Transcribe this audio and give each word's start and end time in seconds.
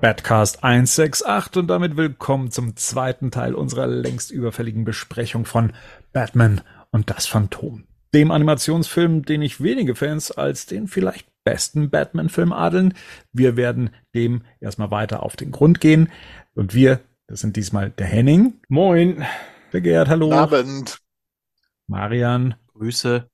Badcast 0.00 0.62
168 0.62 1.56
und 1.56 1.66
damit 1.66 1.96
willkommen 1.96 2.52
zum 2.52 2.76
zweiten 2.76 3.32
Teil 3.32 3.56
unserer 3.56 3.88
längst 3.88 4.30
überfälligen 4.30 4.84
Besprechung 4.84 5.44
von 5.44 5.72
Batman 6.12 6.60
und 6.92 7.10
das 7.10 7.26
Phantom. 7.26 7.82
Dem 8.14 8.30
Animationsfilm, 8.30 9.24
den 9.24 9.42
ich 9.42 9.60
wenige 9.60 9.96
Fans 9.96 10.30
als 10.30 10.66
den 10.66 10.86
vielleicht 10.86 11.26
besten 11.42 11.90
Batman-Film 11.90 12.52
adeln. 12.52 12.94
Wir 13.32 13.56
werden 13.56 13.90
dem 14.14 14.42
erstmal 14.60 14.92
weiter 14.92 15.24
auf 15.24 15.34
den 15.34 15.50
Grund 15.50 15.80
gehen. 15.80 16.12
Und 16.54 16.74
wir, 16.74 17.00
das 17.26 17.40
sind 17.40 17.56
diesmal 17.56 17.90
der 17.90 18.06
Henning. 18.06 18.54
Moin. 18.68 19.24
Der 19.72 19.80
Gerd, 19.80 20.08
hallo. 20.08 20.32
Abend. 20.32 21.00
Marian. 21.88 22.54
Grüße. 22.68 23.28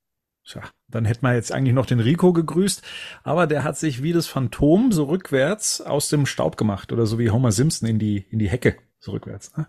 Tja, 0.47 0.61
dann 0.87 1.05
hätten 1.05 1.25
wir 1.25 1.33
jetzt 1.33 1.51
eigentlich 1.51 1.73
noch 1.73 1.87
den 1.87 1.99
Rico 1.99 2.31
gegrüßt, 2.31 2.83
aber 3.23 3.47
der 3.47 3.63
hat 3.63 3.77
sich 3.77 4.03
wie 4.03 4.13
das 4.13 4.27
Phantom 4.27 4.91
so 4.91 5.05
rückwärts 5.05 5.81
aus 5.81 6.09
dem 6.09 6.27
Staub 6.27 6.55
gemacht 6.55 6.91
oder 6.91 7.07
so 7.07 7.17
wie 7.17 7.31
Homer 7.31 7.51
Simpson 7.51 7.89
in 7.89 7.97
die, 7.97 8.27
in 8.29 8.37
die 8.37 8.49
Hecke, 8.49 8.77
so 8.99 9.11
rückwärts. 9.11 9.57
Ne? 9.57 9.67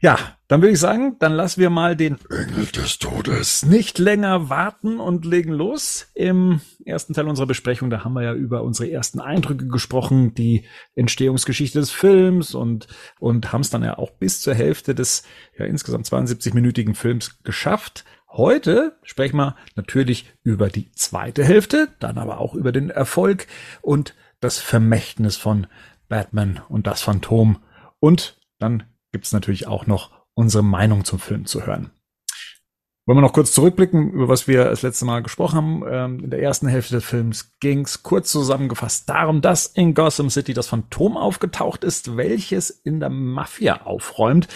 Ja, 0.00 0.18
dann 0.48 0.62
würde 0.62 0.72
ich 0.72 0.80
sagen, 0.80 1.14
dann 1.20 1.32
lassen 1.32 1.60
wir 1.60 1.70
mal 1.70 1.94
den 1.94 2.18
Engel 2.28 2.66
des 2.66 2.98
Todes 2.98 3.64
nicht 3.64 4.00
länger 4.00 4.50
warten 4.50 4.98
und 4.98 5.24
legen 5.24 5.52
los. 5.52 6.10
Im 6.14 6.60
ersten 6.84 7.14
Teil 7.14 7.28
unserer 7.28 7.46
Besprechung, 7.46 7.88
da 7.88 8.02
haben 8.02 8.14
wir 8.14 8.24
ja 8.24 8.34
über 8.34 8.64
unsere 8.64 8.90
ersten 8.90 9.20
Eindrücke 9.20 9.68
gesprochen, 9.68 10.34
die 10.34 10.64
Entstehungsgeschichte 10.96 11.78
des 11.78 11.92
Films 11.92 12.56
und, 12.56 12.88
und 13.20 13.52
haben 13.52 13.60
es 13.60 13.70
dann 13.70 13.84
ja 13.84 13.96
auch 13.96 14.10
bis 14.10 14.40
zur 14.40 14.54
Hälfte 14.54 14.96
des 14.96 15.22
ja 15.56 15.66
insgesamt 15.66 16.06
72-minütigen 16.06 16.96
Films 16.96 17.40
geschafft. 17.44 18.04
Heute 18.34 18.96
sprechen 19.02 19.36
wir 19.36 19.56
natürlich 19.76 20.32
über 20.42 20.70
die 20.70 20.90
zweite 20.92 21.44
Hälfte, 21.44 21.88
dann 22.00 22.16
aber 22.16 22.40
auch 22.40 22.54
über 22.54 22.72
den 22.72 22.88
Erfolg 22.88 23.46
und 23.82 24.14
das 24.40 24.58
Vermächtnis 24.58 25.36
von 25.36 25.66
Batman 26.08 26.62
und 26.70 26.86
das 26.86 27.02
Phantom. 27.02 27.58
Und 28.00 28.40
dann 28.58 28.84
gibt's 29.12 29.32
natürlich 29.32 29.66
auch 29.66 29.86
noch 29.86 30.10
unsere 30.32 30.64
Meinung 30.64 31.04
zum 31.04 31.18
Film 31.18 31.44
zu 31.44 31.66
hören. 31.66 31.90
Wollen 33.04 33.18
wir 33.18 33.22
noch 33.22 33.34
kurz 33.34 33.52
zurückblicken, 33.52 34.12
über 34.12 34.28
was 34.28 34.48
wir 34.48 34.64
das 34.64 34.80
letzte 34.80 35.04
Mal 35.04 35.22
gesprochen 35.22 35.56
haben. 35.56 35.84
Ähm, 35.86 36.24
in 36.24 36.30
der 36.30 36.40
ersten 36.40 36.68
Hälfte 36.68 36.94
des 36.94 37.04
Films 37.04 37.52
ging's 37.60 38.02
kurz 38.02 38.32
zusammengefasst 38.32 39.10
darum, 39.10 39.42
dass 39.42 39.66
in 39.66 39.92
Gotham 39.92 40.30
City 40.30 40.54
das 40.54 40.68
Phantom 40.68 41.18
aufgetaucht 41.18 41.84
ist, 41.84 42.16
welches 42.16 42.70
in 42.70 43.00
der 43.00 43.10
Mafia 43.10 43.82
aufräumt. 43.82 44.48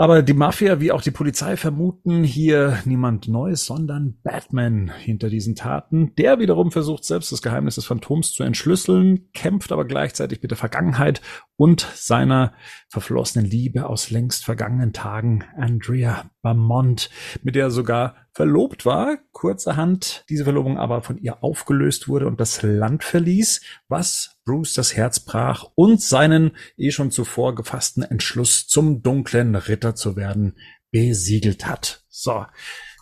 Aber 0.00 0.22
die 0.22 0.32
Mafia 0.32 0.78
wie 0.78 0.92
auch 0.92 1.02
die 1.02 1.10
Polizei 1.10 1.56
vermuten 1.56 2.22
hier 2.22 2.78
niemand 2.84 3.26
Neues, 3.26 3.66
sondern 3.66 4.16
Batman 4.22 4.92
hinter 4.96 5.28
diesen 5.28 5.56
Taten. 5.56 6.14
Der 6.14 6.38
wiederum 6.38 6.70
versucht 6.70 7.02
selbst 7.02 7.32
das 7.32 7.42
Geheimnis 7.42 7.74
des 7.74 7.86
Phantoms 7.86 8.30
zu 8.30 8.44
entschlüsseln, 8.44 9.28
kämpft 9.34 9.72
aber 9.72 9.84
gleichzeitig 9.84 10.40
mit 10.40 10.52
der 10.52 10.56
Vergangenheit 10.56 11.20
und 11.56 11.80
seiner 11.96 12.52
verflossenen 12.88 13.50
Liebe 13.50 13.86
aus 13.86 14.10
längst 14.10 14.44
vergangenen 14.44 14.92
Tagen, 14.92 15.42
Andrea 15.56 16.30
Beaumont, 16.42 17.10
mit 17.42 17.54
der 17.54 17.64
er 17.64 17.70
sogar 17.70 18.16
verlobt 18.32 18.86
war, 18.86 19.18
kurzerhand 19.32 20.24
diese 20.28 20.44
Verlobung 20.44 20.78
aber 20.78 21.02
von 21.02 21.18
ihr 21.18 21.42
aufgelöst 21.42 22.08
wurde 22.08 22.26
und 22.26 22.40
das 22.40 22.62
Land 22.62 23.02
verließ, 23.02 23.60
was 23.88 24.38
Bruce 24.44 24.74
das 24.74 24.94
Herz 24.94 25.20
brach 25.20 25.64
und 25.74 26.00
seinen 26.00 26.52
eh 26.76 26.90
schon 26.90 27.10
zuvor 27.10 27.54
gefassten 27.54 28.02
Entschluss 28.02 28.66
zum 28.66 29.02
dunklen 29.02 29.54
Ritter 29.54 29.94
zu 29.94 30.16
werden 30.16 30.56
besiegelt 30.90 31.66
hat. 31.66 32.04
So. 32.08 32.46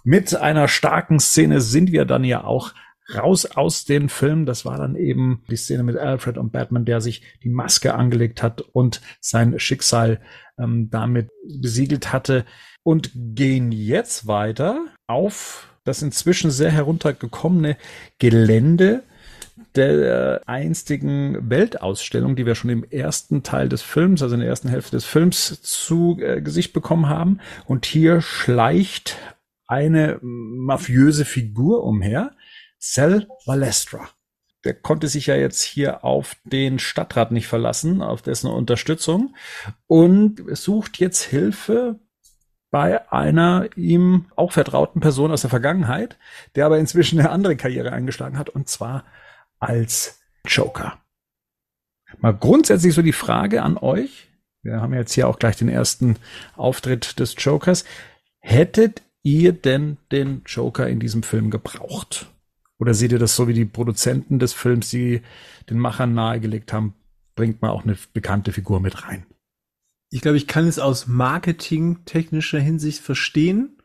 Mit 0.04 0.34
einer 0.36 0.68
starken 0.68 1.18
Szene 1.18 1.60
sind 1.60 1.92
wir 1.92 2.04
dann 2.04 2.24
ja 2.24 2.44
auch 2.44 2.72
raus 3.14 3.44
aus 3.46 3.84
den 3.84 4.08
Film. 4.08 4.46
Das 4.46 4.64
war 4.64 4.78
dann 4.78 4.96
eben 4.96 5.44
die 5.50 5.56
Szene 5.56 5.82
mit 5.82 5.96
Alfred 5.96 6.38
und 6.38 6.52
Batman, 6.52 6.84
der 6.84 7.00
sich 7.00 7.22
die 7.42 7.48
Maske 7.48 7.94
angelegt 7.94 8.42
hat 8.42 8.60
und 8.60 9.00
sein 9.20 9.58
Schicksal 9.58 10.20
ähm, 10.58 10.88
damit 10.90 11.28
besiegelt 11.60 12.12
hatte. 12.12 12.44
Und 12.86 13.10
gehen 13.14 13.72
jetzt 13.72 14.28
weiter 14.28 14.86
auf 15.08 15.66
das 15.82 16.02
inzwischen 16.02 16.52
sehr 16.52 16.70
heruntergekommene 16.70 17.76
Gelände 18.20 19.02
der 19.74 20.40
einstigen 20.46 21.50
Weltausstellung, 21.50 22.36
die 22.36 22.46
wir 22.46 22.54
schon 22.54 22.70
im 22.70 22.84
ersten 22.84 23.42
Teil 23.42 23.68
des 23.68 23.82
Films, 23.82 24.22
also 24.22 24.36
in 24.36 24.40
der 24.40 24.48
ersten 24.48 24.68
Hälfte 24.68 24.92
des 24.92 25.04
Films 25.04 25.60
zu 25.62 26.16
äh, 26.20 26.40
Gesicht 26.40 26.72
bekommen 26.72 27.08
haben. 27.08 27.40
Und 27.66 27.86
hier 27.86 28.20
schleicht 28.20 29.16
eine 29.66 30.20
mafiöse 30.22 31.24
Figur 31.24 31.82
umher, 31.82 32.36
Cell 32.78 33.26
Valestra. 33.46 34.08
Der 34.64 34.74
konnte 34.74 35.08
sich 35.08 35.26
ja 35.26 35.34
jetzt 35.34 35.62
hier 35.62 36.04
auf 36.04 36.36
den 36.44 36.78
Stadtrat 36.78 37.32
nicht 37.32 37.48
verlassen, 37.48 38.00
auf 38.00 38.22
dessen 38.22 38.48
Unterstützung 38.48 39.34
und 39.88 40.40
sucht 40.56 40.98
jetzt 40.98 41.24
Hilfe 41.24 41.98
bei 42.70 43.10
einer 43.12 43.68
ihm 43.76 44.26
auch 44.36 44.52
vertrauten 44.52 45.00
Person 45.00 45.30
aus 45.30 45.42
der 45.42 45.50
Vergangenheit, 45.50 46.18
der 46.54 46.66
aber 46.66 46.78
inzwischen 46.78 47.18
eine 47.18 47.30
andere 47.30 47.56
Karriere 47.56 47.92
eingeschlagen 47.92 48.38
hat, 48.38 48.48
und 48.48 48.68
zwar 48.68 49.04
als 49.58 50.20
Joker. 50.46 50.98
Mal 52.18 52.34
grundsätzlich 52.34 52.94
so 52.94 53.02
die 53.02 53.12
Frage 53.12 53.62
an 53.62 53.76
euch. 53.76 54.28
Wir 54.62 54.80
haben 54.80 54.94
jetzt 54.94 55.12
hier 55.12 55.28
auch 55.28 55.38
gleich 55.38 55.56
den 55.56 55.68
ersten 55.68 56.16
Auftritt 56.56 57.18
des 57.20 57.34
Jokers. 57.38 57.84
Hättet 58.40 59.02
ihr 59.22 59.52
denn 59.52 59.96
den 60.12 60.42
Joker 60.46 60.88
in 60.88 61.00
diesem 61.00 61.22
Film 61.22 61.50
gebraucht? 61.50 62.30
Oder 62.78 62.94
seht 62.94 63.12
ihr 63.12 63.18
das 63.18 63.36
so 63.36 63.48
wie 63.48 63.54
die 63.54 63.64
Produzenten 63.64 64.38
des 64.38 64.52
Films, 64.52 64.90
die 64.90 65.22
den 65.70 65.78
Machern 65.78 66.14
nahegelegt 66.14 66.72
haben, 66.72 66.94
bringt 67.34 67.62
man 67.62 67.70
auch 67.70 67.84
eine 67.84 67.96
bekannte 68.12 68.52
Figur 68.52 68.80
mit 68.80 69.06
rein? 69.06 69.26
Ich 70.16 70.22
glaube, 70.22 70.38
ich 70.38 70.46
kann 70.46 70.66
es 70.66 70.78
aus 70.78 71.06
marketingtechnischer 71.06 72.58
Hinsicht 72.58 73.00
verstehen. 73.00 73.82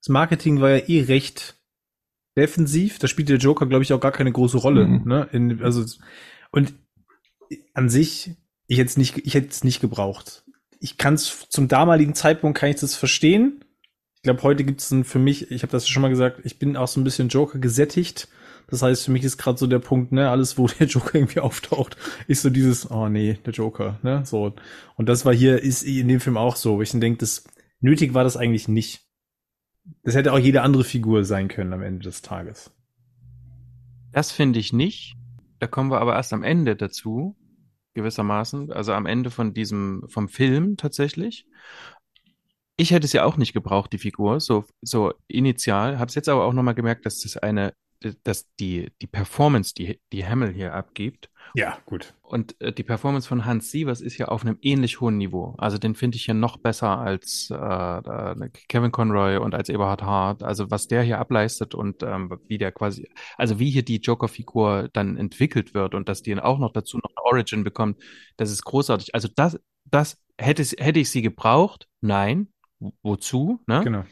Das 0.00 0.08
Marketing 0.08 0.60
war 0.60 0.70
ja 0.70 0.88
eh 0.88 1.02
recht 1.02 1.56
defensiv. 2.36 2.98
Da 2.98 3.06
spielt 3.06 3.28
der 3.28 3.36
Joker, 3.36 3.66
glaube 3.66 3.84
ich, 3.84 3.92
auch 3.92 4.00
gar 4.00 4.12
keine 4.12 4.32
große 4.32 4.56
Rolle. 4.56 4.86
Mhm. 4.86 5.02
Ne? 5.04 5.28
In, 5.32 5.62
also, 5.62 5.84
und 6.50 6.72
an 7.74 7.88
sich, 7.88 8.30
ich 8.66 8.78
hätte 8.78 8.88
es 8.88 8.96
nicht, 8.96 9.18
ich 9.26 9.34
hätte 9.34 9.48
es 9.48 9.62
nicht 9.62 9.80
gebraucht. 9.80 10.44
Ich 10.80 10.96
kann 10.96 11.14
es 11.14 11.46
zum 11.50 11.68
damaligen 11.68 12.14
Zeitpunkt 12.14 12.58
kann 12.58 12.70
ich 12.70 12.76
das 12.76 12.96
verstehen 12.96 13.64
glaube, 14.24 14.42
heute 14.42 14.64
gibt 14.64 14.80
es 14.80 14.92
für 15.04 15.18
mich, 15.20 15.50
ich 15.52 15.62
habe 15.62 15.70
das 15.70 15.86
schon 15.86 16.02
mal 16.02 16.08
gesagt, 16.08 16.40
ich 16.44 16.58
bin 16.58 16.76
auch 16.76 16.88
so 16.88 17.00
ein 17.00 17.04
bisschen 17.04 17.28
Joker 17.28 17.58
gesättigt. 17.58 18.26
Das 18.68 18.82
heißt, 18.82 19.04
für 19.04 19.10
mich 19.10 19.24
ist 19.24 19.38
gerade 19.38 19.58
so 19.58 19.66
der 19.66 19.78
Punkt, 19.78 20.12
ne, 20.12 20.30
alles, 20.30 20.58
wo 20.58 20.66
der 20.78 20.86
Joker 20.86 21.16
irgendwie 21.16 21.40
auftaucht, 21.40 21.96
ist 22.26 22.42
so 22.42 22.50
dieses, 22.50 22.90
oh 22.90 23.08
nee, 23.08 23.38
der 23.44 23.52
Joker, 23.52 23.98
ne, 24.02 24.22
so. 24.24 24.54
Und 24.96 25.08
das 25.08 25.24
war 25.24 25.34
hier, 25.34 25.62
ist 25.62 25.82
in 25.82 26.08
dem 26.08 26.20
Film 26.20 26.36
auch 26.36 26.56
so, 26.56 26.76
wo 26.76 26.82
ich 26.82 26.90
dann 26.90 27.00
denke, 27.00 27.18
das 27.18 27.44
nötig 27.80 28.14
war 28.14 28.24
das 28.24 28.36
eigentlich 28.36 28.68
nicht. 28.68 29.02
Das 30.02 30.14
hätte 30.14 30.32
auch 30.32 30.38
jede 30.38 30.62
andere 30.62 30.84
Figur 30.84 31.24
sein 31.24 31.48
können 31.48 31.72
am 31.72 31.82
Ende 31.82 32.04
des 32.04 32.22
Tages. 32.22 32.70
Das 34.12 34.32
finde 34.32 34.60
ich 34.60 34.72
nicht. 34.72 35.16
Da 35.58 35.66
kommen 35.66 35.90
wir 35.90 36.00
aber 36.00 36.14
erst 36.14 36.32
am 36.32 36.42
Ende 36.42 36.76
dazu, 36.76 37.36
gewissermaßen, 37.94 38.72
also 38.72 38.92
am 38.92 39.06
Ende 39.06 39.30
von 39.30 39.54
diesem, 39.54 40.04
vom 40.08 40.28
Film 40.28 40.76
tatsächlich. 40.76 41.46
Ich 42.76 42.90
hätte 42.90 43.06
es 43.06 43.12
ja 43.12 43.24
auch 43.24 43.36
nicht 43.36 43.52
gebraucht, 43.52 43.92
die 43.92 43.98
Figur, 43.98 44.40
so, 44.40 44.64
so 44.82 45.12
initial. 45.28 45.98
Habe 45.98 46.08
es 46.08 46.14
jetzt 46.14 46.28
aber 46.28 46.44
auch 46.44 46.52
nochmal 46.52 46.74
gemerkt, 46.74 47.06
dass 47.06 47.20
das 47.20 47.36
eine, 47.36 47.74
dass 48.24 48.46
die, 48.60 48.92
die 49.00 49.06
Performance, 49.06 49.74
die, 49.74 50.00
die 50.12 50.26
Hamill 50.26 50.52
hier 50.52 50.74
abgibt. 50.74 51.30
Ja, 51.54 51.78
gut. 51.86 52.14
Und 52.22 52.60
äh, 52.60 52.72
die 52.72 52.82
Performance 52.82 53.28
von 53.28 53.44
Hans 53.44 53.70
Sievers 53.70 54.00
ist 54.00 54.18
ja 54.18 54.26
auf 54.28 54.44
einem 54.44 54.58
ähnlich 54.62 55.00
hohen 55.00 55.18
Niveau. 55.18 55.54
Also 55.58 55.78
den 55.78 55.94
finde 55.94 56.16
ich 56.16 56.26
ja 56.26 56.34
noch 56.34 56.56
besser 56.56 56.98
als 56.98 57.48
äh, 57.50 58.48
Kevin 58.68 58.90
Conroy 58.90 59.36
und 59.36 59.54
als 59.54 59.68
Eberhard 59.68 60.02
Hart. 60.02 60.42
Also 60.42 60.70
was 60.70 60.88
der 60.88 61.02
hier 61.02 61.18
ableistet 61.18 61.74
und 61.74 62.02
ähm, 62.02 62.36
wie 62.48 62.58
der 62.58 62.72
quasi, 62.72 63.08
also 63.36 63.58
wie 63.58 63.70
hier 63.70 63.84
die 63.84 63.98
Joker-Figur 63.98 64.88
dann 64.92 65.16
entwickelt 65.16 65.74
wird 65.74 65.94
und 65.94 66.08
dass 66.08 66.22
die 66.22 66.38
auch 66.38 66.58
noch 66.58 66.72
dazu 66.72 66.96
noch 66.96 67.10
eine 67.10 67.24
Origin 67.24 67.62
bekommt, 67.62 68.02
das 68.36 68.50
ist 68.50 68.64
großartig. 68.64 69.14
Also 69.14 69.28
das, 69.34 69.60
das 69.84 70.20
hätte, 70.38 70.62
hätte 70.62 71.00
ich 71.00 71.10
sie 71.10 71.22
gebraucht? 71.22 71.88
Nein 72.00 72.48
wozu. 73.02 73.60
Ne? 73.66 73.82
Genau. 73.84 74.04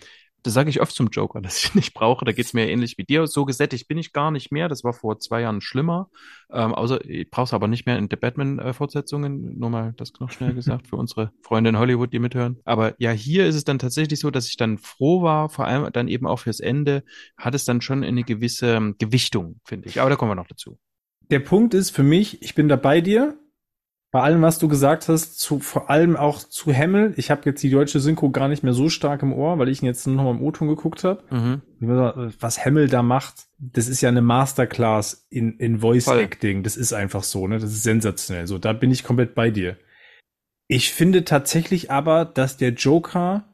Das 0.42 0.54
sage 0.54 0.70
ich 0.70 0.80
oft 0.80 0.94
zum 0.94 1.08
Joker, 1.08 1.40
dass 1.42 1.62
ich 1.62 1.74
nicht 1.74 1.94
brauche. 1.94 2.24
Da 2.24 2.32
geht's 2.32 2.52
mir 2.52 2.68
ähnlich 2.68 2.98
wie 2.98 3.04
dir. 3.04 3.26
So 3.26 3.44
gesättigt 3.44 3.88
bin 3.88 3.98
ich 3.98 4.12
gar 4.12 4.30
nicht 4.30 4.52
mehr. 4.52 4.68
Das 4.68 4.84
war 4.84 4.92
vor 4.92 5.18
zwei 5.18 5.42
Jahren 5.42 5.60
schlimmer. 5.60 6.10
Ähm, 6.50 6.74
außer 6.74 7.04
ich 7.04 7.30
brauche 7.30 7.44
es 7.44 7.54
aber 7.54 7.68
nicht 7.68 7.86
mehr 7.86 7.98
in 7.98 8.08
der 8.08 8.16
Batman-Fortsetzungen. 8.16 9.58
Nur 9.58 9.70
mal 9.70 9.94
das 9.96 10.12
noch 10.20 10.30
schnell 10.30 10.54
gesagt 10.54 10.88
für 10.88 10.96
unsere 10.96 11.32
Freunde 11.42 11.70
in 11.70 11.78
Hollywood, 11.78 12.12
die 12.12 12.18
mithören. 12.18 12.60
Aber 12.64 12.94
ja, 12.98 13.10
hier 13.10 13.46
ist 13.46 13.54
es 13.54 13.64
dann 13.64 13.78
tatsächlich 13.78 14.20
so, 14.20 14.30
dass 14.30 14.48
ich 14.48 14.56
dann 14.56 14.78
froh 14.78 15.22
war, 15.22 15.48
vor 15.48 15.66
allem 15.66 15.90
dann 15.92 16.08
eben 16.08 16.26
auch 16.26 16.40
fürs 16.40 16.60
Ende, 16.60 17.04
hat 17.36 17.54
es 17.54 17.64
dann 17.64 17.80
schon 17.80 18.04
eine 18.04 18.24
gewisse 18.24 18.74
ähm, 18.74 18.96
Gewichtung, 18.98 19.60
finde 19.64 19.88
ich. 19.88 20.00
Aber 20.00 20.10
da 20.10 20.16
kommen 20.16 20.30
wir 20.30 20.36
noch 20.36 20.48
dazu. 20.48 20.78
Der 21.30 21.40
Punkt 21.40 21.72
ist 21.74 21.90
für 21.90 22.02
mich, 22.02 22.42
ich 22.42 22.54
bin 22.54 22.68
da 22.68 22.76
bei 22.76 23.00
dir. 23.00 23.38
Bei 24.12 24.20
allem, 24.20 24.42
was 24.42 24.58
du 24.58 24.68
gesagt 24.68 25.08
hast, 25.08 25.40
zu, 25.40 25.58
vor 25.58 25.88
allem 25.88 26.16
auch 26.16 26.40
zu 26.40 26.70
Hemmel. 26.70 27.14
Ich 27.16 27.30
habe 27.30 27.42
jetzt 27.46 27.62
die 27.62 27.70
deutsche 27.70 27.98
Synchro 27.98 28.30
gar 28.30 28.46
nicht 28.46 28.62
mehr 28.62 28.74
so 28.74 28.90
stark 28.90 29.22
im 29.22 29.32
Ohr, 29.32 29.58
weil 29.58 29.70
ich 29.70 29.80
ihn 29.80 29.86
jetzt 29.86 30.06
noch 30.06 30.22
mal 30.22 30.32
im 30.32 30.42
O-Ton 30.42 30.68
geguckt 30.68 31.02
habe. 31.02 31.24
Mhm. 31.30 31.62
Was 32.38 32.62
Hemmel 32.62 32.88
da 32.88 33.02
macht, 33.02 33.46
das 33.58 33.88
ist 33.88 34.02
ja 34.02 34.10
eine 34.10 34.20
Masterclass 34.20 35.26
in, 35.30 35.56
in 35.58 35.80
Voice 35.80 36.04
Voll. 36.04 36.20
Acting. 36.20 36.62
Das 36.62 36.76
ist 36.76 36.92
einfach 36.92 37.24
so, 37.24 37.48
ne? 37.48 37.58
Das 37.58 37.72
ist 37.72 37.84
sensationell. 37.84 38.46
So, 38.46 38.58
da 38.58 38.74
bin 38.74 38.90
ich 38.90 39.02
komplett 39.02 39.34
bei 39.34 39.50
dir. 39.50 39.78
Ich 40.68 40.92
finde 40.92 41.24
tatsächlich 41.24 41.90
aber, 41.90 42.26
dass 42.26 42.58
der 42.58 42.74
Joker 42.74 43.48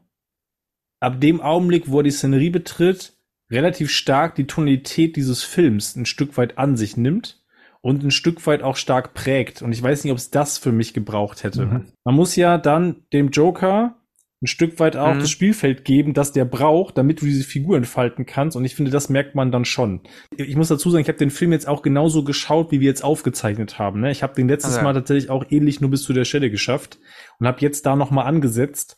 ab 0.99 1.21
dem 1.21 1.39
Augenblick, 1.39 1.89
wo 1.89 2.01
er 2.01 2.03
die 2.03 2.11
Szenerie 2.11 2.49
betritt, 2.49 3.13
relativ 3.49 3.91
stark 3.91 4.35
die 4.35 4.45
Tonalität 4.45 5.15
dieses 5.15 5.41
Films 5.41 5.95
ein 5.95 6.05
Stück 6.05 6.35
weit 6.35 6.57
an 6.57 6.75
sich 6.75 6.97
nimmt 6.97 7.38
und 7.81 8.03
ein 8.03 8.11
Stück 8.11 8.45
weit 8.45 8.61
auch 8.61 8.75
stark 8.75 9.13
prägt. 9.13 9.61
Und 9.61 9.71
ich 9.71 9.81
weiß 9.81 10.03
nicht, 10.03 10.11
ob 10.11 10.17
es 10.17 10.31
das 10.31 10.57
für 10.57 10.71
mich 10.71 10.93
gebraucht 10.93 11.43
hätte. 11.43 11.65
Mhm. 11.65 11.85
Man 12.03 12.15
muss 12.15 12.35
ja 12.35 12.57
dann 12.57 13.03
dem 13.13 13.29
Joker 13.29 13.95
ein 14.41 14.47
Stück 14.47 14.79
weit 14.79 14.95
auch 14.95 15.13
mhm. 15.13 15.19
das 15.19 15.29
Spielfeld 15.29 15.83
geben, 15.83 16.13
das 16.13 16.31
der 16.31 16.45
braucht, 16.45 16.97
damit 16.97 17.21
du 17.21 17.25
diese 17.25 17.43
Figur 17.43 17.75
entfalten 17.75 18.25
kannst. 18.25 18.55
Und 18.55 18.63
ich 18.63 18.73
finde, 18.73 18.89
das 18.89 19.09
merkt 19.09 19.35
man 19.35 19.51
dann 19.51 19.65
schon. 19.65 20.01
Ich 20.35 20.55
muss 20.55 20.69
dazu 20.69 20.89
sagen, 20.89 21.01
ich 21.01 21.09
habe 21.09 21.17
den 21.17 21.29
Film 21.29 21.51
jetzt 21.51 21.67
auch 21.67 21.81
genauso 21.81 22.23
geschaut, 22.23 22.71
wie 22.71 22.79
wir 22.79 22.87
jetzt 22.87 23.03
aufgezeichnet 23.03 23.79
haben. 23.79 23.99
Ne? 23.99 24.11
Ich 24.11 24.23
habe 24.23 24.35
den 24.35 24.47
letztes 24.47 24.75
okay. 24.75 24.83
Mal 24.83 24.93
tatsächlich 24.93 25.29
auch 25.29 25.45
ähnlich 25.49 25.81
nur 25.81 25.89
bis 25.89 26.03
zu 26.03 26.13
der 26.13 26.23
Stelle 26.23 26.49
geschafft 26.49 26.99
und 27.39 27.47
habe 27.47 27.59
jetzt 27.59 27.85
da 27.85 27.97
noch 27.97 28.11
mal 28.11 28.23
angesetzt. 28.23 28.95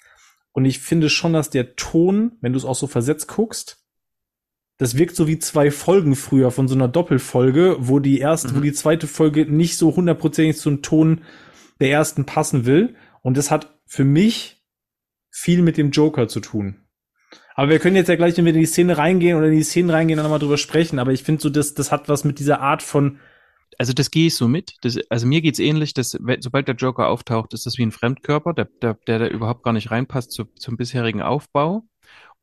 Und 0.54 0.66
ich 0.66 0.80
finde 0.80 1.10
schon, 1.10 1.34
dass 1.34 1.50
der 1.50 1.76
Ton, 1.76 2.34
wenn 2.42 2.54
du 2.54 2.58
es 2.58 2.66
auch 2.66 2.76
so 2.76 2.86
versetzt 2.86 3.28
guckst, 3.28 3.81
das 4.82 4.98
wirkt 4.98 5.16
so 5.16 5.28
wie 5.28 5.38
zwei 5.38 5.70
Folgen 5.70 6.16
früher 6.16 6.50
von 6.50 6.68
so 6.68 6.74
einer 6.74 6.88
Doppelfolge, 6.88 7.76
wo 7.78 8.00
die 8.00 8.18
erste, 8.18 8.48
mhm. 8.48 8.56
wo 8.56 8.60
die 8.62 8.74
zweite 8.74 9.06
Folge 9.06 9.46
nicht 9.46 9.78
so 9.78 9.96
hundertprozentig 9.96 10.58
zum 10.58 10.82
Ton 10.82 11.22
der 11.80 11.92
ersten 11.92 12.26
passen 12.26 12.66
will. 12.66 12.96
Und 13.22 13.38
das 13.38 13.52
hat 13.52 13.78
für 13.86 14.06
mich 14.06 14.66
viel 15.30 15.62
mit 15.62 15.78
dem 15.78 15.92
Joker 15.92 16.28
zu 16.28 16.40
tun. 16.40 16.78
Aber 17.54 17.70
wir 17.70 17.78
können 17.78 17.96
jetzt 17.96 18.08
ja 18.08 18.16
gleich, 18.16 18.36
wenn 18.38 18.46
wir 18.46 18.56
in 18.56 18.60
die 18.60 18.66
Szene 18.66 18.98
reingehen 18.98 19.38
oder 19.38 19.50
in 19.50 19.56
die 19.56 19.62
Szene 19.62 19.94
reingehen, 19.94 20.18
dann 20.18 20.24
nochmal 20.24 20.40
drüber 20.40 20.58
sprechen. 20.58 20.98
Aber 20.98 21.12
ich 21.12 21.22
finde 21.22 21.44
so, 21.44 21.52
das, 21.52 21.76
das 21.76 21.92
hat 21.92 22.10
was 22.10 22.24
mit 22.24 22.40
dieser 22.40 22.60
Art 22.60 22.82
von. 22.82 23.20
Also 23.78 23.94
das 23.94 24.10
gehe 24.10 24.26
ich 24.26 24.36
so 24.36 24.48
mit. 24.48 24.78
Das, 24.82 24.98
also 25.12 25.28
mir 25.28 25.42
geht's 25.42 25.60
ähnlich, 25.60 25.94
dass 25.94 26.18
sobald 26.40 26.68
der 26.68 26.76
Joker 26.76 27.08
auftaucht, 27.08 27.54
ist 27.54 27.68
das 27.68 27.78
wie 27.78 27.84
ein 27.84 27.92
Fremdkörper, 27.92 28.54
der, 28.56 28.68
der, 28.82 28.98
der 29.06 29.20
da 29.20 29.28
überhaupt 29.28 29.62
gar 29.62 29.74
nicht 29.74 29.92
reinpasst 29.92 30.32
zu, 30.32 30.46
zum 30.56 30.76
bisherigen 30.76 31.22
Aufbau 31.22 31.84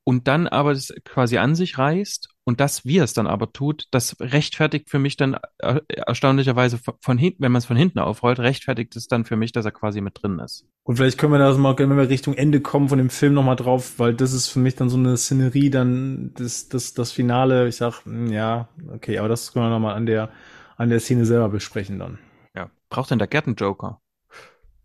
und 0.08 0.26
dann 0.26 0.46
aber 0.46 0.72
das 0.72 0.90
quasi 1.04 1.36
an 1.36 1.54
sich 1.54 1.76
reißt 1.76 2.30
und 2.44 2.60
das, 2.60 2.86
wie 2.86 2.96
er 2.96 3.04
es 3.04 3.12
dann 3.12 3.26
aber 3.26 3.52
tut, 3.52 3.88
das 3.90 4.16
rechtfertigt 4.20 4.88
für 4.88 4.98
mich 4.98 5.18
dann 5.18 5.36
äh, 5.58 5.82
erstaunlicherweise 5.86 6.78
von 7.02 7.18
hinten, 7.18 7.42
wenn 7.42 7.52
man 7.52 7.58
es 7.58 7.66
von 7.66 7.76
hinten 7.76 7.98
aufrollt, 7.98 8.38
rechtfertigt 8.38 8.96
es 8.96 9.06
dann 9.06 9.26
für 9.26 9.36
mich, 9.36 9.52
dass 9.52 9.66
er 9.66 9.70
quasi 9.70 10.00
mit 10.00 10.22
drin 10.22 10.38
ist. 10.38 10.64
Und 10.84 10.96
vielleicht 10.96 11.18
können 11.18 11.34
wir 11.34 11.38
da 11.38 11.52
mal, 11.58 11.78
wenn 11.78 11.94
wir 11.94 12.08
Richtung 12.08 12.32
Ende 12.32 12.62
kommen 12.62 12.88
von 12.88 12.96
dem 12.96 13.10
Film 13.10 13.34
nochmal 13.34 13.56
drauf, 13.56 13.98
weil 13.98 14.14
das 14.14 14.32
ist 14.32 14.48
für 14.48 14.60
mich 14.60 14.76
dann 14.76 14.88
so 14.88 14.96
eine 14.96 15.14
Szenerie, 15.18 15.68
dann 15.68 16.32
das, 16.38 16.70
das, 16.70 16.94
das 16.94 17.12
Finale, 17.12 17.68
ich 17.68 17.76
sag, 17.76 18.06
hm, 18.06 18.32
ja, 18.32 18.70
okay, 18.90 19.18
aber 19.18 19.28
das 19.28 19.52
können 19.52 19.66
wir 19.66 19.70
nochmal 19.70 19.94
an 19.94 20.06
der, 20.06 20.30
an 20.78 20.88
der 20.88 21.00
Szene 21.00 21.26
selber 21.26 21.50
besprechen 21.50 21.98
dann. 21.98 22.18
Ja. 22.56 22.70
Braucht 22.88 23.10
denn 23.10 23.18
der 23.18 23.28
Gärtenjoker? 23.28 24.00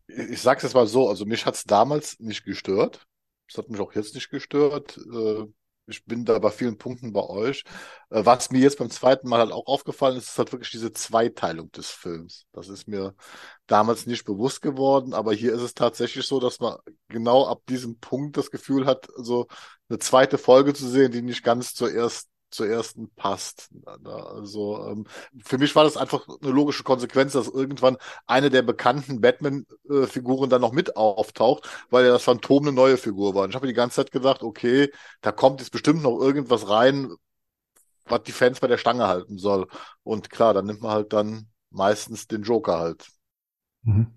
Ich 0.08 0.42
sag's 0.42 0.64
jetzt 0.64 0.76
mal 0.76 0.86
so, 0.86 1.08
also 1.08 1.26
mich 1.26 1.46
hat's 1.46 1.64
damals 1.64 2.20
nicht 2.20 2.44
gestört. 2.44 3.08
Das 3.48 3.58
hat 3.58 3.70
mich 3.70 3.80
auch 3.82 3.94
jetzt 3.94 4.16
nicht 4.16 4.30
gestört. 4.30 4.98
Äh, 4.98 5.46
ich 5.86 6.06
bin 6.06 6.24
da 6.24 6.40
bei 6.40 6.50
vielen 6.50 6.78
Punkten 6.78 7.12
bei 7.12 7.24
euch. 7.24 7.64
Äh, 8.10 8.26
was 8.26 8.52
mir 8.52 8.60
jetzt 8.60 8.78
beim 8.78 8.90
zweiten 8.90 9.28
Mal 9.28 9.40
halt 9.40 9.52
auch 9.52 9.68
aufgefallen 9.68 10.18
ist, 10.18 10.30
ist 10.30 10.38
halt 10.38 10.52
wirklich 10.52 10.72
diese 10.72 10.94
Zweiteilung 10.94 11.72
des 11.72 11.90
Films. 11.90 12.46
Das 12.54 12.70
ist 12.70 12.88
mir 12.88 13.16
damals 13.68 14.06
nicht 14.06 14.26
bewusst 14.26 14.62
geworden, 14.62 15.14
aber 15.14 15.34
hier 15.34 15.54
ist 15.54 15.62
es 15.62 15.74
tatsächlich 15.74 16.26
so, 16.26 16.40
dass 16.40 16.60
man 16.60 16.78
genau 17.10 17.48
ab 17.48 17.64
diesem 17.68 18.00
Punkt 18.00 18.38
das 18.38 18.52
Gefühl 18.52 18.86
hat, 18.86 19.08
so 19.18 19.48
eine 19.90 20.00
zweite 20.00 20.38
Folge 20.38 20.74
zu 20.74 20.88
sehen, 20.88 21.12
die 21.12 21.22
nicht 21.22 21.44
ganz 21.44 21.74
zur 21.74 21.92
ersten 21.92 22.33
zur 22.54 22.68
ersten 22.68 23.10
passt. 23.16 23.70
Also 24.04 24.88
ähm, 24.88 25.06
für 25.44 25.58
mich 25.58 25.76
war 25.76 25.84
das 25.84 25.98
einfach 25.98 26.28
eine 26.42 26.52
logische 26.52 26.84
Konsequenz, 26.84 27.34
dass 27.34 27.48
irgendwann 27.48 27.98
eine 28.28 28.50
der 28.50 28.62
bekannten 28.62 29.22
Batman-Figuren 29.22 30.50
dann 30.50 30.62
noch 30.62 30.72
mit 30.72 30.96
auftaucht, 30.96 31.68
weil 31.90 32.06
ja 32.06 32.12
das 32.12 32.24
Phantom 32.24 32.64
eine 32.64 32.72
neue 32.72 32.98
Figur 32.98 33.36
war. 33.36 33.44
Und 33.44 33.50
ich 33.50 33.56
habe 33.56 33.68
die 33.68 33.74
ganze 33.74 33.98
Zeit 33.98 34.12
gedacht, 34.12 34.44
okay, 34.44 34.92
da 35.22 35.32
kommt 35.32 35.60
jetzt 35.60 35.72
bestimmt 35.72 36.04
noch 36.04 36.20
irgendwas 36.20 36.70
rein, 36.70 37.14
was 38.06 38.24
die 38.24 38.32
Fans 38.32 38.60
bei 38.60 38.68
der 38.68 38.78
Stange 38.78 39.08
halten 39.08 39.38
soll. 39.38 39.68
Und 40.04 40.30
klar, 40.30 40.54
dann 40.54 40.66
nimmt 40.66 40.82
man 40.82 40.92
halt 40.92 41.14
dann 41.14 41.48
meistens 41.70 42.28
den 42.28 42.44
Joker 42.44 42.80
halt. 42.80 43.08
Mhm. 43.84 44.08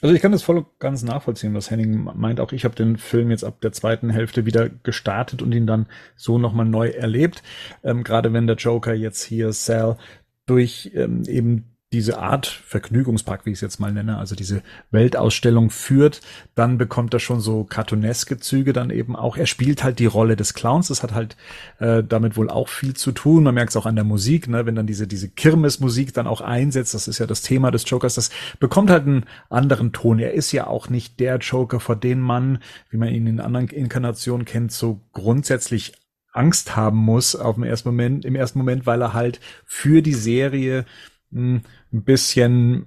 Also 0.00 0.14
ich 0.14 0.22
kann 0.22 0.30
das 0.30 0.44
voll 0.44 0.64
ganz 0.78 1.02
nachvollziehen, 1.02 1.54
was 1.54 1.70
Henning 1.70 2.08
meint. 2.14 2.38
Auch 2.38 2.52
ich 2.52 2.64
habe 2.64 2.76
den 2.76 2.98
Film 2.98 3.30
jetzt 3.30 3.42
ab 3.42 3.60
der 3.60 3.72
zweiten 3.72 4.10
Hälfte 4.10 4.46
wieder 4.46 4.68
gestartet 4.68 5.42
und 5.42 5.52
ihn 5.52 5.66
dann 5.66 5.86
so 6.14 6.38
nochmal 6.38 6.66
neu 6.66 6.88
erlebt. 6.90 7.42
Ähm, 7.82 8.04
Gerade 8.04 8.32
wenn 8.32 8.46
der 8.46 8.56
Joker 8.56 8.94
jetzt 8.94 9.22
hier 9.24 9.52
Sal 9.52 9.98
durch 10.46 10.92
ähm, 10.94 11.24
eben 11.26 11.76
diese 11.92 12.18
Art 12.18 12.46
Vergnügungspark, 12.46 13.46
wie 13.46 13.50
ich 13.50 13.56
es 13.56 13.60
jetzt 13.62 13.80
mal 13.80 13.90
nenne, 13.90 14.18
also 14.18 14.34
diese 14.34 14.62
Weltausstellung 14.90 15.70
führt, 15.70 16.20
dann 16.54 16.76
bekommt 16.76 17.14
er 17.14 17.20
schon 17.20 17.40
so 17.40 17.64
cartooneske 17.64 18.38
Züge 18.38 18.74
dann 18.74 18.90
eben 18.90 19.16
auch. 19.16 19.38
Er 19.38 19.46
spielt 19.46 19.82
halt 19.82 19.98
die 19.98 20.06
Rolle 20.06 20.36
des 20.36 20.52
Clowns. 20.52 20.88
Das 20.88 21.02
hat 21.02 21.14
halt 21.14 21.36
äh, 21.78 22.04
damit 22.04 22.36
wohl 22.36 22.50
auch 22.50 22.68
viel 22.68 22.94
zu 22.94 23.12
tun. 23.12 23.42
Man 23.42 23.54
merkt 23.54 23.70
es 23.70 23.76
auch 23.76 23.86
an 23.86 23.94
der 23.96 24.04
Musik, 24.04 24.48
ne? 24.48 24.66
wenn 24.66 24.74
dann 24.74 24.86
diese, 24.86 25.06
diese 25.06 25.30
Kirmesmusik 25.30 26.12
dann 26.12 26.26
auch 26.26 26.42
einsetzt. 26.42 26.92
Das 26.92 27.08
ist 27.08 27.20
ja 27.20 27.26
das 27.26 27.40
Thema 27.40 27.70
des 27.70 27.88
Jokers. 27.88 28.16
Das 28.16 28.28
bekommt 28.60 28.90
halt 28.90 29.06
einen 29.06 29.24
anderen 29.48 29.92
Ton. 29.92 30.18
Er 30.18 30.34
ist 30.34 30.52
ja 30.52 30.66
auch 30.66 30.90
nicht 30.90 31.18
der 31.20 31.38
Joker, 31.38 31.80
vor 31.80 31.96
dem 31.96 32.20
man, 32.20 32.58
wie 32.90 32.98
man 32.98 33.08
ihn 33.08 33.26
in 33.26 33.40
anderen 33.40 33.68
Inkarnationen 33.68 34.44
kennt, 34.44 34.72
so 34.72 35.00
grundsätzlich 35.14 35.94
Angst 36.32 36.76
haben 36.76 36.98
muss 36.98 37.34
auf 37.34 37.54
dem 37.54 37.64
ersten 37.64 37.88
Moment, 37.88 38.26
im 38.26 38.36
ersten 38.36 38.58
Moment, 38.58 38.84
weil 38.84 39.00
er 39.00 39.14
halt 39.14 39.40
für 39.64 40.02
die 40.02 40.12
Serie 40.12 40.84
ein 41.32 41.62
bisschen, 41.90 42.86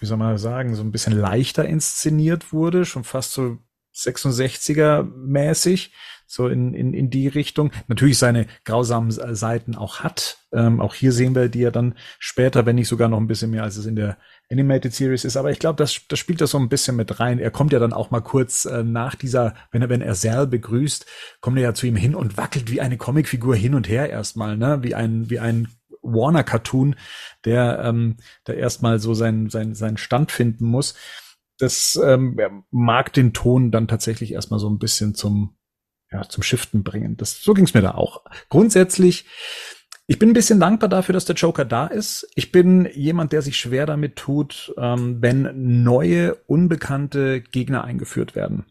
wie 0.00 0.06
soll 0.06 0.18
man 0.18 0.38
sagen, 0.38 0.74
so 0.74 0.82
ein 0.82 0.92
bisschen 0.92 1.14
leichter 1.14 1.64
inszeniert 1.64 2.52
wurde, 2.52 2.84
schon 2.84 3.04
fast 3.04 3.32
so 3.32 3.58
66er 3.94 5.02
mäßig, 5.02 5.92
so 6.26 6.48
in, 6.48 6.74
in, 6.74 6.92
in 6.92 7.08
die 7.08 7.28
Richtung. 7.28 7.70
Natürlich 7.88 8.18
seine 8.18 8.46
grausamen 8.64 9.10
Seiten 9.10 9.74
auch 9.74 10.00
hat. 10.00 10.38
Ähm, 10.52 10.80
auch 10.80 10.94
hier 10.94 11.12
sehen 11.12 11.34
wir 11.34 11.48
die 11.48 11.60
ja 11.60 11.70
dann 11.70 11.94
später, 12.18 12.66
wenn 12.66 12.76
nicht 12.76 12.88
sogar 12.88 13.08
noch 13.08 13.18
ein 13.18 13.28
bisschen 13.28 13.50
mehr, 13.50 13.62
als 13.62 13.76
es 13.76 13.86
in 13.86 13.96
der 13.96 14.18
Animated 14.50 14.92
Series 14.92 15.24
ist. 15.24 15.36
Aber 15.36 15.50
ich 15.50 15.58
glaube, 15.58 15.76
das, 15.76 16.00
das 16.08 16.18
spielt 16.18 16.40
das 16.40 16.50
so 16.50 16.58
ein 16.58 16.68
bisschen 16.68 16.96
mit 16.96 17.20
rein. 17.20 17.38
Er 17.38 17.50
kommt 17.50 17.72
ja 17.72 17.78
dann 17.78 17.92
auch 17.92 18.10
mal 18.10 18.20
kurz 18.20 18.64
äh, 18.64 18.82
nach 18.82 19.14
dieser, 19.14 19.54
wenn 19.70 19.82
er, 19.82 19.88
wenn 19.88 20.02
er 20.02 20.14
Sal 20.14 20.46
begrüßt, 20.46 21.06
kommt 21.40 21.56
er 21.58 21.64
ja 21.64 21.74
zu 21.74 21.86
ihm 21.86 21.96
hin 21.96 22.14
und 22.14 22.36
wackelt 22.36 22.70
wie 22.70 22.80
eine 22.80 22.96
Comicfigur 22.96 23.54
hin 23.54 23.74
und 23.74 23.88
her 23.88 24.10
erstmal, 24.10 24.56
ne? 24.56 24.82
Wie 24.82 24.94
ein, 24.94 25.30
wie 25.30 25.38
ein 25.38 25.68
Warner-Cartoon, 26.06 26.96
der, 27.44 27.80
ähm, 27.84 28.16
der 28.46 28.56
erstmal 28.56 28.98
so 28.98 29.14
seinen 29.14 29.50
sein, 29.50 29.74
sein 29.74 29.96
Stand 29.96 30.32
finden 30.32 30.66
muss. 30.66 30.94
Das 31.58 31.98
ähm, 32.02 32.38
mag 32.70 33.12
den 33.12 33.32
Ton 33.32 33.70
dann 33.70 33.88
tatsächlich 33.88 34.32
erstmal 34.32 34.60
so 34.60 34.68
ein 34.68 34.78
bisschen 34.78 35.14
zum, 35.14 35.56
ja, 36.10 36.28
zum 36.28 36.42
Shiften 36.42 36.82
bringen. 36.84 37.16
Das, 37.16 37.40
so 37.40 37.54
ging's 37.54 37.74
mir 37.74 37.82
da 37.82 37.92
auch. 37.92 38.24
Grundsätzlich, 38.48 39.26
ich 40.06 40.18
bin 40.18 40.30
ein 40.30 40.34
bisschen 40.34 40.60
dankbar 40.60 40.88
dafür, 40.88 41.12
dass 41.14 41.24
der 41.24 41.34
Joker 41.34 41.64
da 41.64 41.86
ist. 41.86 42.28
Ich 42.34 42.52
bin 42.52 42.88
jemand, 42.94 43.32
der 43.32 43.42
sich 43.42 43.56
schwer 43.56 43.86
damit 43.86 44.16
tut, 44.16 44.72
ähm, 44.78 45.20
wenn 45.20 45.82
neue, 45.82 46.34
unbekannte 46.46 47.40
Gegner 47.40 47.84
eingeführt 47.84 48.36
werden. 48.36 48.66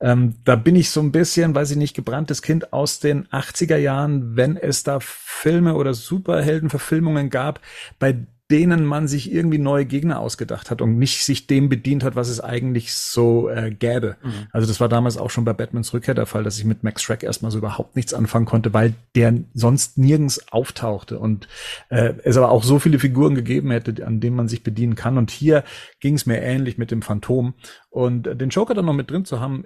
Ähm, 0.00 0.36
da 0.44 0.56
bin 0.56 0.76
ich 0.76 0.90
so 0.90 1.00
ein 1.00 1.12
bisschen, 1.12 1.54
weiß 1.54 1.72
ich 1.72 1.76
nicht, 1.76 1.94
gebranntes 1.94 2.42
Kind 2.42 2.72
aus 2.72 3.00
den 3.00 3.26
80er 3.28 3.76
Jahren, 3.76 4.36
wenn 4.36 4.56
es 4.56 4.84
da 4.84 4.98
Filme 5.00 5.74
oder 5.74 5.94
Superheldenverfilmungen 5.94 7.30
gab, 7.30 7.60
bei 7.98 8.26
denen 8.50 8.86
man 8.86 9.08
sich 9.08 9.30
irgendwie 9.30 9.58
neue 9.58 9.84
Gegner 9.84 10.20
ausgedacht 10.20 10.70
hat 10.70 10.80
und 10.80 10.98
nicht 10.98 11.24
sich 11.24 11.46
dem 11.46 11.68
bedient 11.68 12.02
hat, 12.02 12.16
was 12.16 12.30
es 12.30 12.40
eigentlich 12.40 12.94
so 12.94 13.50
äh, 13.50 13.70
gäbe. 13.70 14.16
Mhm. 14.22 14.46
Also 14.52 14.66
das 14.66 14.80
war 14.80 14.88
damals 14.88 15.18
auch 15.18 15.28
schon 15.28 15.44
bei 15.44 15.52
Batmans 15.52 15.92
Rückkehr 15.92 16.14
der 16.14 16.24
Fall, 16.24 16.44
dass 16.44 16.58
ich 16.58 16.64
mit 16.64 16.82
Max 16.82 17.02
Shrek 17.02 17.22
erstmal 17.22 17.50
so 17.50 17.58
überhaupt 17.58 17.94
nichts 17.94 18.14
anfangen 18.14 18.46
konnte, 18.46 18.72
weil 18.72 18.94
der 19.14 19.34
sonst 19.52 19.98
nirgends 19.98 20.50
auftauchte 20.50 21.18
und 21.18 21.46
äh, 21.90 22.14
es 22.24 22.38
aber 22.38 22.50
auch 22.50 22.64
so 22.64 22.78
viele 22.78 22.98
Figuren 22.98 23.34
gegeben 23.34 23.70
hätte, 23.70 24.06
an 24.06 24.20
denen 24.20 24.36
man 24.36 24.48
sich 24.48 24.62
bedienen 24.62 24.94
kann. 24.94 25.18
Und 25.18 25.30
hier 25.30 25.62
ging 26.00 26.14
es 26.14 26.24
mir 26.24 26.40
ähnlich 26.40 26.78
mit 26.78 26.90
dem 26.90 27.02
Phantom. 27.02 27.52
Und 27.90 28.26
äh, 28.26 28.34
den 28.34 28.48
Joker 28.48 28.72
dann 28.72 28.86
noch 28.86 28.94
mit 28.94 29.10
drin 29.10 29.26
zu 29.26 29.40
haben, 29.40 29.64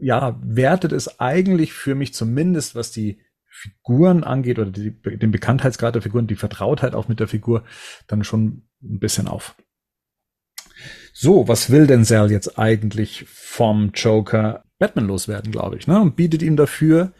ja, 0.00 0.38
wertet 0.42 0.92
es 0.92 1.20
eigentlich 1.20 1.72
für 1.72 1.94
mich 1.94 2.14
zumindest, 2.14 2.74
was 2.74 2.90
die 2.90 3.20
Figuren 3.48 4.24
angeht 4.24 4.58
oder 4.58 4.70
die, 4.70 4.90
den 4.90 5.30
Bekanntheitsgrad 5.30 5.94
der 5.94 6.02
Figuren, 6.02 6.26
die 6.26 6.36
Vertrautheit 6.36 6.94
auch 6.94 7.08
mit 7.08 7.20
der 7.20 7.28
Figur, 7.28 7.64
dann 8.06 8.24
schon 8.24 8.68
ein 8.82 8.98
bisschen 8.98 9.28
auf. 9.28 9.54
So, 11.12 11.46
was 11.48 11.70
will 11.70 11.86
denn 11.86 12.04
Sal 12.04 12.30
jetzt 12.30 12.58
eigentlich 12.58 13.24
vom 13.28 13.90
Joker 13.94 14.64
Batman 14.78 15.06
loswerden, 15.06 15.52
glaube 15.52 15.76
ich, 15.76 15.86
ne? 15.86 16.00
Und 16.00 16.16
bietet 16.16 16.42
ihm 16.42 16.56
dafür 16.56 17.12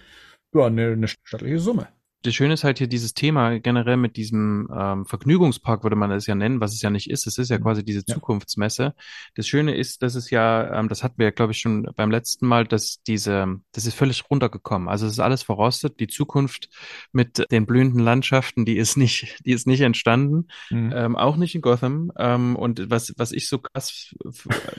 ja, 0.55 0.67
eine, 0.67 0.93
eine 0.93 1.09
stattliche 1.09 1.59
Summe. 1.59 1.89
Das 2.23 2.35
Schöne 2.35 2.55
ist 2.55 2.65
halt 2.65 2.79
hier 2.79 2.87
dieses 2.87 3.15
Thema 3.15 3.59
generell 3.59 3.97
mit 3.97 4.17
diesem 4.17 4.69
ähm, 4.75 5.07
Vergnügungspark, 5.07 5.83
würde 5.83 5.97
man 5.97 6.11
das 6.11 6.27
ja 6.27 6.35
nennen, 6.35 6.61
was 6.61 6.73
es 6.73 6.83
ja 6.83 6.91
nicht 6.91 7.11
ist. 7.11 7.27
Es 7.27 7.39
ist 7.39 7.51
ja 7.51 7.59
quasi 7.59 7.85
diese 7.85 8.05
Ja. 8.07 8.15
Zukunftsmesse. 8.15 8.95
Das 9.35 9.47
Schöne 9.49 9.75
ist, 9.75 10.03
dass 10.03 10.15
es 10.15 10.31
ja, 10.31 10.79
ähm, 10.79 10.89
das 10.89 11.03
hatten 11.03 11.19
wir 11.19 11.27
ja, 11.27 11.31
glaube 11.31 11.53
ich, 11.53 11.59
schon 11.59 11.89
beim 11.97 12.11
letzten 12.11 12.47
Mal, 12.47 12.67
dass 12.67 13.03
diese, 13.03 13.61
das 13.73 13.87
ist 13.87 13.95
völlig 13.95 14.25
runtergekommen. 14.31 14.89
Also 14.89 15.07
es 15.07 15.13
ist 15.13 15.21
alles 15.21 15.43
verrostet. 15.43 16.01
Die 16.01 16.07
Zukunft 16.07 16.69
mit 17.13 17.45
den 17.51 17.67
blühenden 17.67 18.01
Landschaften, 18.01 18.65
die 18.65 18.77
ist 18.77 18.97
nicht, 18.97 19.39
die 19.45 19.53
ist 19.53 19.67
nicht 19.67 19.81
entstanden. 19.81 20.49
Mhm. 20.71 20.93
Ähm, 20.95 21.17
auch 21.17 21.37
nicht 21.37 21.55
in 21.55 21.61
Gotham. 21.61 22.13
Ähm, 22.17 22.57
und 22.57 22.91
was, 22.91 23.13
was 23.17 23.33
ich 23.33 23.49
so 23.49 23.59
krass 23.59 24.15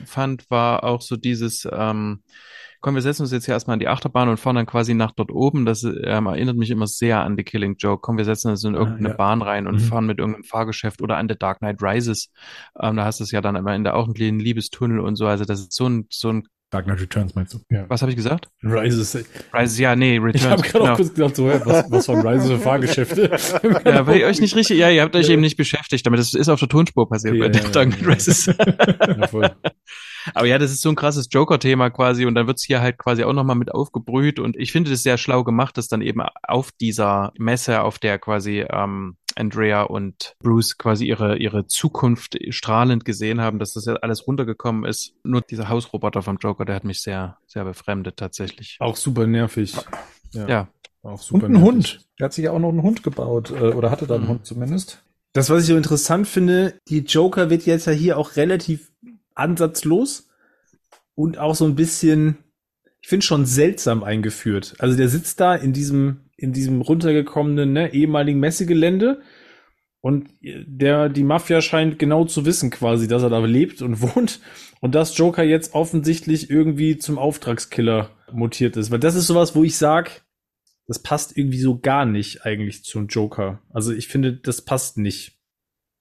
fand, 0.05 0.49
war 0.49 0.83
auch 0.83 1.01
so 1.01 1.17
dieses, 1.17 1.67
ähm, 1.71 2.21
komm, 2.83 2.93
wir 2.95 3.01
setzen 3.01 3.23
uns 3.23 3.31
jetzt 3.31 3.45
hier 3.45 3.55
erstmal 3.55 3.75
in 3.75 3.79
die 3.79 3.87
Achterbahn 3.87 4.29
und 4.29 4.37
fahren 4.39 4.57
dann 4.57 4.65
quasi 4.67 4.93
nach 4.93 5.11
dort 5.11 5.31
oben. 5.31 5.65
Das 5.65 5.83
ähm, 5.83 6.27
erinnert 6.27 6.57
mich 6.57 6.69
immer 6.69 6.85
sehr 6.85 7.21
an 7.21 7.35
The 7.37 7.43
Killing 7.43 7.77
Joke. 7.79 8.01
Komm, 8.01 8.17
wir 8.17 8.25
setzen 8.25 8.49
uns 8.51 8.63
in 8.63 8.75
Ah, 8.75 8.79
irgendeine 8.79 9.09
ja. 9.09 9.15
Bahn 9.15 9.41
rein 9.41 9.65
und 9.65 9.75
Mhm. 9.75 9.79
fahren 9.79 10.05
mit 10.05 10.19
irgendeinem 10.19 10.43
Fahrgeschäft 10.43 11.01
oder 11.01 11.17
an 11.17 11.27
The 11.27 11.35
Dark 11.39 11.59
Knight 11.59 11.81
Rises. 11.81 12.29
Ähm, 12.79 12.97
da 12.97 13.05
hast 13.05 13.19
du 13.19 13.23
es 13.23 13.31
ja 13.31 13.41
dann 13.41 13.55
am 13.55 13.65
Ende 13.65 13.95
auch 13.95 14.03
einen 14.05 14.13
kleinen 14.13 14.39
Liebestunnel 14.39 14.99
und 14.99 15.15
so. 15.15 15.25
Also 15.25 15.45
das 15.45 15.61
ist 15.61 15.73
so 15.73 15.87
ein, 15.89 16.05
so 16.11 16.29
ein, 16.29 16.43
Dark 16.71 16.85
Knight 16.85 17.01
Returns 17.01 17.35
meinst 17.35 17.53
du? 17.53 17.59
Ja. 17.69 17.85
was 17.87 18.01
habe 18.01 18.09
ich 18.11 18.15
gesagt? 18.15 18.47
Rises. 18.63 19.15
Rises, 19.53 19.77
ja, 19.77 19.95
nee, 19.95 20.17
Ich 20.17 20.23
Returns. 20.23 20.45
habe 20.47 20.61
gerade 20.63 20.79
genau. 20.79 20.91
auch 20.93 20.95
kurz 20.97 21.13
gedacht, 21.13 21.35
so, 21.35 21.45
was, 21.47 21.91
was 21.91 22.05
von 22.07 22.27
Rises 22.27 22.49
für 22.49 22.57
Fahrgeschäfte? 22.59 23.29
Ja, 23.85 24.07
weil 24.07 24.17
ihr 24.21 24.25
euch 24.25 24.41
nicht 24.41 24.55
richtig, 24.55 24.79
ja, 24.79 24.89
ihr 24.89 25.03
habt 25.03 25.15
euch 25.15 25.29
eben 25.29 25.41
nicht 25.41 25.55
beschäftigt 25.55 26.05
damit. 26.05 26.19
Das 26.19 26.33
ist 26.33 26.49
auf 26.49 26.59
der 26.59 26.69
Tonspur 26.69 27.07
passiert 27.07 27.37
bei 27.39 27.45
Ja, 27.45 27.51
ja, 27.51 27.69
Dark 27.69 27.75
ja, 27.75 27.85
Knight 27.85 28.01
ja. 28.01 28.07
Rises. 28.09 28.45
Ja, 28.47 29.27
voll. 29.27 29.51
Aber 30.33 30.47
ja, 30.47 30.57
das 30.57 30.71
ist 30.71 30.81
so 30.81 30.89
ein 30.89 30.95
krasses 30.95 31.27
Joker-Thema 31.31 31.89
quasi 31.89 32.25
und 32.25 32.35
dann 32.35 32.47
wird's 32.47 32.63
hier 32.63 32.81
halt 32.81 32.97
quasi 32.97 33.23
auch 33.23 33.33
nochmal 33.33 33.55
mit 33.55 33.71
aufgebrüht 33.73 34.39
und 34.39 34.55
ich 34.57 34.71
finde 34.71 34.91
das 34.91 35.03
sehr 35.03 35.17
schlau 35.17 35.43
gemacht, 35.43 35.77
dass 35.77 35.87
dann 35.87 36.01
eben 36.01 36.21
auf 36.43 36.71
dieser 36.71 37.31
Messe, 37.37 37.81
auf 37.81 37.99
der 37.99 38.19
quasi 38.19 38.65
ähm, 38.69 39.17
Andrea 39.35 39.81
und 39.83 40.35
Bruce 40.43 40.77
quasi 40.77 41.05
ihre, 41.07 41.37
ihre 41.37 41.65
Zukunft 41.65 42.37
strahlend 42.49 43.03
gesehen 43.03 43.41
haben, 43.41 43.57
dass 43.57 43.73
das 43.73 43.85
ja 43.85 43.95
alles 43.95 44.27
runtergekommen 44.27 44.85
ist. 44.85 45.13
Nur 45.23 45.41
dieser 45.41 45.69
Hausroboter 45.69 46.21
vom 46.21 46.37
Joker, 46.37 46.65
der 46.65 46.75
hat 46.75 46.83
mich 46.83 47.01
sehr, 47.01 47.37
sehr 47.47 47.63
befremdet 47.65 48.17
tatsächlich. 48.17 48.77
Auch 48.79 48.95
super 48.95 49.25
nervig. 49.25 49.75
Ja. 50.33 50.67
Auch 51.01 51.19
super 51.21 51.47
Und 51.47 51.51
ein 51.55 51.61
nervig. 51.61 51.67
Hund. 51.67 51.99
Der 52.19 52.25
hat 52.25 52.33
sich 52.33 52.45
ja 52.45 52.51
auch 52.51 52.59
noch 52.59 52.69
einen 52.69 52.83
Hund 52.83 53.01
gebaut, 53.03 53.51
äh, 53.51 53.71
oder 53.73 53.89
hatte 53.91 54.05
da 54.07 54.15
einen 54.15 54.25
Mhm. 54.25 54.29
Hund 54.29 54.45
zumindest. 54.45 55.03
Das, 55.33 55.49
was 55.49 55.63
ich 55.63 55.67
so 55.67 55.75
interessant 55.77 56.27
finde, 56.27 56.75
die 56.87 56.99
Joker 56.99 57.49
wird 57.49 57.65
jetzt 57.65 57.87
ja 57.87 57.91
hier 57.93 58.17
auch 58.19 58.35
relativ 58.35 58.91
ansatzlos 59.35 60.29
und 61.15 61.37
auch 61.37 61.55
so 61.55 61.65
ein 61.65 61.75
bisschen, 61.75 62.37
ich 63.01 63.09
finde 63.09 63.25
schon 63.25 63.45
seltsam 63.45 64.03
eingeführt. 64.03 64.75
Also 64.79 64.97
der 64.97 65.09
sitzt 65.09 65.39
da 65.39 65.55
in 65.55 65.73
diesem, 65.73 66.29
in 66.37 66.53
diesem 66.53 66.81
runtergekommenen, 66.81 67.73
ne, 67.73 67.93
ehemaligen 67.93 68.39
Messegelände 68.39 69.21
und 70.01 70.29
der, 70.41 71.07
die 71.07 71.23
Mafia 71.23 71.61
scheint 71.61 71.97
genau 71.97 72.25
zu 72.25 72.45
wissen 72.45 72.71
quasi, 72.71 73.07
dass 73.07 73.23
er 73.23 73.29
da 73.29 73.39
lebt 73.39 73.81
und 73.81 74.01
wohnt 74.15 74.41
und 74.81 74.95
dass 74.95 75.17
Joker 75.17 75.43
jetzt 75.43 75.73
offensichtlich 75.73 76.49
irgendwie 76.49 76.97
zum 76.97 77.17
Auftragskiller 77.17 78.09
mutiert 78.31 78.75
ist. 78.75 78.91
Weil 78.91 78.99
das 78.99 79.15
ist 79.15 79.27
sowas, 79.27 79.55
wo 79.55 79.63
ich 79.63 79.77
sag, 79.77 80.25
das 80.87 81.01
passt 81.01 81.37
irgendwie 81.37 81.61
so 81.61 81.79
gar 81.79 82.05
nicht 82.05 82.45
eigentlich 82.45 82.83
zum 82.83 83.07
Joker. 83.07 83.61
Also 83.69 83.93
ich 83.93 84.09
finde, 84.09 84.33
das 84.33 84.63
passt 84.63 84.97
nicht. 84.97 85.39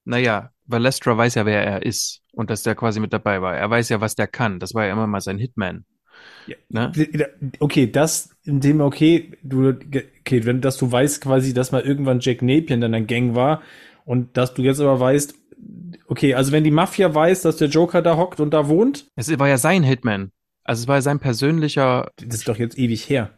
Naja, 0.04 0.52
weil 0.64 0.82
Lestra 0.82 1.16
weiß 1.16 1.36
ja, 1.36 1.46
wer 1.46 1.64
er 1.64 1.82
ist 1.86 2.21
und 2.32 2.50
dass 2.50 2.62
der 2.62 2.74
quasi 2.74 3.00
mit 3.00 3.12
dabei 3.12 3.40
war. 3.42 3.56
Er 3.56 3.70
weiß 3.70 3.88
ja, 3.88 4.00
was 4.00 4.14
der 4.14 4.26
kann. 4.26 4.58
Das 4.58 4.74
war 4.74 4.86
ja 4.86 4.92
immer 4.92 5.06
mal 5.06 5.20
sein 5.20 5.38
Hitman. 5.38 5.84
Ja. 6.46 6.56
Ne? 6.68 6.92
Okay, 7.60 7.90
das 7.90 8.30
in 8.44 8.60
dem, 8.60 8.80
okay, 8.80 9.32
du, 9.42 9.70
okay, 10.20 10.44
wenn, 10.44 10.60
dass 10.60 10.76
du 10.76 10.90
weißt 10.90 11.22
quasi, 11.22 11.54
dass 11.54 11.72
mal 11.72 11.82
irgendwann 11.82 12.20
Jack 12.20 12.42
Napier 12.42 12.74
in 12.74 12.80
deiner 12.80 13.00
Gang 13.00 13.34
war 13.34 13.62
und 14.04 14.36
dass 14.36 14.54
du 14.54 14.62
jetzt 14.62 14.80
aber 14.80 14.98
weißt, 14.98 15.34
okay, 16.06 16.34
also 16.34 16.52
wenn 16.52 16.64
die 16.64 16.70
Mafia 16.70 17.14
weiß, 17.14 17.42
dass 17.42 17.56
der 17.56 17.68
Joker 17.68 18.02
da 18.02 18.16
hockt 18.16 18.40
und 18.40 18.52
da 18.52 18.68
wohnt, 18.68 19.06
Es 19.16 19.36
war 19.38 19.48
ja 19.48 19.58
sein 19.58 19.82
Hitman. 19.82 20.32
Also 20.64 20.82
es 20.82 20.88
war 20.88 20.96
ja 20.96 21.02
sein 21.02 21.18
persönlicher, 21.18 22.10
das 22.16 22.40
ist 22.40 22.48
doch 22.48 22.56
jetzt 22.58 22.78
ewig 22.78 23.08
her. 23.08 23.30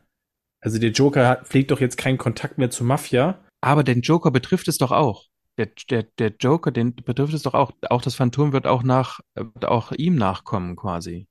Also 0.60 0.78
der 0.78 0.90
Joker 0.90 1.28
hat, 1.28 1.46
pflegt 1.46 1.70
doch 1.70 1.80
jetzt 1.80 1.96
keinen 1.96 2.18
Kontakt 2.18 2.58
mehr 2.58 2.70
zur 2.70 2.86
Mafia. 2.86 3.38
aber 3.60 3.84
den 3.84 4.00
Joker 4.00 4.30
betrifft 4.30 4.68
es 4.68 4.78
doch 4.78 4.92
auch. 4.92 5.26
Der, 5.56 5.68
der, 5.88 6.02
der 6.18 6.32
Joker, 6.40 6.70
den 6.72 6.94
betrifft 6.96 7.32
es 7.34 7.42
doch 7.42 7.54
auch. 7.54 7.72
Auch 7.88 8.02
das 8.02 8.14
Phantom 8.16 8.52
wird 8.52 8.66
auch 8.66 8.82
nach, 8.82 9.20
wird 9.34 9.64
auch 9.66 9.92
ihm 9.92 10.16
nachkommen 10.16 10.74
quasi. 10.76 11.28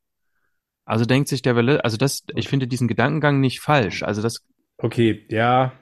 Also 0.85 1.05
denkt 1.05 1.29
sich 1.29 1.41
der 1.41 1.55
Welle, 1.55 1.83
also 1.83 1.97
das, 1.97 2.23
ich 2.35 2.47
finde 2.49 2.67
diesen 2.67 2.87
Gedankengang 2.87 3.39
nicht 3.39 3.59
falsch. 3.61 4.03
Also 4.03 4.21
das, 4.21 4.45
Okay, 4.77 5.25
ja, 5.29 5.73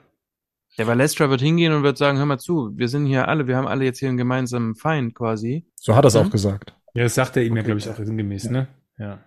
der 0.78 0.86
Valestra 0.86 1.28
wird 1.28 1.40
hingehen 1.40 1.72
und 1.72 1.82
wird 1.82 1.98
sagen, 1.98 2.18
hör 2.18 2.26
mal 2.26 2.38
zu, 2.38 2.70
wir 2.76 2.88
sind 2.88 3.06
hier 3.06 3.28
alle, 3.28 3.46
wir 3.46 3.56
haben 3.56 3.66
alle 3.66 3.84
jetzt 3.84 3.98
hier 3.98 4.08
einen 4.08 4.18
gemeinsamen 4.18 4.74
Feind 4.74 5.14
quasi. 5.14 5.66
So 5.76 5.94
hat 5.96 6.04
er 6.04 6.08
es 6.08 6.14
Mhm. 6.14 6.20
auch 6.20 6.30
gesagt. 6.30 6.74
ja, 6.94 7.02
das 7.04 7.14
sagt 7.14 7.36
er 7.36 7.42
ihm 7.42 7.54
ja, 7.56 7.60
Okay. 7.60 7.66
glaube 7.66 7.78
ich, 7.80 7.88
auch 7.88 7.96
sinngemäß, 7.96 8.50
ne? 8.50 8.68
Ja. 8.98 9.18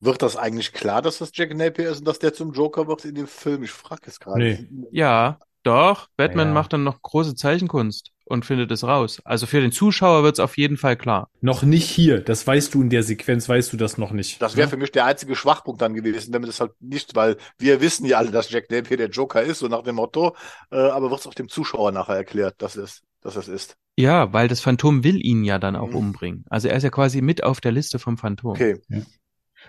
Wird 0.00 0.20
das 0.22 0.36
eigentlich 0.36 0.72
klar, 0.72 1.00
dass 1.00 1.18
das 1.18 1.30
Jack 1.32 1.54
Napier 1.54 1.90
ist 1.90 2.00
und 2.00 2.04
dass 2.08 2.18
der 2.18 2.34
zum 2.34 2.52
Joker 2.52 2.86
wird 2.88 3.04
in 3.04 3.14
dem 3.14 3.26
Film? 3.26 3.62
Ich 3.62 3.70
frage 3.70 4.02
es 4.06 4.20
gerade. 4.20 4.38
Nee. 4.40 4.68
Ja, 4.90 5.38
doch, 5.64 6.08
Batman 6.16 6.48
Ja. 6.48 6.54
macht 6.54 6.72
dann 6.72 6.84
noch 6.84 7.02
große 7.02 7.34
Zeichenkunst 7.34 8.10
und 8.26 8.44
findet 8.46 8.70
es 8.70 8.84
raus. 8.84 9.20
Also 9.24 9.46
für 9.46 9.60
den 9.60 9.72
Zuschauer 9.72 10.22
wird 10.22 10.34
es 10.34 10.40
auf 10.40 10.56
jeden 10.56 10.76
Fall 10.76 10.96
klar. 10.96 11.28
Noch 11.40 11.62
nicht 11.62 11.88
hier. 11.90 12.20
Das 12.20 12.46
weißt 12.46 12.72
du 12.74 12.82
in 12.82 12.88
der 12.90 13.02
Sequenz, 13.02 13.48
weißt 13.48 13.72
du 13.72 13.76
das 13.76 13.98
noch 13.98 14.12
nicht. 14.12 14.40
Das 14.40 14.56
wäre 14.56 14.68
für 14.68 14.76
mich 14.76 14.92
der 14.92 15.04
einzige 15.04 15.34
Schwachpunkt 15.36 15.82
dann 15.82 15.94
gewesen, 15.94 16.32
damit 16.32 16.48
es 16.48 16.60
halt 16.60 16.72
nicht, 16.80 17.14
weil 17.16 17.36
wir 17.58 17.80
wissen 17.80 18.06
ja 18.06 18.18
alle, 18.18 18.30
dass 18.30 18.50
Jack 18.50 18.70
Napier 18.70 18.96
der 18.96 19.10
Joker 19.10 19.42
ist, 19.42 19.58
so 19.58 19.68
nach 19.68 19.82
dem 19.82 19.96
Motto, 19.96 20.34
äh, 20.70 20.76
aber 20.76 21.10
wird 21.10 21.20
es 21.20 21.26
auch 21.26 21.34
dem 21.34 21.48
Zuschauer 21.48 21.92
nachher 21.92 22.16
erklärt, 22.16 22.62
dass 22.62 22.76
es, 22.76 23.02
dass 23.20 23.36
es 23.36 23.48
ist. 23.48 23.76
Ja, 23.96 24.32
weil 24.32 24.48
das 24.48 24.60
Phantom 24.60 25.04
will 25.04 25.24
ihn 25.24 25.44
ja 25.44 25.58
dann 25.58 25.76
auch 25.76 25.88
Mhm. 25.90 25.96
umbringen. 25.96 26.44
Also 26.48 26.68
er 26.68 26.76
ist 26.76 26.82
ja 26.82 26.90
quasi 26.90 27.20
mit 27.20 27.44
auf 27.44 27.60
der 27.60 27.72
Liste 27.72 27.98
vom 27.98 28.16
Phantom. 28.16 28.52
Okay. 28.52 28.80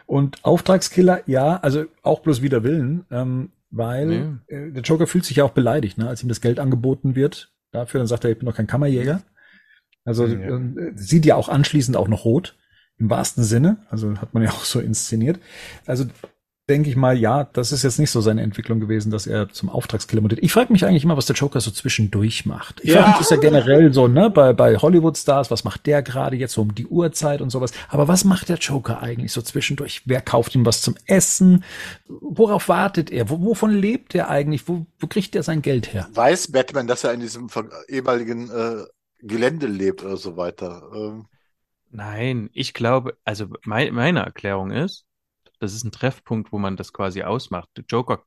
Und 0.06 0.44
Auftragskiller, 0.44 1.22
ja, 1.26 1.58
also 1.58 1.86
auch 2.04 2.20
bloß 2.22 2.42
wider 2.42 2.64
Willen, 2.64 3.06
ähm, 3.12 3.52
weil 3.76 4.40
äh, 4.48 4.72
der 4.72 4.84
Joker 4.84 5.08
fühlt 5.08 5.26
sich 5.26 5.38
ja 5.38 5.44
auch 5.44 5.52
beleidigt, 5.52 5.98
ne, 5.98 6.08
als 6.08 6.24
ihm 6.24 6.30
das 6.30 6.42
Geld 6.42 6.60
angeboten 6.60 7.16
wird. 7.16 7.52
Dafür, 7.72 8.00
dann 8.00 8.08
sagt 8.08 8.24
er, 8.24 8.32
ich 8.32 8.40
bin 8.40 8.46
doch 8.46 8.56
kein 8.56 8.68
Kammerjäger. 8.68 9.22
Also 10.06 10.26
Ja. 10.28 10.58
äh, 10.58 10.92
sieht 10.96 11.26
ja 11.26 11.36
auch 11.36 11.50
anschließend 11.50 11.98
auch 11.98 12.08
noch 12.08 12.26
rot, 12.26 12.58
im 12.98 13.10
wahrsten 13.10 13.44
Sinne. 13.44 13.86
Also 13.90 14.20
hat 14.22 14.34
man 14.34 14.44
ja 14.44 14.50
auch 14.52 14.64
so 14.64 14.80
inszeniert. 14.80 15.40
Also 15.86 16.06
denke 16.68 16.90
ich 16.90 16.96
mal, 16.96 17.16
ja, 17.18 17.44
das 17.54 17.72
ist 17.72 17.84
jetzt 17.84 18.00
nicht 18.00 18.10
so 18.10 18.22
seine 18.22 18.42
Entwicklung 18.42 18.80
gewesen, 18.80 19.12
dass 19.12 19.28
er 19.28 19.50
zum 19.50 19.70
Auftragskiller 19.70 20.22
mutiert. 20.22 20.42
Ich 20.44 20.52
frage 20.52 20.74
mich 20.74 20.84
eigentlich 20.84 21.04
immer, 21.04 21.16
was 21.16 21.28
der 21.28 21.36
Joker 21.36 21.62
so 21.62 21.70
zwischendurch 21.70 22.48
macht. 22.48 22.82
Ich 22.84 22.90
Ja. 22.90 22.96
frage 22.96 23.10
mich 23.10 23.18
das 23.20 23.30
ja 23.30 23.38
generell 23.38 23.94
so, 23.94 24.08
ne, 24.08 24.32
bei, 24.32 24.52
bei 24.54 24.76
Hollywood-Stars, 24.78 25.52
was 25.52 25.64
macht 25.64 25.86
der 25.86 26.02
gerade 26.02 26.36
jetzt 26.36 26.54
so 26.54 26.64
um 26.64 26.74
die 26.74 26.88
Uhrzeit 26.88 27.42
und 27.42 27.52
sowas. 27.52 27.72
Aber 27.90 28.08
was 28.08 28.24
macht 28.24 28.50
der 28.50 28.58
Joker 28.58 29.00
eigentlich 29.02 29.32
so 29.32 29.44
zwischendurch? 29.44 30.02
Wer 30.06 30.22
kauft 30.22 30.56
ihm 30.56 30.66
was 30.66 30.82
zum 30.82 30.96
Essen? 31.06 31.64
Worauf 32.08 32.68
wartet 32.68 33.12
er? 33.12 33.30
Wo, 33.30 33.40
wovon 33.42 33.72
lebt 33.72 34.16
er 34.16 34.30
eigentlich? 34.30 34.68
Wo, 34.68 34.88
wo 35.00 35.06
kriegt 35.08 35.36
er 35.36 35.44
sein 35.44 35.62
Geld 35.62 35.94
her? 35.94 36.08
Weiß 36.14 36.52
Batman, 36.52 36.88
dass 36.88 37.04
er 37.04 37.14
in 37.14 37.20
diesem 37.20 37.48
ehemaligen 37.88 38.50
äh, 38.50 38.86
Gelände 39.22 39.68
lebt 39.68 40.04
oder 40.04 40.18
so 40.18 40.36
weiter? 40.36 40.82
Ähm, 40.96 41.26
Nein, 41.92 42.50
ich 42.54 42.74
glaube, 42.74 43.18
also 43.24 43.48
mein, 43.64 43.94
meine 43.94 44.20
Erklärung 44.22 44.72
ist, 44.72 45.06
das 45.60 45.74
ist 45.74 45.84
ein 45.84 45.92
Treffpunkt, 45.92 46.52
wo 46.52 46.60
man 46.60 46.78
das 46.78 46.94
quasi 46.94 47.24
ausmacht. 47.24 47.70
Der 47.78 47.86
Joker 47.88 48.24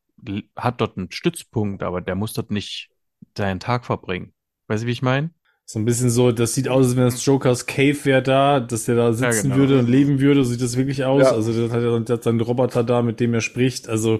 hat 0.57 0.81
dort 0.81 0.97
einen 0.97 1.13
Stützpunkt, 1.13 1.83
aber 1.83 2.01
der 2.01 2.15
muss 2.15 2.33
dort 2.33 2.51
nicht 2.51 2.91
seinen 3.37 3.61
Tag 3.61 3.85
verbringen. 3.85 4.33
Weißt 4.67 4.83
du, 4.83 4.87
wie 4.87 4.93
ich 4.93 5.03
meine? 5.03 5.31
So 5.65 5.79
ein 5.79 5.85
bisschen 5.85 6.09
so, 6.09 6.33
das 6.33 6.55
sieht 6.55 6.69
aus, 6.69 6.87
als 6.87 6.97
wenn 6.97 7.05
das 7.05 7.25
Jokers 7.25 7.67
Cave 7.67 8.05
wäre 8.05 8.23
da, 8.23 8.59
dass 8.59 8.87
der 8.87 8.97
da 8.97 9.13
sitzen 9.13 9.51
genau. 9.51 9.57
würde 9.57 9.79
und 9.79 9.89
leben 9.89 10.19
würde, 10.19 10.43
so 10.43 10.51
sieht 10.51 10.63
das 10.63 10.79
wirklich 10.79 11.05
aus. 11.05 11.25
Ja. 11.25 11.33
Also 11.33 11.53
das 11.53 11.71
hat 11.71 11.83
er 11.83 12.01
der 12.01 12.17
hat 12.17 12.23
seinen 12.23 12.41
Roboter 12.41 12.83
da, 12.83 13.03
mit 13.03 13.21
dem 13.21 13.35
er 13.35 13.43
spricht. 13.43 13.87
Also 13.87 14.19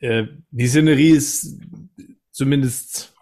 äh, 0.00 0.24
die 0.50 0.66
Szenerie 0.66 1.12
ist 1.12 1.58
zumindest, 2.30 3.14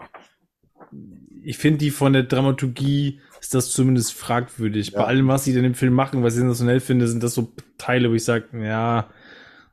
ich 1.44 1.56
finde 1.56 1.78
die 1.78 1.90
von 1.90 2.12
der 2.12 2.24
Dramaturgie 2.24 3.20
ist 3.44 3.54
das 3.54 3.70
zumindest 3.70 4.14
fragwürdig. 4.14 4.92
Ja. 4.92 5.00
Bei 5.00 5.06
allem, 5.06 5.28
was 5.28 5.44
sie 5.44 5.52
denn 5.52 5.64
im 5.64 5.74
Film 5.74 5.92
machen, 5.92 6.22
was 6.22 6.32
ich 6.32 6.40
sensationell 6.40 6.80
finde, 6.80 7.06
sind 7.06 7.22
das 7.22 7.34
so 7.34 7.52
Teile, 7.76 8.10
wo 8.10 8.14
ich 8.14 8.24
sage, 8.24 8.46
ja, 8.58 9.10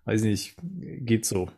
weiß 0.04 0.24
nicht, 0.24 0.56
geht 0.62 1.26
so. 1.26 1.50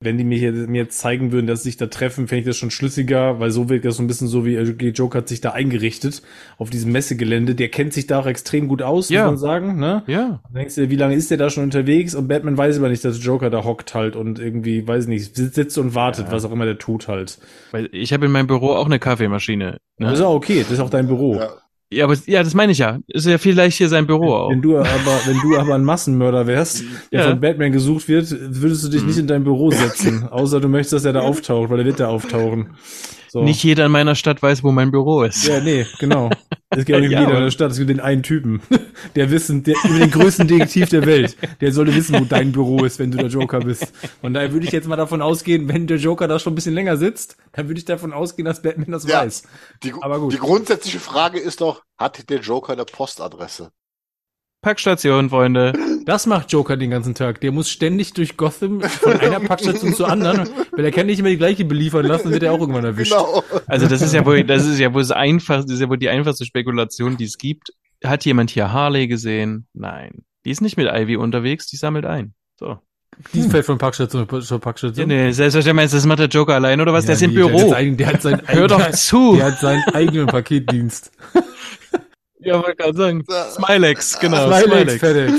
Wenn 0.00 0.18
die 0.18 0.24
mir, 0.24 0.36
hier, 0.38 0.52
mir 0.52 0.82
jetzt 0.82 0.98
zeigen 0.98 1.32
würden, 1.32 1.46
dass 1.46 1.62
sie 1.62 1.70
sich 1.70 1.78
da 1.78 1.86
treffen, 1.86 2.28
fände 2.28 2.40
ich 2.40 2.46
das 2.46 2.58
schon 2.58 2.70
schlüssiger, 2.70 3.40
weil 3.40 3.50
so 3.50 3.70
wirkt 3.70 3.86
das 3.86 3.96
so 3.96 4.02
ein 4.02 4.06
bisschen 4.06 4.28
so 4.28 4.44
wie 4.44 4.54
äh, 4.54 4.90
Joker 4.90 5.18
hat 5.20 5.28
sich 5.28 5.40
da 5.40 5.52
eingerichtet 5.52 6.20
auf 6.58 6.68
diesem 6.68 6.92
Messegelände. 6.92 7.54
Der 7.54 7.70
kennt 7.70 7.94
sich 7.94 8.06
da 8.06 8.20
auch 8.20 8.26
extrem 8.26 8.68
gut 8.68 8.82
aus, 8.82 9.08
Ja. 9.08 9.22
muss 9.22 9.30
man 9.30 9.38
sagen. 9.38 9.78
Ne? 9.80 10.02
Ja. 10.06 10.40
Dann 10.44 10.54
denkst 10.54 10.74
du, 10.74 10.82
dir, 10.82 10.90
wie 10.90 10.96
lange 10.96 11.14
ist 11.14 11.30
der 11.30 11.38
da 11.38 11.48
schon 11.48 11.64
unterwegs? 11.64 12.14
Und 12.14 12.28
Batman 12.28 12.58
weiß 12.58 12.76
aber 12.76 12.90
nicht, 12.90 13.06
dass 13.06 13.24
Joker 13.24 13.48
da 13.48 13.64
hockt 13.64 13.94
halt 13.94 14.16
und 14.16 14.38
irgendwie, 14.38 14.86
weiß 14.86 15.06
nicht, 15.06 15.34
sitzt 15.34 15.78
und 15.78 15.94
wartet, 15.94 16.26
Ja. 16.26 16.32
was 16.32 16.44
auch 16.44 16.52
immer 16.52 16.66
der 16.66 16.76
tut 16.76 17.08
halt. 17.08 17.38
Weil 17.70 17.88
ich 17.92 18.12
habe 18.12 18.26
in 18.26 18.32
meinem 18.32 18.48
Büro 18.48 18.72
auch 18.72 18.86
eine 18.86 18.98
Kaffeemaschine. 18.98 19.78
Das 19.98 20.12
ist 20.12 20.18
Ne? 20.20 20.26
auch 20.26 20.34
okay, 20.34 20.58
das 20.60 20.72
ist 20.72 20.80
auch 20.80 20.90
dein 20.90 21.06
Büro. 21.06 21.36
ja. 21.36 21.48
Ja, 21.92 22.04
aber 22.04 22.16
ja, 22.26 22.42
das 22.42 22.52
meine 22.54 22.72
ich 22.72 22.78
ja. 22.78 22.98
Ist 23.06 23.26
ja 23.26 23.38
vielleicht 23.38 23.78
hier 23.78 23.88
sein 23.88 24.06
Büro 24.06 24.34
auch. 24.34 24.50
Wenn 24.50 24.60
du 24.60 24.76
aber, 24.78 25.20
wenn 25.26 25.38
du 25.40 25.56
aber 25.56 25.76
ein 25.76 25.84
Massenmörder 25.84 26.46
wärst, 26.46 26.82
der 27.12 27.20
Ja. 27.20 27.30
von 27.30 27.40
Batman 27.40 27.70
gesucht 27.70 28.08
wird, 28.08 28.34
würdest 28.40 28.82
du 28.84 28.88
dich 28.88 29.04
nicht 29.04 29.18
in 29.18 29.28
dein 29.28 29.44
Büro 29.44 29.70
setzen. 29.70 30.26
Außer 30.30 30.60
du 30.60 30.68
möchtest, 30.68 30.94
dass 30.94 31.04
er 31.04 31.12
da 31.12 31.20
auftaucht, 31.20 31.70
weil 31.70 31.78
er 31.80 31.84
wird 31.84 32.00
da 32.00 32.08
auftauchen. 32.08 32.70
So. 33.28 33.42
Nicht 33.42 33.62
jeder 33.64 33.86
in 33.86 33.92
meiner 33.92 34.14
Stadt 34.14 34.42
weiß, 34.42 34.62
wo 34.62 34.72
mein 34.72 34.90
Büro 34.90 35.22
ist. 35.22 35.46
Ja, 35.46 35.60
nee, 35.60 35.86
genau. 35.98 36.30
Es 36.70 36.84
gibt 36.84 36.92
auch 36.96 37.00
nicht 37.00 37.10
Ja, 37.12 37.20
jeder 37.20 37.36
in 37.38 37.44
der 37.44 37.50
Stadt. 37.50 37.70
Es 37.72 37.78
gibt 37.78 37.90
den 37.90 38.00
einen 38.00 38.22
Typen, 38.22 38.62
der 39.16 39.30
wissen, 39.30 39.62
der 39.62 39.74
über 39.84 39.98
den 39.98 40.10
größten 40.10 40.46
Detektiv 40.48 40.88
der 40.88 41.04
Welt. 41.06 41.36
Der 41.60 41.72
sollte 41.72 41.94
wissen, 41.94 42.18
wo 42.20 42.24
dein 42.24 42.52
Büro 42.52 42.84
ist, 42.84 42.98
wenn 42.98 43.10
du 43.10 43.18
der 43.18 43.28
Joker 43.28 43.60
bist. 43.60 43.92
Von 44.20 44.34
daher 44.34 44.52
würde 44.52 44.66
ich 44.66 44.72
jetzt 44.72 44.88
mal 44.88 44.96
davon 44.96 45.22
ausgehen, 45.22 45.68
wenn 45.68 45.86
der 45.86 45.98
Joker 45.98 46.28
da 46.28 46.38
schon 46.38 46.52
ein 46.52 46.56
bisschen 46.56 46.74
länger 46.74 46.96
sitzt, 46.96 47.36
dann 47.52 47.68
würde 47.68 47.78
ich 47.78 47.84
davon 47.84 48.12
ausgehen, 48.12 48.46
dass 48.46 48.62
Batman 48.62 48.90
das 48.92 49.06
Ja. 49.06 49.20
weiß. 49.22 49.42
Die, 49.82 49.92
Aber 50.00 50.20
gut. 50.20 50.32
die 50.32 50.38
grundsätzliche 50.38 51.00
Frage 51.00 51.38
ist 51.38 51.60
doch, 51.60 51.82
hat 51.98 52.28
der 52.30 52.40
Joker 52.40 52.72
eine 52.74 52.84
Postadresse? 52.84 53.70
Packstation, 54.62 55.30
Freunde. 55.30 55.72
Das 56.06 56.24
macht 56.26 56.52
Joker 56.52 56.76
den 56.76 56.90
ganzen 56.90 57.16
Tag. 57.16 57.40
Der 57.40 57.50
muss 57.50 57.68
ständig 57.68 58.14
durch 58.14 58.36
Gotham 58.36 58.80
von 58.80 59.14
einer 59.14 59.40
Packstation 59.40 59.92
zur 59.92 60.08
anderen, 60.08 60.48
weil 60.70 60.84
er 60.84 60.92
kann 60.92 61.06
nicht 61.06 61.18
immer 61.18 61.30
die 61.30 61.36
gleiche 61.36 61.64
beliefern 61.64 62.06
lassen, 62.06 62.24
dann 62.24 62.32
wird 62.32 62.44
er 62.44 62.52
auch 62.52 62.60
irgendwann 62.60 62.84
erwischt. 62.84 63.10
Genau. 63.10 63.42
Also 63.66 63.88
das 63.88 64.02
ist 64.02 64.14
ja 64.14 64.24
wohl, 64.24 64.44
das 64.44 64.64
ist 64.64 64.78
ja 64.78 64.94
wohl 64.94 65.02
das 65.02 65.10
einfachste, 65.10 65.66
das 65.66 65.74
ist 65.74 65.80
ja 65.80 65.88
wohl 65.88 65.98
die 65.98 66.08
einfachste 66.08 66.44
Spekulation, 66.44 67.16
die 67.16 67.24
es 67.24 67.38
gibt. 67.38 67.72
Hat 68.04 68.24
jemand 68.24 68.50
hier 68.50 68.72
Harley 68.72 69.08
gesehen? 69.08 69.66
Nein. 69.74 70.22
Die 70.44 70.50
ist 70.50 70.60
nicht 70.60 70.76
mit 70.76 70.86
Ivy 70.86 71.16
unterwegs, 71.16 71.66
die 71.66 71.76
sammelt 71.76 72.06
ein. 72.06 72.34
So. 72.54 72.78
Die 73.32 73.42
fällt 73.42 73.66
von 73.66 73.78
Packstation 73.78 74.28
zur 74.42 74.60
Packstation. 74.60 75.10
Ja, 75.10 75.24
nee, 75.24 75.32
selbstverständlich, 75.32 75.90
das 75.90 76.06
macht 76.06 76.20
der 76.20 76.28
Joker 76.28 76.54
allein, 76.54 76.80
oder 76.80 76.92
was? 76.92 77.06
der 77.06 77.16
ist 77.16 77.22
im 77.22 77.30
nee, 77.30 77.38
Der 77.38 77.46
hat, 77.46 77.52
Büro. 77.56 77.70
sein, 77.70 77.96
der 77.96 78.06
hat 78.06 78.22
sein 78.22 78.42
Hör 78.46 78.68
doch 78.68 78.90
zu. 78.92 79.36
Der 79.36 79.46
hat 79.46 79.58
seinen 79.58 79.82
eigenen 79.92 80.26
Paketdienst. 80.28 81.10
Ja, 82.46 82.62
wollte 82.62 82.76
gerade 82.76 82.96
sagen. 82.96 83.24
Smilex, 83.50 84.18
genau. 84.20 84.46
Smilex, 84.46 84.98
Smilex. 84.98 85.00
FedEx. 85.00 85.32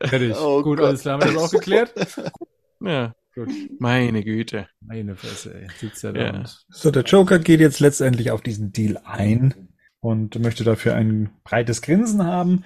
Fertig. 0.10 0.34
Oh 0.36 0.62
Gut, 0.62 0.78
Gott. 0.78 0.88
alles 0.88 1.00
klar, 1.02 1.14
haben 1.20 1.28
wir 1.28 1.34
das 1.34 1.42
auch 1.42 1.50
geklärt? 1.50 1.92
Ja. 2.80 3.14
Gut. 3.34 3.48
Meine 3.78 4.22
Güte. 4.22 4.68
Meine 4.80 5.16
Fresse, 5.16 5.54
ey. 5.54 5.66
Sitzt 5.78 6.02
ja 6.04 6.12
da 6.12 6.20
Ja. 6.20 6.30
und 6.34 6.64
So, 6.68 6.90
der 6.90 7.04
Joker 7.04 7.38
geht 7.38 7.60
jetzt 7.60 7.80
letztendlich 7.80 8.30
auf 8.30 8.42
diesen 8.42 8.70
Deal 8.72 9.00
ein 9.04 9.54
und 10.00 10.38
möchte 10.38 10.62
dafür 10.62 10.94
ein 10.94 11.30
breites 11.42 11.80
Grinsen 11.80 12.24
haben. 12.24 12.64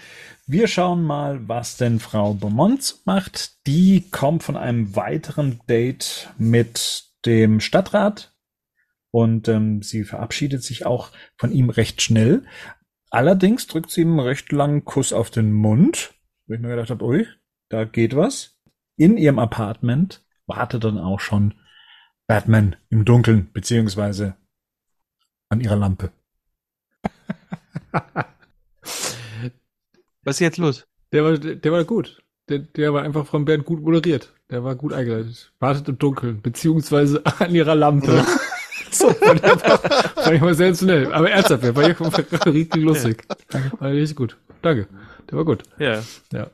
Wir 0.49 0.67
schauen 0.67 1.05
mal, 1.05 1.49
was 1.49 1.77
denn 1.77 2.01
Frau 2.01 2.35
Beaumont 2.35 2.97
macht. 3.05 3.67
Die 3.69 4.11
kommt 4.11 4.43
von 4.43 4.57
einem 4.57 4.97
weiteren 4.97 5.61
Date 5.69 6.29
mit 6.39 7.05
dem 7.25 7.61
Stadtrat 7.61 8.33
und 9.13 9.47
ähm, 9.49 9.83
sie 9.83 10.03
verabschiedet 10.05 10.65
sich 10.65 10.87
auch 10.87 11.11
von 11.37 11.53
ihm 11.53 11.71
recht 11.71 12.03
schnell. 12.03 12.43
Allerdings 13.11 13.67
drückt 13.67 13.91
sie 13.91 14.03
ihm 14.03 14.11
einen 14.11 14.21
recht 14.21 14.53
langen 14.53 14.85
Kuss 14.85 15.13
auf 15.13 15.31
den 15.31 15.53
Mund, 15.53 16.15
wo 16.47 16.55
ich 16.55 16.61
mir 16.61 16.69
gedacht 16.69 16.91
habe, 16.91 17.05
ui, 17.05 17.27
da 17.69 17.85
geht 17.85 18.15
was. 18.15 18.57
In 18.97 19.17
ihrem 19.17 19.39
Apartment 19.39 20.25
wartet 20.47 20.85
dann 20.85 20.99
auch 20.99 21.21
schon 21.21 21.55
Batman 22.27 22.77
im 22.89 23.05
Dunkeln, 23.05 23.51
beziehungsweise 23.53 24.37
an 25.49 25.61
ihrer 25.61 25.77
Lampe. 25.77 26.13
Was 30.23 30.37
ist 30.37 30.41
jetzt 30.41 30.59
los? 30.59 30.87
Der 31.13 31.25
war, 31.25 31.39
der 31.39 31.73
war 31.73 31.85
gut. 31.85 32.23
Der, 32.49 32.59
der 32.61 32.93
war 32.93 33.03
einfach 33.03 33.27
von 33.27 33.45
Bernd 33.45 33.65
gut 33.65 33.83
moderiert. 33.83 34.33
Der 34.51 34.63
war 34.63 34.77
gut 34.77 34.93
eingeleitet. 34.93 35.53
Wartet 35.59 35.89
im 35.89 35.99
Dunkeln, 35.99 36.43
beziehungsweise 36.43 37.25
an 37.25 37.55
ihrer 37.55 37.75
Lampe. 37.75 38.25
so, 38.93 39.11
fand 39.11 39.41
ich 39.41 39.45
einfach, 39.51 39.81
fand 40.15 40.35
ich 40.37 40.41
mal 40.41 40.55
sensationell. 40.55 41.13
Aber 41.13 41.31
ernsthaft, 41.31 41.63
der 41.65 41.75
war 41.77 41.89
ja 41.89 41.95
richtig 42.51 42.83
lustig. 42.83 43.23
War 43.79 43.91
richtig 43.91 44.17
gut. 44.17 44.37
Danke. 44.63 44.89
Der 45.31 45.39
war 45.39 45.45
gut. 45.45 45.63
Ja. 45.79 46.03
Ja. 46.33 46.51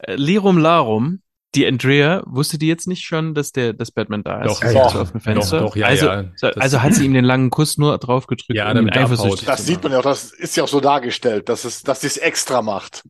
Äh, 0.00 0.14
Lirum 0.16 0.58
Larum, 0.58 1.20
die 1.54 1.66
Andrea, 1.66 2.22
wusste 2.26 2.58
die 2.58 2.66
jetzt 2.66 2.86
nicht 2.86 3.04
schon, 3.06 3.34
dass 3.34 3.52
der, 3.52 3.72
dass 3.72 3.90
Batman 3.90 4.22
da 4.22 4.42
ist? 4.42 4.50
Doch, 4.50 4.62
ja, 4.64 4.72
ja. 4.72 4.84
auf 4.86 5.12
dem 5.12 5.20
Fenster. 5.20 5.60
Doch, 5.60 5.66
doch, 5.70 5.76
ja, 5.76 5.86
also, 5.86 6.06
ja. 6.06 6.24
so- 6.36 6.48
Das- 6.48 6.56
also 6.58 6.82
hat 6.82 6.94
sie 6.94 7.04
ihm 7.06 7.14
den 7.14 7.24
langen 7.24 7.50
Kuss 7.50 7.78
nur 7.78 7.96
drauf 7.98 8.26
gedrückt, 8.26 8.54
Ja, 8.56 8.64
um 8.66 8.70
ihn 8.72 8.76
damit 8.76 8.96
er 8.96 9.04
eifersüchtig 9.04 9.46
Das 9.46 9.64
sieht 9.64 9.82
man 9.82 9.92
ja 9.92 9.98
auch, 9.98 10.02
das 10.02 10.32
ist 10.32 10.56
ja 10.56 10.64
auch 10.64 10.68
so 10.68 10.80
dargestellt, 10.80 11.48
dass 11.48 11.64
es, 11.64 11.82
dass 11.82 12.02
sie 12.02 12.08
es 12.08 12.16
extra 12.18 12.60
macht. 12.62 13.04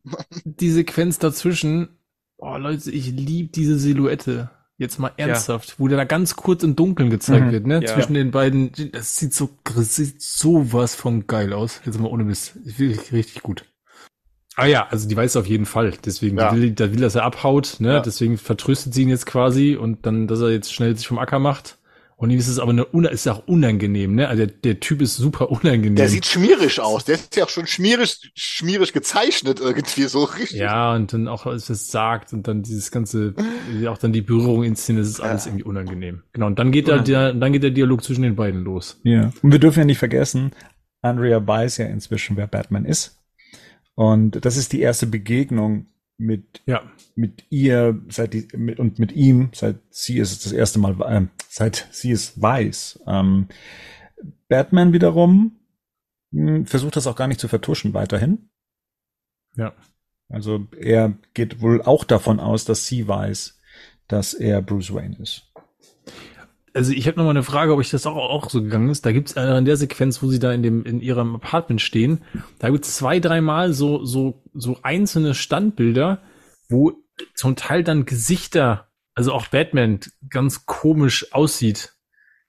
Die 0.45 0.69
Sequenz 0.71 1.19
dazwischen, 1.19 1.89
oh 2.37 2.55
Leute, 2.57 2.89
ich 2.91 3.07
lieb 3.07 3.51
diese 3.53 3.77
Silhouette. 3.79 4.49
Jetzt 4.79 4.99
mal 4.99 5.11
ernsthaft, 5.17 5.75
wo 5.79 5.87
der 5.87 5.97
da 5.97 6.03
ganz 6.03 6.35
kurz 6.35 6.61
im 6.63 6.75
Dunkeln 6.75 7.09
gezeigt 7.09 7.47
Mhm. 7.47 7.51
wird, 7.51 7.65
ne? 7.67 7.79
Ja. 7.81 7.93
Zwischen 7.93 8.13
den 8.13 8.29
beiden. 8.31 8.71
Das 8.91 9.15
sieht 9.15 9.33
so, 9.33 9.49
das 9.75 9.95
sieht 9.95 10.21
sowas 10.21 10.93
von 10.93 11.25
geil 11.25 11.51
aus. 11.53 11.81
Jetzt 11.85 11.99
mal 11.99 12.07
ohne 12.07 12.23
Mist. 12.23 12.53
Wirklich 12.63 13.11
richtig 13.11 13.41
gut. 13.41 13.65
Ah 14.55 14.65
ja, 14.65 14.87
also 14.89 15.07
die 15.07 15.15
weiß 15.15 15.31
es 15.31 15.35
auf 15.35 15.45
jeden 15.47 15.65
Fall. 15.65 15.93
Deswegen, 16.05 16.37
Ja. 16.37 16.51
die 16.51 16.61
will, 16.61 16.71
da 16.71 16.91
will, 16.91 16.99
dass 16.99 17.15
er 17.15 17.23
abhaut, 17.23 17.77
ne? 17.79 17.93
Ja. 17.93 17.99
Deswegen 18.01 18.37
vertröstet 18.37 18.93
sie 18.93 19.03
ihn 19.03 19.09
jetzt 19.09 19.25
quasi 19.25 19.75
und 19.75 20.05
dann, 20.05 20.27
dass 20.27 20.41
er 20.41 20.49
jetzt 20.51 20.73
schnell 20.73 20.95
sich 20.97 21.07
vom 21.07 21.19
Acker 21.19 21.39
macht. 21.39 21.76
Und 22.19 22.31
ihm 22.31 22.39
ist 22.39 22.47
es 22.47 22.57
aber 22.57 22.71
eine, 22.71 23.09
ist 23.09 23.27
auch 23.27 23.47
unangenehm, 23.47 24.15
ne? 24.15 24.27
Also 24.27 24.47
der, 24.47 24.55
der 24.55 24.79
Typ 24.79 25.03
ist 25.03 25.17
super 25.17 25.51
unangenehm. 25.51 25.95
Der 25.95 26.09
sieht 26.09 26.25
schmierig 26.25 26.79
aus. 26.79 27.05
Der 27.05 27.13
ist 27.13 27.35
ja 27.35 27.45
auch 27.45 27.49
schon 27.49 27.67
schmierig, 27.67 28.31
schmierig 28.33 28.91
gezeichnet 28.91 29.59
irgendwie, 29.59 30.05
so 30.05 30.23
richtig. 30.23 30.59
Ja, 30.59 30.95
und 30.95 31.13
dann 31.13 31.27
auch, 31.27 31.45
als 31.45 31.69
es 31.69 31.91
sagt 31.91 32.33
und 32.33 32.47
dann 32.47 32.63
dieses 32.63 32.89
ganze, 32.89 33.35
auch 33.87 33.99
dann 33.99 34.13
die 34.13 34.23
Berührung 34.23 34.63
in 34.63 34.75
Szene, 34.75 34.99
das 35.01 35.09
ist 35.09 35.19
alles 35.19 35.45
Ja. 35.45 35.51
irgendwie 35.51 35.65
unangenehm. 35.65 36.23
Genau, 36.33 36.47
und 36.47 36.57
dann 36.57 36.71
geht 36.71 36.87
da 36.87 36.97
der, 36.97 37.33
dann 37.33 37.53
geht 37.53 37.61
der 37.61 37.69
Dialog 37.69 38.03
zwischen 38.03 38.23
den 38.23 38.35
beiden 38.35 38.63
los. 38.63 38.99
Ja. 39.03 39.31
Und 39.43 39.51
wir 39.51 39.59
dürfen 39.59 39.79
ja 39.79 39.85
nicht 39.85 39.99
vergessen, 39.99 40.53
Andrea 41.03 41.45
weiß 41.45 41.77
ja 41.77 41.85
inzwischen, 41.85 42.35
wer 42.35 42.47
Batman 42.47 42.85
ist. 42.85 43.21
Und 43.93 44.43
das 44.43 44.57
ist 44.57 44.73
die 44.73 44.81
erste 44.81 45.05
Begegnung 45.05 45.85
mit, 46.17 46.61
Ja. 46.65 46.83
mit 47.15 47.45
ihr 47.49 48.01
seit 48.09 48.33
die, 48.33 48.47
mit, 48.55 48.79
und 48.79 48.99
mit 48.99 49.11
ihm, 49.11 49.49
seit 49.53 49.77
sie 49.89 50.19
es 50.19 50.39
das 50.39 50.51
erste 50.51 50.79
Mal, 50.79 50.95
ähm, 51.07 51.29
seit 51.49 51.87
sie 51.91 52.11
es 52.11 52.41
weiß. 52.41 53.01
Ähm, 53.07 53.47
Batman 54.49 54.93
wiederum 54.93 55.59
mh, 56.31 56.65
versucht 56.65 56.95
das 56.95 57.07
auch 57.07 57.15
gar 57.15 57.27
nicht 57.27 57.39
zu 57.39 57.47
vertuschen 57.47 57.93
weiterhin. 57.93 58.49
Ja. 59.55 59.73
Also 60.29 60.67
er 60.77 61.17
geht 61.33 61.61
wohl 61.61 61.81
auch 61.81 62.03
davon 62.03 62.39
aus, 62.39 62.65
dass 62.65 62.85
sie 62.85 63.07
weiß, 63.07 63.59
dass 64.07 64.33
er 64.33 64.61
Bruce 64.61 64.93
Wayne 64.93 65.17
ist. 65.19 65.51
Also 66.77 66.91
ich 66.93 67.07
habe 67.07 67.17
noch 67.17 67.23
mal 67.25 67.31
eine 67.31 67.41
Frage, 67.43 67.73
ob 67.73 67.81
ich 67.81 67.89
das 67.89 68.05
auch, 68.05 68.15
auch 68.15 68.49
so 68.51 68.61
gegangen 68.61 68.89
ist. 68.89 69.03
Da 69.05 69.11
gibt's 69.11 69.33
äh, 69.33 69.57
in 69.57 69.65
der 69.65 69.77
Sequenz, 69.77 70.21
wo 70.21 70.27
sie 70.27 70.37
da 70.39 70.51
in 70.51 70.61
dem 70.61 70.85
in 70.85 71.01
ihrem 71.01 71.35
Apartment 71.35 71.81
stehen, 71.81 72.21
da 72.59 72.69
gibt's 72.69 72.95
zwei, 72.95 73.19
dreimal 73.19 73.73
so 73.73 74.05
so 74.05 74.43
so 74.53 74.77
einzelne 74.83 75.33
Standbilder, 75.33 76.21
wo 76.69 76.93
zum 77.33 77.55
Teil 77.55 77.83
dann 77.83 78.05
Gesichter, 78.05 78.89
also 79.15 79.33
auch 79.33 79.47
Batman 79.47 79.99
ganz 80.29 80.67
komisch 80.67 81.33
aussieht. 81.33 81.93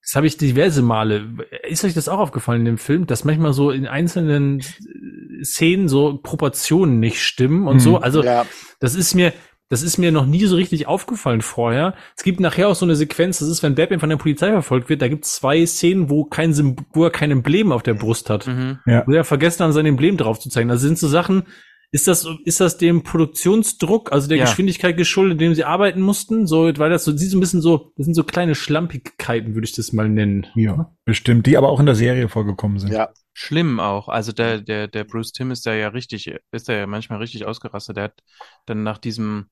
Das 0.03 0.15
habe 0.15 0.27
ich 0.27 0.37
diverse 0.37 0.83
Male. 0.83 1.27
Ist 1.67 1.85
euch 1.85 1.95
das 1.95 2.09
auch 2.09 2.19
aufgefallen 2.19 2.61
in 2.61 2.67
dem 2.67 2.79
Film, 2.79 3.07
dass 3.07 3.25
manchmal 3.25 3.53
so 3.55 3.71
in 3.71 3.87
einzelnen 3.87 4.61
äh, 4.61 5.45
Szenen 5.45 5.89
so 5.89 6.19
Proportionen 6.23 7.01
nicht 7.01 7.23
stimmen 7.23 7.67
und 7.67 7.77
Mhm. 7.77 7.81
so? 7.81 7.97
Also 7.99 8.23
Ja, 8.23 8.45
das 8.81 8.95
ist 8.95 9.15
mir, 9.15 9.33
das 9.69 9.83
ist 9.83 9.99
mir 9.99 10.13
noch 10.13 10.27
nie 10.27 10.45
so 10.47 10.57
richtig 10.57 10.87
aufgefallen 10.87 11.43
vorher. 11.43 11.95
Es 12.17 12.23
gibt 12.25 12.41
nachher 12.41 12.69
auch 12.69 12.75
so 12.75 12.87
eine 12.87 12.97
Sequenz, 12.97 13.39
das 13.39 13.49
ist, 13.49 13.63
wenn 13.63 13.75
Batman 13.75 14.01
von 14.01 14.09
der 14.09 14.17
Polizei 14.17 14.51
verfolgt 14.51 14.89
wird, 14.89 15.03
da 15.03 15.09
gibt 15.09 15.25
es 15.25 15.35
zwei 15.35 15.65
Szenen, 15.67 16.09
wo 16.09 16.25
kein 16.25 16.55
wo 16.93 17.05
er 17.05 17.11
kein 17.11 17.31
Emblem 17.31 17.73
auf 17.73 17.83
der 17.83 17.95
Brust 17.95 18.31
hat. 18.31 18.47
Mhm. 18.47 18.79
Wo 19.07 19.13
er 19.13 19.25
vergessen 19.25 19.65
hat, 19.65 19.73
sein 19.75 19.87
Emblem 19.87 20.17
drauf 20.17 20.39
zu 20.41 20.49
zeigen. 20.49 20.69
Das 20.69 20.81
sind 20.81 20.99
so 20.99 21.09
Sachen, 21.09 21.45
ist 21.91 22.07
das, 22.07 22.27
ist 22.45 22.61
das 22.61 22.77
dem 22.77 23.03
Produktionsdruck, 23.03 24.13
also 24.13 24.29
der 24.29 24.39
Ja. 24.39 24.45
Geschwindigkeit 24.45 24.97
geschuldet, 24.97 25.41
dem 25.41 25.55
sie 25.55 25.65
arbeiten 25.65 26.01
mussten? 26.03 26.47
So, 26.47 26.65
weil 26.77 26.91
das 26.91 27.05
so, 27.05 27.17
sieht 27.17 27.31
so 27.31 27.39
ein 27.39 27.41
bisschen 27.41 27.63
so, 27.63 27.93
das 27.97 28.05
sind 28.05 28.15
so 28.15 28.25
kleine 28.25 28.55
Schlampigkeiten, 28.55 29.55
würde 29.55 29.65
ich 29.67 29.73
das 29.75 29.93
mal 29.93 30.09
nennen. 30.09 30.47
Ja, 30.55 30.93
bestimmt, 31.05 31.47
die 31.47 31.57
aber 31.57 31.71
auch 31.71 31.81
in 31.81 31.87
der 31.87 31.95
Serie 31.95 32.29
vorgekommen 32.29 32.79
sind. 32.79 32.93
ja. 32.93 33.09
Schlimm 33.41 33.79
auch. 33.79 34.09
Also 34.09 34.33
der, 34.33 34.61
der, 34.61 34.89
der 34.89 35.05
Bruce 35.05 35.31
Timm 35.33 35.53
ist 35.53 35.65
da 35.65 35.73
ja 35.73 35.89
richtig, 35.89 36.27
ist 36.51 36.69
da 36.69 36.73
ja 36.73 36.89
manchmal 36.89 37.21
richtig 37.21 37.47
ausgerastet. 37.47 37.97
Der 37.97 38.05
hat 38.05 38.23
dann 38.67 38.83
nach 38.83 38.99
diesem, 38.99 39.49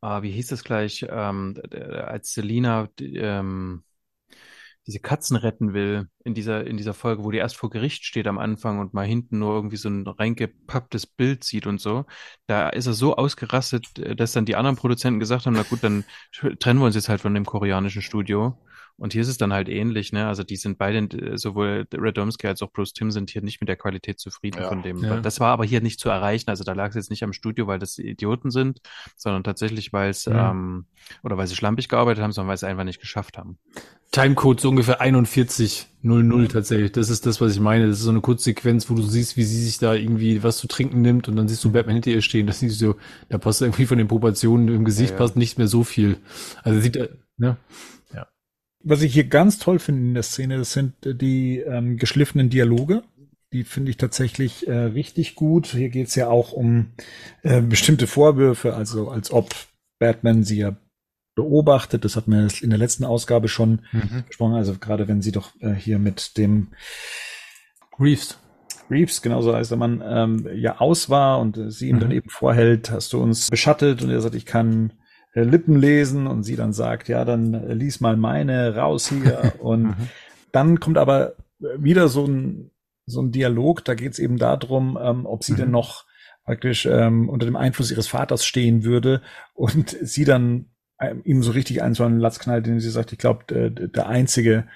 ah, 0.00 0.22
wie 0.22 0.30
hieß 0.30 0.48
das 0.48 0.64
gleich, 0.64 1.04
ähm, 1.10 1.60
als 1.70 2.32
Selina 2.32 2.88
ähm, 2.98 3.84
diese 4.86 5.00
Katzen 5.00 5.36
retten 5.36 5.74
will 5.74 6.08
in 6.24 6.32
dieser, 6.32 6.66
in 6.66 6.78
dieser 6.78 6.94
Folge, 6.94 7.22
wo 7.22 7.30
die 7.30 7.36
erst 7.36 7.58
vor 7.58 7.68
Gericht 7.68 8.06
steht 8.06 8.26
am 8.26 8.38
Anfang 8.38 8.78
und 8.78 8.94
mal 8.94 9.06
hinten 9.06 9.38
nur 9.40 9.54
irgendwie 9.56 9.76
so 9.76 9.90
ein 9.90 10.06
reingepapptes 10.06 11.04
Bild 11.06 11.44
sieht 11.44 11.66
und 11.66 11.82
so. 11.82 12.06
Da 12.46 12.70
ist 12.70 12.86
er 12.86 12.94
so 12.94 13.14
ausgerastet, 13.16 13.98
äh, 13.98 14.16
dass 14.16 14.32
dann 14.32 14.46
die 14.46 14.56
anderen 14.56 14.76
Produzenten 14.76 15.20
gesagt 15.20 15.44
haben, 15.44 15.52
na 15.52 15.64
gut, 15.64 15.84
dann 15.84 16.04
trennen 16.60 16.80
wir 16.80 16.86
uns 16.86 16.94
jetzt 16.94 17.10
halt 17.10 17.20
von 17.20 17.34
dem 17.34 17.44
koreanischen 17.44 18.00
Studio. 18.00 18.56
Und 18.98 19.12
hier 19.12 19.22
ist 19.22 19.28
es 19.28 19.38
dann 19.38 19.52
halt 19.52 19.68
ähnlich, 19.68 20.12
ne? 20.12 20.26
Also 20.26 20.42
die 20.42 20.56
sind 20.56 20.76
beide, 20.76 20.98
äh, 20.98 21.38
sowohl 21.38 21.86
Radomski 21.94 22.48
als 22.48 22.62
auch 22.62 22.72
Bruce 22.72 22.92
Timm 22.92 23.12
sind 23.12 23.30
hier 23.30 23.42
nicht 23.42 23.60
mit 23.60 23.68
der 23.68 23.76
Qualität 23.76 24.18
zufrieden 24.18 24.60
Ja. 24.60 24.68
von 24.68 24.82
dem. 24.82 24.98
Ja. 25.04 25.20
Das 25.20 25.38
war 25.38 25.52
aber 25.52 25.64
hier 25.64 25.80
nicht 25.80 26.00
zu 26.00 26.08
erreichen. 26.08 26.50
Also 26.50 26.64
da 26.64 26.72
lag 26.72 26.88
es 26.88 26.94
jetzt 26.96 27.10
nicht 27.10 27.22
am 27.22 27.32
Studio, 27.32 27.68
weil 27.68 27.78
das 27.78 27.98
Idioten 27.98 28.50
sind, 28.50 28.80
sondern 29.16 29.44
tatsächlich, 29.44 29.92
weil 29.92 30.10
es, 30.10 30.24
Ja. 30.24 30.50
ähm, 30.50 30.86
oder 31.22 31.36
weil 31.38 31.46
sie 31.46 31.54
schlampig 31.54 31.88
gearbeitet 31.88 32.22
haben, 32.24 32.32
sondern 32.32 32.48
weil 32.50 32.56
sie 32.58 32.66
es 32.66 32.70
einfach 32.70 32.82
nicht 32.84 33.00
geschafft 33.00 33.38
haben. 33.38 33.58
Timecode 34.10 34.60
so 34.60 34.70
ungefähr 34.70 35.00
41.00 35.00 36.48
tatsächlich. 36.48 36.90
Das 36.92 37.08
ist 37.10 37.24
das, 37.26 37.40
was 37.40 37.52
ich 37.54 37.60
meine. 37.60 37.86
Das 37.86 37.98
ist 37.98 38.04
so 38.04 38.10
eine 38.10 38.20
Kurzsequenz, 38.20 38.90
wo 38.90 38.94
du 38.94 39.02
siehst, 39.02 39.36
wie 39.36 39.44
sie 39.44 39.62
sich 39.64 39.78
da 39.78 39.94
irgendwie 39.94 40.42
was 40.42 40.56
zu 40.58 40.66
trinken 40.66 41.02
nimmt 41.02 41.28
und 41.28 41.36
dann 41.36 41.46
siehst 41.46 41.62
du 41.64 41.70
Batman 41.70 41.94
hinter 41.96 42.10
ihr 42.10 42.22
stehen. 42.22 42.46
Das 42.48 42.58
siehst 42.60 42.80
du, 42.80 42.94
da 43.28 43.38
passt 43.38 43.62
irgendwie 43.62 43.86
von 43.86 43.98
den 43.98 44.08
Proportionen 44.08 44.68
im 44.68 44.84
Gesicht 44.84 45.10
Ja, 45.10 45.16
ja. 45.16 45.18
passt 45.18 45.36
nicht 45.36 45.58
mehr 45.58 45.68
so 45.68 45.84
viel. 45.84 46.16
Also 46.64 46.80
sieht 46.80 46.96
er, 46.96 47.10
ne? 47.36 47.56
Was 48.84 49.02
ich 49.02 49.12
hier 49.12 49.24
ganz 49.24 49.58
toll 49.58 49.78
finde 49.78 50.02
in 50.02 50.14
der 50.14 50.22
Szene, 50.22 50.56
das 50.58 50.72
sind 50.72 51.04
äh, 51.04 51.14
die 51.14 51.58
ähm, 51.58 51.96
geschliffenen 51.96 52.48
Dialoge. 52.50 53.02
Die 53.52 53.64
finde 53.64 53.90
ich 53.90 53.96
tatsächlich 53.96 54.68
äh, 54.68 54.72
richtig 54.72 55.34
gut. 55.34 55.66
Hier 55.68 55.88
geht's 55.88 56.14
ja 56.14 56.28
auch 56.28 56.52
um 56.52 56.92
äh, 57.42 57.62
bestimmte 57.62 58.06
Vorwürfe, 58.06 58.74
also 58.74 59.08
als 59.08 59.30
ob 59.32 59.54
Batman 59.98 60.44
sie 60.44 60.58
ja 60.58 60.76
beobachtet. 61.34 62.04
Das 62.04 62.14
hatten 62.16 62.30
wir 62.32 62.48
in 62.60 62.70
der 62.70 62.78
letzten 62.78 63.04
Ausgabe 63.04 63.48
schon 63.48 63.80
besprochen. 64.26 64.54
Also 64.54 64.74
gerade 64.78 65.08
wenn 65.08 65.22
sie 65.22 65.32
doch 65.32 65.52
äh, 65.60 65.72
hier 65.72 65.98
mit 65.98 66.36
dem 66.36 66.68
Reeves. 67.98 68.38
Reeves, 68.90 69.22
genauso 69.22 69.54
heißt 69.54 69.70
der 69.70 69.78
Mann, 69.78 70.02
ähm, 70.04 70.48
ja 70.54 70.78
aus 70.78 71.10
war 71.10 71.40
und 71.40 71.56
äh, 71.58 71.70
sie 71.70 71.88
ihm 71.88 71.96
Mhm. 71.96 72.00
dann 72.00 72.10
eben 72.12 72.30
vorhält, 72.30 72.90
hast 72.90 73.12
du 73.12 73.20
uns 73.20 73.48
beschattet 73.50 74.02
und 74.02 74.10
er 74.10 74.20
sagt, 74.20 74.34
ich 74.34 74.46
kann 74.46 74.92
Lippen 75.34 75.76
lesen 75.76 76.26
und 76.26 76.42
sie 76.42 76.56
dann 76.56 76.72
sagt, 76.72 77.08
ja, 77.08 77.24
dann 77.24 77.54
äh, 77.54 77.74
lies 77.74 78.00
mal 78.00 78.16
meine 78.16 78.74
raus 78.76 79.06
hier 79.08 79.54
und 79.60 79.84
Mhm. 79.84 80.08
dann 80.52 80.80
kommt 80.80 80.98
aber 80.98 81.34
wieder 81.58 82.08
so 82.08 82.24
ein, 82.26 82.70
so 83.06 83.20
ein 83.22 83.32
Dialog, 83.32 83.84
da 83.84 83.94
geht 83.94 84.12
es 84.12 84.18
eben 84.18 84.38
darum, 84.38 84.98
ähm, 85.00 85.26
ob 85.26 85.44
sie 85.44 85.52
Mhm. 85.52 85.56
denn 85.56 85.70
noch 85.70 86.06
praktisch 86.44 86.86
ähm, 86.86 87.28
unter 87.28 87.46
dem 87.46 87.56
Einfluss 87.56 87.90
ihres 87.90 88.08
Vaters 88.08 88.44
stehen 88.46 88.84
würde 88.84 89.20
und 89.54 89.96
sie 90.00 90.24
dann 90.24 90.66
ähm, 91.00 91.20
ihm 91.24 91.42
so 91.42 91.50
richtig 91.52 91.82
einen 91.82 91.94
so 91.94 92.04
einen 92.04 92.18
Latz 92.18 92.38
knallt, 92.38 92.66
den 92.66 92.80
sie 92.80 92.90
sagt, 92.90 93.12
ich 93.12 93.18
glaube, 93.18 93.44
der, 93.48 93.70
der 93.70 94.08
Einzige, 94.08 94.66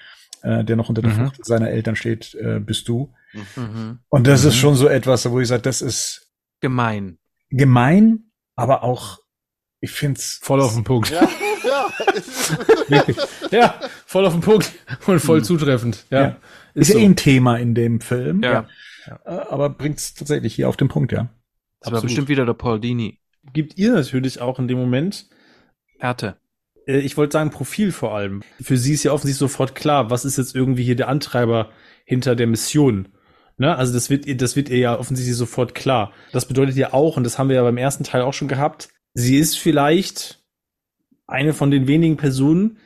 äh, 0.43 0.63
der 0.63 0.75
noch 0.75 0.89
unter 0.89 1.01
der 1.01 1.11
Mhm. 1.11 1.15
Frucht 1.15 1.45
seiner 1.45 1.69
Eltern 1.69 1.95
steht, 1.95 2.35
äh, 2.35 2.59
bist 2.59 2.87
du. 2.87 3.13
Mhm. 3.33 3.99
Und 4.09 4.27
das 4.27 4.43
ist 4.43 4.55
Mhm. 4.55 4.59
schon 4.59 4.75
so 4.75 4.87
etwas, 4.87 5.29
wo 5.29 5.39
ich 5.39 5.47
sage, 5.47 5.63
das 5.63 5.81
ist 5.81 6.31
Gemein. 6.61 7.17
gemein, 7.49 8.31
aber 8.55 8.83
auch, 8.83 9.19
ich 9.83 9.91
find's 9.91 10.39
Voll 10.41 10.61
auf 10.61 10.73
den 10.73 10.83
Punkt. 10.83 11.09
Ja, 11.11 11.27
ja. 12.89 13.03
Ja, 13.51 13.79
voll 14.05 14.25
auf 14.25 14.33
den 14.33 14.41
Punkt 14.41 14.71
und 15.07 15.19
voll 15.19 15.39
Mhm. 15.39 15.43
zutreffend. 15.43 16.05
Ja. 16.09 16.21
Ja. 16.21 16.35
ist 16.73 16.87
ja 16.89 16.93
so. 16.95 16.99
eh 16.99 17.05
ein 17.05 17.15
Thema 17.15 17.57
in 17.57 17.75
dem 17.75 18.01
Film, 18.01 18.41
Ja. 18.43 18.67
äh, 19.25 19.29
aber 19.29 19.69
bringt's 19.69 20.13
tatsächlich 20.13 20.55
hier 20.55 20.69
auf 20.69 20.77
den 20.77 20.87
Punkt, 20.87 21.11
ja. 21.11 21.29
Das 21.79 21.91
war 21.91 21.97
Absolut. 21.97 22.03
bestimmt 22.03 22.29
wieder 22.29 22.45
der 22.45 22.53
Paul 22.53 22.79
Dini. 22.79 23.19
Gibt 23.51 23.77
ihr 23.77 23.91
natürlich 23.93 24.39
auch 24.41 24.57
in 24.59 24.67
dem 24.67 24.77
Moment 24.77 25.27
Härte. 25.99 26.37
äh, 26.87 26.99
ich 26.99 27.17
wollte 27.17 27.33
sagen, 27.33 27.49
Profil 27.51 27.91
vor 27.91 28.15
allem. 28.15 28.41
Für 28.61 28.77
sie 28.77 28.93
ist 28.93 29.03
ja 29.03 29.11
offensichtlich 29.11 29.39
sofort 29.39 29.75
klar, 29.75 30.09
was 30.09 30.23
ist 30.25 30.37
jetzt 30.37 30.55
irgendwie 30.55 30.83
hier 30.83 30.95
der 30.95 31.09
Antreiber 31.09 31.69
hinter 32.05 32.35
der 32.35 32.47
Mission. 32.47 33.09
Ne? 33.57 33.75
Also 33.75 33.93
das 33.93 34.09
wird 34.09 34.25
ihr, 34.25 34.37
das 34.37 34.55
wird 34.55 34.69
ihr 34.69 34.77
ja 34.79 34.97
offensichtlich 34.97 35.35
sofort 35.35 35.75
klar. 35.75 36.11
Das 36.31 36.47
bedeutet 36.47 36.75
ja 36.77 36.93
auch, 36.93 37.17
und 37.17 37.23
das 37.25 37.37
haben 37.37 37.49
wir 37.49 37.57
ja 37.57 37.63
beim 37.63 37.77
ersten 37.77 38.03
Teil 38.05 38.21
auch 38.21 38.33
schon 38.33 38.47
gehabt, 38.47 38.89
sie 39.13 39.37
ist 39.37 39.57
vielleicht 39.57 40.43
eine 41.27 41.53
von 41.53 41.71
den 41.71 41.87
wenigen 41.87 42.17
Personen, 42.17 42.77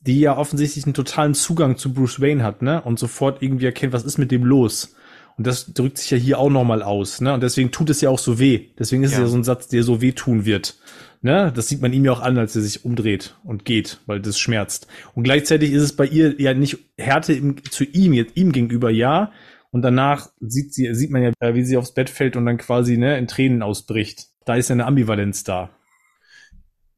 die 0.00 0.20
ja 0.20 0.36
offensichtlich 0.36 0.84
einen 0.84 0.94
totalen 0.94 1.34
Zugang 1.34 1.76
zu 1.76 1.92
Bruce 1.92 2.20
Wayne 2.20 2.42
hat, 2.42 2.62
ne? 2.62 2.82
Und 2.82 2.98
sofort 2.98 3.42
irgendwie 3.42 3.66
erkennt, 3.66 3.92
was 3.92 4.04
ist 4.04 4.18
mit 4.18 4.30
dem 4.30 4.44
los. 4.44 4.94
Und 5.36 5.46
das 5.46 5.72
drückt 5.74 5.98
sich 5.98 6.10
ja 6.10 6.16
hier 6.16 6.38
auch 6.38 6.48
nochmal 6.48 6.82
aus, 6.82 7.20
ne? 7.20 7.34
Und 7.34 7.42
deswegen 7.42 7.70
tut 7.70 7.90
es 7.90 8.00
ja 8.00 8.08
auch 8.10 8.18
so 8.18 8.38
weh. 8.38 8.68
Deswegen 8.78 9.02
ist 9.02 9.12
es 9.12 9.18
Ja. 9.18 9.24
ja 9.24 9.28
so 9.28 9.36
ein 9.36 9.44
Satz, 9.44 9.68
der 9.68 9.82
so 9.82 10.00
weh 10.00 10.12
tun 10.12 10.44
wird. 10.44 10.76
Ne? 11.22 11.52
Das 11.54 11.68
sieht 11.68 11.82
man 11.82 11.92
ihm 11.92 12.04
ja 12.04 12.12
auch 12.12 12.20
an, 12.20 12.38
als 12.38 12.54
er 12.54 12.62
sich 12.62 12.84
umdreht 12.84 13.34
und 13.42 13.64
geht, 13.64 13.98
weil 14.06 14.20
das 14.20 14.38
schmerzt. 14.38 14.86
Und 15.14 15.24
gleichzeitig 15.24 15.72
ist 15.72 15.82
es 15.82 15.96
bei 15.96 16.06
ihr 16.06 16.40
ja 16.40 16.54
nicht 16.54 16.78
Härte 16.96 17.32
im, 17.32 17.56
zu 17.64 17.84
ihm, 17.84 18.12
jetzt 18.12 18.36
ihm 18.36 18.52
gegenüber 18.52 18.90
ja. 18.90 19.32
Und 19.72 19.82
danach 19.82 20.30
sieht 20.40 20.72
sie, 20.72 20.94
sieht 20.94 21.10
man 21.10 21.22
ja, 21.22 21.54
wie 21.54 21.64
sie 21.64 21.76
aufs 21.76 21.94
Bett 21.94 22.10
fällt 22.10 22.36
und 22.36 22.46
dann 22.46 22.58
quasi, 22.58 22.96
ne, 22.96 23.18
in 23.18 23.26
Tränen 23.26 23.62
ausbricht. 23.62 24.28
Da 24.46 24.54
ist 24.54 24.68
ja 24.70 24.72
eine 24.74 24.86
Ambivalenz 24.86 25.44
da. 25.44 25.70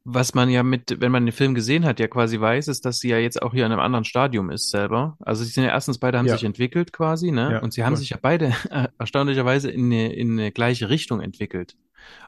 Was 0.05 0.33
man 0.33 0.49
ja 0.49 0.63
mit, 0.63 1.01
wenn 1.01 1.11
man 1.11 1.25
den 1.25 1.33
Film 1.33 1.53
gesehen 1.53 1.83
hat, 1.85 1.99
ja 1.99 2.07
quasi 2.07 2.39
weiß, 2.39 2.67
ist, 2.69 2.85
dass 2.85 2.99
sie 2.99 3.09
ja 3.09 3.17
jetzt 3.17 3.41
auch 3.41 3.53
hier 3.53 3.65
in 3.65 3.71
einem 3.71 3.81
anderen 3.81 4.05
Stadium 4.05 4.49
ist 4.49 4.69
selber. 4.71 5.17
Also 5.19 5.43
sie 5.43 5.51
sind 5.51 5.65
ja 5.65 5.71
erstens 5.71 5.97
beide 5.99 6.17
haben 6.17 6.25
Ja. 6.25 6.33
sich 6.33 6.45
entwickelt 6.45 6.93
quasi, 6.93 7.31
ne? 7.31 7.53
Ja, 7.53 7.59
und 7.61 7.73
sie 7.73 7.83
haben 7.83 7.93
voll. 7.93 7.99
sich 7.99 8.11
ja 8.11 8.17
beide 8.19 8.53
äh, 8.69 8.87
erstaunlicherweise 8.97 9.69
in 9.69 9.85
eine, 9.85 10.13
in 10.13 10.31
eine 10.39 10.51
gleiche 10.51 10.89
Richtung 10.89 11.21
entwickelt. 11.21 11.75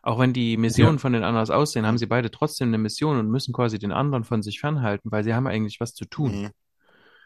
Auch 0.04 0.20
wenn 0.20 0.34
die 0.34 0.58
Missionen 0.58 0.96
Ja. 0.96 1.00
von 1.00 1.14
den 1.14 1.24
anders 1.24 1.50
aussehen, 1.50 1.86
haben 1.88 1.98
sie 1.98 2.08
beide 2.08 2.30
trotzdem 2.30 2.68
eine 2.68 2.78
Mission 2.78 3.18
und 3.18 3.30
müssen 3.32 3.54
quasi 3.54 3.80
den 3.80 3.94
anderen 3.94 4.26
von 4.26 4.44
sich 4.44 4.60
fernhalten, 4.60 5.12
weil 5.12 5.24
sie 5.24 5.34
haben 5.34 5.48
eigentlich 5.48 5.80
was 5.80 5.94
zu 5.94 6.06
tun. 6.06 6.42
Mhm. 6.44 6.50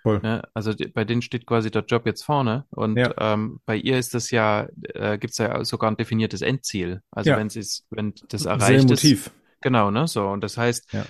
Voll. 0.06 0.20
Ne? 0.22 0.44
Also 0.54 0.74
die, 0.74 0.88
bei 0.88 1.04
denen 1.04 1.24
steht 1.24 1.48
quasi 1.48 1.72
der 1.72 1.84
Job 1.84 2.06
jetzt 2.06 2.24
vorne 2.24 2.65
und 2.70 2.96
Ja. 2.96 3.12
ähm, 3.18 3.60
bei 3.65 3.76
ihr 3.76 3.98
ist 3.98 4.13
das 4.13 4.30
ja, 4.30 4.68
äh, 4.94 5.18
gibt's 5.18 5.39
ja 5.39 5.65
sogar 5.65 5.89
ein 5.89 5.98
definiertes 5.98 6.41
Endziel. 6.41 7.02
Also 7.10 7.32
Ja. 7.32 7.38
wenn 7.38 7.50
sie 7.50 7.62
es, 7.62 7.88
wenn 7.89 8.13
das 8.30 8.46
erreicht 8.46 8.91
ist. 8.91 9.32
Genau, 9.62 9.89
ne? 9.89 10.08
So. 10.08 10.28
Und 10.28 10.44
das 10.44 10.60
heißt, 10.60 10.94
Ja. 10.94 11.08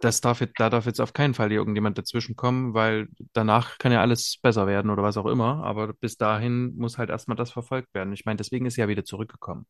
das 0.00 0.20
darf 0.20 0.40
jetzt, 0.40 0.54
da 0.60 0.70
darf 0.70 0.86
jetzt 0.86 1.00
auf 1.00 1.12
keinen 1.12 1.34
Fall 1.34 1.50
irgendjemand 1.50 1.98
dazwischen 1.98 2.36
kommen, 2.36 2.72
weil 2.72 3.08
danach 3.32 3.78
kann 3.78 3.90
ja 3.90 4.00
alles 4.00 4.38
besser 4.40 4.68
werden 4.68 4.92
oder 4.92 5.02
was 5.02 5.16
auch 5.16 5.26
immer. 5.26 5.64
Aber 5.64 5.92
bis 5.92 6.16
dahin 6.16 6.76
muss 6.76 6.98
halt 6.98 7.10
erstmal 7.10 7.36
das 7.36 7.50
verfolgt 7.50 7.92
werden. 7.94 8.12
Ich 8.12 8.24
meine, 8.24 8.36
deswegen 8.36 8.64
ist 8.66 8.74
sie 8.76 8.80
ja 8.80 8.86
wieder 8.86 9.04
zurückgekommen. 9.04 9.66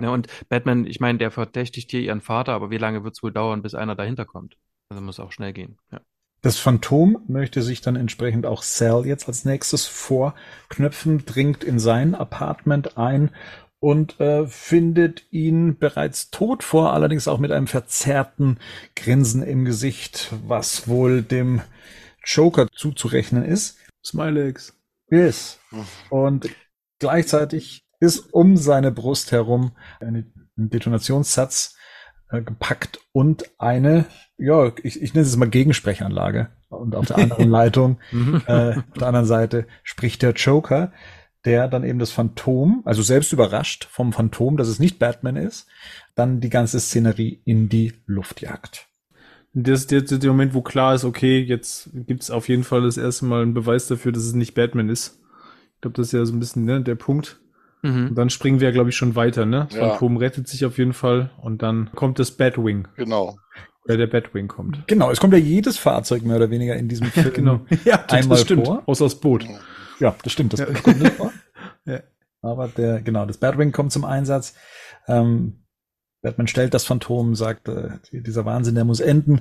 Ne, 0.00 0.10
und 0.10 0.26
Batman, 0.48 0.84
ich 0.86 0.98
meine, 0.98 1.18
der 1.18 1.30
verdächtigt 1.30 1.90
hier 1.92 2.00
ihren 2.00 2.20
Vater, 2.20 2.52
aber 2.54 2.70
wie 2.70 2.78
lange 2.78 3.04
wird 3.04 3.14
es 3.14 3.22
wohl 3.22 3.30
dauern, 3.32 3.62
bis 3.62 3.76
einer 3.76 3.94
dahinter 3.94 4.24
kommt? 4.24 4.56
Also 4.88 5.00
muss 5.02 5.20
auch 5.20 5.30
schnell 5.30 5.52
gehen. 5.52 5.78
Ja. 5.92 6.00
Das 6.42 6.58
Phantom 6.58 7.22
möchte 7.28 7.62
sich 7.62 7.82
dann 7.82 7.94
entsprechend 7.94 8.46
auch 8.46 8.62
Sal 8.62 9.06
jetzt 9.06 9.28
als 9.28 9.44
nächstes 9.44 9.86
vorknöpfen, 9.86 11.24
dringt 11.24 11.62
in 11.62 11.78
sein 11.78 12.16
Apartment 12.16 12.98
ein 12.98 13.30
und 13.78 14.18
äh, 14.18 14.46
findet 14.48 15.24
ihn 15.30 15.78
bereits 15.78 16.30
tot 16.30 16.64
vor, 16.64 16.92
allerdings 16.92 17.28
auch 17.28 17.38
mit 17.38 17.52
einem 17.52 17.68
verzerrten 17.68 18.58
Grinsen 18.96 19.44
im 19.44 19.64
Gesicht, 19.64 20.32
was 20.46 20.88
wohl 20.88 21.22
dem 21.22 21.62
Joker 22.24 22.68
zuzurechnen 22.72 23.44
ist. 23.44 23.78
Smilex. 24.04 24.74
Ist. 25.08 25.60
Und 26.10 26.48
gleichzeitig 26.98 27.84
ist 28.00 28.32
um 28.32 28.56
seine 28.56 28.90
Brust 28.90 29.30
herum 29.30 29.72
eine, 30.00 30.26
ein 30.56 30.70
Detonationssatz 30.70 31.76
äh, 31.76 31.81
gepackt 32.40 33.00
und 33.12 33.44
eine, 33.58 34.06
ja, 34.38 34.72
ich, 34.82 35.00
ich 35.02 35.14
nenne 35.14 35.26
es 35.26 35.36
mal 35.36 35.48
Gegensprechanlage. 35.48 36.48
Und 36.68 36.94
auf 36.94 37.06
der 37.06 37.18
anderen 37.18 37.50
Leitung, 37.50 37.98
äh, 38.46 38.76
auf 38.76 38.98
der 38.98 39.06
anderen 39.08 39.26
Seite 39.26 39.66
spricht 39.82 40.22
der 40.22 40.32
Joker, 40.32 40.92
der 41.44 41.68
dann 41.68 41.84
eben 41.84 41.98
das 41.98 42.12
Phantom, 42.12 42.82
also 42.84 43.02
selbst 43.02 43.32
überrascht 43.32 43.86
vom 43.90 44.12
Phantom, 44.12 44.56
dass 44.56 44.68
es 44.68 44.78
nicht 44.78 44.98
Batman 44.98 45.36
ist, 45.36 45.66
dann 46.14 46.40
die 46.40 46.50
ganze 46.50 46.80
Szenerie 46.80 47.40
in 47.44 47.68
die 47.68 47.94
Luft 48.06 48.40
jagt. 48.40 48.88
Das 49.54 49.80
ist 49.80 49.90
der, 49.90 50.00
der 50.00 50.30
Moment, 50.30 50.54
wo 50.54 50.62
klar 50.62 50.94
ist, 50.94 51.04
okay, 51.04 51.40
jetzt 51.40 51.90
gibt's 51.92 52.30
auf 52.30 52.48
jeden 52.48 52.64
Fall 52.64 52.82
das 52.82 52.96
erste 52.96 53.26
Mal 53.26 53.42
einen 53.42 53.54
Beweis 53.54 53.86
dafür, 53.86 54.12
dass 54.12 54.22
es 54.22 54.34
nicht 54.34 54.54
Batman 54.54 54.88
ist. 54.88 55.20
Ich 55.74 55.80
glaube, 55.82 55.96
das 55.96 56.06
ist 56.06 56.12
ja 56.12 56.24
so 56.24 56.32
ein 56.32 56.40
bisschen 56.40 56.64
ne, 56.64 56.80
der 56.80 56.94
Punkt. 56.94 57.41
Und 57.82 58.10
Mhm. 58.10 58.14
dann 58.14 58.30
springen 58.30 58.60
wir, 58.60 58.70
glaube 58.72 58.90
ich, 58.90 58.96
schon 58.96 59.16
weiter, 59.16 59.44
ne? 59.44 59.66
Das 59.68 59.76
Ja. 59.78 59.90
Phantom 59.90 60.16
rettet 60.16 60.46
sich 60.48 60.64
auf 60.64 60.78
jeden 60.78 60.92
Fall 60.92 61.30
und 61.40 61.62
dann 61.62 61.90
kommt 61.94 62.18
das 62.18 62.30
Batwing, 62.30 62.86
Genau. 62.96 63.36
oder 63.84 63.96
der 63.96 64.06
Batwing 64.06 64.46
kommt. 64.48 64.86
Genau, 64.86 65.10
es 65.10 65.18
kommt 65.18 65.32
ja 65.32 65.38
jedes 65.40 65.78
Fahrzeug 65.78 66.22
mehr 66.22 66.36
oder 66.36 66.50
weniger 66.50 66.76
in 66.76 66.88
diesem 66.88 67.06
Film. 67.12 67.32
Genau. 67.34 67.60
Ja, 67.84 67.98
das, 67.98 68.12
Einmal 68.22 68.36
das 68.36 68.42
stimmt. 68.42 68.66
vor. 68.66 68.82
Außer 68.86 69.04
das 69.06 69.16
Boot. 69.16 69.44
Ja, 69.98 70.14
das 70.22 70.32
stimmt, 70.32 70.52
das 70.52 70.60
Ja. 70.60 70.66
kommt 70.66 71.00
nicht 71.00 71.12
vor. 71.14 71.32
Ja. 71.84 72.00
Aber 72.40 72.68
der, 72.68 73.00
genau, 73.02 73.26
das 73.26 73.38
Batwing 73.38 73.72
kommt 73.72 73.90
zum 73.92 74.04
Einsatz. 74.04 74.54
Ähm, 75.08 75.58
Batman 76.22 76.46
stellt 76.46 76.72
das 76.74 76.84
Phantom, 76.84 77.34
sagt, 77.34 77.68
äh, 77.68 77.88
dieser 78.12 78.44
Wahnsinn, 78.44 78.76
der 78.76 78.84
muss 78.84 79.00
enden. 79.00 79.40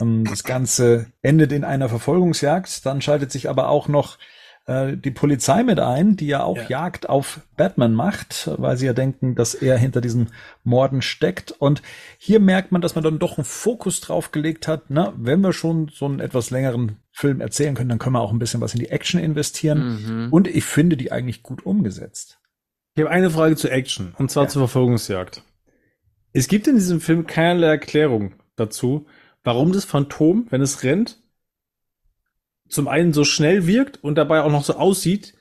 Ähm, 0.00 0.24
das 0.24 0.44
Ganze 0.44 1.06
endet 1.22 1.50
in 1.52 1.64
einer 1.64 1.88
Verfolgungsjagd. 1.88 2.84
Dann 2.84 3.00
schaltet 3.00 3.32
sich 3.32 3.48
aber 3.48 3.68
auch 3.70 3.88
noch 3.88 4.18
äh, 4.66 4.96
die 4.96 5.10
Polizei 5.10 5.62
mit 5.62 5.80
ein, 5.80 6.16
die 6.16 6.26
ja 6.26 6.42
auch 6.44 6.56
Ja. 6.56 6.68
Jagd 6.68 7.08
auf 7.08 7.40
Batman 7.56 7.94
macht, 7.94 8.50
weil 8.56 8.76
sie 8.76 8.86
ja 8.86 8.92
denken, 8.92 9.34
dass 9.34 9.54
er 9.54 9.78
hinter 9.78 10.00
diesen 10.00 10.30
Morden 10.64 11.02
steckt. 11.02 11.52
Und 11.52 11.82
hier 12.18 12.40
merkt 12.40 12.72
man, 12.72 12.80
dass 12.80 12.94
man 12.94 13.04
dann 13.04 13.18
doch 13.18 13.38
einen 13.38 13.44
Fokus 13.44 14.00
drauf 14.00 14.32
gelegt 14.32 14.68
hat. 14.68 14.84
Na, 14.88 15.12
wenn 15.16 15.40
wir 15.40 15.52
schon 15.52 15.90
so 15.92 16.06
einen 16.06 16.20
etwas 16.20 16.50
längeren 16.50 16.96
Film 17.10 17.40
erzählen 17.40 17.74
können, 17.74 17.88
dann 17.88 17.98
können 17.98 18.14
wir 18.14 18.20
auch 18.20 18.32
ein 18.32 18.38
bisschen 18.38 18.60
was 18.60 18.74
in 18.74 18.80
die 18.80 18.90
Action 18.90 19.20
investieren. 19.20 20.26
Mhm. 20.26 20.32
Und 20.32 20.48
ich 20.48 20.64
finde 20.64 20.96
die 20.96 21.10
eigentlich 21.12 21.42
gut 21.42 21.64
umgesetzt. 21.66 22.38
Ich 22.94 23.02
habe 23.02 23.10
eine 23.14 23.30
Frage 23.30 23.56
zur 23.56 23.72
Action, 23.72 24.14
und 24.18 24.30
zwar 24.30 24.44
Ja. 24.44 24.48
zur 24.50 24.60
Verfolgungsjagd. 24.62 25.42
Es 26.32 26.48
gibt 26.48 26.66
in 26.68 26.74
diesem 26.76 27.00
Film 27.00 27.26
keinerlei 27.26 27.68
Erklärung 27.68 28.34
dazu, 28.56 29.06
warum 29.42 29.72
das 29.72 29.84
Phantom, 29.84 30.46
wenn 30.50 30.60
es 30.60 30.82
rennt, 30.82 31.18
zum 32.70 32.88
einen 32.88 33.12
so 33.12 33.24
schnell 33.24 33.66
wirkt 33.66 34.02
und 34.02 34.16
dabei 34.16 34.42
auch 34.42 34.50
noch 34.50 34.64
so 34.64 34.74
aussieht, 34.74 35.34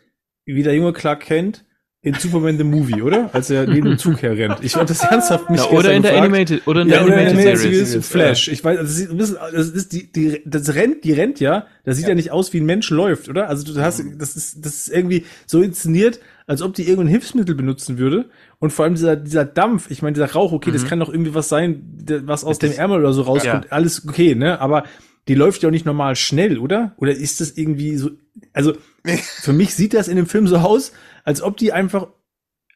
wie 0.46 0.64
der 0.64 0.76
junge 0.76 0.94
Clark 0.94 1.22
Kent 1.22 1.66
in 2.02 2.14
Superman 2.14 2.58
the 2.58 2.64
Movie, 2.64 3.02
oder? 3.02 3.30
Als 3.34 3.50
er 3.50 3.68
neben 3.68 3.90
dem 3.90 3.98
Zug 3.98 4.22
herrennt. 4.22 4.60
Ich 4.62 4.72
fand 4.72 4.90
das 4.90 5.04
ernsthaft 5.04 5.50
mich 5.50 5.60
Ja, 5.60 5.70
oder 5.70 5.92
in 5.92 6.02
der 6.02 6.12
gefragt. 6.12 6.30
Animated, 6.30 6.68
oder 6.68 6.82
in 6.82 6.88
Ja, 6.88 7.00
der 7.00 7.06
oder 7.08 7.14
Animated 7.16 7.38
Animated 7.40 7.60
Series. 7.60 7.90
Series 7.90 8.08
Flash. 8.08 8.48
Ich 8.48 8.64
weiß, 8.64 8.78
also 8.80 9.14
das 9.16 9.30
ist, 9.30 9.38
das 9.54 9.70
ist 9.70 9.92
die, 9.92 10.12
die, 10.12 10.42
das 10.46 10.76
rennt, 10.76 11.04
die 11.04 11.12
rennt 11.12 11.42
ja. 11.42 11.68
Das 11.84 11.98
sieht 11.98 12.08
ja. 12.08 12.16
nicht 12.16 12.32
aus, 12.32 12.54
wie 12.54 12.62
ein 12.62 12.66
Mensch 12.66 12.90
läuft, 12.90 13.28
oder? 13.28 13.50
Also 13.50 13.74
du 13.74 13.82
hast, 13.82 14.02
das 14.18 14.38
ist, 14.38 14.66
das 14.66 14.76
ist 14.76 14.90
irgendwie 14.90 15.26
so 15.46 15.62
inszeniert, 15.62 16.22
als 16.48 16.62
ob 16.62 16.74
die 16.74 16.84
irgendein 16.84 17.10
Hilfsmittel 17.10 17.54
benutzen 17.54 17.98
würde. 17.98 18.30
Und 18.60 18.72
vor 18.72 18.86
allem 18.86 18.96
dieser, 18.96 19.18
dieser 19.18 19.44
Dampf, 19.44 19.92
ich 19.92 20.02
meine, 20.02 20.14
dieser 20.14 20.32
Rauch, 20.32 20.54
okay, 20.54 20.72
das 20.72 20.86
kann 20.86 21.00
doch 21.00 21.10
irgendwie 21.10 21.34
was 21.34 21.50
sein, 21.50 21.84
was 22.24 22.46
aus 22.46 22.60
dem 22.60 22.72
Ärmel 22.72 23.02
oder 23.02 23.12
so 23.12 23.24
rauskommt. 23.24 23.66
Ja. 23.66 23.72
Alles 23.72 24.08
okay, 24.08 24.36
ne? 24.36 24.62
Aber 24.62 24.86
die 25.30 25.36
läuft 25.36 25.64
ja 25.64 25.70
auch 25.70 25.72
nicht 25.72 25.86
normal 25.86 26.18
schnell, 26.18 26.58
oder? 26.60 26.94
Oder 26.98 27.14
ist 27.14 27.40
das 27.40 27.52
irgendwie 27.52 27.96
so, 27.98 28.12
also, 28.52 28.74
für 29.42 29.54
mich 29.54 29.74
sieht 29.76 29.94
das 29.94 30.10
in 30.10 30.18
dem 30.18 30.28
Film 30.28 30.48
so 30.48 30.58
aus, 30.58 30.92
als 31.24 31.42
ob 31.42 31.56
die 31.58 31.72
einfach 31.72 32.08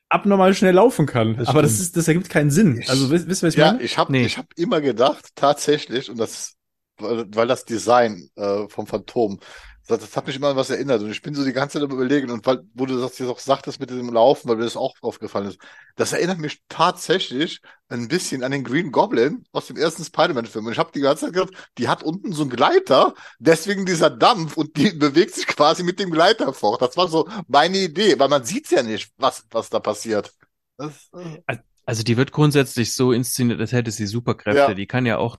abnormal 0.10 0.54
schnell 0.54 0.76
laufen 0.76 1.08
kann. 1.08 1.38
Das 1.38 1.48
Aber 1.50 1.62
das 1.64 1.80
ist, 1.80 1.98
das 1.98 2.08
ergibt 2.08 2.30
keinen 2.30 2.52
Sinn. 2.52 2.84
Also, 2.88 3.10
wisst 3.10 3.28
wisst 3.28 3.44
ihr, 3.44 3.48
was 3.48 3.54
ich 3.56 3.60
Ja, 3.60 3.72
meine? 3.74 3.84
ich 3.84 3.98
habe 3.98 4.12
Nee. 4.12 4.26
ich 4.26 4.38
hab 4.38 4.46
immer 4.56 4.82
gedacht, 4.82 5.30
tatsächlich, 5.36 6.10
und 6.10 6.18
das, 6.20 6.56
weil, 6.98 7.26
weil 7.34 7.48
das 7.48 7.66
Design 7.66 8.30
äh, 8.36 8.68
vom 8.70 8.86
Phantom, 8.88 9.40
das, 9.88 10.16
hat 10.16 10.28
mich 10.28 10.36
immer 10.36 10.50
an 10.50 10.56
was 10.56 10.70
erinnert. 10.70 11.02
Und 11.02 11.12
ich 11.12 11.22
bin 11.22 11.36
so 11.36 11.44
die 11.44 11.54
ganze 11.54 11.80
Zeit 11.80 11.90
überlegen, 11.90 12.32
und 12.32 12.46
weil, 12.46 12.60
wo 12.74 12.86
du 12.86 13.00
das 13.00 13.18
jetzt 13.20 13.30
auch 13.30 13.40
sagtest 13.40 13.80
mit 13.80 13.90
dem 13.90 14.10
Laufen, 14.14 14.48
weil 14.50 14.56
mir 14.58 14.64
das 14.64 14.78
auch 14.78 14.96
aufgefallen 15.02 15.48
ist, 15.48 15.60
das 15.96 16.14
erinnert 16.14 16.40
mich 16.40 16.62
tatsächlich 16.70 17.62
ein 17.90 18.08
bisschen 18.08 18.44
an 18.44 18.52
den 18.52 18.64
Green 18.64 18.92
Goblin 18.92 19.46
aus 19.52 19.68
dem 19.68 19.78
ersten 19.78 20.04
Spider-Man-Film. 20.04 20.66
Und 20.66 20.72
ich 20.72 20.80
habe 20.80 20.92
die 20.94 21.02
ganze 21.02 21.26
Zeit 21.26 21.34
gedacht, 21.34 21.54
die 21.78 21.88
hat 21.88 22.04
unten 22.04 22.34
so 22.34 22.44
einen 22.44 22.52
Gleiter, 22.52 23.14
deswegen 23.40 23.86
dieser 23.86 24.10
Dampf 24.10 24.58
und 24.58 24.78
die 24.78 24.92
bewegt 24.98 25.36
sich 25.36 25.48
quasi 25.48 25.84
mit 25.84 26.00
dem 26.00 26.12
Gleiter 26.12 26.54
fort. 26.54 26.82
Das 26.82 26.98
war 26.98 27.08
so 27.08 27.28
meine 27.48 27.78
Idee, 27.78 28.18
weil 28.20 28.30
man 28.30 28.46
sieht's 28.46 28.72
ja 28.72 28.84
nicht, 28.84 29.12
was, 29.18 29.46
was 29.52 29.70
da 29.70 29.80
passiert. 29.80 30.34
Das, 30.78 31.10
äh, 31.14 31.42
Also 31.46 31.62
die 32.04 32.16
wird 32.16 32.32
grundsätzlich 32.32 32.94
so 32.94 33.12
inszeniert, 33.12 33.60
als 33.60 33.74
hätte 33.74 33.92
sie 33.92 34.08
Superkräfte. 34.08 34.60
Ja. 34.60 34.74
Die 34.74 34.86
kann 34.86 35.06
ja 35.06 35.18
auch, 35.18 35.36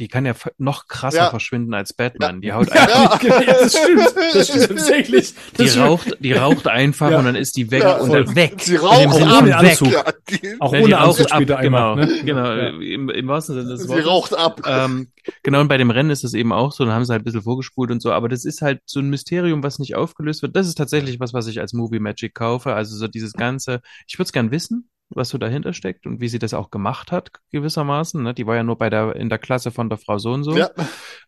die 0.00 0.08
kann 0.08 0.26
ja 0.26 0.34
noch 0.58 0.88
krasser 0.88 1.18
Ja. 1.18 1.30
verschwinden 1.30 1.72
als 1.72 1.92
Batman. 1.92 2.36
Ja. 2.36 2.40
Die 2.40 2.52
haut 2.52 2.72
einfach, 2.72 3.22
Ja. 3.22 3.30
das 3.44 3.76
stimmt. 3.76 4.14
Das 4.34 4.48
stimmt 4.48 4.68
tatsächlich. 4.68 5.34
die 5.52 5.56
Das 5.58 5.70
stimmt. 5.70 5.86
raucht, 5.86 6.16
die 6.18 6.32
raucht 6.32 6.66
einfach 6.66 7.10
Ja. 7.12 7.18
und 7.20 7.26
dann 7.26 7.36
ist 7.36 7.56
die 7.56 7.70
weg 7.70 7.82
Ja, 7.84 7.98
und 7.98 8.12
dann 8.12 8.34
weg. 8.34 8.54
Sie 8.58 8.74
raucht 8.74 9.06
auch 9.06 9.14
ohne 9.40 9.46
weg. 9.46 9.54
Anzug. 9.54 9.92
Ja, 9.92 10.04
die, 10.30 10.56
Auch 10.60 10.72
ohne 10.72 10.98
Anzug 10.98 11.30
ab, 11.32 11.42
genau. 11.60 11.94
Ne? 11.94 12.22
genau, 12.24 12.44
Ja. 12.54 12.68
im, 12.70 13.08
im 13.10 13.28
wahrsten 13.28 13.54
Sinne 13.54 13.68
des 13.68 13.82
sie 13.82 13.88
Wortes. 13.88 14.06
raucht 14.06 14.34
ab. 14.36 14.62
Ähm, 14.66 15.08
genau, 15.44 15.60
und 15.60 15.68
bei 15.68 15.78
dem 15.78 15.90
Rennen 15.90 16.10
ist 16.10 16.24
es 16.24 16.34
eben 16.34 16.52
auch 16.52 16.72
so, 16.72 16.84
dann 16.84 16.92
haben 16.92 17.04
sie 17.04 17.12
halt 17.12 17.22
ein 17.22 17.24
bisschen 17.24 17.42
vorgespult 17.42 17.92
und 17.92 18.02
so, 18.02 18.10
aber 18.10 18.28
das 18.28 18.44
ist 18.44 18.62
halt 18.62 18.80
so 18.84 18.98
ein 18.98 19.10
Mysterium, 19.10 19.62
was 19.62 19.78
nicht 19.78 19.94
aufgelöst 19.94 20.42
wird. 20.42 20.56
Das 20.56 20.66
ist 20.66 20.74
tatsächlich 20.74 21.20
was, 21.20 21.32
was 21.34 21.46
ich 21.46 21.60
als 21.60 21.72
Movie 21.72 22.00
Magic 22.00 22.34
kaufe. 22.34 22.74
Also 22.74 22.96
so 22.96 23.06
dieses 23.06 23.32
ganze, 23.34 23.80
ich 24.08 24.18
würde 24.18 24.24
es 24.26 24.32
gern 24.32 24.50
wissen, 24.50 24.88
was 25.16 25.28
so 25.28 25.38
dahinter 25.38 25.72
steckt 25.72 26.06
und 26.06 26.20
wie 26.20 26.28
sie 26.28 26.38
das 26.38 26.54
auch 26.54 26.70
gemacht 26.70 27.12
hat, 27.12 27.30
gewissermaßen. 27.52 28.22
Ne? 28.22 28.34
Die 28.34 28.46
war 28.46 28.56
ja 28.56 28.62
nur 28.62 28.76
bei 28.78 28.90
der, 28.90 29.16
in 29.16 29.28
der 29.28 29.38
Klasse 29.38 29.70
von 29.70 29.88
der 29.88 29.98
Frau 29.98 30.18
so 30.18 30.32
und 30.32 30.44
so, 30.44 30.56
Ja. 30.56 30.70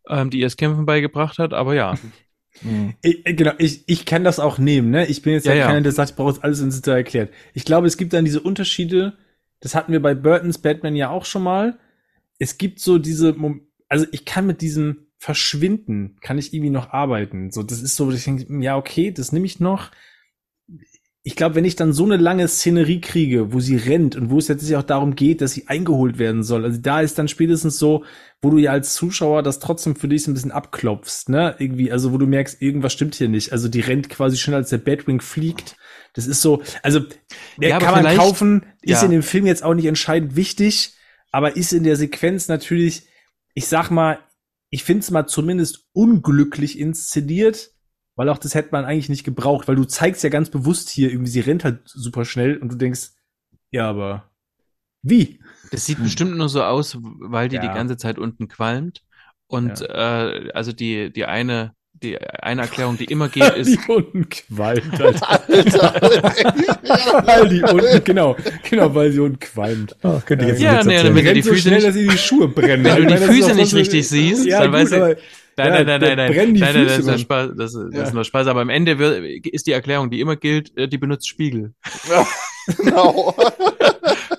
ähm, 0.09 0.31
die 0.31 0.40
ihr 0.40 0.46
das 0.46 0.57
Kämpfen 0.57 0.87
beigebracht 0.87 1.38
hat, 1.38 1.53
aber 1.55 1.75
ja. 1.75 1.94
Ich, 3.03 3.22
genau, 3.25 3.53
ich, 3.59 3.85
ich 3.87 4.07
kann 4.07 4.25
das 4.25 4.40
auch 4.40 4.57
nehmen, 4.57 4.88
ne? 4.90 5.05
Ich 5.07 5.20
bin 5.20 5.35
jetzt 5.35 5.44
ja, 5.44 5.53
Ja, 5.53 5.59
ja. 5.61 5.66
keiner, 5.66 5.83
der 5.83 5.92
sagt, 5.92 6.11
ich 6.12 6.16
brauche 6.16 6.31
jetzt 6.33 6.42
alles 6.42 6.61
ins 6.61 6.77
Detail 6.81 6.96
erklärt. 6.96 7.31
Ich 7.53 7.66
glaube, 7.66 7.87
es 7.87 7.99
gibt 7.99 8.14
dann 8.14 8.25
diese 8.25 8.40
Unterschiede, 8.40 9.12
das 9.61 9.75
hatten 9.75 9.92
wir 9.92 10.01
bei 10.01 10.14
Burtons 10.14 10.57
Batman 10.59 10.96
ja 10.96 11.11
auch 11.11 11.27
schon 11.27 11.42
mal. 11.42 11.79
Es 12.38 12.57
gibt 12.57 12.81
so 12.81 12.96
diese, 12.99 13.35
Mom- 13.35 13.61
also 13.90 14.07
ich 14.11 14.25
kann 14.25 14.46
mit 14.46 14.62
diesem 14.62 15.07
Verschwinden, 15.18 16.16
kann 16.22 16.38
ich 16.38 16.55
irgendwie 16.55 16.70
noch 16.70 16.90
arbeiten. 16.90 17.51
So, 17.51 17.62
das 17.62 17.83
ist 17.83 17.94
so, 17.96 18.11
ich 18.11 18.25
denke, 18.25 18.46
ja, 18.62 18.77
okay, 18.79 19.11
das 19.11 19.33
nehme 19.33 19.44
ich 19.44 19.61
noch. 19.61 19.90
Ich 21.29 21.35
glaube, 21.35 21.57
wenn 21.57 21.65
ich 21.65 21.75
dann 21.75 21.93
so 21.93 22.05
eine 22.05 22.19
lange 22.19 22.47
Szenerie 22.47 23.01
kriege, 23.01 23.53
wo 23.53 23.59
sie 23.59 23.75
rennt 23.75 24.15
und 24.15 24.31
wo 24.31 24.39
es 24.39 24.47
jetzt 24.47 24.73
auch 24.73 24.85
darum 24.85 25.17
geht, 25.17 25.41
dass 25.41 25.55
sie 25.55 25.67
eingeholt 25.67 26.21
werden 26.21 26.45
soll, 26.45 26.65
also 26.65 26.79
da 26.81 27.01
ist 27.01 27.19
dann 27.19 27.27
spätestens 27.27 27.81
so, 27.81 28.05
wo 28.41 28.51
du 28.51 28.59
ja 28.59 28.71
als 28.71 28.95
Zuschauer 28.95 29.43
das 29.43 29.59
trotzdem 29.59 29.97
für 29.97 30.07
dich 30.07 30.23
so 30.23 30.31
ein 30.31 30.35
bisschen 30.35 30.53
abklopfst, 30.53 31.29
ne? 31.29 31.57
Irgendwie, 31.59 31.91
also 31.91 32.12
wo 32.12 32.19
du 32.19 32.29
merkst, 32.29 32.62
irgendwas 32.62 32.93
stimmt 32.93 33.17
hier 33.17 33.29
nicht. 33.29 33.51
Also 33.51 33.67
die 33.67 33.81
rennt 33.81 34.09
quasi 34.09 34.37
schneller 34.37 34.59
als 34.59 34.71
der 34.71 34.79
Batwing 34.79 35.21
fliegt. 35.21 35.77
Das 36.15 36.29
ist 36.29 36.43
so, 36.43 36.62
also 36.85 37.01
der 37.61 37.71
Ja, 37.71 37.79
kann 37.81 38.05
man 38.05 38.17
kaufen, 38.17 38.65
ist 38.83 39.01
ja. 39.01 39.03
in 39.03 39.11
dem 39.11 39.25
Film 39.25 39.47
jetzt 39.47 39.65
auch 39.65 39.75
nicht 39.75 39.87
entscheidend 39.87 40.37
wichtig, 40.37 40.95
aber 41.33 41.57
ist 41.57 41.73
in 41.73 41.83
der 41.83 41.97
Sequenz 41.97 42.47
natürlich, 42.47 43.09
ich 43.53 43.67
sag 43.67 43.91
mal, 43.91 44.21
ich 44.71 44.85
find's 44.85 45.11
mal 45.11 45.27
zumindest 45.27 45.89
unglücklich 45.93 46.79
inszeniert, 46.79 47.73
weil 48.16 48.29
auch 48.31 48.38
das 48.38 48.55
hätte 48.55 48.70
man 48.72 48.85
eigentlich 48.85 49.09
nicht 49.11 49.24
gebraucht, 49.24 49.68
weil 49.68 49.76
du 49.76 49.85
zeigst 49.85 50.24
ja 50.24 50.31
ganz 50.31 50.50
bewusst 50.50 50.90
hier 50.90 51.11
irgendwie, 51.12 51.31
sie 51.31 51.40
rennt 51.40 51.64
halt 51.64 51.83
super 51.87 52.24
schnell 52.24 52.59
und 52.59 52.72
du 52.72 52.76
denkst, 52.76 53.11
ja, 53.70 53.88
aber 53.90 54.31
wie? 55.02 55.40
Das 55.70 55.87
sieht 55.87 56.02
bestimmt 56.02 56.37
nur 56.37 56.48
so 56.48 56.64
aus, 56.64 56.98
weil 57.00 57.48
die 57.48 57.57
Ja. 57.57 57.62
die 57.62 57.70
ganze 57.70 57.96
Zeit 57.98 58.18
unten 58.18 58.48
qualmt. 58.48 59.05
Und 59.48 59.81
äh, 59.83 60.50
also 60.55 60.72
die, 60.72 61.12
die 61.12 61.26
eine, 61.26 61.76
die 62.02 62.18
eine 62.20 62.62
Erklärung, 62.62 62.96
die 62.98 63.04
immer 63.06 63.28
geht, 63.30 63.54
ist, 63.56 63.70
die 63.70 63.78
unten 63.90 64.28
qualmt, 64.28 65.00
Alter. 65.00 65.28
Alter. 65.28 65.94
weil 67.26 67.48
die 67.48 67.62
unten, 67.62 68.04
genau, 68.04 68.37
genau, 68.68 68.94
weil 68.94 69.12
sie 69.12 69.20
unten 69.20 69.38
qualmt. 69.40 69.96
Oh, 70.02 70.20
könnte 70.24 70.44
ich 70.44 70.50
jetzt 70.52 70.61
Ja, 70.62 70.80
einen 70.80 70.88
Witz 70.90 71.02
nee, 71.02 71.14
wenn 71.14 71.24
du 71.24 71.35
die 71.35 71.42
so 71.42 71.50
Füße 71.50 71.62
schnell, 71.62 71.74
nicht- 71.76 71.87
dass 71.87 71.94
sie 71.94 72.06
die 72.09 72.18
Schuhe 72.18 72.48
brennen. 72.48 72.85
Wenn 72.85 73.06
du 73.06 73.06
die 73.06 73.16
Füße 73.16 73.54
nicht 73.54 73.70
so- 73.70 73.76
richtig 73.76 74.09
siehst, 74.09 74.44
ja, 74.46 74.61
dann 74.61 74.70
gut, 74.70 74.80
weißt 74.80 74.92
du- 74.92 75.16
Nein, 75.59 75.72
Ja, 75.72 75.85
nein, 75.85 75.87
nein, 75.87 76.00
nein, 76.00 76.16
nein, 76.16 76.52
nein, 76.52 76.74
nein, 76.74 76.85
das 76.87 76.98
ist 76.98 77.06
nur. 77.06 77.16
Spaß, 77.18 77.50
das, 77.56 77.74
ist- 77.74 77.85
das 77.90 77.94
Ja. 77.94 78.02
ist 78.02 78.12
nur 78.14 78.24
Spaß, 78.24 78.46
aber 78.48 78.61
am 78.61 78.68
Ende 78.68 78.98
wird, 78.98 79.24
ist 79.46 79.66
die 79.66 79.72
Erklärung, 79.72 80.11
die 80.11 80.20
immer 80.20 80.37
gilt, 80.37 80.76
äh, 80.76 80.87
die 80.87 80.98
benutzt 80.98 81.26
Spiegel. 81.28 81.72
genau. 82.76 83.35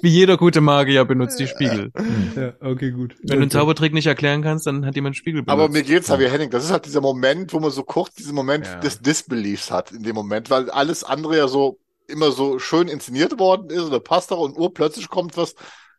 Wie 0.02 0.10
jeder 0.10 0.38
gute 0.38 0.62
Magier 0.62 1.06
benutzt 1.06 1.40
die 1.40 1.48
Spiegel. 1.48 1.92
Ja, 2.36 2.54
okay, 2.62 2.92
gut. 2.92 3.16
Wenn 3.24 3.38
du 3.38 3.42
einen 3.44 3.52
Zaubertrick 3.52 3.94
nicht 3.94 4.08
erklären 4.08 4.42
kannst, 4.42 4.68
dann 4.68 4.86
hat 4.86 4.96
jemand 4.96 5.16
Spiegel 5.16 5.44
benutzt. 5.44 5.52
Aber 5.62 5.70
mir 5.72 5.84
geht's 5.84 6.08
ja 6.08 6.20
wie 6.20 6.28
Henning. 6.30 6.50
Das 6.50 6.64
ist 6.64 6.72
halt 6.72 6.86
dieser 6.86 7.02
Moment, 7.02 7.54
wo 7.54 7.60
man 7.60 7.72
so 7.72 7.84
kurz 7.84 8.14
diesen 8.16 8.36
Moment 8.36 8.66
Ja. 8.66 8.80
des 8.80 9.00
Disbeliefs 9.02 9.72
hat 9.72 9.92
in 9.92 10.04
dem 10.04 10.16
Moment, 10.16 10.50
weil 10.50 10.70
alles 10.70 11.04
andere 11.04 11.38
ja 11.38 11.48
so 11.48 11.80
immer 12.08 12.32
so 12.32 12.58
schön 12.60 12.88
inszeniert 12.88 13.38
worden 13.40 13.70
ist 13.70 13.82
oder 13.84 14.00
passt 14.00 14.32
doch 14.32 14.40
und 14.40 14.58
urplötzlich 14.58 15.10
kommt 15.10 15.36
was. 15.38 15.56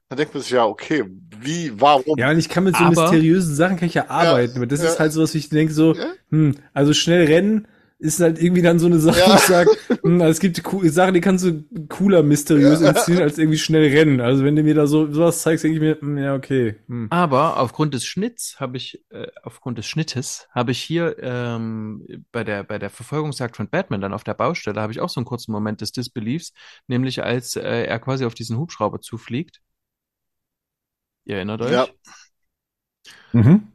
Dann 0.08 0.16
denkt 0.16 0.32
man 0.32 0.42
sich 0.42 0.52
ja, 0.52 0.64
okay, 0.64 1.04
wie, 1.38 1.70
warum? 1.78 2.16
Ja, 2.16 2.30
und 2.30 2.38
ich 2.38 2.48
kann 2.48 2.64
mit 2.64 2.74
so 2.76 2.84
Aber- 2.84 3.02
mysteriösen 3.02 3.54
Sachen 3.54 3.76
kann 3.76 3.88
ich 3.88 3.94
ja 3.94 4.08
arbeiten, 4.08 4.56
aber 4.56 4.66
das 4.66 4.82
ja. 4.82 4.88
ist 4.88 4.98
halt 4.98 5.12
so, 5.12 5.22
was 5.22 5.34
ich 5.34 5.50
denke, 5.50 5.74
so, 5.74 5.94
Ja. 5.94 6.06
hm, 6.30 6.54
also 6.72 6.94
schnell 6.94 7.26
rennen 7.26 7.68
ist 8.00 8.20
halt 8.20 8.40
irgendwie 8.40 8.62
dann 8.62 8.78
so 8.78 8.86
eine 8.86 9.00
Sache, 9.00 9.18
Ja. 9.18 9.28
wo 9.30 9.34
ich 9.34 9.40
sage, 9.40 9.70
hm, 10.02 10.20
also 10.20 10.30
es 10.30 10.38
gibt 10.38 10.62
Sachen, 10.92 11.14
die 11.14 11.20
kannst 11.20 11.44
du 11.44 11.64
cooler 11.88 12.22
mysteriös 12.22 12.80
Ja. 12.80 12.90
inszenieren, 12.90 13.24
als 13.24 13.38
irgendwie 13.38 13.58
schnell 13.58 13.90
rennen. 13.90 14.20
Also 14.20 14.44
wenn 14.44 14.54
du 14.54 14.62
mir 14.62 14.74
da 14.74 14.86
so 14.86 15.12
sowas 15.12 15.42
zeigst, 15.42 15.64
denke 15.64 15.74
ich 15.76 15.80
mir, 15.80 16.00
hm, 16.00 16.16
ja, 16.16 16.34
okay. 16.36 16.76
Hm. 16.86 17.08
Aber 17.10 17.58
aufgrund 17.58 17.94
des 17.94 18.04
Schnitts 18.04 18.60
habe 18.60 18.76
ich, 18.76 19.04
äh, 19.10 19.26
aufgrund 19.42 19.78
des 19.78 19.86
Schnittes 19.86 20.46
habe 20.52 20.70
ich 20.70 20.80
hier 20.80 21.16
ähm, 21.20 22.24
bei 22.30 22.44
der 22.44 22.62
bei 22.62 22.78
der 22.78 22.90
Verfolgungsjagd 22.90 23.56
von 23.56 23.68
Batman 23.68 24.00
dann 24.00 24.12
auf 24.12 24.22
der 24.22 24.34
Baustelle 24.34 24.80
habe 24.80 24.92
ich 24.92 25.00
auch 25.00 25.08
so 25.10 25.18
einen 25.18 25.26
kurzen 25.26 25.50
Moment 25.50 25.80
des 25.80 25.90
Disbeliefs, 25.90 26.52
nämlich 26.86 27.24
als 27.24 27.56
äh, 27.56 27.84
er 27.84 27.98
quasi 27.98 28.24
auf 28.24 28.34
diesen 28.34 28.58
Hubschrauber 28.58 29.00
zufliegt. 29.00 29.60
Ihr 31.24 31.36
erinnert 31.36 31.62
euch? 31.62 31.72
Ja. 31.72 31.88
Mhm. 33.32 33.72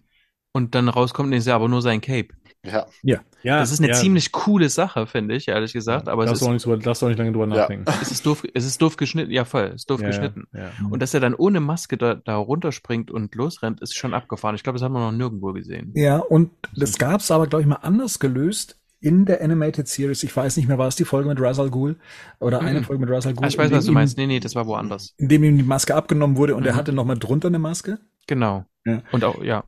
Und 0.54 0.76
dann 0.76 0.88
rauskommt, 0.88 1.30
nee, 1.30 1.38
ist 1.38 1.48
ja 1.48 1.56
aber 1.56 1.68
nur 1.68 1.82
sein 1.82 2.00
Cape. 2.02 2.30
Ja. 2.66 2.88
Ja, 3.02 3.20
ja. 3.44 3.60
Das 3.60 3.72
ist 3.72 3.80
eine 3.80 3.90
ja. 3.90 3.94
ziemlich 3.94 4.32
coole 4.32 4.70
Sache, 4.70 5.06
finde 5.08 5.36
ich, 5.36 5.48
ehrlich 5.48 5.74
gesagt. 5.74 6.08
Aber 6.10 6.24
es 6.24 6.30
auch 6.32 6.34
ist, 6.36 6.42
nicht, 6.54 6.66
drüber- 6.66 6.92
auch 6.92 7.08
nicht 7.08 7.18
lange 7.20 7.32
drüber 7.32 7.48
Ja. 7.48 7.56
nachdenken. 7.62 7.86
es 8.02 8.12
ist 8.12 8.26
doof, 8.26 8.44
es 8.54 8.66
ist 8.66 8.82
doof 8.82 8.98
geschnitten. 8.98 9.32
Ja, 9.32 9.46
voll, 9.46 9.66
es 9.76 9.82
ist 9.84 9.90
doof 9.90 10.02
Ja, 10.02 10.08
geschnitten. 10.08 10.46
Ja, 10.54 10.60
ja. 10.62 10.72
Und 10.90 11.02
dass 11.02 11.14
er 11.14 11.20
dann 11.20 11.36
ohne 11.36 11.60
Maske 11.60 11.98
da, 11.98 12.16
da 12.16 12.36
runterspringt 12.36 13.12
und 13.12 13.36
losrennt, 13.36 13.82
ist 13.82 13.96
schon 13.96 14.14
abgefahren. 14.14 14.56
Ich 14.56 14.64
glaube, 14.64 14.78
das 14.80 14.84
hat 14.86 14.92
man 14.92 15.02
noch 15.02 15.12
nirgendwo 15.18 15.54
gesehen. 15.54 15.92
Ja, 15.96 16.18
und 16.18 16.52
das 16.76 16.98
gab's 16.98 17.30
aber, 17.32 17.48
glaube 17.48 17.62
ich, 17.62 17.68
mal 17.68 17.76
anders 17.78 18.20
gelöst 18.20 18.80
in 19.00 19.26
der 19.26 19.42
Animated 19.44 19.86
Series. 19.90 20.24
Ich 20.24 20.34
weiß 20.34 20.56
nicht 20.56 20.70
mehr, 20.70 20.78
war 20.78 20.88
es 20.88 20.96
die 20.96 21.04
Folge 21.04 21.28
mit 21.28 21.38
Ra's 21.42 21.60
al 21.60 21.70
Ghul 21.70 21.98
oder 22.40 22.62
eine 22.62 22.80
Mhm. 22.80 22.84
Folge 22.86 23.02
mit 23.06 23.10
Ra's 23.14 23.28
al 23.28 23.34
Ghul? 23.34 23.44
Ah, 23.44 23.50
ich 23.50 23.58
weiß, 23.58 23.70
was 23.70 23.84
du 23.84 23.92
ihm- 23.92 23.96
meinst. 23.96 24.18
Nee, 24.18 24.28
nee, 24.28 24.40
das 24.40 24.56
war 24.56 24.66
woanders. 24.66 25.14
In 25.18 25.28
dem 25.28 25.44
ihm 25.44 25.58
die 25.58 25.64
Maske 25.64 25.94
abgenommen 25.94 26.38
wurde 26.38 26.56
und 26.56 26.66
er 26.66 26.74
Mhm. 26.74 26.78
hatte 26.78 26.94
noch 26.94 27.04
mal 27.04 27.16
drunter 27.18 27.50
eine 27.50 27.60
Maske. 27.60 28.00
Genau. 28.28 28.66
Ja. 28.86 29.02
Und 29.12 29.26
auch, 29.26 29.44
ja. 29.44 29.66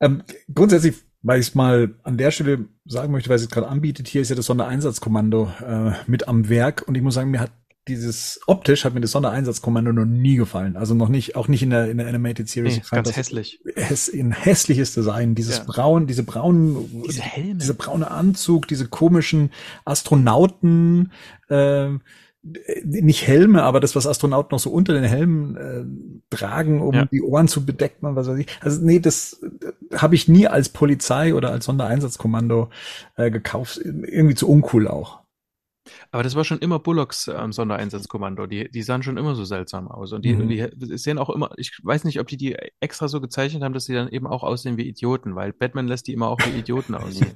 Ähm, 0.00 0.22
grundsätzlich, 0.54 0.96
weil 1.22 1.40
ich 1.40 1.48
es 1.48 1.54
mal 1.54 1.94
an 2.02 2.16
der 2.16 2.30
Stelle 2.30 2.66
sagen 2.86 3.12
möchte, 3.12 3.28
weil 3.28 3.36
es 3.36 3.42
jetzt 3.42 3.52
gerade 3.52 3.68
anbietet, 3.68 4.08
hier 4.08 4.22
ist 4.22 4.30
ja 4.30 4.36
das 4.36 4.46
Sondereinsatzkommando 4.46 5.50
äh, 5.66 5.92
mit 6.06 6.28
am 6.28 6.48
Werk 6.48 6.84
und 6.86 6.94
ich 6.96 7.02
muss 7.02 7.14
sagen, 7.14 7.30
mir 7.30 7.40
hat 7.40 7.52
dieses 7.88 8.40
optisch 8.46 8.84
hat 8.84 8.94
mir 8.94 9.00
das 9.00 9.10
Sondereinsatzkommando 9.12 9.92
noch 9.92 10.04
nie 10.04 10.36
gefallen. 10.36 10.76
Also 10.76 10.94
noch 10.94 11.08
nicht, 11.08 11.34
auch 11.34 11.48
nicht 11.48 11.62
in 11.62 11.70
der 11.70 11.90
in 11.90 11.98
der 11.98 12.06
Animated 12.08 12.48
Series. 12.48 12.74
Nee, 12.76 12.80
ist 12.82 12.90
ganz 12.90 13.16
hässlich. 13.16 13.58
häss, 13.74 14.08
ein 14.12 14.32
hässliches 14.32 14.94
Design, 14.94 15.34
dieses 15.34 15.58
Ja. 15.58 15.64
braun, 15.66 16.06
diese 16.06 16.22
braunen, 16.22 17.02
Diese 17.08 17.22
Helme. 17.22 17.56
dieser 17.56 17.74
braune 17.74 18.10
Anzug, 18.10 18.68
diese 18.68 18.86
komischen 18.86 19.50
Astronauten, 19.86 21.10
äh, 21.48 21.88
nicht 22.42 23.26
Helme, 23.26 23.62
aber 23.62 23.80
das, 23.80 23.94
was 23.96 24.06
Astronauten 24.06 24.54
noch 24.54 24.58
so 24.60 24.70
unter 24.70 24.94
den 24.94 25.04
Helmen 25.04 25.56
äh, 25.56 26.34
tragen, 26.34 26.80
um 26.80 26.94
Ja. 26.94 27.04
die 27.04 27.20
Ohren 27.22 27.48
zu 27.48 27.66
bedecken 27.66 28.06
und 28.06 28.16
was 28.16 28.28
weiß 28.28 28.38
ich. 28.38 28.46
Also 28.62 28.80
nee, 28.82 28.98
das 28.98 29.42
äh, 29.42 29.96
habe 29.96 30.14
ich 30.14 30.26
nie 30.28 30.46
als 30.48 30.70
Polizei 30.70 31.34
oder 31.34 31.50
als 31.50 31.66
Sondereinsatzkommando 31.66 32.70
äh, 33.16 33.30
gekauft. 33.30 33.78
Irgendwie 33.84 34.34
zu 34.34 34.48
uncool 34.48 34.88
auch. 34.88 35.20
Aber 36.12 36.22
das 36.22 36.34
war 36.34 36.44
schon 36.44 36.58
immer 36.60 36.78
Bullocks 36.78 37.28
ähm, 37.28 37.52
Sondereinsatzkommando. 37.52 38.46
Die, 38.46 38.70
die 38.70 38.82
sahen 38.82 39.02
schon 39.02 39.16
immer 39.16 39.34
so 39.34 39.44
seltsam 39.44 39.88
aus. 39.88 40.12
Und 40.12 40.24
die, 40.24 40.34
Mhm. 40.34 40.48
die 40.48 40.96
sehen 40.98 41.18
auch 41.18 41.30
immer, 41.30 41.50
ich 41.56 41.78
weiß 41.82 42.04
nicht, 42.04 42.20
ob 42.20 42.26
die 42.28 42.36
die 42.36 42.56
extra 42.80 43.08
so 43.08 43.20
gezeichnet 43.20 43.62
haben, 43.62 43.74
dass 43.74 43.84
sie 43.84 43.94
dann 43.94 44.08
eben 44.08 44.26
auch 44.26 44.44
aussehen 44.44 44.76
wie 44.76 44.88
Idioten, 44.88 45.34
weil 45.34 45.52
Batman 45.52 45.88
lässt 45.88 46.06
die 46.06 46.12
immer 46.12 46.28
auch 46.28 46.38
wie 46.46 46.58
Idioten 46.58 46.94
aussehen. 46.94 47.32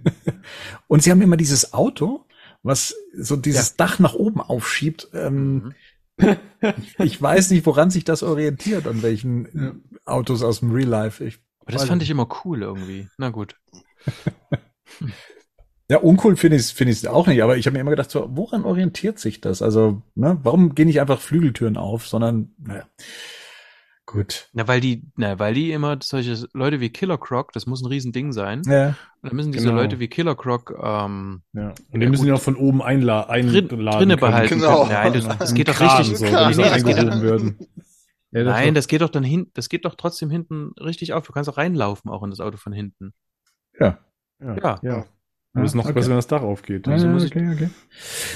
Und 0.86 1.02
sie 1.02 1.10
haben 1.10 1.20
immer 1.22 1.36
dieses 1.36 1.72
Auto, 1.74 2.24
was 2.64 2.94
so 3.16 3.36
dieses 3.36 3.76
Dach 3.76 4.00
nach 4.00 4.14
oben 4.14 4.40
aufschiebt. 4.40 5.08
Ähm, 5.12 5.72
Mhm. 6.16 6.36
ich 6.98 7.20
weiß 7.20 7.50
nicht, 7.50 7.66
woran 7.66 7.90
sich 7.90 8.04
das 8.04 8.22
orientiert, 8.22 8.86
an 8.86 9.02
welchen 9.02 9.46
äh, 9.46 9.72
Autos 10.04 10.42
aus 10.42 10.60
dem 10.60 10.70
Real 10.72 10.88
Life. 10.88 11.24
Ich, 11.24 11.38
Aber 11.60 11.72
das 11.72 11.84
fand 11.84 12.00
nicht. 12.00 12.06
ich 12.06 12.10
immer 12.10 12.28
cool 12.44 12.62
irgendwie. 12.62 13.08
Na 13.18 13.30
gut. 13.30 13.56
Ja, 15.90 15.98
uncool 15.98 16.36
finde 16.36 16.56
ich 16.56 16.62
es 16.62 16.80
es 16.80 17.06
auch 17.06 17.26
nicht, 17.26 17.42
aber 17.42 17.58
ich 17.58 17.66
habe 17.66 17.74
mir 17.74 17.80
immer 17.80 17.90
gedacht, 17.90 18.10
so, 18.10 18.26
woran 18.30 18.64
orientiert 18.64 19.18
sich 19.18 19.42
das? 19.42 19.60
Also, 19.60 20.00
ne, 20.14 20.38
warum 20.42 20.74
gehen 20.74 20.86
nicht 20.86 21.00
einfach 21.00 21.20
Flügeltüren 21.20 21.76
auf, 21.76 22.06
sondern, 22.06 22.54
naja, 22.56 22.86
gut. 24.14 24.48
Na, 24.54 24.66
weil 24.66 24.80
die, 24.80 25.02
na, 25.16 25.38
weil 25.38 25.52
die 25.54 25.72
immer 25.72 25.98
solche 26.02 26.46
Leute 26.54 26.80
wie 26.80 26.88
Killer 26.90 27.18
Croc, 27.18 27.52
das 27.52 27.66
muss 27.66 27.82
ein 27.82 27.86
Riesending 27.88 28.32
sein. 28.32 28.62
Ja, 28.66 28.88
Und 28.88 28.96
dann 29.22 29.36
müssen 29.36 29.52
diese 29.52 29.66
Genau. 29.68 29.80
Leute 29.80 29.98
wie 30.00 30.08
Killer 30.08 30.34
Croc 30.34 30.70
ähm, 30.82 31.42
Ja. 31.52 31.74
Und 31.92 32.00
den 32.00 32.10
müssen 32.10 32.24
die 32.24 32.32
auch 32.32 32.40
von 32.40 32.56
oben 32.56 32.80
einla 32.82 33.24
einladen 33.24 33.68
drin, 33.68 33.84
drinne 33.86 34.16
behalten 34.16 34.58
Genau. 34.60 34.86
können. 34.86 34.92
Nein, 34.92 35.12
das, 35.12 35.38
das 35.38 35.54
geht 35.54 35.68
doch 35.68 35.74
Kran, 35.74 35.98
richtig. 35.98 36.18
So, 36.18 36.24
Nee, 36.24 36.32
wenn 36.32 36.56
nee, 36.56 36.62
das 36.62 36.84
geht-. 36.84 36.96
Ja, 38.32 38.42
das 38.42 38.52
Nein, 38.52 38.74
das 38.74 38.88
geht 38.88 39.00
doch 39.00 39.10
dann 39.10 39.22
hin, 39.24 39.50
das 39.54 39.68
geht 39.68 39.84
doch 39.84 39.94
trotzdem 39.94 40.28
hinten 40.30 40.72
richtig 40.80 41.12
auf. 41.12 41.24
Du 41.26 41.32
kannst 41.32 41.48
auch 41.50 41.56
reinlaufen, 41.56 42.10
auch 42.10 42.22
in 42.24 42.30
das 42.30 42.40
Auto 42.40 42.56
von 42.56 42.72
hinten. 42.72 43.12
ja. 43.78 43.98
ja. 44.40 44.56
Ja. 44.56 44.78
ja. 44.82 45.04
Aber 45.56 45.64
es 45.64 45.70
ist 45.70 45.74
noch 45.76 45.84
Okay. 45.84 45.92
besser, 45.92 46.08
wenn 46.08 46.16
das 46.16 46.26
Dach 46.26 46.42
aufgeht. 46.42 46.88
Also 46.88 47.06
ja, 47.06 47.12
muss 47.12 47.22
ich- 47.22 47.30
okay, 47.30 47.48
okay. 47.52 47.70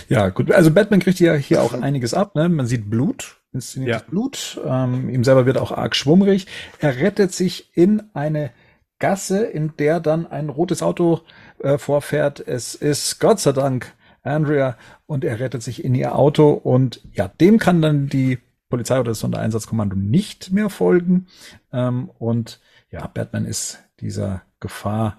Ja, 0.09 0.29
gut. 0.29 0.53
Also 0.53 0.71
Batman 0.71 1.01
kriegt 1.01 1.19
ja 1.19 1.35
hier 1.35 1.63
auch 1.63 1.73
einiges 1.75 2.15
ab. 2.15 2.37
Ne? 2.37 2.49
Man 2.49 2.67
sieht 2.69 2.89
Blut, 2.89 3.38
inszeniertes 3.53 4.03
Ja. 4.03 4.09
Blut. 4.09 4.61
Ähm, 4.65 5.09
ihm 5.09 5.25
selber 5.25 5.47
wird 5.47 5.59
auch 5.59 5.73
arg 5.73 5.97
schwummrig. 5.97 6.47
Er 6.79 6.97
rettet 6.97 7.33
sich 7.33 7.77
in 7.77 8.03
eine 8.15 8.51
Gasse, 8.99 9.45
in 9.45 9.75
der 9.79 10.01
dann 10.01 10.27
ein 10.27 10.49
rotes 10.49 10.83
Auto 10.83 11.21
äh, 11.61 11.79
vorfährt. 11.79 12.41
Es 12.41 12.75
ist 12.75 13.21
Gott 13.21 13.41
sei 13.41 13.53
Dank 13.53 13.95
Andrea 14.23 14.77
und 15.07 15.25
er 15.25 15.41
rettet 15.41 15.63
sich 15.63 15.85
in 15.85 15.95
ihr 15.95 16.17
Auto 16.17 16.51
und 16.51 17.01
ja, 17.13 17.29
dem 17.29 17.59
kann 17.59 17.81
dann 17.81 18.09
die 18.09 18.39
Polizei 18.69 18.99
oder 18.99 19.11
das 19.11 19.21
Sondereinsatzkommando 19.21 19.97
nicht 19.97 20.51
mehr 20.51 20.69
folgen. 20.69 21.29
Ähm, 21.73 22.11
und 22.19 22.61
ja, 22.91 23.07
Batman 23.07 23.45
ist 23.45 23.85
dieser 24.01 24.43
Gefahr 24.61 25.17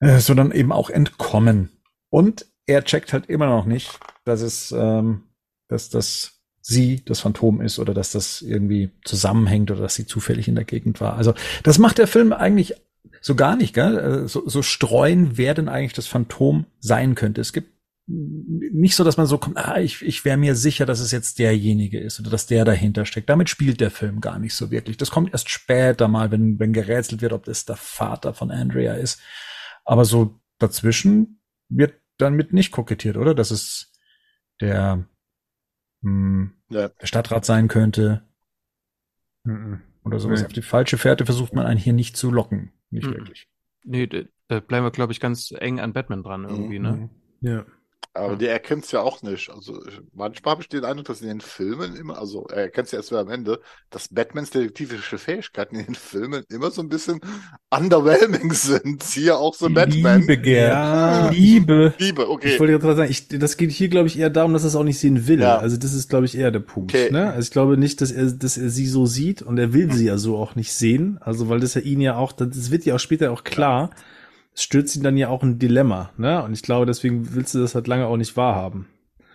äh, 0.00 0.18
sondern 0.18 0.50
eben 0.50 0.72
auch 0.72 0.90
entkommen. 0.90 1.70
Und 2.08 2.46
er 2.66 2.84
checkt 2.84 3.12
halt 3.12 3.26
immer 3.26 3.46
noch 3.46 3.66
nicht, 3.66 4.00
dass 4.24 4.40
es, 4.40 4.72
ähm, 4.72 5.24
dass 5.68 5.90
das 5.90 6.39
sie 6.60 7.02
das 7.04 7.20
Phantom 7.20 7.60
ist 7.60 7.78
oder 7.78 7.94
dass 7.94 8.12
das 8.12 8.42
irgendwie 8.42 8.90
zusammenhängt 9.04 9.70
oder 9.70 9.82
dass 9.82 9.94
sie 9.94 10.06
zufällig 10.06 10.48
in 10.48 10.54
der 10.54 10.64
Gegend 10.64 11.00
war. 11.00 11.16
Also 11.16 11.34
das 11.62 11.78
macht 11.78 11.98
der 11.98 12.06
Film 12.06 12.32
eigentlich 12.32 12.74
so 13.22 13.34
gar 13.34 13.56
nicht, 13.56 13.74
gell? 13.74 13.98
Äh, 13.98 14.28
So, 14.28 14.48
so 14.48 14.62
streuen, 14.62 15.36
wer 15.36 15.54
denn 15.54 15.68
eigentlich 15.68 15.92
das 15.92 16.06
Phantom 16.06 16.66
sein 16.78 17.14
könnte. 17.14 17.40
Es 17.40 17.52
gibt 17.52 17.72
nicht 18.06 18.96
so, 18.96 19.04
dass 19.04 19.16
man 19.16 19.26
so 19.26 19.38
kommt, 19.38 19.56
ah, 19.56 19.78
ich, 19.78 20.02
ich 20.02 20.24
wäre 20.24 20.36
mir 20.36 20.56
sicher, 20.56 20.84
dass 20.84 21.00
es 21.00 21.12
jetzt 21.12 21.38
derjenige 21.38 22.00
ist 22.00 22.18
oder 22.18 22.30
dass 22.30 22.46
der 22.46 22.64
dahinter 22.64 23.04
steckt. 23.04 23.28
Damit 23.28 23.48
spielt 23.48 23.80
der 23.80 23.90
Film 23.90 24.20
gar 24.20 24.38
nicht 24.38 24.54
so 24.54 24.70
wirklich. 24.70 24.96
Das 24.96 25.10
kommt 25.10 25.32
erst 25.32 25.48
später 25.48 26.08
mal, 26.08 26.30
wenn, 26.32 26.58
wenn 26.58 26.72
gerätselt 26.72 27.22
wird, 27.22 27.32
ob 27.32 27.44
das 27.44 27.66
der 27.66 27.76
Vater 27.76 28.34
von 28.34 28.50
Andrea 28.50 28.94
ist. 28.94 29.20
Aber 29.84 30.04
so 30.04 30.40
dazwischen 30.58 31.40
wird 31.68 31.94
damit 32.18 32.52
nicht 32.52 32.72
kokettiert, 32.72 33.16
oder? 33.16 33.34
Dass 33.34 33.50
es 33.50 33.92
der, 34.60 35.06
hm, 36.02 36.52
Ja. 36.70 36.88
der 36.88 37.06
Stadtrat 37.06 37.44
sein 37.44 37.68
könnte 37.68 38.22
Mhm. 39.44 39.80
oder 40.04 40.18
sowas. 40.20 40.40
Nee. 40.40 40.46
Auf 40.46 40.52
die 40.52 40.62
falsche 40.62 40.98
Fährte 40.98 41.24
versucht 41.24 41.54
man 41.54 41.66
einen 41.66 41.78
hier 41.80 41.92
nicht 41.92 42.16
zu 42.16 42.30
locken. 42.30 42.72
Nicht 42.90 43.06
Mhm. 43.06 43.14
wirklich. 43.14 43.48
Nee, 43.84 44.06
da, 44.48 44.60
bleiben 44.60 44.84
wir, 44.84 44.90
glaube 44.90 45.12
ich, 45.12 45.20
ganz 45.20 45.52
eng 45.58 45.80
an 45.80 45.92
Batman 45.92 46.22
dran 46.22 46.44
irgendwie, 46.44 46.78
ne? 46.78 47.10
Mhm. 47.40 47.48
Ja. 47.48 47.64
Aber 48.12 48.34
der 48.34 48.50
erkennt 48.50 48.84
es 48.84 48.90
ja 48.90 49.02
auch 49.02 49.22
nicht. 49.22 49.50
Also 49.50 49.80
manchmal 50.12 50.52
habe 50.52 50.62
ich 50.62 50.68
den 50.68 50.84
Eindruck, 50.84 51.06
dass 51.06 51.22
in 51.22 51.28
den 51.28 51.40
Filmen 51.40 51.94
immer, 51.94 52.18
also 52.18 52.44
er 52.48 52.62
erkennt 52.62 52.86
es 52.86 52.92
ja 52.92 52.98
erst 52.98 53.12
wieder 53.12 53.20
am 53.20 53.30
Ende, 53.30 53.60
dass 53.88 54.08
Batmans 54.08 54.50
detektivische 54.50 55.16
Fähigkeiten 55.16 55.76
in 55.76 55.86
den 55.86 55.94
Filmen 55.94 56.42
immer 56.48 56.72
so 56.72 56.82
ein 56.82 56.88
bisschen 56.88 57.20
underwhelming 57.70 58.52
sind. 58.52 59.04
Hier 59.14 59.38
auch 59.38 59.54
so 59.54 59.70
Batman. 59.70 60.22
Liebe, 60.22 60.38
Gerd. 60.38 60.72
Ja. 60.72 61.30
Liebe. 61.30 61.94
Liebe, 61.98 62.28
okay. 62.28 62.54
Ich 62.54 62.58
wollte 62.58 62.78
gerade 62.80 62.96
sagen, 62.96 63.10
ich, 63.10 63.28
das 63.28 63.56
geht 63.56 63.70
hier, 63.70 63.88
glaube 63.88 64.08
ich, 64.08 64.18
eher 64.18 64.30
darum, 64.30 64.54
dass 64.54 64.64
er 64.64 64.68
es 64.68 64.76
auch 64.76 64.84
nicht 64.84 64.98
sehen 64.98 65.28
will. 65.28 65.40
Ja. 65.40 65.58
Also 65.58 65.76
das 65.76 65.94
ist, 65.94 66.10
glaube 66.10 66.26
ich, 66.26 66.36
eher 66.36 66.50
der 66.50 66.60
Punkt. 66.60 66.92
Okay. 66.92 67.12
Ne? 67.12 67.30
Also 67.30 67.46
ich 67.46 67.52
glaube 67.52 67.76
nicht, 67.76 68.00
dass 68.00 68.10
er, 68.10 68.32
dass 68.32 68.56
er 68.56 68.70
sie 68.70 68.86
so 68.86 69.06
sieht 69.06 69.40
und 69.40 69.56
er 69.56 69.72
will 69.72 69.92
sie 69.92 70.06
ja 70.06 70.18
so 70.18 70.36
auch 70.36 70.56
nicht 70.56 70.72
sehen. 70.72 71.18
Also 71.20 71.48
weil 71.48 71.60
das 71.60 71.74
ja 71.74 71.80
ihn 71.80 72.00
ja 72.00 72.16
auch, 72.16 72.32
das 72.32 72.72
wird 72.72 72.84
ja 72.84 72.96
auch 72.96 73.00
später 73.00 73.30
auch 73.30 73.44
klar, 73.44 73.90
es 74.54 74.62
stürzt 74.64 74.96
ihn 74.96 75.02
dann 75.02 75.16
ja 75.16 75.28
auch 75.28 75.42
ein 75.42 75.58
Dilemma. 75.58 76.10
Ne? 76.16 76.42
Und 76.42 76.52
ich 76.52 76.62
glaube, 76.62 76.86
deswegen 76.86 77.34
willst 77.34 77.54
du 77.54 77.60
das 77.60 77.74
halt 77.74 77.86
lange 77.86 78.06
auch 78.06 78.16
nicht 78.16 78.36
wahrhaben. 78.36 78.86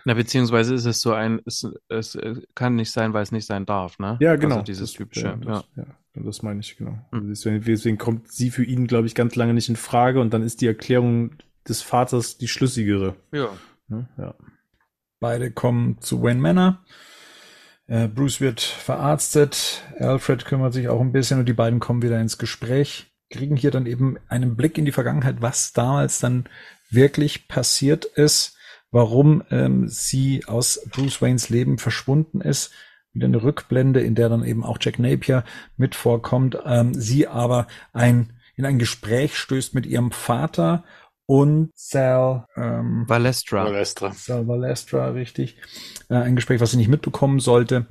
Na, 0.04 0.14
beziehungsweise 0.14 0.72
ist 0.74 0.84
es 0.84 1.00
so 1.00 1.12
ein, 1.12 1.40
es, 1.46 1.66
es 1.88 2.14
äh, 2.14 2.36
kann 2.54 2.76
nicht 2.76 2.92
sein, 2.92 3.12
weil 3.12 3.24
es 3.24 3.32
nicht 3.32 3.46
sein 3.46 3.66
darf, 3.66 3.98
ne? 3.98 4.16
Ja, 4.20 4.36
genau. 4.36 4.56
Also 4.56 4.64
dieses 4.66 4.90
Das- 4.92 4.98
typische, 4.98 5.26
ja, 5.26 5.32
ja. 5.32 5.38
das, 5.44 5.64
ja. 5.76 5.84
das 6.22 6.42
meine 6.42 6.60
ich, 6.60 6.76
genau. 6.76 6.92
Hm. 6.92 7.18
Also 7.18 7.28
Deswegen, 7.28 7.60
deswegen 7.62 7.98
kommt 7.98 8.30
sie 8.30 8.50
für 8.50 8.62
ihn, 8.62 8.86
glaube 8.86 9.08
ich, 9.08 9.16
ganz 9.16 9.34
lange 9.34 9.52
nicht 9.52 9.68
in 9.68 9.74
Frage 9.74 10.20
und 10.20 10.32
dann 10.32 10.42
ist 10.42 10.60
die 10.60 10.68
Erklärung 10.68 11.30
des 11.68 11.82
Vaters 11.82 12.38
die 12.38 12.46
schlüssigere. 12.46 13.16
Ja. 13.32 13.48
Ne? 13.88 14.08
Ja. 14.16 14.34
Beide 15.18 15.50
kommen 15.50 16.00
zu 16.00 16.22
Wayne 16.22 16.40
Manor. 16.40 16.84
Äh, 17.88 18.06
Bruce 18.06 18.40
wird 18.40 18.60
verarztet. 18.60 19.82
Alfred 19.98 20.44
kümmert 20.44 20.72
sich 20.72 20.88
auch 20.88 21.00
ein 21.00 21.10
bisschen 21.12 21.40
und 21.40 21.46
die 21.48 21.52
beiden 21.52 21.80
kommen 21.80 22.02
wieder 22.02 22.20
ins 22.20 22.38
Gespräch. 22.38 23.12
Kriegen 23.30 23.56
hier 23.56 23.70
dann 23.70 23.86
eben 23.86 24.18
einen 24.28 24.56
Blick 24.56 24.78
in 24.78 24.84
die 24.84 24.92
Vergangenheit, 24.92 25.36
was 25.40 25.72
damals 25.72 26.20
dann 26.20 26.48
wirklich 26.90 27.48
passiert 27.48 28.04
ist, 28.04 28.56
warum 28.90 29.42
ähm, 29.50 29.88
sie 29.88 30.44
aus 30.46 30.80
Bruce 30.90 31.20
Waynes 31.20 31.48
Leben 31.48 31.78
verschwunden 31.78 32.40
ist. 32.40 32.72
Wieder 33.12 33.26
eine 33.26 33.42
Rückblende, 33.42 34.00
in 34.00 34.14
der 34.14 34.28
dann 34.28 34.44
eben 34.44 34.62
auch 34.62 34.78
Jack 34.80 34.98
Napier 34.98 35.44
mit 35.76 35.94
vorkommt. 35.94 36.58
Ähm, 36.64 36.94
sie 36.94 37.26
aber 37.26 37.66
ein, 37.92 38.34
in 38.56 38.64
ein 38.64 38.78
Gespräch 38.78 39.36
stößt 39.36 39.74
mit 39.74 39.86
ihrem 39.86 40.12
Vater 40.12 40.84
und 41.26 41.72
Sal, 41.74 42.46
ähm, 42.56 43.04
Valestra. 43.08 43.64
Valestra. 43.64 44.12
Sal 44.12 44.46
Valestra, 44.46 45.08
richtig. 45.08 45.56
Äh, 46.08 46.16
ein 46.16 46.36
Gespräch, 46.36 46.60
was 46.60 46.70
sie 46.70 46.76
nicht 46.76 46.88
mitbekommen 46.88 47.40
sollte. 47.40 47.86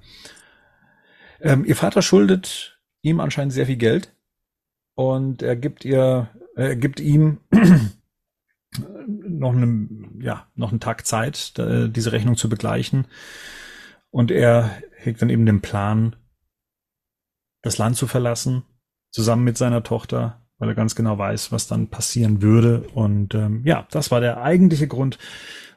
Ähm, 1.41 1.65
ihr 1.65 1.75
Vater 1.75 2.01
schuldet 2.01 2.79
ihm 3.01 3.19
anscheinend 3.19 3.53
sehr 3.53 3.65
viel 3.65 3.75
Geld 3.75 4.14
und 4.95 5.41
er 5.41 5.55
gibt 5.55 5.85
ihr, 5.85 6.29
er 6.55 6.75
gibt 6.75 6.99
ihm 6.99 7.39
noch 9.07 9.53
einen, 9.53 10.19
ja, 10.21 10.47
noch 10.55 10.71
einen 10.71 10.79
Tag 10.79 11.05
Zeit, 11.05 11.53
diese 11.57 12.11
Rechnung 12.11 12.37
zu 12.37 12.49
begleichen. 12.49 13.07
Und 14.09 14.31
er 14.31 14.71
hegt 14.97 15.21
dann 15.21 15.29
eben 15.29 15.45
den 15.45 15.61
Plan, 15.61 16.15
das 17.61 17.77
Land 17.77 17.97
zu 17.97 18.07
verlassen, 18.07 18.63
zusammen 19.11 19.43
mit 19.43 19.57
seiner 19.57 19.83
Tochter, 19.83 20.45
weil 20.57 20.69
er 20.69 20.75
ganz 20.75 20.95
genau 20.95 21.17
weiß, 21.17 21.51
was 21.51 21.67
dann 21.67 21.89
passieren 21.89 22.41
würde. 22.41 22.87
Und 22.93 23.35
ähm, 23.35 23.63
ja, 23.65 23.87
das 23.91 24.11
war 24.11 24.21
der 24.21 24.41
eigentliche 24.41 24.87
Grund, 24.87 25.17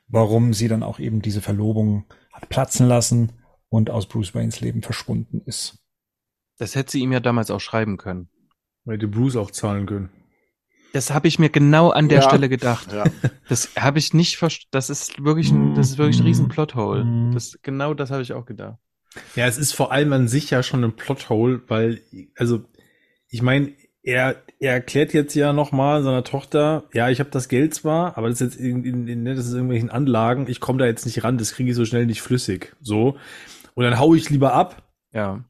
warum 0.07 0.55
sie 0.55 0.69
dann 0.69 0.83
auch 0.83 1.01
eben 1.01 1.23
diese 1.23 1.41
Verlobung 1.41 2.07
hat 2.33 2.49
platzen 2.49 2.87
lassen 2.87 3.33
und 3.69 3.91
aus 3.91 4.07
Bruce 4.07 4.35
Waynes 4.35 4.61
Leben 4.61 4.83
verschwunden 4.83 5.41
ist. 5.45 5.79
Das 6.59 6.75
hätte 6.75 6.93
sie 6.93 7.01
ihm 7.01 7.13
ja 7.13 7.21
damals 7.21 7.51
auch 7.51 7.61
schreiben 7.61 7.97
können. 7.97 8.29
Weil 8.89 8.97
die 8.97 9.07
Bruce 9.07 9.37
auch 9.37 9.51
zahlen 9.51 9.85
können. 9.85 10.09
Das 10.95 11.13
habe 11.13 11.29
ich 11.29 11.39
mir 11.39 11.51
genau 11.51 11.91
an 11.91 12.09
der 12.09 12.21
Ja. 12.21 12.29
Stelle 12.29 12.49
gedacht. 12.49 12.91
Ja. 12.91 13.05
Das 13.51 13.69
habe 13.79 13.99
ich 13.99 14.15
nicht 14.15 14.39
verstanden. 14.39 14.71
Das 14.71 14.89
ist 14.89 15.23
wirklich 15.23 15.51
ein, 15.51 15.75
das 15.75 15.91
ist 15.91 15.99
wirklich 15.99 16.19
ein 16.21 16.25
riesen 16.25 16.49
Plothole. 16.49 17.05
Mhm. 17.05 17.33
Das, 17.35 17.59
genau 17.63 17.93
das 17.93 18.11
habe 18.11 18.23
ich 18.23 18.33
auch 18.33 18.47
gedacht. 18.47 18.79
Ja, 19.37 19.47
es 19.47 19.59
ist 19.59 19.73
vor 19.73 19.93
allem 19.93 20.11
an 20.15 20.27
sich 20.27 20.49
ja 20.51 20.63
schon 20.63 20.83
ein 20.85 20.97
Plothole, 20.97 21.61
weil, 21.69 22.01
also, 22.37 22.65
ich 23.29 23.43
meine, 23.43 23.75
er, 24.03 24.37
er 24.59 24.73
erklärt 24.73 25.13
jetzt 25.13 25.35
ja 25.35 25.53
nochmal 25.53 26.03
seiner 26.03 26.25
Tochter, 26.25 26.85
ja, 26.95 27.11
ich 27.11 27.21
habe 27.21 27.29
das 27.29 27.49
Geld 27.49 27.75
zwar, 27.75 28.17
aber 28.17 28.31
das 28.31 28.41
ist 28.41 28.55
jetzt 28.55 28.61
in, 28.65 28.85
in, 28.85 29.07
in, 29.07 29.23
ne, 29.23 29.35
das 29.35 29.47
ist 29.47 29.53
irgendwelchen 29.53 29.91
Anlagen, 29.91 30.47
ich 30.49 30.61
komme 30.61 30.79
da 30.79 30.87
jetzt 30.87 31.05
nicht 31.05 31.25
ran, 31.25 31.37
das 31.37 31.53
kriege 31.53 31.69
ich 31.69 31.77
so 31.77 31.85
schnell 31.85 32.07
nicht 32.07 32.23
flüssig. 32.23 32.75
So. 32.81 33.17
Und 33.75 33.85
dann 33.85 33.99
hau 33.99 34.15
ich 34.15 34.31
lieber 34.31 34.55
ab 34.55 34.83
Ja. 35.13 35.45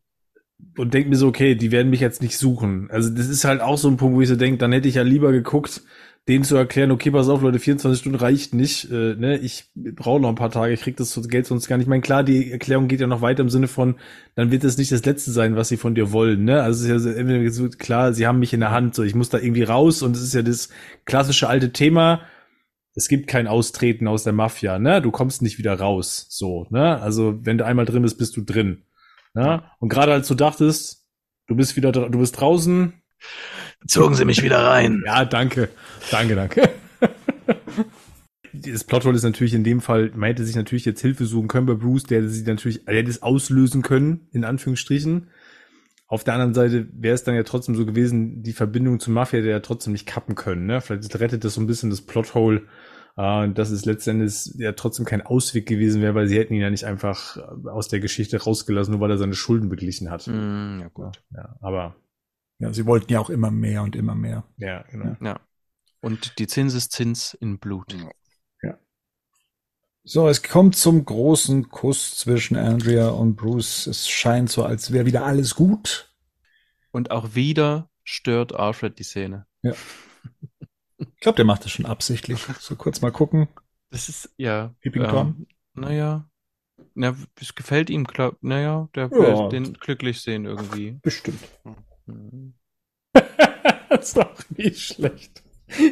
Und 0.77 0.95
denk 0.95 1.09
mir 1.09 1.17
so, 1.17 1.29
okay, 1.29 1.55
die 1.55 1.73
werden 1.73 1.91
mich 1.91 2.01
jetzt 2.01 2.23
nicht 2.23 2.37
suchen. 2.37 2.89
Also 2.91 3.11
das 3.11 3.29
ist 3.29 3.45
halt 3.45 3.61
auch 3.61 3.79
so 3.79 3.89
ein 3.89 3.97
Punkt, 3.97 4.17
wo 4.17 4.21
ich 4.21 4.29
so 4.29 4.37
denke, 4.37 4.59
dann 4.59 4.73
hätte 4.73 4.89
ich 4.89 4.97
ja 4.97 5.03
lieber 5.03 5.33
geguckt, 5.33 5.83
denen 6.29 6.45
zu 6.45 6.57
erklären, 6.57 6.91
okay, 6.91 7.11
pass 7.11 7.29
auf, 7.29 7.41
Leute, 7.41 7.59
24 7.59 8.01
Stunden 8.01 8.19
reicht 8.19 8.55
nicht, 8.55 8.91
äh, 8.91 9.15
ne, 9.15 9.39
ich 9.39 9.71
brauche 9.75 10.21
noch 10.21 10.29
ein 10.29 10.35
paar 10.35 10.51
Tage, 10.51 10.75
ich 10.75 10.83
krieg 10.83 10.97
das 10.97 11.19
Geld 11.29 11.47
sonst 11.47 11.69
gar 11.69 11.79
nicht. 11.79 11.87
Ich 11.87 11.89
meine, 11.89 12.03
klar, 12.03 12.23
die 12.23 12.53
Erklärung 12.53 12.87
geht 12.87 13.01
ja 13.01 13.07
noch 13.07 13.23
weiter 13.23 13.41
im 13.41 13.49
Sinne 13.49 13.67
von, 13.67 13.97
dann 14.35 14.51
wird 14.51 14.63
es 14.63 14.77
nicht 14.77 14.93
das 14.93 15.05
Letzte 15.07 15.31
sein, 15.31 15.57
was 15.57 15.71
sie 15.71 15.79
von 15.79 15.95
dir 15.95 16.13
wollen, 16.13 16.45
ne? 16.45 16.63
Also 16.63 16.87
es 16.87 17.03
ist 17.03 17.07
ja 17.07 17.19
entweder 17.19 17.69
klar, 17.79 18.13
sie 18.13 18.27
haben 18.27 18.41
mich 18.41 18.53
in 18.53 18.61
der 18.61 18.73
Hand, 18.73 18.95
so 18.95 19.03
ich 19.05 19.15
muss 19.15 19.31
da 19.31 19.39
irgendwie 19.39 19.63
raus 19.63 20.03
und 20.03 20.15
es 20.17 20.23
ist 20.23 20.35
ja 20.35 20.43
das 20.43 20.69
klassische 21.07 21.49
alte 21.49 21.73
Thema, 21.73 22.21
es 22.95 23.09
gibt 23.09 23.27
kein 23.27 23.47
Austreten 23.47 24.07
aus 24.07 24.25
der 24.25 24.35
Mafia, 24.35 24.79
ne? 24.79 25.01
Du 25.01 25.11
kommst 25.11 25.41
nicht 25.41 25.57
wieder 25.57 25.79
raus, 25.79 26.27
so, 26.29 26.67
ne? 26.69 27.01
Also, 27.01 27.39
wenn 27.43 27.57
du 27.57 27.65
einmal 27.65 27.87
drin 27.87 28.03
bist, 28.03 28.19
bist 28.19 28.37
du 28.37 28.43
drin. 28.43 28.83
Ne? 29.39 29.63
Und 29.79 29.89
gerade 29.89 30.13
als 30.13 30.27
du 30.27 30.35
dachtest, 30.35 31.07
du 31.47 31.55
bist 31.55 31.77
wieder, 31.77 31.93
du 31.93 32.19
bist 32.19 32.41
draußen, 32.41 32.93
Zogen 33.87 34.17
Sie 34.17 34.25
mich 34.25 34.43
wieder 34.43 34.65
rein. 34.65 35.05
ja, 35.07 35.25
danke. 35.25 35.69
Danke, 36.11 36.35
danke. 36.35 36.71
Das 38.53 38.83
Plothole 38.83 39.15
ist 39.15 39.23
natürlich 39.23 39.55
in 39.55 39.63
dem 39.63 39.81
Fall, 39.81 40.11
man 40.17 40.31
hätte 40.31 40.43
sich 40.43 40.57
natürlich 40.57 40.87
jetzt 40.87 41.03
Hilfe 41.03 41.27
suchen 41.27 41.47
können 41.49 41.67
bei 41.67 41.75
Bruce, 41.75 42.05
der 42.05 42.19
hätte 42.19 42.31
sie 42.31 42.43
natürlich, 42.43 42.89
er 42.89 42.97
hätte 42.97 43.11
es 43.11 43.23
auslösen 43.23 43.83
können, 43.83 44.27
in 44.33 44.43
Anführungsstrichen. 44.43 45.29
Auf 46.09 46.25
der 46.25 46.35
anderen 46.35 46.55
Seite 46.55 46.89
wäre 46.93 47.15
es 47.15 47.23
dann 47.23 47.37
ja 47.37 47.45
trotzdem 47.45 47.77
so 47.77 47.87
gewesen, 47.87 48.43
die 48.43 48.55
Verbindung 48.55 48.99
zur 48.99 49.13
Mafia 49.13 49.41
hätte 49.41 49.51
ja 49.51 49.61
trotzdem 49.61 49.93
nicht 49.93 50.07
kappen 50.07 50.35
können. 50.35 50.67
Ne? 50.67 50.81
Vielleicht 50.81 51.21
rettet 51.21 51.45
das 51.45 51.55
so 51.55 51.61
ein 51.61 51.67
bisschen 51.69 51.91
das 51.91 52.01
Plothole, 52.01 52.63
äh, 53.19 53.51
dass 53.51 53.71
es 53.71 53.85
letztendlich 53.85 54.55
ja 54.57 54.73
trotzdem 54.73 55.05
kein 55.05 55.23
Ausweg 55.23 55.67
gewesen 55.67 56.01
wäre, 56.01 56.15
weil 56.15 56.29
sie 56.29 56.39
hätten 56.39 56.55
ihn 56.55 56.61
ja 56.63 56.71
nicht 56.71 56.85
einfach 56.85 57.37
äh, 57.37 57.69
aus 57.69 57.89
der 57.89 58.01
Geschichte 58.01 58.41
rausgelassen, 58.43 58.93
nur 58.93 59.01
weil 59.01 59.11
er 59.11 59.19
seine 59.19 59.35
Schulden 59.35 59.69
beglichen 59.69 60.11
hat. 60.11 60.23
Hm, 60.23 60.79
ja, 60.81 60.89
gut. 60.89 61.23
Ja, 61.35 61.57
aber 61.61 61.97
Ja, 62.61 62.73
sie 62.73 62.87
wollten 62.87 63.13
ja 63.13 63.21
auch 63.21 63.31
immer 63.31 63.51
mehr 63.51 63.83
und 63.83 63.97
immer 63.97 64.15
mehr. 64.15 64.45
ja, 64.57 64.83
genau. 64.91 65.17
Ja. 65.21 65.41
Und 66.01 66.39
die 66.39 66.47
Zinseszins 66.47 67.35
in 67.35 67.59
Blut. 67.59 67.95
So, 70.11 70.27
es 70.27 70.43
kommt 70.43 70.75
zum 70.75 71.05
großen 71.05 71.69
Kuss 71.69 72.17
zwischen 72.17 72.57
Andrea 72.57 73.09
und 73.09 73.37
Bruce. 73.37 73.87
Es 73.87 74.09
scheint 74.09 74.49
so, 74.49 74.65
als 74.65 74.91
wäre 74.91 75.05
wieder 75.05 75.27
alles 75.27 75.55
gut. 75.55 76.15
Und 76.93 77.11
auch 77.11 77.35
wieder 77.35 77.91
stört 78.05 78.55
Alfred 78.55 78.99
die 78.99 79.03
Szene. 79.03 79.47
Ich 80.99 81.21
glaube, 81.21 81.37
der 81.37 81.45
macht 81.45 81.65
das 81.65 81.71
schon 81.73 81.87
absichtlich. 81.87 82.41
So 82.61 82.77
kurz 82.77 83.01
mal 83.01 83.13
gucken. 83.13 83.49
Das 83.91 84.09
ist, 84.09 84.31
ja. 84.37 84.75
Peeping 84.81 85.05
Tom? 85.05 85.47
Naja. 85.75 86.29
Na, 86.95 87.17
es 87.41 87.55
gefällt 87.55 87.91
ihm, 87.91 88.05
glaub, 88.05 88.37
naja, 88.43 88.89
der 88.95 89.05
Ja. 89.05 89.11
will 89.11 89.49
den 89.51 89.75
glücklich 89.75 90.21
sehen 90.21 90.45
irgendwie. 90.45 90.99
Bestimmt. 91.03 91.41
Hm. 92.07 92.55
das 93.89 94.09
ist 94.11 94.19
auch 94.19 94.43
nicht 94.57 94.81
schlecht. 94.81 95.43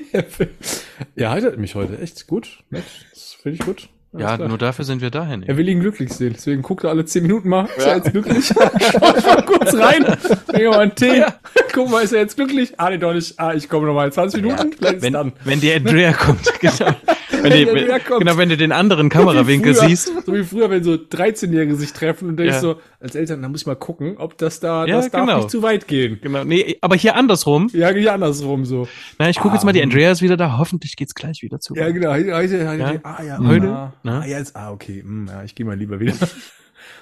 Er 1.14 1.30
heitert 1.30 1.58
mich 1.58 1.74
heute. 1.74 1.98
Echt 1.98 2.26
gut. 2.26 2.64
Das 2.70 3.34
finde 3.34 3.58
ich 3.58 3.64
gut. 3.64 3.90
Alles 4.16 4.30
Ja, 4.30 4.36
klar. 4.36 4.48
nur 4.48 4.58
dafür 4.58 4.84
sind 4.84 5.00
wir 5.02 5.10
dahin. 5.10 5.42
Er 5.44 5.56
will 5.56 5.68
ihn 5.68 5.80
glücklich 5.80 6.12
sehen. 6.12 6.32
Deswegen 6.34 6.62
guckt 6.62 6.84
er 6.84 6.90
alle 6.90 7.04
zehn 7.04 7.22
Minuten 7.22 7.48
mal. 7.48 7.66
Ist 7.76 7.84
Ja. 7.86 7.92
er 7.92 7.96
jetzt 7.98 8.10
glücklich? 8.12 8.46
Schaut 8.92 9.26
mal 9.26 9.42
kurz 9.44 9.74
rein. 9.74 10.04
Trink 10.48 10.70
mal 10.70 10.78
einen 10.80 10.94
Tee. 10.94 11.24
Guck 11.74 11.90
mal, 11.90 12.02
ist 12.02 12.12
er 12.12 12.20
jetzt 12.20 12.36
glücklich? 12.36 12.74
Ah, 12.78 12.90
nee, 12.90 12.98
doch 12.98 13.12
nicht. 13.12 13.38
Ah, 13.38 13.52
ich 13.54 13.68
komme 13.68 13.86
noch 13.86 13.94
mal 13.94 14.10
20 14.12 14.42
Minuten. 14.42 14.72
Vielleicht 14.72 14.96
ist 14.96 15.02
Wenn, 15.02 15.12
dann. 15.12 15.32
wenn 15.44 15.60
die 15.60 15.72
Andrea 15.72 16.12
kommt, 16.12 16.40
genau. 16.60 16.92
Wenn, 17.50 17.66
die 17.66 17.88
wenn, 17.88 18.04
kommt. 18.04 18.20
genau, 18.20 18.36
wenn 18.38 18.48
du 18.48 18.56
den 18.56 18.72
anderen 18.72 19.08
Kamerawinkel 19.08 19.72
Wie 19.74 19.76
früher- 19.78 19.88
siehst. 19.88 20.12
So 20.26 20.34
wie 20.34 20.42
früher, 20.44 20.70
wenn 20.70 20.82
so 20.84 20.92
13-Jährige 20.94 21.74
sich 21.76 21.92
treffen 21.92 22.28
und 22.28 22.36
denkst 22.38 22.54
Ja. 22.54 22.60
so, 22.60 22.80
als 23.00 23.14
Eltern, 23.14 23.42
da 23.42 23.48
muss 23.48 23.60
ich 23.62 23.66
mal 23.66 23.74
gucken, 23.76 24.16
ob 24.18 24.36
das 24.38 24.60
da, 24.60 24.86
Ja, 24.86 24.96
das 24.96 25.10
darf 25.10 25.26
genau. 25.26 25.38
nicht 25.38 25.50
zu 25.50 25.62
weit 25.62 25.86
gehen. 25.88 26.18
Genau, 26.22 26.44
nee, 26.44 26.76
aber 26.80 26.96
hier 26.96 27.14
andersrum. 27.16 27.68
Ja, 27.72 27.90
hier 27.90 28.12
andersrum 28.12 28.64
so. 28.64 28.88
Na, 29.18 29.28
ich 29.28 29.38
gucke 29.38 29.54
jetzt 29.54 29.64
mal, 29.64 29.72
die 29.72 29.82
Andrea 29.82 30.10
ist 30.10 30.22
wieder 30.22 30.36
da. 30.36 30.58
Hoffentlich 30.58 30.96
geht's 30.96 31.14
gleich 31.14 31.42
wieder 31.42 31.60
zu. 31.60 31.74
Ja, 31.74 31.90
genau. 31.90 32.12
Heute, 32.12 32.34
heute, 32.34 32.56
Ja. 32.58 32.94
Ah, 33.02 33.22
ja, 33.22 33.38
Heute, 33.38 33.68
Ah, 33.68 33.92
ne? 34.02 34.20
ah, 34.22 34.26
jetzt, 34.26 34.56
ah, 34.56 34.70
okay. 34.72 35.02
Hm, 35.02 35.26
ja, 35.28 35.42
ich 35.44 35.54
gehe 35.54 35.64
mal 35.66 35.76
lieber 35.76 36.00
wieder. 36.00 36.14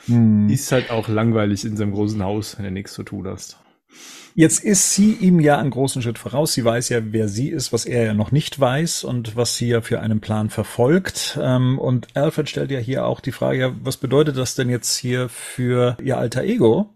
Hm. 0.06 0.48
Ist 0.50 0.70
halt 0.70 0.90
auch 0.90 1.08
langweilig 1.08 1.64
in 1.64 1.76
seinem 1.76 1.92
großen 1.92 2.22
Haus, 2.22 2.56
wenn 2.58 2.64
du 2.66 2.70
nichts 2.70 2.92
zu 2.92 3.02
tun 3.04 3.26
hast. 3.26 3.58
Jetzt 4.36 4.64
ist 4.64 4.94
sie 4.94 5.12
ihm 5.12 5.38
ja 5.38 5.58
einen 5.58 5.70
großen 5.70 6.02
Schritt 6.02 6.18
voraus. 6.18 6.54
Sie 6.54 6.64
weiß 6.64 6.88
ja, 6.88 7.00
wer 7.12 7.28
sie 7.28 7.50
ist, 7.50 7.72
was 7.72 7.84
er 7.84 8.04
ja 8.04 8.14
noch 8.14 8.32
nicht 8.32 8.58
weiß 8.58 9.04
und 9.04 9.36
was 9.36 9.56
sie 9.56 9.68
ja 9.68 9.80
für 9.80 10.00
einen 10.00 10.20
Plan 10.20 10.50
verfolgt. 10.50 11.38
Ähm, 11.40 11.78
Und 11.78 12.16
Alfred 12.16 12.48
stellt 12.48 12.72
ja 12.72 12.80
hier 12.80 13.06
auch 13.06 13.20
die 13.20 13.30
Frage, 13.30 13.58
ja, 13.60 13.76
was 13.80 13.96
bedeutet 13.96 14.36
das 14.36 14.56
denn 14.56 14.68
jetzt 14.68 14.96
hier 14.96 15.28
für 15.28 15.96
ihr 16.02 16.18
alter 16.18 16.42
Ego? 16.42 16.90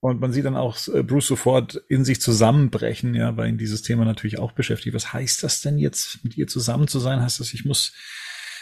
Und 0.00 0.22
man 0.22 0.32
sieht 0.32 0.46
dann 0.46 0.56
auch 0.56 0.78
äh, 0.88 1.02
Bruce 1.02 1.26
sofort 1.26 1.74
in 1.88 2.06
sich 2.06 2.22
zusammenbrechen, 2.22 3.14
ja, 3.14 3.36
weil 3.36 3.50
ihn 3.50 3.58
dieses 3.58 3.82
Thema 3.82 4.06
natürlich 4.06 4.38
auch 4.38 4.52
beschäftigt. 4.52 4.94
Was 4.96 5.12
heißt 5.12 5.42
das 5.42 5.60
denn 5.60 5.76
jetzt, 5.76 6.24
mit 6.24 6.38
ihr 6.38 6.46
zusammen 6.46 6.88
zu 6.88 6.98
sein? 6.98 7.20
Heißt 7.20 7.40
das, 7.40 7.52
ich 7.52 7.66
muss, 7.66 7.92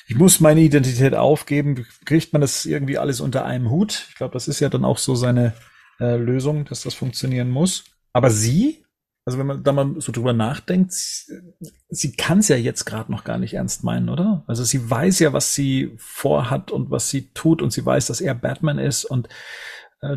ich 0.08 0.16
muss 0.16 0.40
meine 0.40 0.60
Identität 0.60 1.14
aufgeben? 1.14 1.86
Kriegt 2.04 2.32
man 2.32 2.40
das 2.40 2.66
irgendwie 2.66 2.98
alles 2.98 3.20
unter 3.20 3.44
einem 3.44 3.70
Hut? 3.70 4.06
Ich 4.08 4.16
glaube, 4.16 4.32
das 4.32 4.48
ist 4.48 4.58
ja 4.58 4.68
dann 4.68 4.84
auch 4.84 4.98
so 4.98 5.14
seine 5.14 5.54
äh, 6.00 6.16
Lösung, 6.16 6.64
dass 6.64 6.82
das 6.82 6.94
funktionieren 6.94 7.50
muss. 7.50 7.84
Aber 8.12 8.30
sie, 8.30 8.84
also 9.24 9.38
wenn 9.38 9.46
man 9.46 9.62
da 9.62 9.72
mal 9.72 10.00
so 10.00 10.12
drüber 10.12 10.32
nachdenkt, 10.32 10.92
sie, 10.92 11.40
sie 11.88 12.12
kann 12.16 12.38
es 12.38 12.48
ja 12.48 12.56
jetzt 12.56 12.84
gerade 12.84 13.12
noch 13.12 13.24
gar 13.24 13.38
nicht 13.38 13.54
ernst 13.54 13.84
meinen, 13.84 14.08
oder? 14.08 14.44
Also 14.46 14.64
sie 14.64 14.88
weiß 14.88 15.18
ja, 15.20 15.32
was 15.32 15.54
sie 15.54 15.92
vorhat 15.96 16.70
und 16.70 16.90
was 16.90 17.10
sie 17.10 17.30
tut 17.34 17.62
und 17.62 17.72
sie 17.72 17.84
weiß, 17.84 18.06
dass 18.06 18.20
er 18.20 18.34
Batman 18.34 18.78
ist 18.78 19.04
und 19.04 19.28
äh, 20.02 20.16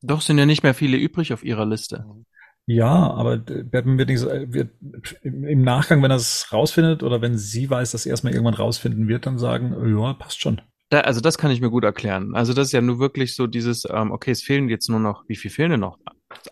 Doch 0.00 0.22
sind 0.22 0.38
ja 0.38 0.46
nicht 0.46 0.62
mehr 0.62 0.74
viele 0.74 0.96
übrig 0.96 1.32
auf 1.34 1.44
ihrer 1.44 1.66
Liste. 1.66 2.06
ja, 2.66 2.88
aber 2.88 3.38
Batman 3.38 3.98
wird 3.98 4.08
nicht 4.08 4.20
so, 4.20 4.28
äh, 4.30 4.52
wird 4.52 4.70
im 5.22 5.44
im 5.44 5.62
Nachgang, 5.62 6.02
wenn 6.02 6.10
er 6.10 6.16
es 6.16 6.52
rausfindet 6.52 7.02
oder 7.02 7.20
wenn 7.22 7.38
sie 7.38 7.70
weiß, 7.70 7.92
dass 7.92 8.06
er 8.06 8.14
es 8.14 8.22
mal 8.22 8.32
irgendwann 8.32 8.54
rausfinden 8.54 9.08
wird, 9.08 9.26
dann 9.26 9.38
sagen, 9.38 9.74
ja, 9.96 10.14
passt 10.14 10.40
schon. 10.40 10.60
Da, 10.88 11.00
also 11.00 11.20
das 11.20 11.36
kann 11.36 11.50
ich 11.50 11.60
mir 11.60 11.70
gut 11.70 11.84
erklären. 11.84 12.34
Also 12.34 12.52
das 12.52 12.68
ist 12.68 12.72
ja 12.72 12.80
nur 12.80 12.98
wirklich 12.98 13.34
so 13.34 13.46
dieses, 13.46 13.84
ähm, 13.90 14.12
okay, 14.12 14.30
es 14.30 14.42
fehlen 14.42 14.68
jetzt 14.68 14.88
nur 14.88 15.00
noch, 15.00 15.24
wie 15.28 15.36
viel 15.36 15.50
fehlen 15.50 15.72
denn 15.72 15.80
noch? 15.80 15.98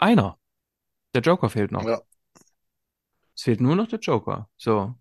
Einer. 0.01 0.39
Der 1.15 1.23
Joker 1.23 1.49
fehlt 1.49 1.71
noch. 1.71 1.85
Ja. 1.85 2.01
Es 3.37 3.43
fehlt 3.43 3.61
nur 3.61 3.77
noch 3.77 3.89
der 3.89 4.01
Joker. 4.01 4.49
So. 4.57 4.95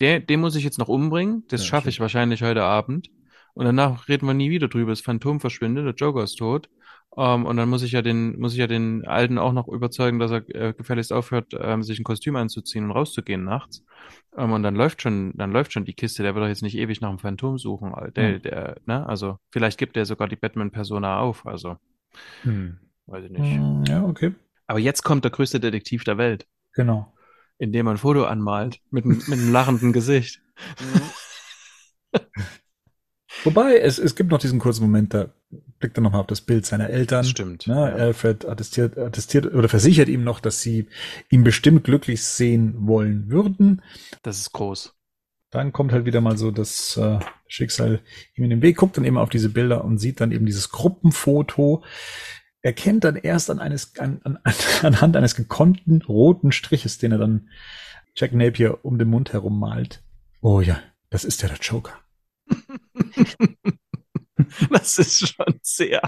Der, 0.00 0.20
den 0.20 0.40
muss 0.40 0.54
ich 0.56 0.64
jetzt 0.64 0.78
noch 0.78 0.88
umbringen. 0.88 1.44
Das 1.48 1.62
Ja, 1.62 1.66
schaffe 1.66 1.88
ich 1.88 2.00
wahrscheinlich 2.00 2.42
heute 2.42 2.62
Abend. 2.62 3.10
Und 3.54 3.64
danach 3.64 4.08
reden 4.08 4.26
wir 4.26 4.34
nie 4.34 4.50
wieder 4.50 4.68
drüber. 4.68 4.92
Das 4.92 5.00
Phantom 5.00 5.40
verschwindet, 5.40 5.86
der 5.86 5.94
Joker 5.94 6.22
ist 6.22 6.36
tot. 6.36 6.68
Ähm, 7.18 7.46
und 7.46 7.56
dann 7.56 7.68
muss 7.68 7.82
ich 7.82 7.92
ja 7.92 8.02
den, 8.02 8.38
muss 8.38 8.52
ich 8.52 8.58
ja 8.58 8.66
den 8.66 9.06
Alten 9.06 9.38
auch 9.38 9.52
noch 9.52 9.68
überzeugen, 9.68 10.18
dass 10.18 10.30
er 10.30 10.48
äh, 10.54 10.72
gefälligst 10.74 11.12
aufhört, 11.12 11.54
ähm, 11.58 11.82
sich 11.82 11.98
ein 11.98 12.04
Kostüm 12.04 12.36
anzuziehen 12.36 12.84
und 12.84 12.90
rauszugehen 12.90 13.44
nachts. 13.44 13.84
Ähm, 14.36 14.52
und 14.52 14.62
dann 14.62 14.74
läuft 14.76 15.00
schon, 15.02 15.32
dann 15.36 15.50
läuft 15.52 15.72
schon 15.72 15.84
die 15.86 15.94
Kiste. 15.94 16.22
Der 16.22 16.34
wird 16.34 16.44
doch 16.44 16.48
jetzt 16.48 16.62
nicht 16.62 16.76
ewig 16.76 17.00
nach 17.00 17.08
dem 17.10 17.18
Phantom 17.18 17.56
suchen. 17.58 17.94
Der, 18.14 18.34
Hm. 18.34 18.42
der, 18.42 18.76
ne? 18.84 19.06
Also, 19.06 19.38
vielleicht 19.50 19.78
gibt 19.78 19.96
er 19.96 20.04
sogar 20.04 20.28
die 20.28 20.36
Batman-Persona 20.36 21.18
auf. 21.20 21.46
Also, 21.46 21.76
Hm. 22.42 22.78
weiß 23.06 23.24
ich 23.24 23.30
nicht. 23.30 23.50
Hm, 23.50 23.84
Ja, 23.86 24.04
okay. 24.04 24.34
Aber 24.66 24.78
jetzt 24.78 25.02
kommt 25.02 25.24
der 25.24 25.30
größte 25.30 25.60
Detektiv 25.60 26.04
der 26.04 26.18
Welt, 26.18 26.46
Genau. 26.74 27.14
indem 27.58 27.86
er 27.86 27.92
ein 27.94 27.98
Foto 27.98 28.24
anmalt 28.24 28.80
mit, 28.90 29.04
einem- 29.04 29.16
mit 29.18 29.32
einem 29.32 29.52
lachenden 29.52 29.92
Gesicht. 29.94 30.42
Wobei, 33.44 33.78
es, 33.78 33.98
es 33.98 34.14
gibt 34.16 34.30
noch 34.30 34.38
diesen 34.38 34.58
kurzen 34.58 34.82
Moment, 34.82 35.14
da 35.14 35.28
blickt 35.78 35.98
er 35.98 36.02
nochmal 36.02 36.20
auf 36.20 36.26
das 36.26 36.40
Bild 36.40 36.66
seiner 36.66 36.90
Eltern. 36.90 37.24
stimmt. 37.24 37.66
Ne, 37.66 37.74
ja. 37.74 37.84
Alfred 37.94 38.46
attestiert, 38.46 38.96
attestiert 38.98 39.46
oder 39.52 39.68
versichert 39.68 40.08
ihm 40.08 40.24
noch, 40.24 40.40
dass 40.40 40.60
sie 40.60 40.88
ihn 41.30 41.44
bestimmt 41.44 41.84
glücklich 41.84 42.24
sehen 42.24 42.74
wollen 42.86 43.30
würden. 43.30 43.82
Das 44.22 44.38
ist 44.38 44.52
groß. 44.52 44.94
Dann 45.50 45.72
kommt 45.72 45.92
halt 45.92 46.06
wieder 46.06 46.20
mal 46.20 46.36
so 46.36 46.50
das 46.50 46.96
äh, 46.96 47.18
Schicksal 47.46 48.00
ihm 48.34 48.44
in 48.44 48.50
den 48.50 48.62
Weg, 48.62 48.76
guckt 48.76 48.96
dann 48.96 49.04
eben 49.04 49.18
auf 49.18 49.28
diese 49.28 49.48
Bilder 49.48 49.84
und 49.84 49.98
sieht 49.98 50.20
dann 50.20 50.32
eben 50.32 50.46
dieses 50.46 50.70
Gruppenfoto. 50.70 51.84
Erkennt 52.62 53.04
dann 53.04 53.16
erst 53.16 53.50
an 53.50 53.60
eines, 53.60 53.96
an, 53.98 54.20
an, 54.24 54.38
anhand 54.82 55.16
eines 55.16 55.36
gekonnten 55.36 56.02
roten 56.02 56.52
Striches, 56.52 56.98
den 56.98 57.12
er 57.12 57.18
dann 57.18 57.48
Jack 58.16 58.32
Napier 58.32 58.84
um 58.84 58.98
den 58.98 59.08
Mund 59.08 59.32
herum 59.32 59.60
malt. 59.60 60.02
Oh 60.40 60.60
ja, 60.60 60.80
das 61.10 61.24
ist 61.24 61.42
ja 61.42 61.48
der 61.48 61.58
Joker. 61.58 61.92
Das 64.70 64.98
ist 64.98 65.28
schon 65.34 65.54
sehr. 65.62 66.00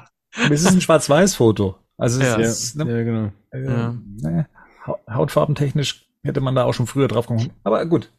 Es 0.51 0.62
ist 0.62 0.72
ein 0.72 0.80
Schwarz-Weiß-Foto. 0.80 1.76
Also 1.97 2.20
es 2.20 2.26
Ja. 2.26 2.36
ist, 2.36 2.76
ne, 2.76 2.84
Ja, 2.91 3.03
genau. 3.05 3.32
Äh, 3.51 3.64
Ja. 3.64 3.95
naja, 4.20 4.47
hau- 4.86 5.01
Hautfarbentechnisch 5.11 6.07
hätte 6.22 6.41
man 6.41 6.55
da 6.55 6.64
auch 6.64 6.74
schon 6.74 6.86
früher 6.86 7.09
drauf 7.09 7.26
kommen. 7.26 7.51
Aber 7.64 7.84
gut. 7.86 8.12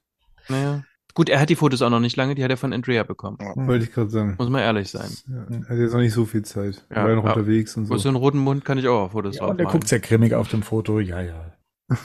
Naja. 0.47 0.83
Gut, 1.15 1.27
er 1.29 1.39
hat 1.39 1.49
die 1.49 1.55
Fotos 1.55 1.81
auch 1.81 1.89
noch 1.89 1.99
nicht 1.99 2.15
lange, 2.15 2.35
die 2.35 2.43
hat 2.43 2.51
er 2.51 2.57
von 2.57 2.71
Andrea 2.71 3.03
bekommen. 3.03 3.37
Wollte 3.39 3.83
ich 3.85 3.91
gerade 3.91 4.09
sagen. 4.09 4.35
Muss 4.37 4.49
man 4.49 4.61
ehrlich 4.61 4.89
sein. 4.89 5.09
Ja, 5.27 5.45
er 5.49 5.69
hat 5.69 5.77
jetzt 5.77 5.91
noch 5.93 5.99
nicht 5.99 6.13
so 6.13 6.25
viel 6.25 6.43
Zeit. 6.43 6.85
Ja, 6.89 6.97
er 6.97 7.03
war 7.03 7.09
ja 7.09 7.15
noch 7.15 7.23
ja. 7.25 7.33
unterwegs 7.33 7.75
und 7.75 7.87
so. 7.87 7.93
Mit 7.93 8.01
so 8.01 8.09
einem 8.09 8.15
roten 8.17 8.37
Mund 8.37 8.63
kann 8.63 8.77
ich 8.77 8.87
auch 8.87 9.01
auf 9.05 9.11
Fotos 9.11 9.35
Ja, 9.35 9.41
drauf 9.41 9.51
und 9.51 9.59
er 9.59 9.65
malen. 9.65 9.73
guckt 9.79 9.87
sehr 9.87 9.99
grimmig 9.99 10.33
auf 10.35 10.47
dem 10.49 10.61
Foto. 10.63 10.99
Ja, 10.99 11.21
ja. 11.21 11.53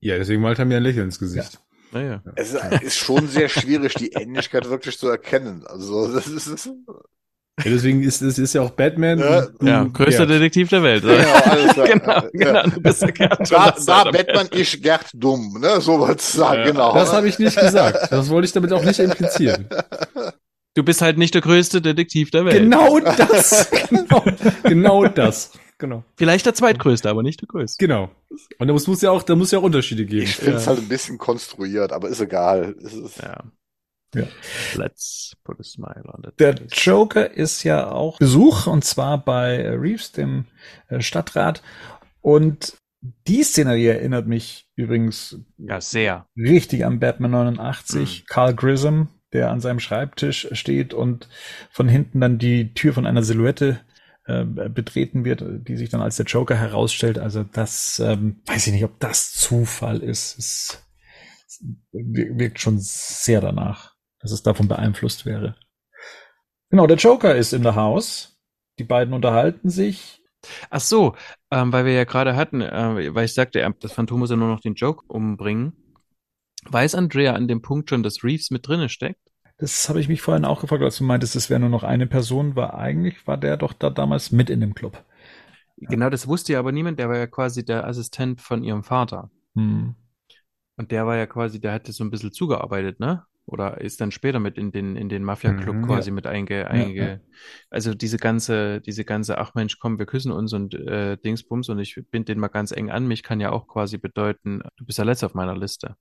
Ja, 0.00 0.16
deswegen 0.16 0.40
malt 0.42 0.58
er 0.60 0.64
mir 0.64 0.76
ein 0.76 0.82
Lächeln 0.84 1.06
ins 1.06 1.18
Gesicht. 1.18 1.60
Naja. 1.90 2.22
Es 2.36 2.52
ist, 2.54 2.82
ist 2.82 2.96
schon 2.98 3.26
sehr 3.26 3.48
schwierig, 3.48 3.94
die 3.94 4.12
Ähnlichkeit 4.12 4.70
wirklich 4.70 4.96
zu 4.96 5.08
erkennen. 5.08 5.64
Also, 5.66 6.12
das 6.12 6.28
ist 6.28 6.70
Ja, 7.58 7.70
deswegen 7.70 8.02
ist 8.02 8.22
es 8.22 8.38
ist 8.38 8.54
ja 8.54 8.62
auch 8.62 8.70
Batman. 8.70 9.18
Ja. 9.18 9.46
Ja, 9.60 9.84
größter 9.84 10.26
Gerd. 10.26 10.30
Detektiv 10.40 10.68
der 10.68 10.82
Welt. 10.82 11.02
genau, 11.02 11.16
alles 11.44 11.72
klar. 11.72 11.86
genau, 11.88 12.22
genau. 12.32 12.54
Ja. 12.54 12.62
Du 12.64 12.80
bist 12.80 13.02
der 13.02 13.12
Gerd. 13.12 13.50
Da, 13.52 13.74
da 13.86 14.04
Batman 14.10 14.46
ist 14.48 14.82
Gerd 14.82 15.06
dumm, 15.14 15.58
ne? 15.60 15.80
So 15.80 16.00
was 16.00 16.32
sagen, 16.32 16.64
genau. 16.64 16.94
Das 16.94 17.12
habe 17.12 17.28
ich 17.28 17.38
nicht 17.38 17.58
gesagt. 17.58 18.10
Das 18.12 18.28
wollte 18.30 18.46
ich 18.46 18.52
damit 18.52 18.72
auch 18.72 18.84
nicht 18.84 18.98
implizieren. 19.00 19.68
Du 20.74 20.84
bist 20.84 21.02
halt 21.02 21.18
nicht 21.18 21.34
der 21.34 21.40
größte 21.40 21.80
Detektiv 21.82 22.30
der 22.30 22.44
Welt. 22.44 22.54
Genau 22.58 23.00
das. 23.00 23.68
genau, 23.90 24.24
genau 24.62 25.06
das. 25.08 25.50
Genau. 25.78 26.04
Vielleicht 26.16 26.46
der 26.46 26.54
zweitgrößte, 26.54 27.10
aber 27.10 27.24
nicht 27.24 27.40
der 27.40 27.48
größte. 27.48 27.84
Genau. 27.84 28.10
Und 28.60 28.68
da 28.68 28.72
muss, 28.72 28.86
muss 28.86 29.02
ja 29.02 29.10
auch, 29.10 29.24
da 29.24 29.34
muss 29.34 29.50
ja 29.50 29.58
auch 29.58 29.64
Unterschiede 29.64 30.04
geben. 30.04 30.22
Ich 30.22 30.36
finde 30.36 30.58
es 30.58 30.66
Ja. 30.66 30.70
halt 30.70 30.78
ein 30.80 30.88
bisschen 30.88 31.18
konstruiert, 31.18 31.92
aber 31.92 32.08
ist 32.08 32.20
egal. 32.20 32.76
Es 32.84 32.92
ist, 32.94 33.16
Ja. 33.20 33.42
Ja. 34.14 34.24
Let's 34.74 35.36
put 35.44 35.60
a 35.60 35.62
smile 35.62 36.04
on 36.06 36.22
the 36.24 36.30
Der. 36.38 36.54
Joker 36.72 37.30
ist 37.30 37.62
ja 37.64 37.90
auch 37.90 38.18
Besuch 38.18 38.66
und 38.66 38.84
zwar 38.84 39.18
bei 39.22 39.68
Reeves, 39.70 40.12
dem 40.12 40.46
äh, 40.88 41.00
Stadtrat. 41.00 41.62
Und 42.20 42.76
die 43.00 43.42
Szenerie 43.42 43.86
erinnert 43.86 44.26
mich 44.26 44.66
übrigens 44.76 45.38
Ja, 45.58 45.80
sehr. 45.80 46.26
richtig 46.36 46.84
an 46.84 46.98
Batman 47.00 47.30
89, 47.32 48.26
Carl 48.26 48.54
Grissom, 48.54 49.08
der 49.32 49.50
an 49.50 49.60
seinem 49.60 49.78
Schreibtisch 49.78 50.48
steht 50.52 50.94
und 50.94 51.28
von 51.70 51.88
hinten 51.88 52.20
dann 52.20 52.38
die 52.38 52.72
Tür 52.74 52.92
von 52.94 53.06
einer 53.06 53.22
Silhouette 53.22 53.80
äh, 54.24 54.44
betreten 54.44 55.24
wird, 55.24 55.44
die 55.68 55.76
sich 55.76 55.90
dann 55.90 56.00
als 56.00 56.16
der 56.16 56.26
Joker 56.26 56.56
herausstellt. 56.56 57.18
Also 57.18 57.44
das 57.44 58.00
ähm, 58.04 58.40
weiß 58.46 58.66
ich 58.66 58.72
nicht, 58.72 58.84
ob 58.84 58.98
das 59.00 59.32
Zufall 59.32 59.98
ist. 60.02 60.38
Es 60.38 60.84
wirkt 61.92 62.60
schon 62.60 62.78
sehr 62.78 63.40
danach, 63.40 63.94
dass 64.20 64.32
es 64.32 64.42
davon 64.42 64.68
beeinflusst 64.68 65.26
wäre. 65.26 65.56
Genau, 66.70 66.86
der 66.86 66.96
Joker 66.96 67.34
ist 67.34 67.52
in 67.52 67.62
der 67.62 67.76
Haus. 67.76 68.38
Die 68.78 68.84
beiden 68.84 69.14
unterhalten 69.14 69.70
sich. 69.70 70.22
Ach 70.70 70.80
so, 70.80 71.16
ähm, 71.50 71.72
weil 71.72 71.84
wir 71.84 71.92
ja 71.92 72.04
gerade 72.04 72.36
hatten, 72.36 72.60
äh, 72.60 73.14
weil 73.14 73.24
ich 73.24 73.34
sagte, 73.34 73.68
das 73.80 73.92
Phantom 73.92 74.20
muss 74.20 74.30
ja 74.30 74.36
nur 74.36 74.48
noch 74.48 74.60
den 74.60 74.74
Joke 74.74 75.04
umbringen. 75.08 75.72
Weiß 76.64 76.94
Andrea 76.94 77.34
an 77.34 77.48
dem 77.48 77.62
Punkt 77.62 77.90
schon, 77.90 78.02
dass 78.02 78.22
Reeves 78.22 78.50
mit 78.50 78.66
drinne 78.66 78.88
steckt? 78.88 79.20
Das 79.58 79.88
habe 79.88 80.00
ich 80.00 80.08
mich 80.08 80.22
vorhin 80.22 80.44
auch 80.44 80.60
gefragt, 80.60 80.82
als 80.82 80.98
du 80.98 81.04
meintest, 81.04 81.34
es 81.34 81.50
wäre 81.50 81.58
nur 81.58 81.68
noch 81.68 81.82
eine 81.82 82.06
Person, 82.06 82.54
war 82.54 82.74
eigentlich 82.74 83.26
war 83.26 83.36
der 83.36 83.56
doch 83.56 83.72
da 83.72 83.90
damals 83.90 84.30
mit 84.30 84.50
in 84.50 84.60
dem 84.60 84.74
Club. 84.74 85.04
Genau, 85.76 86.10
das 86.10 86.28
wusste 86.28 86.52
ja 86.52 86.58
aber 86.60 86.72
niemand, 86.72 86.98
der 86.98 87.08
war 87.08 87.16
ja 87.16 87.26
quasi 87.26 87.64
der 87.64 87.86
Assistent 87.86 88.40
von 88.40 88.62
ihrem 88.62 88.84
Vater. 88.84 89.30
Hm. 89.54 89.94
Und 90.76 90.92
der 90.92 91.06
war 91.06 91.16
ja 91.16 91.26
quasi, 91.26 91.60
der 91.60 91.72
hatte 91.72 91.92
so 91.92 92.04
ein 92.04 92.10
bisschen 92.10 92.32
zugearbeitet, 92.32 93.00
ne? 93.00 93.24
Oder 93.48 93.80
ist 93.80 94.00
dann 94.00 94.10
später 94.12 94.40
mit 94.40 94.58
in 94.58 94.72
den, 94.72 94.94
in 94.96 95.08
den 95.08 95.24
Mafia-Club 95.24 95.80
Mhm, 95.80 95.82
quasi 95.82 96.10
mit 96.10 96.26
einge, 96.26 96.68
einge, 96.68 97.22
also 97.70 97.94
diese 97.94 98.18
ganze, 98.18 98.80
diese 98.82 99.04
ganze, 99.04 99.38
ach 99.38 99.54
Mensch, 99.54 99.78
komm, 99.78 99.98
wir 99.98 100.06
küssen 100.06 100.32
uns 100.32 100.52
und 100.52 100.74
äh, 100.74 101.16
Dingsbums 101.16 101.70
und 101.70 101.78
ich 101.78 101.98
bind 102.10 102.28
den 102.28 102.38
mal 102.40 102.48
ganz 102.48 102.72
eng 102.72 102.90
an 102.90 103.06
mich, 103.08 103.22
kann 103.22 103.40
ja 103.40 103.50
auch 103.50 103.66
quasi 103.66 103.96
bedeuten, 103.98 104.60
du 104.76 104.84
bist 104.84 104.98
der 104.98 105.06
Letzte 105.06 105.26
auf 105.26 105.34
meiner 105.34 105.56
Liste. 105.56 105.96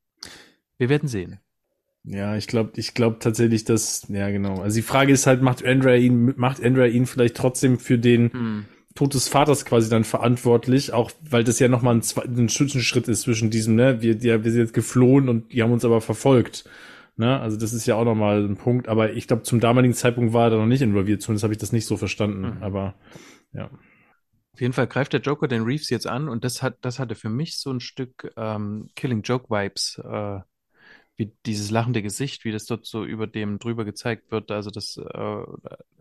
Wir 0.77 0.89
werden 0.89 1.09
sehen. 1.09 1.39
Ja, 2.03 2.37
ich 2.37 2.47
glaube, 2.47 2.71
ich 2.77 2.93
glaube 2.93 3.19
tatsächlich, 3.19 3.65
dass, 3.65 4.07
ja 4.09 4.29
genau. 4.29 4.61
Also 4.61 4.75
die 4.77 4.81
Frage 4.81 5.11
ist 5.11 5.27
halt, 5.27 5.41
macht 5.41 5.65
Andrea 5.65 5.95
ihn, 5.95 6.33
macht 6.37 6.63
Andrea 6.63 6.85
ihn 6.87 7.05
vielleicht 7.05 7.35
trotzdem 7.35 7.79
für 7.79 7.97
den 7.97 8.31
Hm. 8.31 8.65
Tod 8.95 9.13
des 9.13 9.27
Vaters 9.27 9.65
quasi 9.65 9.89
dann 9.89 10.03
verantwortlich, 10.05 10.93
auch 10.93 11.11
weil 11.21 11.43
das 11.43 11.59
ja 11.59 11.67
nochmal 11.67 11.95
ein, 11.95 12.03
ein 12.37 12.49
Zwischenschritt 12.49 13.07
ist 13.07 13.21
zwischen 13.23 13.51
diesem, 13.51 13.75
ne, 13.75 14.01
wir, 14.01 14.15
ja, 14.17 14.43
wir 14.43 14.51
sind 14.51 14.61
jetzt 14.61 14.73
geflohen 14.73 15.29
und 15.29 15.53
die 15.53 15.61
haben 15.61 15.71
uns 15.71 15.85
aber 15.85 16.01
verfolgt. 16.01 16.65
Ne? 17.17 17.39
Also 17.39 17.57
das 17.57 17.73
ist 17.73 17.87
ja 17.87 17.95
auch 17.95 18.05
nochmal 18.05 18.45
ein 18.45 18.57
Punkt, 18.57 18.87
aber 18.87 19.13
ich 19.13 19.27
glaube, 19.27 19.41
zum 19.41 19.59
damaligen 19.59 19.95
Zeitpunkt 19.95 20.33
war 20.33 20.45
er 20.45 20.49
da 20.51 20.57
noch 20.57 20.67
nicht 20.67 20.83
involviert, 20.83 21.21
zumindest 21.21 21.43
habe 21.43 21.53
ich 21.53 21.59
das 21.59 21.71
nicht 21.71 21.87
so 21.87 21.97
verstanden. 21.97 22.57
Mhm. 22.57 22.63
Aber 22.63 22.93
ja. 23.53 23.71
Auf 24.53 24.61
jeden 24.61 24.73
Fall 24.73 24.87
greift 24.87 25.13
der 25.13 25.21
Joker 25.21 25.47
den 25.47 25.63
Reeves 25.63 25.89
jetzt 25.89 26.07
an 26.07 26.29
und 26.29 26.43
das 26.43 26.61
hat, 26.61 26.77
das 26.81 26.99
hatte 26.99 27.15
für 27.15 27.29
mich 27.29 27.59
so 27.59 27.71
ein 27.71 27.79
Stück 27.79 28.31
ähm, 28.37 28.89
Killing 28.95 29.23
Joke 29.23 29.49
Vibes, 29.49 29.99
äh, 30.03 30.39
wie 31.17 31.33
dieses 31.45 31.71
lachende 31.71 32.01
Gesicht, 32.03 32.45
wie 32.45 32.51
das 32.51 32.65
dort 32.65 32.85
so 32.85 33.03
über 33.03 33.27
dem 33.27 33.59
drüber 33.59 33.85
gezeigt 33.85 34.31
wird. 34.31 34.51
Also 34.51 34.69
das 34.69 34.97
äh, 34.97 35.43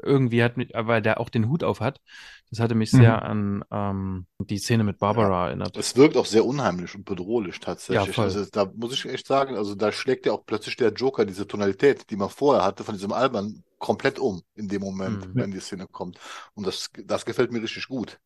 irgendwie 0.03 0.43
hat 0.43 0.57
mich, 0.57 0.71
weil 0.75 1.03
der 1.03 1.21
auch 1.21 1.31
den 1.31 1.49
Hut 1.49 1.65
auf 1.65 1.81
hat, 1.81 2.01
das 2.51 2.61
hatte 2.61 2.75
mich 2.75 2.91
sehr 2.91 3.23
an 3.23 3.65
ähm, 3.71 4.27
die 4.39 4.59
Szene 4.59 4.85
mit 4.85 4.99
Barbara 4.99 5.49
erinnert. 5.49 5.77
es 5.77 5.97
wirkt 5.97 6.17
auch 6.17 6.27
sehr 6.27 6.45
unheimlich 6.45 6.95
und 6.95 7.05
bedrohlich 7.05 7.59
tatsächlich. 7.61 8.07
Ja, 8.09 8.13
voll. 8.13 8.25
Also 8.27 8.45
da 8.53 8.71
muss 8.77 8.93
ich 8.93 9.05
echt 9.07 9.27
sagen, 9.27 9.57
also 9.57 9.75
da 9.75 9.91
schlägt 9.91 10.27
ja 10.27 10.33
auch 10.33 10.45
plötzlich 10.47 10.77
der 10.77 10.93
Joker 10.93 11.25
diese 11.25 11.47
Tonalität, 11.47 12.11
die 12.11 12.17
man 12.17 12.29
vorher 12.31 12.65
hatte, 12.65 12.85
von 12.85 12.95
diesem 12.95 13.13
Albern, 13.13 13.63
komplett 13.79 14.19
um 14.19 14.43
in 14.55 14.69
dem 14.69 14.83
Moment, 14.83 15.27
Mhm. 15.29 15.35
wenn 15.35 15.51
die 15.51 15.61
Szene 15.61 15.87
kommt. 15.87 16.19
Und 16.55 16.67
das, 16.67 16.91
das 17.05 17.25
gefällt 17.25 17.53
mir 17.53 17.63
richtig 17.63 17.89
gut. 17.89 18.19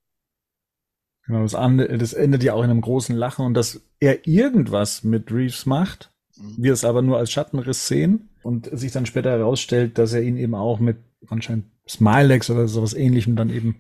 Genau, 1.27 1.43
das, 1.43 1.53
das 1.53 2.13
endet 2.13 2.43
ja 2.43 2.55
auch 2.55 2.63
in 2.65 2.71
einem 2.71 2.81
großen 2.81 3.15
Lachen 3.17 3.47
und 3.47 3.55
dass 3.55 3.83
er 4.01 4.27
irgendwas 4.27 5.05
mit 5.05 5.31
Reeves 5.31 5.67
macht, 5.67 6.11
Mhm. 6.11 6.20
Wir 6.57 6.73
es 6.73 6.85
aber 6.85 7.03
nur 7.03 7.19
als 7.19 7.31
Schattenriss 7.31 7.87
sehen 7.87 8.29
und 8.43 8.69
sich 8.73 8.93
dann 8.93 9.07
später 9.07 9.31
herausstellt, 9.31 9.99
dass 9.99 10.13
er 10.13 10.23
ihn 10.23 10.37
eben 10.37 10.55
auch 10.55 10.81
mit 10.81 10.99
anscheinend 11.29 11.67
Smilex 11.89 12.51
oder 12.51 12.69
sowas 12.69 12.95
ähnlichem 12.95 13.37
dann 13.37 13.51
eben 13.51 13.77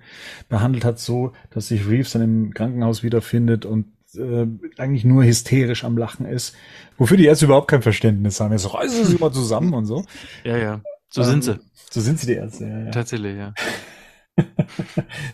behandelt 0.48 0.84
hat, 0.84 0.98
so 0.98 1.32
dass 1.50 1.68
sich 1.68 1.88
Reeves 1.88 2.12
dann 2.12 2.22
im 2.22 2.54
Krankenhaus 2.54 3.02
wiederfindet 3.02 3.64
und 3.64 3.86
äh, 4.14 4.46
eigentlich 4.76 5.04
nur 5.04 5.24
hysterisch 5.24 5.84
am 5.84 5.96
Lachen 5.96 6.26
ist, 6.26 6.54
wofür 6.98 7.16
die 7.16 7.26
Ärzte 7.26 7.46
überhaupt 7.46 7.68
kein 7.68 7.82
Verständnis 7.82 8.40
haben. 8.40 8.56
So, 8.58 8.68
reißen 8.68 9.04
Sie 9.04 9.16
mal 9.16 9.32
zusammen 9.32 9.72
und 9.72 9.86
so. 9.86 10.04
Ja, 10.44 10.56
ja, 10.56 10.80
so 11.08 11.22
Ähm, 11.22 11.28
sind 11.28 11.44
sie. 11.44 11.60
So 11.90 12.00
sind 12.00 12.18
sie 12.20 12.26
die 12.26 12.34
Ärzte, 12.34 12.66
ja, 12.66 12.78
ja. 12.84 12.90
Tatsächlich, 12.90 13.36
ja. 13.36 13.54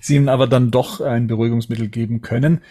sie 0.00 0.16
ihm 0.16 0.28
aber 0.28 0.46
dann 0.46 0.70
doch 0.70 1.00
ein 1.00 1.26
Beruhigungsmittel 1.26 1.88
geben 1.88 2.22
können, 2.22 2.62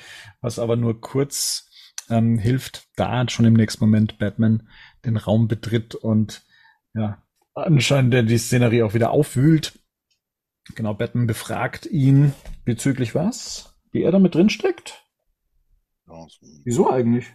was 0.42 0.60
aber 0.60 0.76
nur 0.76 1.02
kurz 1.02 1.65
ähm, 2.10 2.38
hilft, 2.38 2.88
da 2.96 3.28
schon 3.30 3.46
im 3.46 3.54
nächsten 3.54 3.84
Moment 3.84 4.18
Batman 4.18 4.68
den 5.06 5.18
Raum 5.18 5.48
betritt 5.48 5.96
und 5.96 6.44
ja, 6.94 7.22
anscheinend 7.54 8.14
der 8.14 8.24
die 8.24 8.38
Szenerie 8.38 8.84
auch 8.84 8.94
wieder 8.94 9.12
aufwühlt. 9.12 9.80
Genau, 10.76 10.94
Batman 10.94 11.28
befragt 11.28 11.86
ihn 11.86 12.34
bezüglich 12.64 13.14
was? 13.14 13.76
Wie 13.92 14.02
er 14.02 14.12
da 14.12 14.20
mit 14.20 14.34
drin 14.36 14.50
steckt? 14.50 15.04
Ja, 16.08 16.26
so. 16.28 16.46
Wieso 16.64 16.90
eigentlich? 16.92 17.28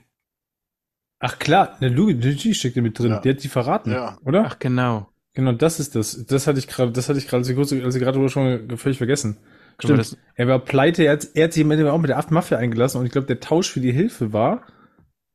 Ach 1.20 1.38
klar, 1.38 1.76
eine 1.80 1.90
Luigi 1.90 2.54
steckt 2.54 2.76
da 2.76 2.80
mit 2.80 2.98
drin. 2.98 3.10
Ja. 3.12 3.20
Die 3.20 3.30
hat 3.30 3.42
die 3.44 3.48
verraten, 3.48 3.92
Ja. 3.92 4.18
oder? 4.24 4.44
Ach, 4.46 4.58
genau. 4.58 5.08
Genau, 5.34 5.52
das 5.52 5.78
ist 5.78 5.94
das. 5.94 6.24
Das 6.26 6.46
hatte 6.46 6.58
ich 6.58 6.66
gerade, 6.66 6.90
das 6.92 7.08
hatte 7.08 7.18
ich 7.18 7.28
gerade, 7.28 7.42
als 7.42 7.48
ich 7.48 7.54
kurz- 7.54 7.72
als 7.72 7.94
ich 7.94 8.02
gerade 8.02 8.16
drüber 8.16 8.28
schon 8.30 8.76
völlig 8.78 8.98
vergessen. 8.98 9.36
Stimmt. 9.84 9.98
das, 9.98 10.16
Er 10.34 10.48
war 10.48 10.58
pleite, 10.60 11.04
er 11.04 11.12
hat, 11.12 11.28
er 11.34 11.44
hat 11.44 11.52
sich 11.52 11.64
am 11.64 11.70
Ende 11.70 11.92
auch 11.92 11.98
mit 11.98 12.10
der 12.10 12.18
Aft 12.18 12.30
Mafia 12.30 12.58
eingelassen 12.58 12.98
und 12.98 13.06
ich 13.06 13.12
glaube, 13.12 13.26
der 13.26 13.40
Tausch 13.40 13.70
für 13.70 13.80
die 13.80 13.92
Hilfe 13.92 14.32
war, 14.32 14.66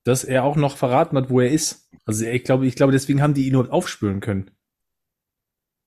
dass 0.04 0.24
er 0.24 0.44
auch 0.44 0.56
noch 0.56 0.78
verraten 0.78 1.18
hat, 1.18 1.30
wo 1.30 1.40
er 1.40 1.50
ist. 1.50 1.90
Also 2.06 2.26
ich 2.26 2.44
glaube, 2.44 2.68
ich 2.68 2.76
glaube, 2.76 2.92
deswegen 2.94 3.22
haben 3.22 3.34
die 3.34 3.48
ihn 3.48 3.54
überhaupt 3.54 3.72
aufspüren 3.72 4.20
können. 4.20 4.52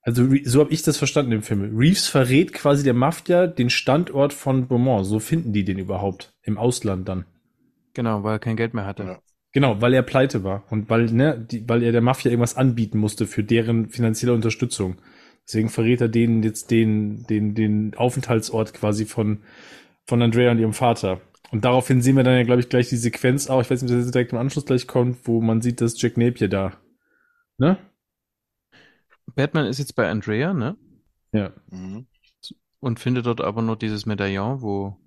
Also 0.03 0.27
so 0.45 0.61
habe 0.61 0.73
ich 0.73 0.83
das 0.83 0.97
verstanden 0.97 1.33
im 1.33 1.43
Film. 1.43 1.77
Reeves 1.77 2.07
verrät 2.07 2.53
quasi 2.53 2.83
der 2.83 2.95
Mafia 2.95 3.47
den 3.47 3.69
Standort 3.69 4.33
von 4.33 4.67
Beaumont. 4.67 5.07
So 5.07 5.19
finden 5.19 5.53
die 5.53 5.65
den 5.65 5.79
überhaupt 5.79 6.35
im 6.43 6.57
Ausland 6.57 7.09
dann. 7.09 7.27
genau, 7.95 8.23
weil 8.23 8.37
er 8.37 8.39
kein 8.39 8.57
Geld 8.57 8.75
mehr 8.75 8.87
hatte. 8.87 9.03
Ja. 9.05 9.19
Genau, 9.53 9.81
weil 9.81 9.95
er 9.95 10.03
pleite 10.03 10.45
war 10.45 10.65
und 10.71 10.89
weil, 10.91 11.07
ne, 11.07 11.47
die, 11.51 11.69
weil 11.69 11.83
er 11.83 11.93
der 11.93 12.01
Mafia 12.01 12.31
irgendwas 12.31 12.57
anbieten 12.57 12.99
musste 12.99 13.27
für 13.27 13.43
deren 13.43 13.89
finanzielle 13.91 14.35
Unterstützung. 14.35 14.97
Deswegen 15.49 15.71
verrät 15.71 16.03
er 16.03 16.09
denen 16.09 16.43
jetzt 16.43 16.71
den, 16.71 17.25
den, 17.27 17.55
den 17.55 17.95
Aufenthaltsort 17.95 18.75
quasi 18.75 19.07
von, 19.07 19.43
von 20.07 20.21
Andrea 20.21 20.51
und 20.51 20.59
ihrem 20.59 20.75
Vater. 20.75 21.23
Und 21.51 21.65
daraufhin 21.65 22.03
sehen 22.03 22.17
wir 22.17 22.25
dann 22.25 22.37
ja, 22.37 22.43
glaube 22.43 22.61
ich, 22.61 22.69
gleich 22.69 22.91
die 22.91 22.97
Sequenz 22.97 23.49
auch, 23.49 23.63
ich 23.63 23.71
weiß 23.71 23.81
nicht, 23.81 23.91
ob 23.91 23.97
das 23.97 24.05
jetzt 24.05 24.15
direkt 24.15 24.33
im 24.33 24.39
Anschluss 24.39 24.67
gleich 24.67 24.87
kommt, 24.87 25.27
wo 25.27 25.41
man 25.41 25.63
sieht, 25.63 25.81
dass 25.81 26.01
Jack 26.01 26.19
Napier 26.19 26.49
da. 26.49 26.75
Ne? 27.57 27.79
Batman 29.35 29.67
ist 29.67 29.79
jetzt 29.79 29.95
bei 29.95 30.11
Andrea, 30.11 30.53
ne? 30.53 30.77
Ja. 31.33 31.55
Mhm. 31.71 32.07
Und 32.81 33.01
findet 33.01 33.25
dort 33.25 33.41
aber 33.41 33.63
nur 33.63 33.77
dieses 33.77 34.05
Medaillon, 34.05 34.61
wo 34.61 34.99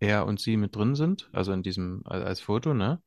er 0.00 0.26
und 0.26 0.40
sie 0.40 0.56
mit 0.56 0.74
drin 0.74 0.96
sind, 0.96 1.28
also 1.32 1.52
in 1.52 1.62
diesem, 1.62 2.02
als, 2.04 2.24
als 2.24 2.40
Foto, 2.40 2.74
ne? 2.74 3.00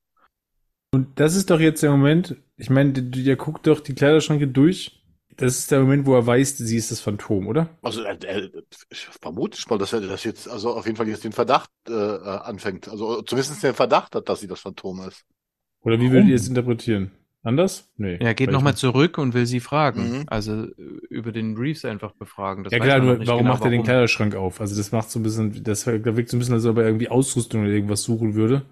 Und 0.93 1.19
das 1.19 1.35
ist 1.35 1.49
doch 1.49 1.59
jetzt 1.59 1.83
der 1.83 1.91
Moment, 1.91 2.37
ich 2.57 2.69
meine, 2.69 2.93
der, 2.93 3.03
der 3.03 3.35
guckt 3.35 3.67
doch 3.67 3.79
die 3.79 3.95
Kleiderschranke 3.95 4.47
durch. 4.47 5.00
Das 5.37 5.57
ist 5.57 5.71
der 5.71 5.79
Moment, 5.79 6.05
wo 6.05 6.15
er 6.15 6.25
weiß, 6.25 6.57
sie 6.57 6.77
ist 6.77 6.91
das 6.91 6.99
Phantom, 6.99 7.47
oder? 7.47 7.69
Also 7.81 8.01
er, 8.03 8.21
er, 8.23 8.49
ich 8.89 9.07
vermute 9.21 9.57
mal, 9.69 9.77
dass 9.77 9.93
er 9.93 10.01
das 10.01 10.23
jetzt, 10.23 10.49
also 10.49 10.75
auf 10.75 10.85
jeden 10.85 10.97
Fall 10.97 11.07
jetzt 11.07 11.23
den 11.23 11.31
Verdacht 11.31 11.71
äh, 11.87 11.93
äh, 11.93 12.19
anfängt. 12.19 12.87
Also 12.87 13.21
zumindest 13.21 13.63
den 13.63 13.73
Verdacht 13.73 14.15
hat, 14.15 14.29
dass 14.29 14.41
sie 14.41 14.47
das 14.47 14.59
Phantom 14.59 15.01
ist. 15.07 15.25
Oder 15.81 15.97
wie 15.97 16.03
Warum? 16.03 16.13
würdet 16.13 16.29
ihr 16.29 16.35
es 16.35 16.47
interpretieren? 16.47 17.11
Anders? 17.43 17.89
Nee. 17.97 18.17
Er 18.19 18.35
geht 18.35 18.51
nochmal 18.51 18.75
zurück 18.75 19.17
und 19.17 19.33
will 19.33 19.47
sie 19.47 19.61
fragen. 19.61 20.19
Mhm. 20.19 20.23
Also 20.27 20.65
äh, 20.65 20.71
über 21.09 21.31
den 21.31 21.57
Reeves 21.57 21.85
einfach 21.85 22.11
befragen. 22.13 22.63
Das 22.63 22.71
Ja 22.71 22.79
klar, 22.79 22.99
nur 22.99 23.17
warum 23.25 23.39
genau, 23.39 23.53
macht 23.53 23.63
er 23.63 23.71
den. 23.71 23.83
Kleiderschrank 23.83 24.35
auf? 24.35 24.61
Also 24.61 24.75
das 24.75 24.91
macht 24.91 25.09
so 25.09 25.19
ein 25.19 25.23
bisschen, 25.23 25.63
das 25.63 25.85
da 25.85 25.91
wirkt 26.17 26.29
so 26.29 26.37
ein 26.37 26.39
bisschen, 26.39 26.53
als 26.53 26.65
ob 26.65 26.77
er 26.77 26.85
irgendwie 26.85 27.09
Ausrüstung 27.09 27.61
oder 27.61 27.71
irgendwas 27.71 28.03
suchen 28.03 28.35
würde. 28.35 28.63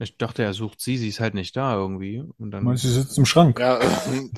Ich 0.00 0.16
dachte, 0.16 0.42
er 0.44 0.54
sucht 0.54 0.80
sie, 0.80 0.96
sie 0.96 1.08
ist 1.08 1.18
halt 1.20 1.34
nicht 1.34 1.56
da 1.56 1.74
irgendwie. 1.74 2.22
Und 2.38 2.52
dann, 2.52 2.62
Meinst 2.64 2.84
du, 2.84 2.88
sie 2.88 2.94
sitzt 3.00 3.18
im 3.18 3.26
Schrank? 3.26 3.58
Ja, 3.58 3.78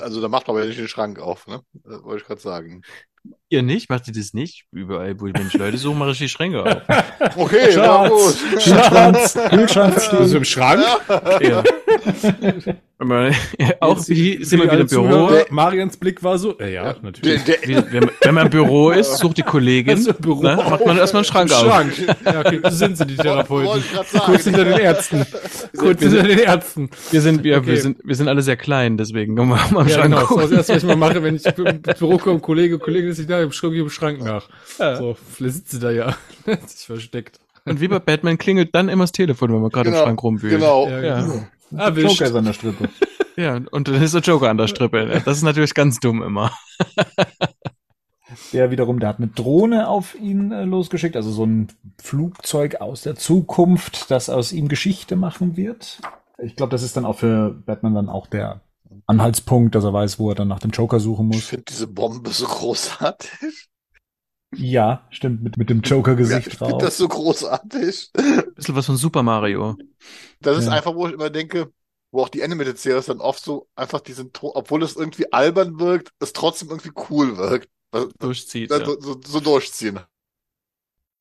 also 0.00 0.20
da 0.22 0.28
macht 0.28 0.48
man 0.48 0.56
aber 0.56 0.66
nicht 0.66 0.78
den 0.78 0.88
Schrank 0.88 1.18
auf, 1.18 1.46
ne? 1.46 1.60
Äh, 1.84 2.02
Wollte 2.02 2.22
ich 2.22 2.26
gerade 2.26 2.40
sagen. 2.40 2.80
ihr 3.50 3.62
nicht? 3.62 3.90
Macht 3.90 4.08
ihr 4.08 4.14
das 4.14 4.32
nicht? 4.32 4.64
Überall, 4.72 5.20
wo 5.20 5.24
Mensch 5.26 5.52
Leute 5.54 5.76
suchen, 5.76 5.98
mache 5.98 6.12
ich 6.12 6.18
die 6.18 6.28
Schränke 6.30 6.62
auf. 6.64 6.82
Okay, 7.36 7.68
na 7.76 8.08
Schatz, 8.08 8.10
gut. 8.10 8.50
Kühlschrank, 8.64 9.50
Kühlschrank 9.50 9.94
Also 9.96 10.24
stehen. 10.26 10.36
im 10.38 10.44
Schrank? 10.44 10.82
Ja. 11.42 11.62
auch 13.80 13.96
Jetzt- 13.96 14.08
wie, 14.10 14.44
sind 14.44 14.58
wir 14.60 14.66
wieder 14.70 14.80
im 14.80 14.86
Büro. 14.86 15.02
Zuhörer, 15.08 15.44
Marians 15.50 15.96
Blick 15.96 16.22
war 16.22 16.38
so, 16.38 16.58
äh, 16.58 16.74
ja, 16.74 16.94
natürlich. 17.02 17.42
Der, 17.44 17.56
der, 17.56 17.68
Wie, 17.68 17.92
wenn, 17.92 18.10
wenn 18.20 18.34
man 18.34 18.44
im 18.46 18.50
Büro 18.50 18.90
ist, 18.90 19.18
sucht 19.18 19.38
die 19.38 19.42
Kollegin, 19.42 19.96
Also 19.96 20.10
im 20.10 20.16
Büro 20.18 20.42
ne, 20.42 20.56
macht 20.56 20.84
man 20.84 20.98
erstmal 20.98 21.20
einen 21.22 21.32
Schrank 21.32 21.52
auf. 21.52 21.60
Schrank. 21.60 21.92
Ja, 22.24 22.40
okay, 22.40 22.60
sind 22.70 22.96
sie, 22.98 23.06
die 23.06 23.16
Therapeuten. 23.16 23.82
Kurz 24.24 24.44
hinter 24.44 24.64
den 24.64 24.78
Ärzten. 24.78 25.26
Kurz 25.76 26.00
hinter 26.02 26.22
den 26.22 26.38
Ärzten. 26.38 26.90
Wir 27.10 27.20
sind, 27.20 27.42
wir, 27.42 27.52
wir 27.54 27.58
Okay. 27.72 27.76
sind, 27.76 27.98
wir 28.04 28.14
sind 28.14 28.28
alle 28.28 28.42
sehr 28.42 28.56
klein, 28.56 28.96
deswegen 28.96 29.34
können 29.36 29.48
wir 29.50 29.56
auch 29.56 29.70
mal 29.70 29.82
im 29.82 29.88
Ja, 29.88 29.94
Schrank 29.94 30.14
genau. 30.14 30.36
Das 30.36 30.50
ist 30.50 30.50
das 30.50 30.52
erste, 30.52 30.74
was 30.74 30.82
ich 30.82 30.88
mal 30.88 30.96
mache, 30.96 31.22
wenn 31.22 31.36
ich 31.36 31.44
ins 31.46 31.98
Büro 31.98 32.18
komme, 32.18 32.40
Kollege, 32.40 32.78
Kollege 32.78 33.08
ist 33.08 33.18
nicht 33.18 33.30
da, 33.30 33.42
ich 33.42 33.54
schreibe 33.54 33.76
im 33.78 33.90
Schrank 33.90 34.22
nach. 34.22 34.48
So, 34.76 35.16
vielleicht 35.32 35.54
sitzt 35.56 35.70
sie 35.72 35.78
da 35.80 35.90
ja. 35.90 36.16
Hat 36.46 36.68
sich 36.68 36.86
versteckt. 36.86 37.38
Und 37.66 37.80
wie 37.80 37.88
bei 37.88 37.98
Batman 37.98 38.38
klingelt 38.38 38.74
dann 38.74 38.88
immer 38.88 39.04
das 39.04 39.12
Telefon, 39.12 39.52
wenn 39.52 39.60
man 39.60 39.70
gerade 39.70 39.88
im 39.88 39.92
Genau, 39.94 40.04
Schrank 40.06 40.22
rumwühlt. 40.22 40.52
genau. 40.54 40.88
Ja, 40.88 41.00
Ja. 41.02 41.20
genau. 41.20 41.46
Erwischt. 41.76 42.20
Joker 42.20 42.26
ist 42.30 42.34
an 42.36 42.44
der 42.44 42.52
Strippe. 42.52 42.88
Ja, 43.36 43.58
und 43.70 43.88
dann 43.88 44.02
ist 44.02 44.12
der 44.12 44.20
Joker 44.20 44.50
an 44.50 44.58
der 44.58 44.66
Strippe. 44.66 45.22
Das 45.24 45.38
ist 45.38 45.42
natürlich 45.44 45.72
ganz 45.72 45.98
dumm 45.98 46.22
immer. 46.22 46.50
Der 48.52 48.70
wiederum, 48.70 49.00
der 49.00 49.08
hat 49.08 49.18
eine 49.18 49.28
Drohne 49.28 49.88
auf 49.88 50.14
ihn 50.14 50.52
äh, 50.52 50.64
losgeschickt, 50.64 51.16
also 51.16 51.30
so 51.30 51.44
ein 51.46 51.68
Flugzeug 52.02 52.80
aus 52.82 53.02
der 53.02 53.16
Zukunft, 53.16 54.10
das 54.10 54.28
aus 54.28 54.52
ihm 54.52 54.68
Geschichte 54.68 55.16
machen 55.16 55.56
wird. 55.56 56.00
Ich 56.38 56.54
glaube, 56.54 56.70
das 56.70 56.82
ist 56.82 56.96
dann 56.96 57.06
auch 57.06 57.18
für 57.18 57.50
Batman 57.50 57.94
dann 57.94 58.08
auch 58.10 58.26
der 58.26 58.60
Anhaltspunkt, 59.06 59.74
dass 59.74 59.84
er 59.84 59.92
weiß, 59.92 60.18
wo 60.18 60.28
er 60.30 60.34
dann 60.34 60.48
nach 60.48 60.60
dem 60.60 60.70
Joker 60.72 61.00
suchen 61.00 61.30
Ich 61.30 61.36
muss. 61.36 61.46
finde 61.46 61.64
diese 61.68 61.86
Bombe 61.86 62.30
so 62.30 62.46
großartig. 62.46 63.69
Ja, 64.52 65.06
stimmt, 65.10 65.42
mit, 65.42 65.56
mit 65.56 65.70
dem 65.70 65.80
Ja, 65.84 65.90
Joker-Gesicht 65.90 66.46
ich 66.48 66.58
finde 66.58 66.72
drauf. 66.72 66.82
das 66.82 66.96
so 66.96 67.06
großartig. 67.08 68.10
Bisschen 68.56 68.74
was 68.76 68.86
von 68.86 68.96
Super 68.96 69.22
Mario. 69.22 69.76
Das 70.40 70.58
ist 70.58 70.66
Ja. 70.66 70.72
einfach, 70.72 70.94
wo 70.94 71.06
ich 71.06 71.12
immer 71.14 71.30
denke, 71.30 71.72
wo 72.10 72.22
auch 72.22 72.28
die 72.28 72.42
Animated 72.42 72.76
Series 72.78 73.06
dann 73.06 73.20
oft 73.20 73.42
so 73.44 73.68
einfach 73.76 74.00
diesen 74.00 74.32
Ton, 74.32 74.50
obwohl 74.54 74.82
es 74.82 74.96
irgendwie 74.96 75.32
albern 75.32 75.78
wirkt, 75.78 76.10
es 76.18 76.32
trotzdem 76.32 76.68
irgendwie 76.70 76.90
cool 77.10 77.36
wirkt. 77.38 77.68
Durchzieht. 78.18 78.70
Ja. 78.70 78.84
so, 78.84 79.00
so, 79.00 79.20
so 79.24 79.40
durchziehen. 79.40 80.00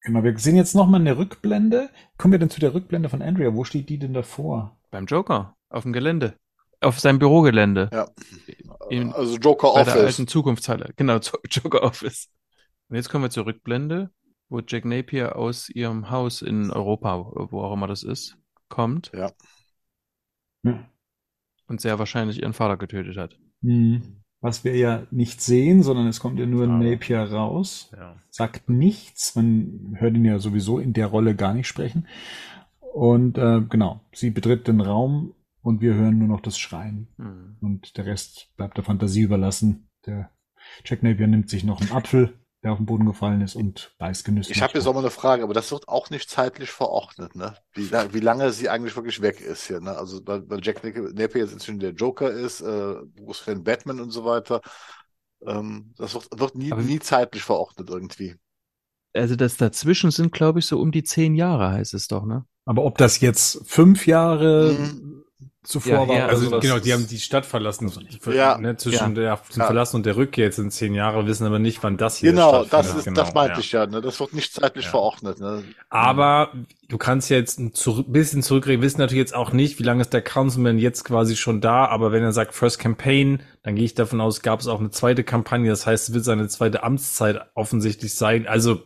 Genau, 0.02 0.24
wir 0.24 0.38
sehen 0.38 0.56
jetzt 0.56 0.76
nochmal 0.76 1.02
eine 1.02 1.18
Rückblende. 1.18 1.90
Kommen 2.18 2.32
wir 2.32 2.40
denn 2.40 2.50
zu 2.50 2.60
der 2.60 2.74
Rückblende 2.74 3.10
von 3.10 3.22
Andrea? 3.22 3.54
Wo 3.54 3.64
steht 3.64 3.90
die 3.90 4.00
denn 4.00 4.14
davor? 4.14 4.78
Beim 4.92 5.06
Joker. 5.06 5.56
Auf 5.70 5.84
dem 5.84 5.94
Gelände. 5.94 6.36
Auf 6.82 7.00
seinem 7.00 7.20
Bürogelände. 7.20 7.90
Ja. 7.94 8.08
In, 8.90 9.12
Also 9.14 9.36
Joker 9.38 9.74
bei 9.74 9.84
der 9.84 9.94
Office. 9.94 10.06
alten 10.06 10.28
Zukunftshalle. 10.28 10.94
Genau, 10.96 11.18
Jo- 11.18 11.40
Joker 11.50 11.84
Office. 11.84 12.30
Und 12.90 12.96
jetzt 12.96 13.10
kommen 13.10 13.24
wir 13.24 13.30
zur 13.30 13.46
Rückblende, 13.46 14.12
wo 14.50 14.62
Jack 14.68 14.86
Napier 14.86 15.36
aus 15.36 15.70
ihrem 15.70 16.10
Haus 16.10 16.42
in 16.42 16.72
Europa, 16.72 17.18
wo 17.52 17.62
auch 17.62 17.74
immer 17.74 17.88
das 17.88 18.04
ist, 18.04 18.38
kommt 18.68 19.12
Ja. 19.14 19.32
Hm. 20.64 20.86
und 21.68 21.80
sehr 21.82 22.00
wahrscheinlich 22.00 22.42
ihren 22.42 22.54
Vater 22.54 22.78
getötet 22.78 23.18
hat. 23.18 23.38
Hm. 23.62 24.22
Was 24.42 24.64
wir 24.64 24.76
ja 24.78 25.06
nicht 25.12 25.42
sehen, 25.42 25.84
sondern 25.84 26.08
es 26.08 26.20
kommt 26.22 26.40
ja 26.40 26.46
nur 26.46 26.64
Aber- 26.64 26.78
Napier 26.78 27.20
raus. 27.24 27.92
Ja. 27.96 28.16
sagt 28.30 28.70
nichts. 28.70 29.36
Man 29.36 29.96
hört 30.00 30.16
ihn 30.16 30.24
ja 30.26 30.40
sowieso 30.40 30.80
in 30.80 30.94
der 30.94 31.08
Rolle 31.08 31.36
gar 31.36 31.54
nicht 31.54 31.68
sprechen. 31.68 32.08
Und 32.94 33.38
äh, 33.38 33.62
genau, 33.70 34.02
sie 34.14 34.32
betritt 34.32 34.68
den 34.68 34.80
Raum 34.82 35.34
und 35.62 35.82
wir 35.82 35.94
hören 35.94 36.18
nur 36.20 36.28
noch 36.30 36.40
das 36.42 36.58
Schreien. 36.58 37.10
Hm. 37.18 37.58
Und 37.62 37.98
der 37.98 38.06
Rest 38.06 38.52
bleibt 38.56 38.78
der 38.78 38.84
Fantasie 38.86 39.22
überlassen. 39.22 39.90
Der 40.06 40.32
Jack 40.86 41.04
Napier 41.04 41.28
nimmt 41.28 41.50
sich 41.50 41.64
noch 41.66 41.82
einen 41.82 41.92
Apfel, 41.92 42.39
der 42.64 42.72
auf 42.74 42.78
den 42.78 42.86
Boden 42.86 43.06
gefallen 43.06 43.42
ist, 43.42 43.56
und 43.56 43.96
beißt 44.00 44.26
genüsslich. 44.26 44.58
Ich 44.58 44.64
habe 44.64 44.74
jetzt 44.74 44.86
auch 44.86 44.94
mal 44.94 45.00
eine 45.00 45.10
Frage, 45.12 45.44
aber 45.44 45.54
das 45.54 45.72
wird 45.72 45.88
auch 45.88 46.10
nicht 46.10 46.30
zeitlich 46.30 46.72
verordnet, 46.72 47.36
ne? 47.36 47.56
Wie, 47.74 47.90
wie 47.92 48.20
lange 48.20 48.52
sie 48.52 48.68
eigentlich 48.70 48.96
wirklich 48.96 49.22
weg 49.22 49.40
ist 49.40 49.68
hier, 49.68 49.80
ne? 49.80 49.98
Also 49.98 50.20
weil, 50.26 50.50
weil 50.50 50.60
Jack 50.62 50.84
Napier 50.84 51.42
jetzt 51.42 51.54
inzwischen 51.54 51.80
der 51.80 51.92
Joker 51.92 52.30
ist, 52.32 52.62
äh, 52.62 52.96
Bruce 53.16 53.48
Wayne 53.48 53.62
Batman 53.62 54.00
und 54.02 54.12
so 54.12 54.26
weiter. 54.26 54.62
Ähm, 55.46 55.94
das 55.98 56.14
wird, 56.14 56.28
wird 56.38 56.56
nie, 56.56 56.72
Aber- 56.72 56.82
nie 56.82 57.00
zeitlich 57.00 57.44
verordnet 57.44 57.90
irgendwie. 57.90 58.36
Also 59.14 59.36
das 59.36 59.58
dazwischen 59.58 60.12
sind, 60.12 60.34
glaube 60.34 60.60
ich, 60.60 60.66
so 60.68 60.80
um 60.80 60.92
die 60.92 61.04
zehn 61.04 61.34
Jahre, 61.36 61.72
heißt 61.72 61.94
es 61.94 62.08
doch, 62.08 62.26
ne? 62.26 62.46
Aber 62.66 62.84
ob 62.84 62.98
das 63.00 63.22
jetzt 63.22 63.62
fünf 63.66 64.06
Jahre 64.06 64.74
Mhm. 64.78 65.09
Zuvor 65.64 65.92
Ja, 65.92 66.08
war, 66.08 66.16
ja, 66.18 66.26
Also 66.28 66.50
das 66.50 66.62
genau, 66.62 66.80
die 66.80 66.94
haben 66.94 67.08
die 67.08 67.20
Stadt 67.20 67.46
verlassen. 67.46 67.92
Ja. 68.32 68.58
Ne, 68.58 68.78
zwischen 68.78 69.14
der 69.16 69.42
zum 69.50 69.60
Ja. 69.60 69.66
Verlassen 69.66 69.98
und 69.98 70.06
der 70.06 70.16
Rückkehr 70.16 70.46
jetzt 70.46 70.56
sind 70.56 70.72
zehn 70.72 70.94
Jahre, 70.94 71.26
wissen 71.28 71.46
aber 71.46 71.60
nicht, 71.60 71.84
wann 71.84 71.98
das 71.98 72.18
hier 72.18 72.32
Genau, 72.32 72.64
das 72.64 72.96
ist, 72.96 73.04
Genau, 73.06 73.22
das 73.22 73.34
meinte 73.34 73.54
ja. 73.56 73.60
ich 73.60 73.72
ja, 73.72 73.86
ne? 73.86 74.02
Das 74.02 74.20
wird 74.20 74.34
nicht 74.34 74.54
zeitlich 74.54 74.86
Ja. 74.86 74.92
verordnet, 74.92 75.40
ne? 75.40 75.64
Aber 75.90 76.54
du 76.88 76.98
kannst 76.98 77.30
ja 77.30 77.38
jetzt 77.38 77.60
ein 77.60 77.74
zurück, 77.74 78.06
bisschen 78.10 78.42
zurückreden. 78.42 78.82
Wir 78.82 78.86
wissen 78.88 79.00
natürlich 79.02 79.22
jetzt 79.22 79.36
auch 79.36 79.52
nicht, 79.52 79.80
wie 79.80 79.84
lange 79.84 80.02
ist 80.02 80.14
der 80.14 80.22
Councilman 80.22 80.78
jetzt 80.80 81.04
quasi 81.04 81.36
schon 81.36 81.60
da. 81.62 81.86
Aber 81.86 82.12
wenn 82.12 82.24
er 82.24 82.32
sagt 82.32 82.54
First 82.54 82.80
Campaign, 82.80 83.44
dann 83.64 83.76
gehe 83.76 83.86
ich 83.86 83.96
davon 83.96 84.22
aus, 84.22 84.42
gab 84.42 84.62
es 84.62 84.68
auch 84.68 84.80
eine 84.80 84.92
zweite 84.92 85.24
Kampagne. 85.24 85.70
Das 85.70 85.86
heißt, 85.86 86.10
es 86.10 86.16
wird 86.16 86.24
seine 86.26 86.48
zweite 86.48 86.84
Amtszeit 86.84 87.42
offensichtlich 87.54 88.14
sein. 88.16 88.48
Also 88.48 88.84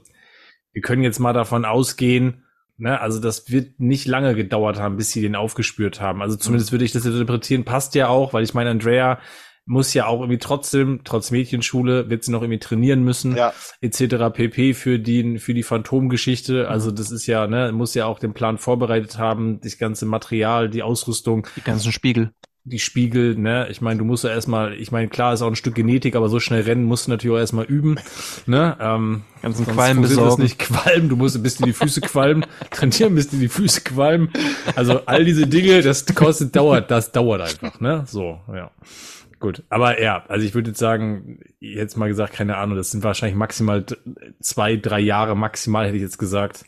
wir 0.72 0.82
können 0.82 1.04
jetzt 1.04 1.20
mal 1.20 1.34
davon 1.34 1.66
ausgehen, 1.66 2.43
ne, 2.78 3.00
also 3.00 3.20
das 3.20 3.52
wird 3.52 3.80
nicht 3.80 4.06
lange 4.06 4.36
gedauert 4.36 4.78
haben, 4.80 4.98
bis 4.98 5.12
sie 5.12 5.22
den 5.22 5.36
aufgespürt 5.36 6.02
haben. 6.02 6.22
Also 6.22 6.36
zumindest 6.36 6.72
würde 6.72 6.86
ich 6.86 6.92
das 6.92 7.06
interpretieren, 7.06 7.64
passt 7.64 7.96
ja 7.96 8.08
auch, 8.08 8.34
weil 8.34 8.44
ich 8.44 8.54
meine, 8.54 8.70
Andrea 8.70 9.20
muss 9.66 9.94
ja 9.94 10.08
auch 10.08 10.20
irgendwie 10.20 10.40
trotzdem, 10.40 11.02
trotz 11.06 11.32
Mädchenschule, 11.32 12.10
wird 12.10 12.24
sie 12.24 12.32
noch 12.32 12.42
irgendwie 12.42 12.60
trainieren 12.60 13.04
müssen 13.04 13.36
Ja, 13.36 13.54
etc. 13.80 14.34
pp. 14.34 14.74
für 14.74 15.00
die, 15.00 15.40
für 15.40 15.54
die 15.54 15.64
Phantomgeschichte. 15.64 16.68
Also 16.68 16.92
das 16.92 17.12
ist 17.12 17.28
ja, 17.28 17.48
ne, 17.48 17.72
muss 17.72 17.94
ja 17.94 18.06
auch 18.06 18.20
den 18.20 18.34
Plan 18.34 18.58
vorbereitet 18.58 19.18
haben, 19.18 19.62
das 19.62 19.78
ganze 19.78 20.06
Material, 20.06 20.70
die 20.70 20.84
Ausrüstung, 20.84 21.48
Die 21.56 21.62
ganzen 21.62 21.92
Spiegel. 21.92 22.32
Die 22.66 22.80
Spiegel, 22.80 23.36
ne. 23.36 23.68
Ich 23.70 23.82
meine, 23.82 24.00
du 24.00 24.06
musst 24.06 24.24
ja 24.24 24.30
erstmal, 24.30 24.74
ich 24.74 24.92
meine, 24.92 25.10
klar 25.10 25.34
ist 25.34 25.42
auch 25.42 25.48
ein 25.48 25.56
Stück 25.56 25.76
Genetik, 25.76 26.16
aber 26.16 26.30
so 26.30 26.40
schnell 26.40 26.62
rennen 26.62 26.86
musst 26.86 27.08
du 27.08 27.12
natürlich 27.12 27.36
auch 27.36 27.40
erstmal 27.40 27.66
üben, 27.66 27.98
ne. 28.46 28.78
Ähm, 28.80 29.24
Ganzen 29.42 29.66
Qualm 29.66 29.98
funktioniert 29.98 30.28
das 30.28 30.38
besorgen. 30.38 30.44
nicht 30.44 30.60
qualmen, 30.60 31.10
du 31.10 31.18
musst 31.18 31.44
bis 31.44 31.58
dir 31.58 31.66
die 31.66 31.74
Füße 31.74 32.00
qualmen, 32.02 32.46
trainieren 32.72 33.16
bis 33.16 33.28
dir 33.28 33.40
die 33.40 33.50
Füße 33.50 33.82
qualmen. 33.82 34.30
Also 34.76 35.06
all 35.06 35.26
diese 35.26 35.46
Dinge, 35.48 35.82
das 35.82 36.06
kostet, 36.16 36.56
dauert, 36.56 36.90
das 36.90 37.12
dauert 37.12 37.42
einfach, 37.42 37.82
ne. 37.82 38.06
So, 38.08 38.40
ja. 38.54 38.72
Gut, 39.42 39.64
aber 39.68 40.02
ja, 40.02 40.24
also 40.30 40.46
ich 40.46 40.56
würde 40.56 40.70
jetzt 40.70 40.80
sagen, 40.80 41.40
jetzt 41.60 41.98
mal 41.98 42.08
gesagt, 42.08 42.32
keine 42.32 42.56
Ahnung, 42.56 42.78
das 42.78 42.92
sind 42.92 43.04
wahrscheinlich 43.04 43.36
maximal 43.36 43.86
zwei, 44.40 44.78
drei 44.78 45.02
Jahre 45.02 45.36
maximal, 45.36 45.86
hätte 45.86 45.98
ich 45.98 46.02
jetzt 46.02 46.18
gesagt, 46.18 46.64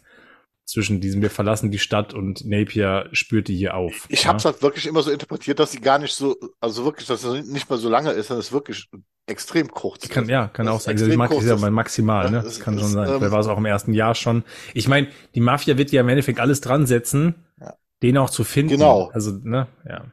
zwischen 0.65 0.99
diesem, 0.99 1.21
wir 1.21 1.29
verlassen 1.29 1.69
die 1.71 1.77
Stadt 1.79 2.13
und 2.13 2.43
Napier 2.45 3.07
spürt 3.11 3.47
die 3.47 3.55
hier 3.55 3.75
auf. 3.75 4.05
ich 4.09 4.23
ja? 4.23 4.29
habe 4.29 4.37
es 4.39 4.45
halt 4.45 4.61
wirklich 4.63 4.87
immer 4.87 5.01
so 5.03 5.11
interpretiert, 5.11 5.59
dass 5.59 5.71
sie 5.71 5.79
gar 5.79 5.99
nicht 5.99 6.13
so, 6.13 6.35
also 6.59 6.85
wirklich, 6.85 7.07
dass 7.07 7.23
es 7.23 7.45
nicht 7.47 7.69
mal 7.69 7.77
so 7.77 7.87
lange 7.89 8.11
ist, 8.11 8.27
sondern 8.27 8.39
es 8.41 8.51
wirklich 8.51 8.89
extrem 9.27 9.69
kurz 9.69 10.07
Kann, 10.09 10.23
ist. 10.25 10.29
ja, 10.31 10.47
kann 10.47 10.65
Das 10.65 10.73
auch 10.75 10.77
ist 10.79 10.83
sein. 10.85 10.95
Ich 10.95 11.01
extrem 11.03 11.17
mag 11.19 11.29
kurz, 11.29 11.41
das 11.45 11.49
ja 11.49 11.57
mal 11.57 11.71
maximal, 11.71 12.25
Ja, 12.25 12.31
ne? 12.31 12.41
das- 12.43 12.59
kann 12.59 12.75
das, 12.75 12.83
schon 12.83 12.91
sein. 12.93 13.07
ähm, 13.09 13.17
Vielleicht 13.19 13.31
war 13.31 13.39
es 13.39 13.47
auch 13.47 13.57
im 13.57 13.65
ersten 13.65 13.93
Jahr 13.93 14.15
schon. 14.15 14.43
Ich 14.73 14.87
meine, 14.87 15.07
die 15.35 15.39
Mafia 15.41 15.77
wird 15.77 15.91
ja 15.91 16.01
im 16.01 16.09
Endeffekt 16.09 16.39
alles 16.39 16.61
dran 16.61 16.85
setzen, 16.87 17.35
Ja. 17.61 17.75
den 18.01 18.17
auch 18.17 18.29
zu 18.31 18.43
finden. 18.43 18.71
Genau. 18.73 19.09
Also, 19.13 19.31
ne, 19.43 19.67
ja. 19.87 20.11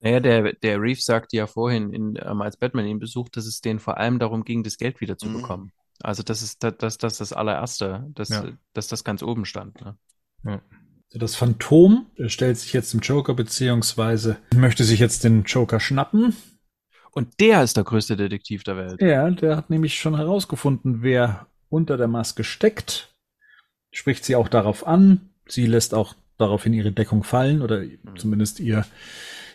Naja, 0.00 0.20
der, 0.20 0.52
der 0.52 0.80
Reeves 0.80 1.04
sagte 1.06 1.36
ja 1.38 1.46
vorhin, 1.46 1.92
in, 1.92 2.18
ähm, 2.22 2.42
als 2.42 2.58
Batman 2.58 2.86
ihn 2.86 2.98
besucht, 2.98 3.36
dass 3.36 3.46
es 3.46 3.60
denen 3.62 3.78
vor 3.80 3.96
allem 3.96 4.18
darum 4.18 4.44
ging, 4.44 4.62
das 4.62 4.76
Geld 4.76 5.00
wieder 5.00 5.16
zu 5.16 5.26
Mhm. 5.28 5.42
Also 6.02 6.22
das 6.22 6.42
ist 6.42 6.62
das, 6.62 6.74
das, 6.78 6.98
das, 6.98 7.18
das 7.18 7.32
allererste, 7.32 8.06
dass, 8.14 8.28
Ja. 8.30 8.44
dass 8.74 8.88
das 8.88 9.04
ganz 9.04 9.22
oben 9.22 9.44
stand. 9.44 9.80
Ne? 9.82 9.96
Also 10.44 11.18
Das 11.18 11.34
Phantom 11.36 12.06
stellt 12.26 12.58
sich 12.58 12.72
jetzt 12.72 12.90
zum 12.90 13.00
Joker, 13.00 13.34
beziehungsweise 13.34 14.38
möchte 14.54 14.84
sich 14.84 15.00
jetzt 15.00 15.24
den 15.24 15.44
Joker 15.44 15.80
schnappen. 15.80 16.36
Und 17.12 17.40
der 17.40 17.62
ist 17.62 17.76
der 17.78 17.84
größte 17.84 18.16
Detektiv 18.16 18.62
der 18.64 18.76
Welt. 18.76 19.00
Ja, 19.00 19.30
der 19.30 19.56
hat 19.56 19.70
nämlich 19.70 19.98
schon 19.98 20.16
herausgefunden, 20.16 21.02
wer 21.02 21.46
unter 21.70 21.96
der 21.96 22.08
Maske 22.08 22.44
steckt. 22.44 23.14
Spricht 23.90 24.24
sie 24.24 24.36
auch 24.36 24.48
darauf 24.48 24.86
an. 24.86 25.30
Sie 25.48 25.64
lässt 25.66 25.94
auch 25.94 26.14
daraufhin 26.36 26.74
ihre 26.74 26.92
Deckung 26.92 27.24
fallen 27.24 27.62
oder 27.62 27.82
zumindest 28.18 28.60
ihr, 28.60 28.84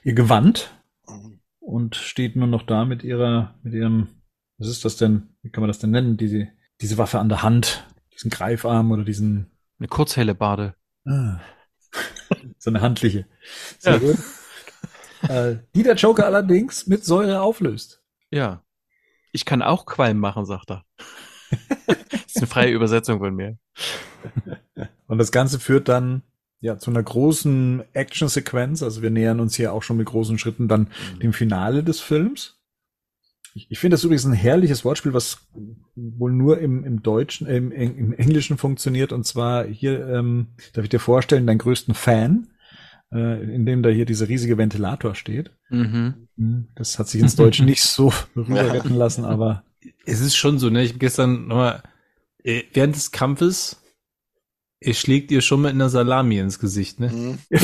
ihr 0.04 0.14
Gewand 0.14 0.74
Mhm. 1.08 1.39
und 1.60 1.96
steht 1.96 2.36
nur 2.36 2.48
noch 2.48 2.64
da 2.64 2.86
mit 2.86 3.04
ihrer, 3.04 3.54
mit 3.62 3.74
ihrem, 3.74 4.08
was 4.62 4.70
ist 4.70 4.86
das 4.86 4.95
denn? 4.97 5.30
Wie 5.41 5.49
kann 5.49 5.62
man 5.62 5.68
das 5.68 5.80
denn 5.80 5.89
nennen? 5.91 6.18
Diese, 6.18 6.47
diese 6.82 6.97
Waffe 6.97 7.20
an 7.20 7.30
der 7.30 7.41
Hand, 7.43 7.86
diesen 8.14 8.30
Greifarm 8.30 8.91
oder 8.91 9.03
diesen, 9.03 9.51
Eine 9.80 9.88
kurzhelle 9.88 10.36
Bade. 10.36 10.76
ah, 11.05 11.39
so 12.59 12.70
eine 12.70 12.82
handliche. 12.82 13.26
Sehr 13.80 13.93
Ja. 13.93 13.97
gut. 13.99 14.18
Äh, 15.30 15.57
die 15.76 15.84
der 15.84 15.95
Joker 15.95 16.26
allerdings 16.26 16.88
mit 16.88 17.03
Säure 17.05 17.41
auflöst. 17.41 18.01
Ja. 18.32 18.64
Ich 19.34 19.45
kann 19.45 19.62
auch 19.62 19.86
Qualm 19.86 20.18
machen, 20.20 20.45
sagt 20.45 20.72
er. 20.72 20.86
das 21.88 21.97
ist 22.28 22.38
eine 22.38 22.47
freie 22.47 22.72
Übersetzung 22.72 23.20
von 23.20 23.36
mir. 23.36 23.57
Und 25.07 25.18
das 25.18 25.32
Ganze 25.32 25.59
führt 25.59 25.89
dann 25.89 26.24
ja 26.59 26.78
zu 26.78 26.91
einer 26.91 27.03
großen 27.03 27.84
Action-Sequenz. 27.93 28.84
Also 28.84 29.01
wir 29.01 29.09
nähern 29.09 29.39
uns 29.39 29.55
hier 29.55 29.74
auch 29.74 29.84
schon 29.84 29.97
mit 29.97 30.07
großen 30.07 30.38
Schritten 30.38 30.68
dann 30.68 30.89
dem 31.22 31.34
Finale 31.34 31.84
des 31.84 31.99
Films. 31.99 32.61
Ich, 33.54 33.68
ich 33.70 33.80
finde 33.80 33.95
das 33.95 34.04
übrigens 34.04 34.26
ein 34.26 34.34
herrliches 34.34 34.86
Wortspiel, 34.86 35.14
was 35.14 35.39
wohl 35.95 36.32
nur 36.32 36.60
im, 36.60 36.84
im 36.86 37.04
Deutschen, 37.04 37.47
äh, 37.47 37.58
im, 37.58 37.72
im 37.72 38.14
Englischen 38.14 38.58
funktioniert. 38.58 39.12
Und 39.12 39.26
zwar 39.26 39.66
hier 39.66 40.08
ähm, 40.08 40.47
darf 40.74 40.84
ich 40.86 40.89
dir 40.89 40.99
vorstellen, 40.99 41.47
deinen 41.47 41.58
größten 41.58 41.93
Fan. 41.93 42.47
äh, 43.14 43.43
in 43.43 43.66
dem 43.66 43.84
da 43.84 43.89
hier 43.89 44.06
dieser 44.06 44.30
riesige 44.30 44.58
Ventilator 44.58 45.16
steht. 45.16 45.52
Mhm. 45.70 46.28
Hm, 46.38 46.68
Das 46.76 46.97
hat 46.97 47.10
sich 47.10 47.22
ins 47.22 47.36
Deutsche 47.36 47.66
nicht 47.66 47.84
so 47.84 48.14
rüber 48.38 48.72
retten 48.74 48.95
lassen, 48.95 49.26
aber 49.26 49.64
Es 50.06 50.22
ist 50.22 50.36
schon 50.36 50.60
so, 50.60 50.70
ne? 50.70 50.84
Ich 50.84 50.93
hab 50.93 50.99
gestern 50.99 51.47
nochmal, 51.47 51.84
äh, 52.43 52.64
während 52.74 52.95
des 52.95 53.12
Kampfes, 53.12 53.82
er 54.80 54.93
schlägt 54.93 55.30
ihr 55.32 55.41
schon 55.41 55.62
mit 55.62 55.72
einer 55.72 55.89
Salami 55.89 56.39
ins 56.39 56.58
Gesicht, 56.60 56.99
ne? 57.02 57.10
Mhm. 57.10 57.38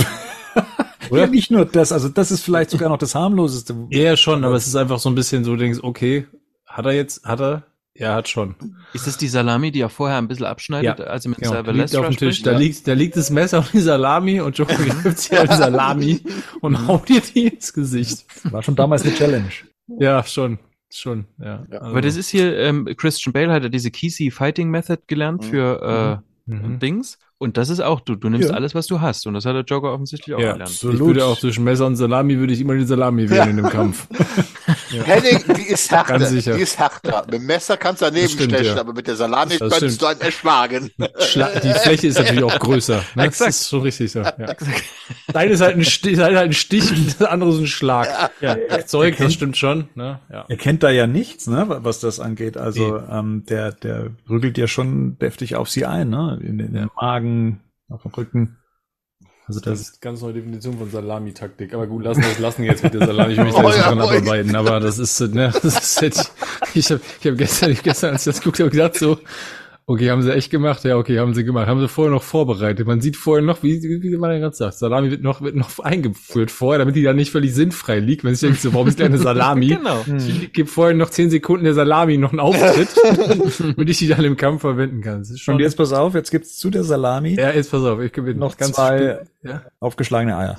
Oder? 1.09 1.21
ja, 1.25 1.27
nicht 1.27 1.51
nur 1.51 1.65
das, 1.65 1.91
also 1.91 2.09
das 2.09 2.31
ist 2.31 2.43
vielleicht 2.43 2.69
sogar 2.69 2.89
noch 2.89 2.97
das 2.97 3.15
harmloseste. 3.15 3.75
Ja, 3.89 4.15
schon, 4.17 4.43
aber 4.43 4.55
es 4.55 4.67
ist 4.67 4.75
einfach 4.75 4.99
so 4.99 5.09
ein 5.09 5.15
bisschen 5.15 5.43
so, 5.43 5.51
du 5.51 5.57
denkst, 5.57 5.79
okay, 5.81 6.25
hat 6.65 6.85
er 6.85 6.93
jetzt, 6.93 7.25
hat 7.25 7.39
er? 7.41 7.63
Ja, 7.99 8.13
hat 8.13 8.29
schon. 8.29 8.55
Ist 8.93 9.07
das 9.07 9.17
die 9.17 9.27
Salami, 9.27 9.71
die 9.71 9.81
er 9.81 9.89
vorher 9.89 10.19
ein 10.19 10.27
bisschen 10.27 10.45
abschneidet, 10.45 11.01
als 11.01 11.25
er 11.25 11.29
mit 11.29 11.39
Genau, 11.39 11.63
die 11.63 11.71
liegt 11.71 11.95
auf 11.95 12.07
dem 12.07 12.15
Tisch. 12.17 12.43
Da 12.43 12.51
ja. 12.51 12.57
liegt, 12.59 12.87
da 12.87 12.93
liegt 12.93 13.17
das 13.17 13.31
Messer 13.31 13.57
und 13.57 13.73
die 13.73 13.79
Salami 13.79 14.39
und 14.39 14.55
Joker 14.55 14.75
gibt 14.75 15.17
sich 15.17 15.31
halt 15.31 15.49
die 15.49 15.55
Salami 15.55 16.21
und 16.61 16.87
haut 16.87 17.09
ihr 17.09 17.21
die 17.21 17.47
ins 17.47 17.73
Gesicht. 17.73 18.25
War 18.51 18.61
schon 18.61 18.75
damals 18.75 19.01
eine 19.01 19.15
Challenge. 19.15 19.49
Ja, 19.99 20.23
schon. 20.23 20.59
Schon, 20.93 21.25
ja. 21.39 21.65
Ja. 21.71 21.79
Also, 21.79 21.85
Aber 21.91 22.01
das 22.01 22.15
ist 22.15 22.29
hier, 22.29 22.55
ähm, 22.59 22.87
Christian 22.95 23.33
Bale 23.33 23.51
hat 23.51 23.63
ja 23.63 23.69
diese 23.69 23.89
Kesey 23.89 24.29
Fighting 24.29 24.69
Method 24.69 25.01
gelernt 25.07 25.41
Mhm. 25.41 25.45
für 25.45 26.21
äh, 26.47 26.51
mhm. 26.51 26.79
Dings. 26.79 27.17
Und 27.39 27.57
das 27.57 27.69
ist 27.69 27.81
auch, 27.81 27.99
du, 27.99 28.15
du 28.15 28.29
nimmst 28.29 28.49
Ja. 28.49 28.55
alles, 28.55 28.73
was 28.73 28.87
du 28.87 28.99
hast. 28.99 29.27
Und 29.27 29.35
das 29.35 29.45
hat 29.45 29.55
der 29.55 29.63
Joker 29.63 29.93
offensichtlich 29.93 30.35
auch 30.35 30.39
ja, 30.39 30.53
gelernt. 30.53 30.71
ich 30.71 30.83
würde 30.99 31.23
auch 31.25 31.37
zwischen 31.37 31.63
Messer 31.63 31.85
und 31.85 31.95
Salami 31.95 32.39
würde 32.39 32.51
ich 32.53 32.61
immer 32.61 32.73
die 32.75 32.83
Salami 32.85 33.29
wählen 33.29 33.49
in 33.51 33.57
dem 33.57 33.69
Kampf. 33.69 34.07
Henning, 34.89 35.43
die 35.55 35.61
ist 35.67 35.91
härter. 35.91 36.17
Ganz 36.17 36.29
sicher. 36.29 36.55
Die 36.55 36.61
ist 36.61 36.79
härter. 36.79 37.23
Mit 37.25 37.35
dem 37.35 37.45
Messer 37.45 37.77
kannst 37.77 38.01
du 38.01 38.05
daneben 38.05 38.23
Das 38.25 38.31
stimmt, 38.33 38.53
stechen, 38.53 38.75
ja. 38.75 38.79
aber 38.81 38.93
mit 38.93 39.05
der 39.07 39.15
Salami 39.15 39.57
Das 39.57 39.59
könntest 39.59 39.97
stimmt. 39.97 40.01
du 40.01 40.05
einen 40.07 40.21
erschlagen. 40.21 40.91
Schla 41.19 41.49
die 41.59 41.73
Fläche 41.73 42.07
ist 42.07 42.17
natürlich 42.17 42.43
auch 42.43 42.57
größer. 42.59 42.95
Ne? 42.97 43.03
Das 43.15 43.25
Exakt. 43.25 43.49
ist 43.51 43.69
schon 43.69 43.81
richtig 43.81 44.11
so. 44.11 44.19
Ja. 44.21 44.33
Deine 45.31 45.51
ist 45.51 45.61
halt 45.61 45.75
ein 45.77 45.85
Stich, 45.85 46.13
ist 46.13 46.19
halt 46.21 46.37
ein 46.37 46.53
Stich 46.53 46.89
und 46.91 47.19
das 47.19 47.27
andere 47.27 47.51
ist 47.51 47.59
ein 47.59 47.67
Schlag. 47.67 48.31
Ja, 48.41 48.57
Zeug, 48.85 49.15
das 49.17 49.33
stimmt 49.33 49.57
schon. 49.57 49.89
Ne? 49.95 50.19
Ja. 50.31 50.45
Er 50.47 50.57
kennt 50.57 50.81
da 50.83 50.89
ja 50.89 51.05
nichts, 51.05 51.47
ne, 51.47 51.65
was 51.67 51.99
das 51.99 52.19
angeht. 52.19 52.57
Also 52.57 52.97
ähm, 53.11 53.43
der, 53.47 53.73
der 53.73 54.07
rügelt 54.29 54.57
ja 54.57 54.67
schon 54.67 55.17
deftig 55.19 55.55
auf 55.55 55.69
sie 55.69 55.85
ein, 55.85 56.09
ne? 56.09 56.39
In 56.41 56.57
den, 56.57 56.67
in 56.67 56.73
den 56.73 56.89
Magen, 56.99 57.26
auf 57.89 58.01
dem 58.03 58.11
Rücken. 58.11 58.57
Also 59.47 59.61
Das 59.61 59.79
das 59.79 59.81
ist 59.89 60.01
ganz 60.01 60.21
neue 60.21 60.33
Definition 60.33 60.77
von 60.77 60.89
Salami-Taktik. 60.89 61.73
Aber 61.73 61.87
gut, 61.87 62.03
lassen 62.03 62.21
wir 62.21 62.29
es 62.29 62.39
lassen 62.39 62.63
jetzt 62.63 62.83
mit 62.83 62.93
der 62.93 63.07
Salami. 63.07 63.33
Ich 63.33 63.37
da 63.37 63.43
Oh 63.45 63.61
nicht 63.61 63.77
ja, 63.77 63.83
dran 63.83 63.99
oh 63.99 64.03
abarbeiten. 64.03 64.55
Aber 64.55 64.79
das 64.79 64.99
ist, 64.99 65.19
ne, 65.21 65.53
das 65.63 65.63
ist 65.63 66.01
jetzt, 66.01 66.33
ich 66.73 66.91
habe 66.91 67.01
ich 67.21 67.27
hab 67.27 67.37
gestern, 67.37 67.71
ich 67.71 67.77
hab 67.77 67.83
gestern, 67.85 68.11
als 68.11 68.27
ich 68.27 68.33
das 68.33 68.41
geguckt 68.41 68.59
habe, 68.59 68.69
gedacht 68.69 68.95
so, 68.95 69.19
okay, 69.87 70.11
haben 70.11 70.21
sie 70.21 70.33
echt 70.33 70.51
gemacht? 70.51 70.83
Ja, 70.83 70.97
okay, 70.97 71.17
haben 71.17 71.33
sie 71.33 71.43
gemacht. 71.43 71.67
Haben 71.67 71.79
sie 71.79 71.87
vorher 71.87 72.11
noch 72.11 72.21
vorbereitet. 72.21 72.85
Man 72.85 73.01
sieht 73.01 73.15
vorher 73.15 73.43
noch, 73.43 73.63
wie, 73.63 73.81
wie, 73.81 74.03
wie 74.03 74.17
man 74.17 74.31
ja 74.31 74.39
gerade 74.39 74.55
sagt, 74.55 74.77
Salami 74.77 75.09
wird 75.09 75.23
noch, 75.23 75.41
wird 75.41 75.55
noch 75.55 75.79
eingeführt 75.83 76.51
vorher, 76.51 76.79
damit 76.79 76.95
die 76.95 77.03
dann 77.03 77.15
nicht 77.15 77.31
völlig 77.31 77.55
sinnfrei 77.55 77.99
liegt. 77.99 78.23
Wenn 78.23 78.33
ich 78.33 78.41
denke, 78.41 78.57
so, 78.57 78.73
warum 78.73 78.87
ist 78.87 79.01
eine 79.01 79.17
Salami? 79.17 79.67
Genau. 79.77 80.03
Ich 80.17 80.53
gebe 80.53 80.67
vorher 80.67 80.95
noch 80.95 81.09
zehn 81.09 81.29
Sekunden 81.29 81.63
der 81.63 81.73
Salami 81.73 82.17
noch 82.17 82.31
einen 82.31 82.39
Auftritt, 82.39 82.89
damit 83.59 83.89
ich 83.89 83.99
die 83.99 84.07
dann 84.07 84.23
im 84.23 84.35
Kampf 84.35 84.61
verwenden 84.61 85.01
kann. 85.01 85.23
Schon, 85.23 85.55
Und 85.55 85.61
jetzt 85.61 85.77
pass 85.77 85.93
auf, 85.93 86.13
jetzt 86.15 86.31
gibt's 86.31 86.57
zu 86.57 86.69
der 86.69 86.83
Salami 86.83 87.35
ja, 87.35 87.51
jetzt 87.51 87.71
pass 87.71 87.83
auf, 87.83 87.99
ich 88.01 88.11
gebe 88.11 88.33
noch 88.33 88.57
ganz 88.57 88.73
zwei 88.75 89.25
ja. 89.43 89.63
aufgeschlagene 89.79 90.35
Eier. 90.35 90.57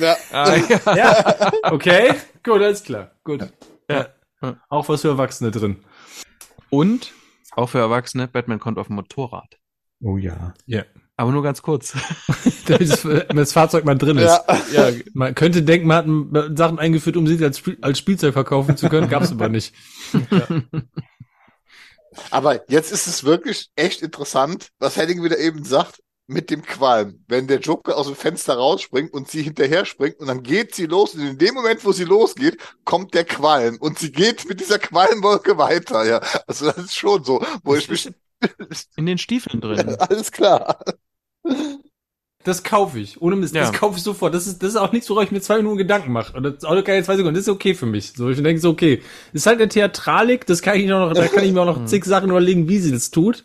Ja. 0.00 0.16
Ah, 0.32 0.54
ja. 0.56 0.96
Ja, 0.96 1.52
okay, 1.72 2.12
gut, 2.44 2.62
alles 2.62 2.84
klar, 2.84 3.10
gut. 3.24 3.40
Ja. 3.90 4.08
Ja. 4.42 4.56
Auch 4.68 4.88
was 4.88 5.00
für 5.00 5.08
Erwachsene 5.08 5.50
drin. 5.50 5.76
Und, 6.70 7.12
auch 7.56 7.68
für 7.68 7.78
Erwachsene, 7.78 8.28
Batman 8.28 8.58
kommt 8.58 8.78
auf 8.78 8.88
dem 8.88 8.96
Motorrad. 8.96 9.58
Oh 10.00 10.16
ja. 10.16 10.54
Ja. 10.66 10.84
Aber 11.16 11.30
nur 11.30 11.42
ganz 11.42 11.62
kurz. 11.62 11.96
Das, 12.66 13.06
das 13.28 13.52
Fahrzeug 13.52 13.84
mal 13.84 13.98
drin 13.98 14.16
ist. 14.16 14.40
Ja. 14.72 14.88
Ja. 14.88 14.96
Man 15.12 15.34
könnte 15.34 15.62
denken, 15.62 15.86
man 15.86 16.30
hat 16.34 16.56
Sachen 16.56 16.78
eingeführt, 16.78 17.18
um 17.18 17.26
sie 17.26 17.44
als, 17.44 17.58
Spiel, 17.58 17.76
als 17.82 17.98
Spielzeug 17.98 18.32
verkaufen 18.32 18.78
zu 18.78 18.88
können, 18.88 19.10
gab's 19.10 19.32
aber 19.32 19.50
nicht. 19.50 19.74
Aber 22.30 22.70
jetzt 22.70 22.90
ist 22.90 23.06
es 23.06 23.24
wirklich 23.24 23.68
echt 23.76 24.00
interessant, 24.00 24.68
was 24.78 24.96
Henning 24.96 25.22
wieder 25.22 25.38
eben 25.38 25.62
sagt, 25.64 26.00
mit 26.26 26.50
dem 26.50 26.62
Qualm. 26.62 27.22
Wenn 27.28 27.46
der 27.46 27.60
Joker 27.60 27.96
aus 27.96 28.06
dem 28.06 28.16
Fenster 28.16 28.54
rausspringt 28.54 29.12
und 29.12 29.28
sie 29.30 29.42
hinterher 29.42 29.84
springt 29.84 30.20
und 30.20 30.26
dann 30.26 30.42
geht 30.42 30.74
sie 30.74 30.86
los 30.86 31.14
und 31.14 31.20
in 31.20 31.38
dem 31.38 31.54
Moment, 31.54 31.84
wo 31.84 31.92
sie 31.92 32.04
losgeht, 32.04 32.58
kommt 32.84 33.14
der 33.14 33.24
Qualm 33.24 33.76
und 33.78 33.98
sie 33.98 34.10
geht 34.12 34.48
mit 34.48 34.60
dieser 34.60 34.78
Qualmwolke 34.78 35.58
weiter, 35.58 36.04
ja. 36.06 36.20
Also 36.46 36.66
das 36.66 36.78
ist 36.78 36.96
schon 36.96 37.24
so, 37.24 37.44
wo 37.62 37.74
ich 37.74 37.88
mich, 37.90 38.10
In 38.96 39.06
den 39.06 39.18
Stiefeln 39.18 39.60
drin. 39.60 39.96
alles 39.98 40.32
klar. 40.32 40.78
Das 42.42 42.62
kaufe 42.62 42.98
ich. 43.00 43.22
Ohne 43.22 43.36
Mist. 43.36 43.54
Das 43.54 43.72
Ja. 43.72 43.78
kaufe 43.78 43.96
ich 43.96 44.02
sofort. 44.04 44.34
Das 44.34 44.46
ist, 44.46 44.62
das 44.62 44.70
ist 44.70 44.76
auch 44.76 44.92
nichts, 44.92 45.08
worauf 45.08 45.24
ich 45.24 45.30
mir 45.30 45.40
zwei 45.40 45.56
Minuten 45.56 45.78
Gedanken 45.78 46.12
mache. 46.12 46.36
Und 46.36 46.42
das 46.42 46.54
ist 46.56 46.64
auch 46.66 46.84
keine 46.84 47.02
zwei 47.02 47.16
Sekunden. 47.16 47.34
Das 47.34 47.44
ist 47.44 47.48
okay 47.48 47.72
für 47.74 47.86
mich. 47.86 48.12
So, 48.12 48.28
ich 48.28 48.42
denke 48.42 48.60
so, 48.60 48.68
okay. 48.70 49.02
Das 49.32 49.42
ist 49.42 49.46
halt 49.46 49.60
eine 49.60 49.68
Theatralik. 49.68 50.44
Das 50.46 50.60
kann 50.60 50.78
ich 50.78 50.92
auch 50.92 51.08
noch, 51.08 51.14
da 51.14 51.26
kann 51.28 51.42
ich 51.44 51.52
mir 51.52 51.62
auch 51.62 51.64
noch 51.78 51.84
zig 51.86 52.04
Sachen 52.04 52.28
überlegen, 52.28 52.68
wie 52.68 52.78
sie 52.78 52.92
das 52.92 53.10
tut. 53.10 53.44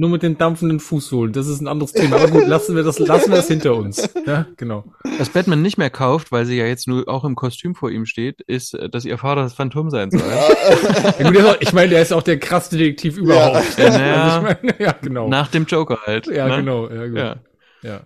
Nur 0.00 0.10
mit 0.10 0.22
den 0.22 0.38
dampfenden 0.38 0.78
Fußsohlen. 0.78 1.32
Das 1.32 1.48
ist 1.48 1.60
ein 1.60 1.66
anderes 1.66 1.92
Thema. 1.92 2.16
Aber 2.16 2.28
gut, 2.28 2.46
lassen 2.46 2.76
wir 2.76 2.84
das, 2.84 3.00
lassen 3.00 3.30
wir 3.30 3.36
das 3.36 3.48
hinter 3.48 3.74
uns. 3.74 4.08
Ja, 4.26 4.46
genau. 4.56 4.84
Was 5.18 5.28
Batman 5.30 5.60
nicht 5.60 5.76
mehr 5.76 5.90
kauft, 5.90 6.30
weil 6.30 6.46
sie 6.46 6.56
ja 6.56 6.66
jetzt 6.66 6.86
nur 6.86 7.08
auch 7.08 7.24
im 7.24 7.34
Kostüm 7.34 7.74
vor 7.74 7.90
ihm 7.90 8.06
steht, 8.06 8.40
ist, 8.42 8.74
äh, 8.74 8.88
dass 8.88 9.04
ihr 9.04 9.18
Vater 9.18 9.42
das 9.42 9.54
Phantom 9.54 9.90
sein 9.90 10.10
soll. 10.12 10.20
Ja, 10.20 11.28
gut, 11.30 11.36
ist 11.36 11.44
auch, 11.46 11.56
ich 11.60 11.72
meine, 11.72 11.88
der 11.90 12.02
ist 12.02 12.12
auch 12.12 12.22
der 12.22 12.38
krasse 12.38 12.78
Detektiv 12.78 13.16
überhaupt. 13.18 13.76
Ja. 13.76 13.86
Also 13.86 14.46
ich 14.46 14.62
meine, 14.62 14.74
ja, 14.80 14.92
genau. 14.92 15.28
Nach 15.28 15.48
dem 15.48 15.64
Joker 15.64 15.98
halt. 16.06 16.28
ja, 16.28 16.46
ne? 16.46 16.56
genau. 16.58 16.88
Ja, 16.88 17.06
gut. 17.08 17.18
Ja. 17.18 17.36
ja. 17.82 18.00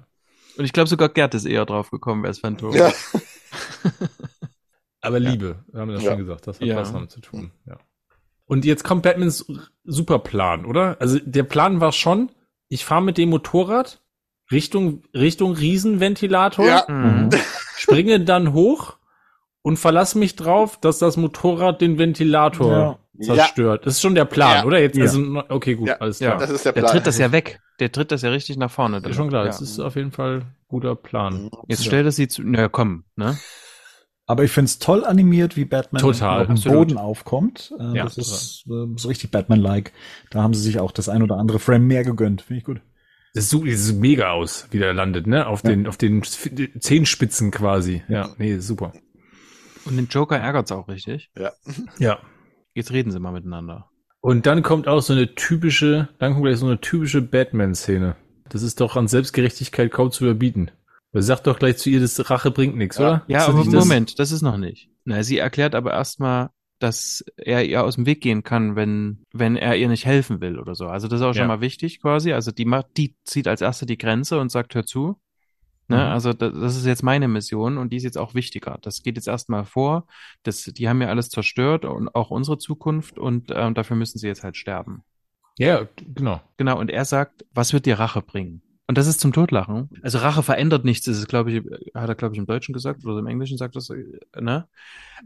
Und 0.57 0.65
ich 0.65 0.73
glaube 0.73 0.89
sogar 0.89 1.11
Gerd 1.11 1.35
ist 1.35 1.45
eher 1.45 1.67
drauf 1.67 1.91
gekommen, 1.91 2.23
wer 2.23 2.31
ist 2.31 2.41
Phantom. 2.41 2.75
Ja. 2.75 2.91
Aber 5.03 5.21
Liebe, 5.21 5.65
wir 5.73 5.81
haben 5.81 5.93
das 5.93 6.03
Ja. 6.03 6.11
schon 6.13 6.21
gesagt, 6.21 6.47
das 6.47 6.59
hat 6.61 6.67
Ja. 6.67 6.77
was 6.77 6.93
damit 6.93 7.11
zu 7.11 7.21
tun. 7.21 7.51
Ja. 7.67 7.77
Und 8.53 8.67
jetzt 8.67 8.85
kommt 8.85 9.03
Batmans 9.03 9.47
Superplan, 9.85 10.67
oder? 10.67 10.99
Also 11.01 11.19
der 11.25 11.43
Plan 11.45 11.81
war 11.81 11.91
schon, 11.93 12.29
ich 12.69 12.85
fahre 12.85 13.01
mit 13.03 13.17
dem 13.17 13.31
Motorrad 13.31 14.03
Richtung 14.51 15.05
Richtung 15.15 15.55
Riesenventilator, 15.55 16.67
Ja. 16.67 16.85
Mhm. 16.87 17.31
springe 17.79 18.21
dann 18.21 18.53
hoch 18.53 18.99
und 19.63 19.79
verlasse 19.79 20.19
mich 20.19 20.37
drauf, 20.37 20.79
dass 20.79 20.99
das 20.99 21.17
Motorrad 21.17 21.81
den 21.81 21.97
Ventilator 21.99 22.99
Ja. 23.19 23.35
zerstört. 23.35 23.87
Das 23.87 23.95
ist 23.95 24.03
schon 24.03 24.15
der 24.15 24.27
Plan, 24.27 24.59
Ja. 24.59 24.65
oder? 24.67 24.81
Jetzt 24.81 24.99
Ja. 24.99 25.05
also 25.05 25.43
okay, 25.49 25.75
gut, 25.75 25.89
Ja. 25.89 25.95
alles 25.95 26.19
Ja. 26.19 26.33
klar. 26.33 26.41
Das 26.41 26.51
ist 26.51 26.67
der 26.67 26.73
Der 26.75 26.81
Plan. 26.83 26.93
tritt 26.93 27.07
das 27.07 27.17
ja 27.17 27.33
weg. 27.33 27.59
Der 27.81 27.91
tritt 27.91 28.13
das 28.13 28.21
ja 28.21 28.29
richtig 28.29 28.59
nach 28.59 28.71
vorne. 28.71 28.99
Ist 28.99 29.17
schon 29.17 29.29
klar, 29.31 29.45
Ja. 29.45 29.47
das 29.47 29.63
ist 29.63 29.81
auf 29.81 29.97
jeden 29.97 30.13
Fall 30.13 30.43
guter 30.69 30.95
Plan. 30.95 31.51
Jetzt 31.69 31.85
Ja. 31.85 31.87
stellt 31.87 32.07
es 32.07 32.17
sie 32.17 32.29
zu, 32.29 32.43
na 32.45 32.69
komm, 32.69 33.05
ne? 33.17 33.39
Aber 34.33 34.45
ich 34.45 34.51
find's 34.51 34.79
toll 34.79 35.05
animiert, 35.05 35.59
wie 35.59 35.67
Batman 35.67 36.01
Total, 36.01 36.41
auf 36.41 36.47
dem 36.47 36.53
absolut. 36.53 36.89
Boden 36.89 36.97
aufkommt. 36.99 37.75
Äh, 37.79 37.99
Ja, 37.99 38.05
das 38.05 38.17
ist 38.17 38.65
äh, 38.67 38.87
so 38.97 39.09
richtig 39.09 39.31
Batman-like. 39.31 39.93
Da 40.31 40.43
haben 40.43 40.55
sie 40.55 40.63
sich 40.63 40.81
auch 40.81 40.91
das 40.91 41.11
ein 41.11 41.23
oder 41.23 41.37
andere 41.37 41.59
Frame 41.59 41.87
mehr 41.87 42.03
gegönnt. 42.03 42.41
Finde 42.41 42.59
ich 42.61 42.65
gut. 42.65 42.81
Das 43.35 43.51
sieht, 43.51 43.71
das 43.71 43.85
sieht 43.87 43.99
mega 43.99 44.31
aus, 44.31 44.69
wie 44.71 44.79
der 44.79 44.95
landet, 44.95 45.27
ne? 45.27 45.47
Auf 45.47 45.63
Ja. 45.65 45.71
den, 45.71 45.87
auf 45.87 45.99
den 45.99 46.23
Zehenspitzen 46.25 47.51
quasi. 47.51 48.03
Ja, 48.09 48.31
nee, 48.39 48.57
super. 48.57 48.95
Und 49.85 49.99
den 49.99 50.07
Joker 50.07 50.39
ärgert's 50.39 50.73
auch 50.73 50.89
richtig. 50.89 51.31
Ja. 51.99 52.19
Jetzt 52.73 52.91
reden 52.91 53.11
sie 53.11 53.21
mal 53.21 53.33
miteinander. 53.33 53.91
Und 54.23 54.47
dann 54.47 54.63
kommt 54.63 54.89
auch 54.89 55.03
so 55.03 55.13
eine 55.13 55.35
typische, 55.35 56.09
dann 56.19 56.33
kommt 56.33 56.47
gleich 56.47 56.57
so 56.57 56.65
eine 56.67 56.81
typische 56.81 57.21
Batman-Szene. 57.21 58.17
Das 58.49 58.63
ist 58.63 58.81
doch 58.81 58.97
an 58.97 59.09
Selbstgerechtigkeit 59.09 59.91
kaum 59.91 60.11
zu 60.11 60.25
überbieten. 60.25 60.71
Er 61.13 61.23
sagt 61.23 61.47
doch 61.47 61.59
gleich 61.59 61.77
zu 61.79 61.91
ihr, 61.91 62.01
das 62.01 62.31
Rache 62.31 62.51
bringt 62.51 62.77
nichts, 62.77 62.99
Ja. 62.99 63.05
oder? 63.07 63.25
Ja, 63.29 63.39
Ist 63.43 63.49
aber 63.51 63.65
das? 63.65 63.73
Moment, 63.75 64.19
das 64.19 64.33
ist 64.33 64.43
noch 64.43 64.57
nicht. 64.57 64.89
Na, 65.05 65.23
sie 65.23 65.39
erklärt 65.39 65.75
aber 65.75 65.93
erstmal, 65.93 66.51
dass 66.79 67.25
er 67.37 67.65
ihr 67.65 67.85
aus 67.85 67.95
dem 67.97 68.07
Weg 68.07 68.21
gehen 68.23 68.43
kann, 68.43 68.75
wenn, 68.77 69.25
wenn 69.33 69.57
er 69.57 69.77
ihr 69.77 69.89
nicht 69.89 70.05
helfen 70.07 70.41
will 70.41 70.59
oder 70.59 70.75
so. 70.75 70.87
Also 70.87 71.07
das 71.09 71.21
ist 71.21 71.27
auch 71.27 71.33
schon 71.35 71.43
Ja. 71.43 71.49
mal 71.49 71.61
wichtig 71.61 72.01
quasi. 72.01 72.33
Also 72.33 72.51
die 72.51 72.65
macht, 72.65 72.87
die 72.97 73.15
zieht 73.25 73.47
als 73.47 73.61
erste 73.61 73.87
die 73.87 73.99
Grenze 73.99 74.41
und 74.41 74.51
sagt, 74.51 74.75
hör 74.75 74.85
zu. 74.87 75.21
Ne? 75.89 75.97
Mhm. 75.97 76.03
Also 76.03 76.33
das, 76.33 76.53
das 76.55 76.77
ist 76.77 76.87
jetzt 76.87 77.03
meine 77.03 77.29
Mission 77.29 77.77
und 77.79 77.93
die 77.93 77.97
ist 77.99 78.03
jetzt 78.05 78.19
auch 78.19 78.35
wichtiger. 78.35 78.79
Das 78.83 79.03
geht 79.03 79.17
jetzt 79.17 79.29
erstmal 79.29 79.65
vor. 79.65 80.07
Das, 80.45 80.63
die 80.65 80.89
haben 80.89 81.03
ja 81.03 81.09
alles 81.09 81.29
zerstört 81.29 81.85
und 81.85 82.13
auch 82.15 82.31
unsere 82.31 82.59
Zukunft 82.59 83.19
und 83.19 83.53
ähm, 83.55 83.75
dafür 83.75 83.97
müssen 83.97 84.19
sie 84.19 84.27
jetzt 84.29 84.43
halt 84.43 84.57
sterben. 84.57 85.03
Ja, 85.59 85.87
genau. 86.15 86.41
Genau, 86.57 86.79
und 86.81 86.91
er 86.91 87.05
sagt, 87.05 87.45
was 87.53 87.73
wird 87.75 87.85
dir 87.87 87.99
Rache 87.99 88.23
bringen? 88.23 88.63
Und 88.89 88.99
das 88.99 89.07
ist 89.07 89.21
zum 89.21 89.33
Totlachen. 89.33 89.89
Also 90.03 90.19
Rache 90.19 90.43
verändert 90.43 90.85
nichts, 90.85 91.07
das 91.07 91.17
ist, 91.19 91.29
glaube 91.29 91.53
ich, 91.53 91.63
hat 91.95 92.09
er, 92.09 92.15
glaube 92.15 92.35
ich, 92.35 92.39
im 92.39 92.47
Deutschen 92.47 92.73
gesagt 92.73 93.05
oder 93.05 93.19
im 93.21 93.27
Englischen 93.27 93.57
sagt 93.57 93.77
das, 93.77 93.91
äh, 93.91 94.05
ne? 94.41 94.69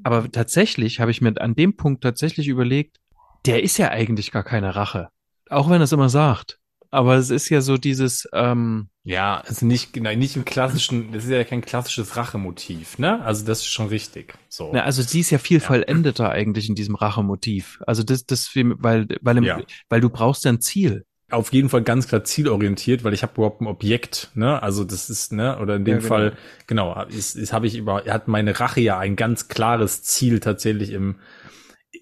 Aber 0.04 0.30
tatsächlich 0.30 1.00
habe 1.00 1.11
ich 1.11 1.20
mir 1.20 1.40
an 1.40 1.54
dem 1.54 1.76
Punkt 1.76 2.02
tatsächlich 2.02 2.48
überlegt, 2.48 2.98
der 3.46 3.62
ist 3.62 3.78
ja 3.78 3.90
eigentlich 3.90 4.30
gar 4.30 4.44
keine 4.44 4.76
Rache. 4.76 5.09
Auch 5.48 5.68
wenn 5.70 5.80
er 5.80 5.84
es 5.84 5.92
immer 5.92 6.09
sagt. 6.09 6.59
Aber 6.90 7.16
es 7.16 7.30
ist 7.30 7.48
ja 7.48 7.61
so 7.61 7.76
dieses, 7.78 8.28
ähm, 8.32 8.88
Ja, 9.04 9.40
also 9.40 9.66
nicht, 9.66 9.92
genau, 9.92 10.14
nicht 10.14 10.36
im 10.36 10.44
klassischen, 10.44 11.12
das 11.12 11.24
ist 11.24 11.30
ja 11.30 11.42
kein 11.44 11.61
klassisches 11.62 12.16
Rachemotiv, 12.16 12.98
ne? 12.98 13.22
Also 13.24 13.44
das 13.44 13.59
ist 13.61 13.66
schon 13.66 13.88
richtig. 13.88 14.34
So. 14.48 14.70
na, 14.72 14.82
also 14.82 15.02
sie 15.02 15.20
ist 15.20 15.30
ja 15.30 15.38
viel 15.38 15.59
Ja. 15.61 15.66
vollendeter 15.66 16.30
eigentlich 16.30 16.68
in 16.68 16.74
diesem 16.74 16.94
Rachemotiv. 16.94 17.80
Also 17.86 18.02
das, 18.02 18.24
das, 18.26 18.50
weil, 18.54 19.09
weil, 19.20 19.36
im, 19.38 19.44
Ja. 19.44 19.61
weil 19.88 20.00
du 20.00 20.11
brauchst 20.11 20.44
ja 20.44 20.52
ein 20.52 20.61
Ziel. 20.61 21.04
Auf 21.31 21.53
jeden 21.53 21.68
Fall 21.68 21.83
ganz 21.83 22.07
klar 22.09 22.24
zielorientiert, 22.24 23.03
weil 23.05 23.12
ich 23.14 23.22
habe 23.22 23.33
überhaupt 23.37 23.61
ein 23.61 23.66
Objekt, 23.66 24.31
ne? 24.35 24.62
Also 24.62 24.85
das 24.85 25.11
ist, 25.11 25.33
ne, 25.33 25.59
oder 25.59 25.77
in 25.77 25.85
dem 25.85 25.97
Ja, 25.97 25.99
genau. 26.01 26.09
Fall, 26.09 26.37
genau, 26.66 27.03
ist, 27.07 27.35
ist 27.37 27.53
habe 27.53 27.66
ich 27.66 27.77
über, 27.77 28.07
er 28.07 28.14
hat 28.14 28.29
meine 28.29 28.59
Rache 28.61 28.81
ja 28.81 28.99
ein 28.99 29.16
ganz 29.16 29.49
klares 29.49 30.03
Ziel 30.03 30.41
tatsächlich 30.41 30.93
im. 30.93 31.16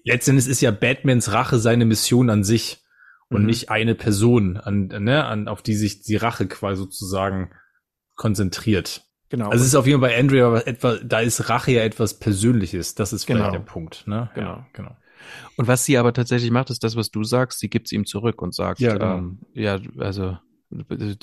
Letztendlich 0.03 0.47
ist 0.47 0.61
ja 0.61 0.71
Batmans 0.71 1.31
Rache 1.31 1.57
seine 1.59 1.85
Mission 1.85 2.29
an 2.29 2.43
sich 2.43 2.83
und 3.29 3.41
Mhm. 3.41 3.45
nicht 3.45 3.69
eine 3.69 3.95
Person, 3.95 4.57
an, 4.57 4.87
ne, 4.87 5.25
an, 5.25 5.47
auf 5.47 5.61
die 5.63 5.75
sich 5.75 6.01
die 6.03 6.15
Rache 6.15 6.47
quasi 6.47 6.77
sozusagen 6.81 7.51
konzentriert. 8.15 9.03
Genau. 9.29 9.49
Also 9.49 9.63
es 9.63 9.69
ist 9.69 9.75
auf 9.75 9.87
jeden 9.87 10.01
Fall 10.01 10.11
bei 10.11 10.19
Andrea 10.19 10.47
aber 10.47 10.67
etwa, 10.67 10.95
da 11.03 11.19
ist 11.19 11.49
Rache 11.49 11.71
ja 11.71 11.83
etwas 11.83 12.19
Persönliches. 12.19 12.95
Das 12.95 13.11
ist 13.13 13.25
vielleicht 13.25 13.51
Genau. 13.51 13.51
der 13.51 13.59
Punkt, 13.59 14.03
ne? 14.07 14.29
Genau. 14.35 14.47
Ja, 14.49 14.67
genau. 14.73 14.95
Und 15.57 15.67
was 15.67 15.85
sie 15.85 15.97
aber 15.97 16.13
tatsächlich 16.13 16.51
macht, 16.51 16.69
ist 16.69 16.83
das, 16.83 16.95
was 16.95 17.11
du 17.11 17.23
sagst. 17.23 17.59
Sie 17.59 17.69
gibt 17.69 17.87
es 17.87 17.91
ihm 17.91 18.05
zurück 18.05 18.41
und 18.41 18.53
sagt, 18.53 18.79
Ja, 18.79 18.93
genau. 18.93 19.17
ähm, 19.17 19.39
ja, 19.53 19.79
also, 19.97 20.37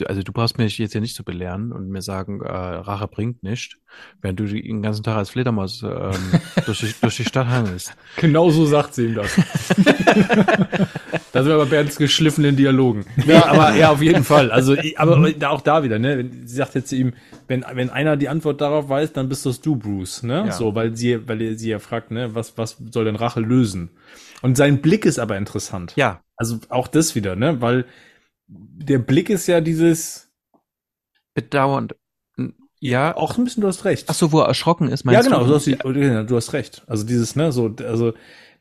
also 0.06 0.22
du 0.22 0.32
brauchst 0.32 0.58
mich 0.58 0.78
jetzt 0.78 0.92
hier 0.92 1.00
nicht 1.00 1.14
zu 1.16 1.24
belehren 1.24 1.72
und 1.72 1.88
mir 1.88 2.02
sagen, 2.02 2.40
äh, 2.40 2.48
Rache 2.48 3.08
bringt 3.08 3.42
nicht, 3.42 3.78
während 4.20 4.40
du 4.40 4.46
den 4.46 4.82
ganzen 4.82 5.02
Tag 5.02 5.16
als 5.16 5.30
Fledermaus 5.30 5.82
ähm, 5.82 6.12
durch, 6.66 6.80
die, 6.80 6.94
durch 7.00 7.16
die 7.16 7.24
Stadt 7.24 7.48
hangelst. 7.48 7.94
Genau 8.16 8.50
so 8.50 8.66
sagt 8.66 8.94
sie 8.94 9.06
ihm 9.06 9.14
das. 9.14 9.36
da 11.32 11.42
sind 11.42 11.52
wir 11.52 11.58
bei 11.58 11.64
Bernds 11.64 11.96
geschliffenen 11.96 12.56
Dialogen. 12.56 13.04
Ja, 13.26 13.46
aber 13.46 13.74
ja, 13.74 13.90
auf 13.90 14.02
jeden 14.02 14.24
Fall. 14.24 14.50
Also, 14.50 14.76
aber 14.96 15.32
da- 15.32 15.50
auch 15.50 15.62
da 15.62 15.82
wieder, 15.82 15.98
ne? 15.98 16.28
Sie 16.44 16.56
sagt 16.56 16.74
jetzt 16.74 16.88
zu 16.88 16.96
ihm, 16.96 17.14
wenn, 17.48 17.64
wenn 17.74 17.90
einer 17.90 18.16
die 18.16 18.28
Antwort 18.28 18.60
darauf 18.60 18.88
weiß, 18.88 19.12
dann 19.12 19.28
bist 19.28 19.46
das 19.46 19.60
du, 19.60 19.76
Bruce, 19.76 20.22
ne? 20.22 20.44
Ja. 20.46 20.52
So, 20.52 20.74
weil 20.74 20.96
sie, 20.96 21.26
weil 21.28 21.56
sie 21.56 21.70
ja 21.70 21.78
fragt, 21.78 22.10
ne, 22.10 22.34
was, 22.34 22.56
was 22.58 22.76
soll 22.90 23.04
denn 23.06 23.16
Rache 23.16 23.40
lösen? 23.40 23.90
Und 24.42 24.56
sein 24.56 24.82
Blick 24.82 25.04
ist 25.06 25.18
aber 25.18 25.36
interessant. 25.38 25.94
Ja, 25.96 26.20
Also 26.36 26.58
auch 26.68 26.88
das 26.88 27.14
wieder, 27.14 27.36
ne? 27.36 27.60
Weil 27.60 27.86
der 28.48 28.98
Blick 28.98 29.30
ist 29.30 29.46
ja 29.46 29.60
dieses, 29.60 30.30
bedauernd. 31.34 31.94
Ja, 32.80 33.16
auch 33.16 33.38
ein 33.38 33.44
bisschen, 33.44 33.60
du 33.60 33.68
hast 33.68 33.84
recht. 33.84 34.06
ach 34.10 34.14
so, 34.14 34.32
wo 34.32 34.40
er 34.40 34.48
erschrocken 34.48 34.88
ist, 34.88 35.04
Ja, 35.04 35.12
meinst 35.12 35.28
genau, 35.28 35.40
du? 35.44 35.50
du 35.50 35.54
hast, 35.54 35.66
ja, 35.66 36.22
du 36.24 36.36
hast 36.36 36.52
recht. 36.52 36.82
Also 36.88 37.04
dieses, 37.06 37.36
ne, 37.36 37.52
so, 37.52 37.72
also, 37.86 38.12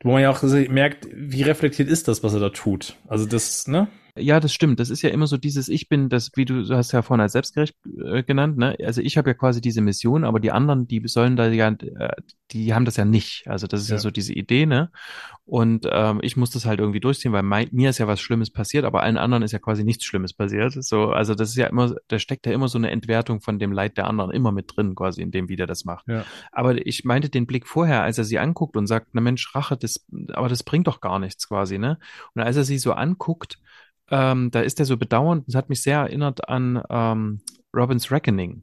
wo 0.02 0.12
man 0.12 0.22
ja 0.22 0.30
auch 0.30 0.42
merkt, 0.42 1.08
wie 1.12 1.42
reflektiert 1.42 1.88
ist 1.88 2.08
das, 2.08 2.22
was 2.22 2.34
er 2.34 2.40
da 2.40 2.50
tut. 2.50 2.96
Also 3.06 3.26
das, 3.26 3.66
ne? 3.68 3.88
Ja, 4.14 4.40
das 4.40 4.52
stimmt. 4.52 4.78
Das 4.78 4.90
ist 4.90 5.00
ja 5.00 5.08
immer 5.08 5.26
so 5.26 5.38
dieses 5.38 5.70
Ich 5.70 5.88
bin, 5.88 6.10
das, 6.10 6.30
wie 6.34 6.44
du, 6.44 6.62
du 6.62 6.76
hast 6.76 6.92
ja 6.92 7.00
vorhin 7.00 7.22
als 7.22 7.32
selbstgerecht 7.32 7.74
äh, 8.04 8.22
genannt, 8.22 8.58
ne? 8.58 8.76
Also 8.84 9.00
ich 9.00 9.16
habe 9.16 9.30
ja 9.30 9.34
quasi 9.34 9.62
diese 9.62 9.80
Mission, 9.80 10.24
aber 10.24 10.38
die 10.38 10.50
anderen, 10.50 10.86
die 10.86 11.00
sollen 11.08 11.34
da 11.34 11.48
ja, 11.48 11.68
äh, 11.68 12.10
die 12.50 12.74
haben 12.74 12.84
das 12.84 12.96
ja 12.96 13.06
nicht. 13.06 13.44
Also 13.46 13.66
das 13.66 13.80
ist 13.80 13.88
ja, 13.88 13.94
Ja. 13.96 14.00
so 14.00 14.10
diese 14.10 14.34
Idee, 14.34 14.66
ne? 14.66 14.90
Und 15.46 15.88
ähm, 15.90 16.20
ich 16.22 16.36
muss 16.36 16.50
das 16.50 16.66
halt 16.66 16.78
irgendwie 16.78 17.00
durchziehen, 17.00 17.32
weil 17.32 17.42
mein, 17.42 17.68
mir 17.72 17.88
ist 17.88 17.98
ja 17.98 18.06
was 18.06 18.20
Schlimmes 18.20 18.50
passiert, 18.50 18.84
aber 18.84 19.02
allen 19.02 19.16
anderen 19.16 19.42
ist 19.42 19.52
ja 19.52 19.58
quasi 19.58 19.82
nichts 19.82 20.04
Schlimmes 20.04 20.34
passiert. 20.34 20.72
So, 20.84 21.08
also 21.08 21.34
das 21.34 21.48
ist 21.48 21.56
ja 21.56 21.66
immer, 21.68 21.94
da 22.08 22.18
steckt 22.18 22.44
ja 22.46 22.52
immer 22.52 22.68
so 22.68 22.76
eine 22.76 22.90
Entwertung 22.90 23.40
von 23.40 23.58
dem 23.58 23.72
Leid 23.72 23.96
der 23.96 24.08
anderen 24.08 24.30
immer 24.30 24.52
mit 24.52 24.76
drin, 24.76 24.94
quasi 24.94 25.22
in 25.22 25.30
dem, 25.30 25.48
wie 25.48 25.56
der 25.56 25.66
das 25.66 25.86
macht. 25.86 26.06
Ja. 26.06 26.26
Aber 26.52 26.86
ich 26.86 27.04
meinte 27.04 27.30
den 27.30 27.46
Blick 27.46 27.66
vorher, 27.66 28.02
als 28.02 28.18
er 28.18 28.24
sie 28.24 28.38
anguckt 28.38 28.76
und 28.76 28.86
sagt, 28.86 29.08
na 29.12 29.22
Mensch, 29.22 29.54
Rache, 29.54 29.78
das, 29.78 30.04
aber 30.34 30.50
das 30.50 30.62
bringt 30.64 30.86
doch 30.86 31.00
gar 31.00 31.18
nichts 31.18 31.48
quasi, 31.48 31.78
ne? 31.78 31.98
Und 32.34 32.42
als 32.42 32.56
er 32.56 32.64
sie 32.64 32.76
so 32.78 32.92
anguckt, 32.92 33.58
ähm, 34.12 34.50
da 34.50 34.60
ist 34.60 34.78
er 34.78 34.84
so 34.86 34.96
bedauernd. 34.96 35.48
Das 35.48 35.54
hat 35.56 35.68
mich 35.70 35.82
sehr 35.82 35.98
erinnert 35.98 36.48
an 36.48 36.82
ähm, 36.90 37.40
Robins 37.74 38.12
Reckoning. 38.12 38.62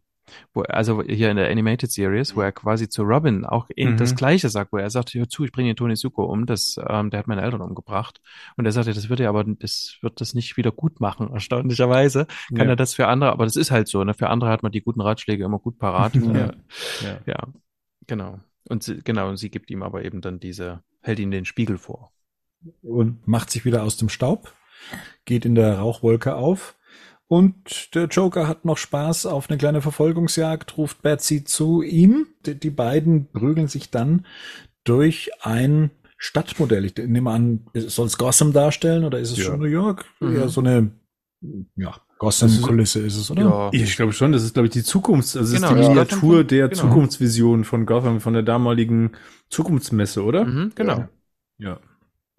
Wo, 0.53 0.61
also 0.61 1.01
hier 1.01 1.31
in 1.31 1.37
der 1.37 1.49
Animated 1.49 1.91
Series, 1.91 2.35
wo 2.35 2.41
er 2.41 2.51
quasi 2.51 2.87
zu 2.87 3.01
Robin 3.01 3.45
auch 3.45 3.67
Mhm. 3.75 3.97
das 3.97 4.15
Gleiche 4.15 4.49
sagt, 4.49 4.71
wo 4.71 4.77
er 4.77 4.91
sagt, 4.91 5.11
hör 5.15 5.27
zu, 5.27 5.43
ich 5.43 5.51
bringe 5.51 5.71
den 5.71 5.75
Tony 5.75 5.95
Suko 5.95 6.23
um, 6.25 6.45
das, 6.45 6.79
ähm, 6.87 7.09
der 7.09 7.19
hat 7.19 7.27
meine 7.27 7.41
Eltern 7.41 7.61
umgebracht. 7.61 8.21
Und 8.55 8.65
er 8.65 8.71
sagte, 8.71 8.93
das 8.93 9.09
wird 9.09 9.19
ja 9.19 9.29
aber, 9.29 9.43
das 9.43 9.97
wird 10.01 10.21
das 10.21 10.35
nicht 10.35 10.55
wieder 10.55 10.71
gut 10.71 10.99
machen, 10.99 11.29
erstaunlicherweise. 11.33 12.27
Kann 12.49 12.67
ja. 12.67 12.73
er 12.73 12.75
das 12.75 12.93
für 12.93 13.07
andere, 13.07 13.31
aber 13.31 13.45
das 13.45 13.55
ist 13.55 13.71
halt 13.71 13.87
so, 13.87 14.03
ne? 14.03 14.13
Für 14.13 14.29
andere 14.29 14.51
hat 14.51 14.61
man 14.61 14.71
die 14.71 14.81
guten 14.81 15.01
Ratschläge 15.01 15.43
immer 15.43 15.59
gut 15.59 15.79
parat. 15.79 16.13
Ja. 16.19 16.45
Äh, 16.45 16.53
ja. 17.01 17.19
ja, 17.25 17.47
genau. 18.05 18.39
Und 18.69 18.83
sie, 18.83 18.99
genau, 19.03 19.29
und 19.29 19.37
sie 19.37 19.49
gibt 19.49 19.71
ihm 19.71 19.81
aber 19.81 20.05
eben 20.05 20.21
dann 20.21 20.39
diese, 20.39 20.83
hält 21.01 21.17
ihm 21.17 21.31
den 21.31 21.45
Spiegel 21.45 21.79
vor. 21.79 22.11
und 22.83 23.27
macht 23.27 23.49
sich 23.49 23.65
wieder 23.65 23.81
aus 23.83 23.97
dem 23.97 24.09
Staub, 24.09 24.53
geht 25.25 25.45
in 25.45 25.55
der 25.55 25.79
Rauchwolke 25.79 26.35
auf. 26.35 26.75
Und 27.27 27.93
der 27.93 28.05
Joker 28.05 28.47
hat 28.47 28.65
noch 28.65 28.77
Spaß 28.77 29.27
auf 29.27 29.49
eine 29.49 29.59
kleine 29.59 29.81
Verfolgungsjagd, 29.81 30.77
ruft 30.77 31.03
Betsy 31.03 31.43
zu 31.43 31.83
ihm. 31.83 32.25
Die, 32.45 32.55
die 32.55 32.71
beiden 32.71 33.27
prügeln 33.31 33.67
sich 33.67 33.91
dann 33.91 34.25
durch 34.83 35.29
ein 35.41 35.91
Stadtmodell. 36.17 36.85
Ich 36.85 36.95
nehme 36.97 37.29
an, 37.29 37.67
soll 37.75 38.07
es 38.07 38.17
Gotham 38.17 38.51
darstellen 38.51 39.03
oder 39.05 39.19
ist 39.19 39.31
es 39.31 39.37
Ja. 39.37 39.45
schon 39.45 39.59
New 39.59 39.67
York? 39.67 40.05
Mhm. 40.19 40.35
Ja, 40.35 40.47
so 40.47 40.61
eine 40.61 40.91
ja, 41.75 41.95
Gotham-Kulisse 42.17 42.99
ist 42.99 43.15
es, 43.15 43.31
oder? 43.31 43.41
Ja. 43.43 43.69
Ich 43.71 43.95
glaube 43.95 44.11
schon, 44.11 44.31
das 44.31 44.43
ist, 44.43 44.53
glaube 44.53 44.67
ich, 44.67 44.73
die 44.73 44.83
Zukunft, 44.83 45.37
also 45.37 45.53
Genau, 45.55 45.69
das 45.69 45.71
ist 45.71 45.79
die 45.79 45.83
ja. 45.83 45.89
Miniatur 45.89 46.43
der 46.43 46.67
Genau. 46.67 46.81
Zukunftsvision 46.81 47.63
von 47.63 47.85
Gotham, 47.85 48.19
von 48.19 48.33
der 48.33 48.43
damaligen 48.43 49.11
Zukunftsmesse, 49.49 50.23
oder? 50.23 50.45
Mhm, 50.45 50.71
genau. 50.75 50.97
Ja. 50.97 51.09
Ja. 51.59 51.79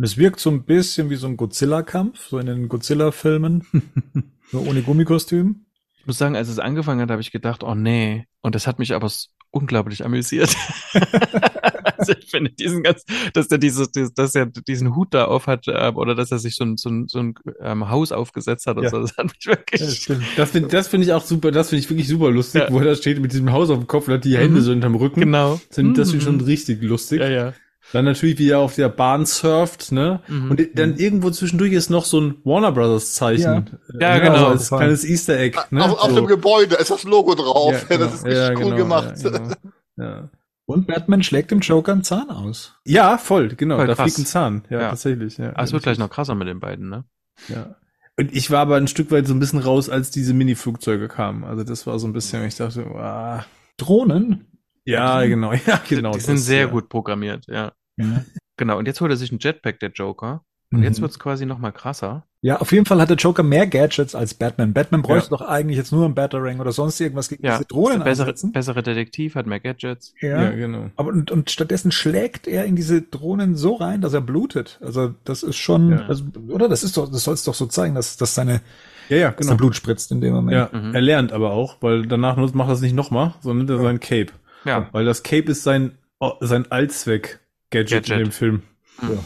Und 0.00 0.04
es 0.04 0.16
wirkt 0.16 0.40
so 0.40 0.48
ein 0.50 0.64
bisschen 0.64 1.10
wie 1.10 1.16
so 1.16 1.26
ein 1.26 1.36
Godzilla-Kampf, 1.36 2.26
so 2.30 2.38
in 2.38 2.46
den 2.46 2.68
Godzilla-Filmen, 2.70 3.66
nur 4.50 4.66
ohne 4.66 4.80
Gummikostüm. 4.80 5.66
Ich 5.98 6.06
muss 6.06 6.16
sagen, 6.16 6.36
als 6.36 6.48
es 6.48 6.58
angefangen 6.58 7.02
hat, 7.02 7.10
habe 7.10 7.20
ich 7.20 7.32
gedacht, 7.32 7.62
oh 7.62 7.74
nee. 7.74 8.24
Und 8.40 8.54
das 8.54 8.66
hat 8.66 8.78
mich 8.78 8.94
aber 8.94 9.12
unglaublich 9.50 10.02
amüsiert. 10.02 10.56
also 11.98 12.14
ich 12.18 12.30
finde 12.30 12.50
diesen 12.52 12.82
ganz, 12.82 13.04
dass 13.34 13.48
der 13.48 13.58
dieses, 13.58 13.90
dieses 13.92 14.14
dass 14.14 14.34
er 14.34 14.46
diesen 14.46 14.96
Hut 14.96 15.12
da 15.12 15.26
auf 15.26 15.46
hat, 15.46 15.68
äh, 15.68 15.92
oder 15.94 16.14
dass 16.14 16.30
er 16.30 16.38
sich 16.38 16.56
so 16.56 16.64
ein, 16.64 16.78
so 16.78 16.88
ein, 16.88 17.06
so 17.06 17.18
ein 17.18 17.34
ähm, 17.60 17.90
Haus 17.90 18.10
aufgesetzt 18.10 18.66
hat 18.66 18.78
und 18.78 18.84
Ja. 18.84 18.90
so, 18.90 19.00
das 19.02 19.14
hat 19.18 19.26
mich 19.26 19.44
wirklich. 19.44 19.82
Ja, 19.82 19.90
stimmt. 19.90 20.24
Das 20.38 20.50
finde 20.52 20.68
das 20.70 20.88
finde 20.88 21.06
ich 21.08 21.12
auch 21.12 21.24
super, 21.26 21.50
das 21.50 21.68
finde 21.68 21.84
ich 21.84 21.90
wirklich 21.90 22.08
super 22.08 22.30
lustig, 22.30 22.62
Ja. 22.62 22.72
wo 22.72 22.78
er 22.78 22.86
da 22.86 22.94
steht 22.94 23.20
mit 23.20 23.32
diesem 23.32 23.52
Haus 23.52 23.68
auf 23.68 23.76
dem 23.78 23.86
Kopf 23.86 24.08
und 24.08 24.14
hat 24.14 24.24
die 24.24 24.38
Hände 24.38 24.60
Mhm. 24.60 24.64
so 24.64 24.70
hinterm 24.70 24.94
Rücken. 24.94 25.20
genau. 25.20 25.60
Das 25.68 25.74
finde 25.74 26.00
das 26.00 26.10
Mhm. 26.12 26.18
ich 26.18 26.24
schon 26.24 26.40
richtig 26.40 26.80
lustig. 26.82 27.20
Ja, 27.20 27.28
ja. 27.28 27.52
Dann 27.92 28.04
natürlich, 28.04 28.38
wie 28.38 28.50
er 28.50 28.60
auf 28.60 28.76
der 28.76 28.88
Bahn 28.88 29.26
surft, 29.26 29.90
ne? 29.92 30.20
Mhm. 30.28 30.50
Und 30.50 30.78
dann 30.78 30.96
irgendwo 30.96 31.30
zwischendurch 31.30 31.72
ist 31.72 31.90
noch 31.90 32.04
so 32.04 32.20
ein 32.20 32.36
Warner 32.44 32.70
Brothers 32.72 33.14
Zeichen. 33.14 33.78
Ja, 34.00 34.16
Äh, 34.16 34.20
genau. 34.20 34.34
Also 34.34 34.46
als 34.46 34.68
kleines 34.68 35.04
Easter 35.04 35.38
Egg, 35.38 35.58
ne? 35.70 35.84
auf, 35.84 35.98
auf 35.98 36.10
So. 36.10 36.16
dem 36.16 36.26
Gebäude 36.26 36.76
ist 36.76 36.90
das 36.90 37.02
Logo 37.04 37.34
drauf. 37.34 37.86
Ja, 37.90 37.98
das 37.98 38.14
ist 38.14 38.24
richtig 38.24 38.42
ja, 38.42 38.50
cool 38.50 38.64
genau, 38.64 38.76
gemacht. 38.76 39.14
Ja, 39.22 39.30
genau. 39.30 39.50
ja. 39.96 40.28
Und 40.66 40.86
Batman 40.86 41.22
schlägt 41.24 41.50
dem 41.50 41.58
Joker 41.60 41.90
einen 41.92 42.04
Zahn 42.04 42.30
aus. 42.30 42.76
ja, 42.86 43.18
voll, 43.18 43.48
genau. 43.56 43.76
Voll 43.78 43.88
da 43.88 43.94
krass. 43.94 44.04
fliegt 44.04 44.18
ein 44.20 44.26
Zahn. 44.26 44.62
Ja, 44.70 44.80
Ja. 44.82 44.88
tatsächlich. 44.90 45.36
Ja, 45.38 45.50
Aber 45.50 45.64
es 45.64 45.72
wird 45.72 45.82
gleich 45.82 45.98
noch 45.98 46.10
krasser 46.10 46.36
mit 46.36 46.46
den 46.46 46.60
beiden, 46.60 46.88
ne? 46.88 47.04
Ja. 47.48 47.74
Und 48.16 48.32
ich 48.36 48.50
war 48.52 48.60
aber 48.60 48.76
ein 48.76 48.86
Stück 48.86 49.10
weit 49.10 49.26
so 49.26 49.34
ein 49.34 49.40
bisschen 49.40 49.58
raus, 49.58 49.88
als 49.88 50.10
diese 50.12 50.32
Mini-Flugzeuge 50.34 51.08
kamen. 51.08 51.42
Also 51.42 51.64
das 51.64 51.86
war 51.88 51.98
so 51.98 52.06
ein 52.06 52.12
bisschen, 52.12 52.44
ich 52.44 52.54
dachte, 52.54 52.84
ah, 52.94 53.44
Drohnen. 53.78 54.46
ja, 54.84 55.24
genau, 55.24 55.52
ja, 55.66 55.80
genau. 55.88 56.12
die 56.12 56.20
sind 56.20 56.36
das, 56.38 56.44
sehr 56.46 56.60
ja. 56.60 56.66
gut 56.66 56.88
programmiert, 56.88 57.46
ja. 57.48 57.72
Ja. 57.96 58.24
Genau. 58.56 58.78
Und 58.78 58.86
jetzt 58.86 59.00
holt 59.00 59.10
er 59.10 59.16
sich 59.16 59.30
einen 59.30 59.40
Jetpack, 59.40 59.80
der 59.80 59.90
Joker. 59.90 60.42
Und 60.72 60.78
Mhm. 60.80 60.84
jetzt 60.84 61.00
wird's 61.00 61.18
quasi 61.18 61.46
noch 61.46 61.58
mal 61.58 61.72
krasser. 61.72 62.26
Ja, 62.42 62.60
auf 62.60 62.70
jeden 62.70 62.86
Fall 62.86 63.00
hat 63.00 63.10
der 63.10 63.16
Joker 63.16 63.42
mehr 63.42 63.66
Gadgets 63.66 64.14
als 64.14 64.34
Batman. 64.34 64.72
Batman 64.72 65.02
bräuchte 65.02 65.30
Ja. 65.32 65.36
doch 65.38 65.42
eigentlich 65.46 65.76
jetzt 65.76 65.90
nur 65.92 66.04
einen 66.04 66.14
Batarang 66.14 66.60
oder 66.60 66.70
sonst 66.70 67.00
irgendwas 67.00 67.28
gegen 67.28 67.44
Ja. 67.44 67.54
diese 67.56 67.64
Drohnen 67.66 68.04
bessere, 68.04 68.32
bessere 68.52 68.82
Detektiv, 68.82 69.34
hat 69.34 69.46
mehr 69.46 69.58
Gadgets. 69.58 70.14
Ja. 70.20 70.44
Ja, 70.44 70.50
genau. 70.50 70.90
Aber 70.96 71.08
und, 71.10 71.30
und 71.32 71.50
stattdessen 71.50 71.90
schlägt 71.90 72.46
er 72.46 72.64
in 72.66 72.76
diese 72.76 73.02
Drohnen 73.02 73.56
so 73.56 73.74
rein, 73.74 74.00
dass 74.00 74.12
er 74.14 74.20
blutet. 74.20 74.78
Also 74.80 75.12
das 75.24 75.42
ist 75.42 75.56
schon, 75.56 75.90
Ja. 75.90 76.06
also, 76.06 76.24
oder? 76.48 76.68
Das 76.68 76.84
ist 76.84 76.96
doch, 76.96 77.10
das 77.10 77.24
soll 77.24 77.34
es 77.34 77.42
doch 77.44 77.54
so 77.54 77.66
zeigen, 77.66 77.96
dass, 77.96 78.16
dass 78.16 78.34
seine 78.36 78.60
Ja, 79.08 79.16
ja, 79.16 79.30
genau. 79.30 79.56
Blut 79.56 79.74
spritzt 79.74 80.12
in 80.12 80.20
dem 80.20 80.32
Moment. 80.34 80.54
Ja, 80.54 80.70
Mhm. 80.78 80.94
er 80.94 81.00
lernt 81.00 81.32
aber 81.32 81.50
auch, 81.50 81.78
weil 81.80 82.06
danach 82.06 82.36
macht 82.36 82.68
er 82.68 82.74
es 82.74 82.80
nicht 82.80 82.94
nochmal, 82.94 83.34
sondern 83.40 83.66
nimmt 83.66 83.70
er 83.80 83.82
sein 83.82 83.98
Cape. 83.98 84.32
Ja. 84.64 84.88
Weil 84.92 85.04
das 85.04 85.24
Cape 85.24 85.50
ist 85.50 85.64
sein, 85.64 85.98
oh, 86.20 86.34
sein 86.40 86.70
Allzweck-Gadget 86.70 87.40
in 87.72 87.86
Gadget. 87.86 88.08
dem 88.08 88.32
Film. 88.32 88.62
Mhm. 89.00 89.18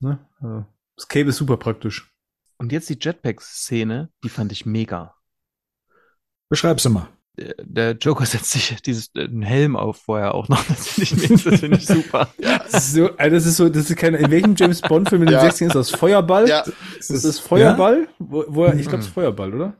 Ne? 0.00 0.18
Also, 0.40 0.66
das 0.96 1.08
Cape 1.08 1.28
ist 1.28 1.36
super 1.36 1.56
praktisch. 1.56 2.08
Und 2.58 2.70
jetzt 2.72 2.88
die 2.90 2.98
Jetpack-Szene, 3.00 4.10
die 4.22 4.28
fand 4.28 4.52
ich 4.52 4.66
mega. 4.66 5.14
Beschreib 6.48 6.80
sie 6.80 6.90
mal. 6.90 7.08
Der- 7.38 7.54
Der 7.64 7.92
Joker 7.92 8.26
setzt 8.26 8.50
sich 8.50 8.76
dieses 8.82 9.10
äh, 9.14 9.24
einen 9.24 9.42
Helm 9.42 9.74
auf 9.76 9.96
vorher 10.02 10.34
auch 10.34 10.48
noch. 10.48 10.62
Das 10.68 10.88
finde 10.88 11.34
ich, 11.34 11.42
das 11.44 11.60
finde 11.60 11.76
ich 11.78 11.86
super. 11.86 12.28
Ist 12.72 12.92
so, 12.92 13.08
äh, 13.16 13.30
das 13.30 13.46
ist 13.46 13.56
so, 13.56 13.68
das 13.68 13.88
ist 13.88 13.96
keine, 13.96 14.18
in 14.18 14.30
welchem 14.30 14.54
James 14.54 14.80
Bond 14.82 15.08
Film 15.08 15.22
in 15.22 15.28
den 15.28 15.34
Ja. 15.34 15.44
60ern 15.48 15.66
ist 15.68 15.74
das 15.74 15.90
Feuerball? 15.90 16.48
Ja, 16.48 16.62
Das 16.98 17.10
ist 17.10 17.38
Feuerball? 17.40 18.06
Wo, 18.18 18.44
wo 18.48 18.64
er, 18.64 18.74
ich 18.74 18.82
glaube, 18.82 18.98
es 18.98 19.04
Mhm. 19.06 19.08
ist 19.08 19.14
Feuerball, 19.14 19.54
oder? 19.54 19.74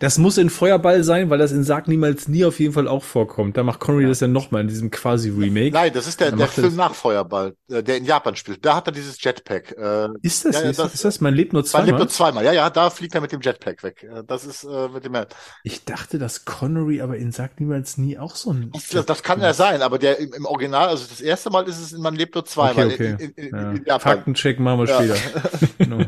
Das 0.00 0.18
muss 0.18 0.38
in 0.38 0.50
Feuerball 0.50 1.04
sein, 1.04 1.30
weil 1.30 1.38
das 1.38 1.52
in 1.52 1.62
Sag 1.62 1.86
niemals 1.86 2.26
nie 2.26 2.44
auf 2.44 2.58
jeden 2.58 2.72
Fall 2.72 2.88
auch 2.88 3.02
vorkommt. 3.04 3.56
Da 3.56 3.62
macht 3.62 3.78
Connery 3.78 4.06
das 4.06 4.18
ja 4.20 4.26
nochmal 4.26 4.62
in 4.62 4.68
diesem 4.68 4.90
quasi 4.90 5.30
Remake. 5.30 5.70
nein, 5.72 5.92
das 5.92 6.08
ist 6.08 6.20
der, 6.20 6.32
der 6.32 6.46
er 6.46 6.52
Film 6.52 6.74
nach 6.74 6.94
Feuerball, 6.94 7.54
äh, 7.70 7.82
der 7.82 7.96
in 7.96 8.04
Japan 8.04 8.34
spielt. 8.34 8.64
Da 8.66 8.74
hat 8.74 8.88
er 8.88 8.92
dieses 8.92 9.22
Jetpack. 9.22 9.76
Äh, 9.78 10.08
Ist 10.22 10.44
das, 10.44 10.56
Ja, 10.56 10.62
ja, 10.64 10.70
ist, 10.70 10.78
das- 10.80 10.94
ist 10.94 11.04
das 11.04 11.20
mein 11.20 11.32
Leben 11.34 11.50
nur 11.52 11.62
man 11.62 11.64
lebt 11.64 11.70
zweimal? 11.70 11.98
nur 12.00 12.08
zweimal. 12.08 12.44
Ja, 12.44 12.52
ja, 12.52 12.70
da 12.70 12.90
fliegt 12.90 13.14
er 13.14 13.20
mit 13.20 13.30
dem 13.30 13.40
Jetpack 13.40 13.82
weg. 13.84 14.02
Äh, 14.02 14.24
Das 14.26 14.44
ist 14.44 14.64
äh, 14.64 14.88
mit 14.88 15.04
dem. 15.04 15.16
Ich 15.62 15.84
dachte, 15.84 16.18
dass 16.18 16.44
Connery 16.44 17.00
aber 17.00 17.16
in 17.16 17.30
Sag 17.30 17.58
niemals 17.60 17.98
nie 17.98 18.18
auch 18.18 18.34
so 18.34 18.50
ein. 18.52 18.72
Das, 18.92 19.06
das 19.06 19.22
kann 19.22 19.40
ja 19.40 19.54
sein, 19.54 19.82
aber 19.82 19.98
der 19.98 20.18
im, 20.18 20.32
im 20.34 20.44
Original, 20.44 20.88
also 20.88 21.06
das 21.08 21.20
erste 21.20 21.50
Mal 21.50 21.66
ist 21.68 21.78
es 21.80 21.92
in 21.92 22.02
Man 22.02 22.16
lebt 22.16 22.34
nur 22.34 22.44
zweimal 22.44 22.86
Okay, 22.88 23.14
okay. 23.14 23.30
in, 23.36 23.44
in, 23.44 23.76
in, 23.76 23.84
Ja. 23.86 23.98
Faktencheck 24.00 24.58
machen 24.58 24.80
wir 24.80 24.86
Ja. 24.88 25.14
später. 25.16 25.50
genau. 25.78 26.04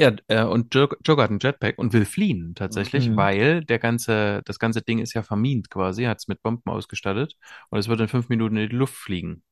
Ja, 0.00 0.12
äh, 0.28 0.44
und 0.44 0.74
Jo- 0.74 0.88
Joker 1.04 1.24
hat 1.24 1.30
einen 1.30 1.40
Jetpack 1.40 1.76
und 1.78 1.92
will 1.92 2.06
fliehen 2.06 2.54
tatsächlich, 2.54 3.10
Mhm. 3.10 3.16
weil 3.16 3.64
der 3.66 3.78
ganze, 3.78 4.40
das 4.46 4.58
ganze 4.58 4.80
Ding 4.80 4.98
ist 4.98 5.12
ja 5.12 5.22
vermint 5.22 5.68
quasi, 5.68 6.04
hat 6.04 6.18
es 6.18 6.26
mit 6.26 6.42
Bomben 6.42 6.70
ausgestattet 6.70 7.34
und 7.68 7.78
es 7.78 7.88
wird 7.88 8.00
in 8.00 8.08
fünf 8.08 8.30
Minuten 8.30 8.56
in 8.56 8.70
die 8.70 8.76
Luft 8.76 8.94
fliegen. 8.94 9.42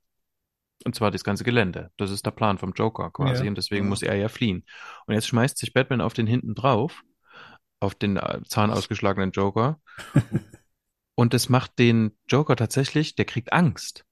Und 0.86 0.94
zwar 0.94 1.10
das 1.10 1.22
ganze 1.22 1.44
Gelände. 1.44 1.90
Das 1.98 2.10
ist 2.10 2.24
der 2.24 2.30
Plan 2.30 2.56
vom 2.56 2.72
Joker 2.72 3.10
quasi 3.10 3.44
Ja. 3.44 3.48
und 3.50 3.56
deswegen 3.58 3.84
Mhm. 3.84 3.88
muss 3.90 4.02
er 4.02 4.14
ja 4.14 4.28
fliehen. 4.28 4.64
Und 5.06 5.14
jetzt 5.14 5.26
schmeißt 5.28 5.58
sich 5.58 5.74
Batman 5.74 6.00
auf 6.00 6.14
den 6.14 6.26
hinten 6.26 6.54
drauf, 6.54 7.02
auf 7.80 7.94
den 7.94 8.16
äh, 8.16 8.40
zahnausgeschlagenen 8.46 9.32
Joker. 9.32 9.80
und 11.14 11.34
das 11.34 11.50
macht 11.50 11.78
den 11.78 12.16
Joker 12.26 12.56
tatsächlich, 12.56 13.16
der 13.16 13.26
kriegt 13.26 13.52
Angst. 13.52 14.06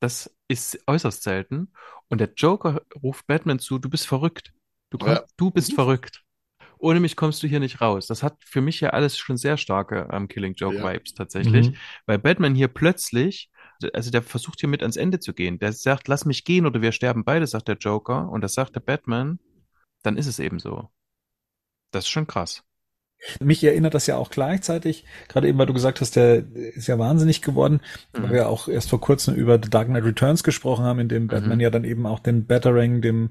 Das 0.00 0.34
ist 0.48 0.78
äußerst 0.86 1.22
selten. 1.22 1.72
Und 2.08 2.20
der 2.20 2.32
Joker 2.36 2.82
ruft 3.02 3.26
Batman 3.26 3.58
zu, 3.60 3.78
du 3.78 3.88
bist 3.88 4.06
verrückt. 4.06 4.52
Du, 4.90 4.98
komm, 4.98 5.08
Ja. 5.14 5.24
du 5.36 5.50
bist 5.50 5.70
Mhm. 5.72 5.74
verrückt. 5.76 6.22
Ohne 6.78 6.98
mich 7.00 7.14
kommst 7.14 7.42
du 7.42 7.46
hier 7.46 7.60
nicht 7.60 7.80
raus. 7.80 8.06
Das 8.06 8.22
hat 8.22 8.36
für 8.44 8.60
mich 8.62 8.80
ja 8.80 8.90
alles 8.90 9.18
schon 9.18 9.36
sehr 9.36 9.56
starke 9.56 10.08
ähm, 10.10 10.28
Killing 10.28 10.54
Joke 10.54 10.76
Ja. 10.76 10.92
Vibes 10.92 11.14
tatsächlich. 11.14 11.70
Mhm. 11.70 11.76
Weil 12.06 12.18
Batman 12.18 12.54
hier 12.54 12.68
plötzlich, 12.68 13.50
also 13.92 14.10
der 14.10 14.22
versucht 14.22 14.60
hier 14.60 14.68
mit 14.68 14.80
ans 14.82 14.96
Ende 14.96 15.20
zu 15.20 15.34
gehen. 15.34 15.58
Der 15.58 15.72
sagt, 15.72 16.08
lass 16.08 16.24
mich 16.24 16.44
gehen 16.44 16.64
oder 16.66 16.80
wir 16.80 16.92
sterben 16.92 17.24
beide, 17.24 17.46
sagt 17.46 17.68
der 17.68 17.76
Joker. 17.76 18.28
Und 18.30 18.40
das 18.40 18.54
sagt 18.54 18.74
der 18.76 18.80
Batman. 18.80 19.38
Dann 20.02 20.16
ist 20.16 20.26
es 20.26 20.38
eben 20.38 20.58
so. 20.58 20.88
Das 21.90 22.04
ist 22.04 22.10
schon 22.10 22.26
krass. 22.26 22.62
Mich 23.40 23.62
erinnert 23.64 23.94
das 23.94 24.06
ja 24.06 24.16
auch 24.16 24.30
gleichzeitig, 24.30 25.04
gerade 25.28 25.46
eben, 25.48 25.58
weil 25.58 25.66
du 25.66 25.74
gesagt 25.74 26.00
hast, 26.00 26.16
der 26.16 26.44
ist 26.74 26.88
ja 26.88 26.98
wahnsinnig 26.98 27.42
geworden, 27.42 27.80
weil 28.14 28.30
Mhm. 28.30 28.32
wir 28.32 28.48
auch 28.48 28.66
erst 28.68 28.88
vor 28.90 29.00
kurzem 29.00 29.34
über 29.34 29.58
The 29.62 29.68
Dark 29.70 29.88
Knight 29.88 30.04
Returns 30.04 30.42
gesprochen 30.42 30.84
haben, 30.84 31.00
in 31.00 31.08
dem 31.08 31.28
Batman 31.28 31.58
Mhm. 31.58 31.60
ja 31.62 31.70
dann 31.70 31.84
eben 31.84 32.06
auch 32.06 32.18
den 32.20 32.46
Batarang 32.46 33.02
dem, 33.02 33.30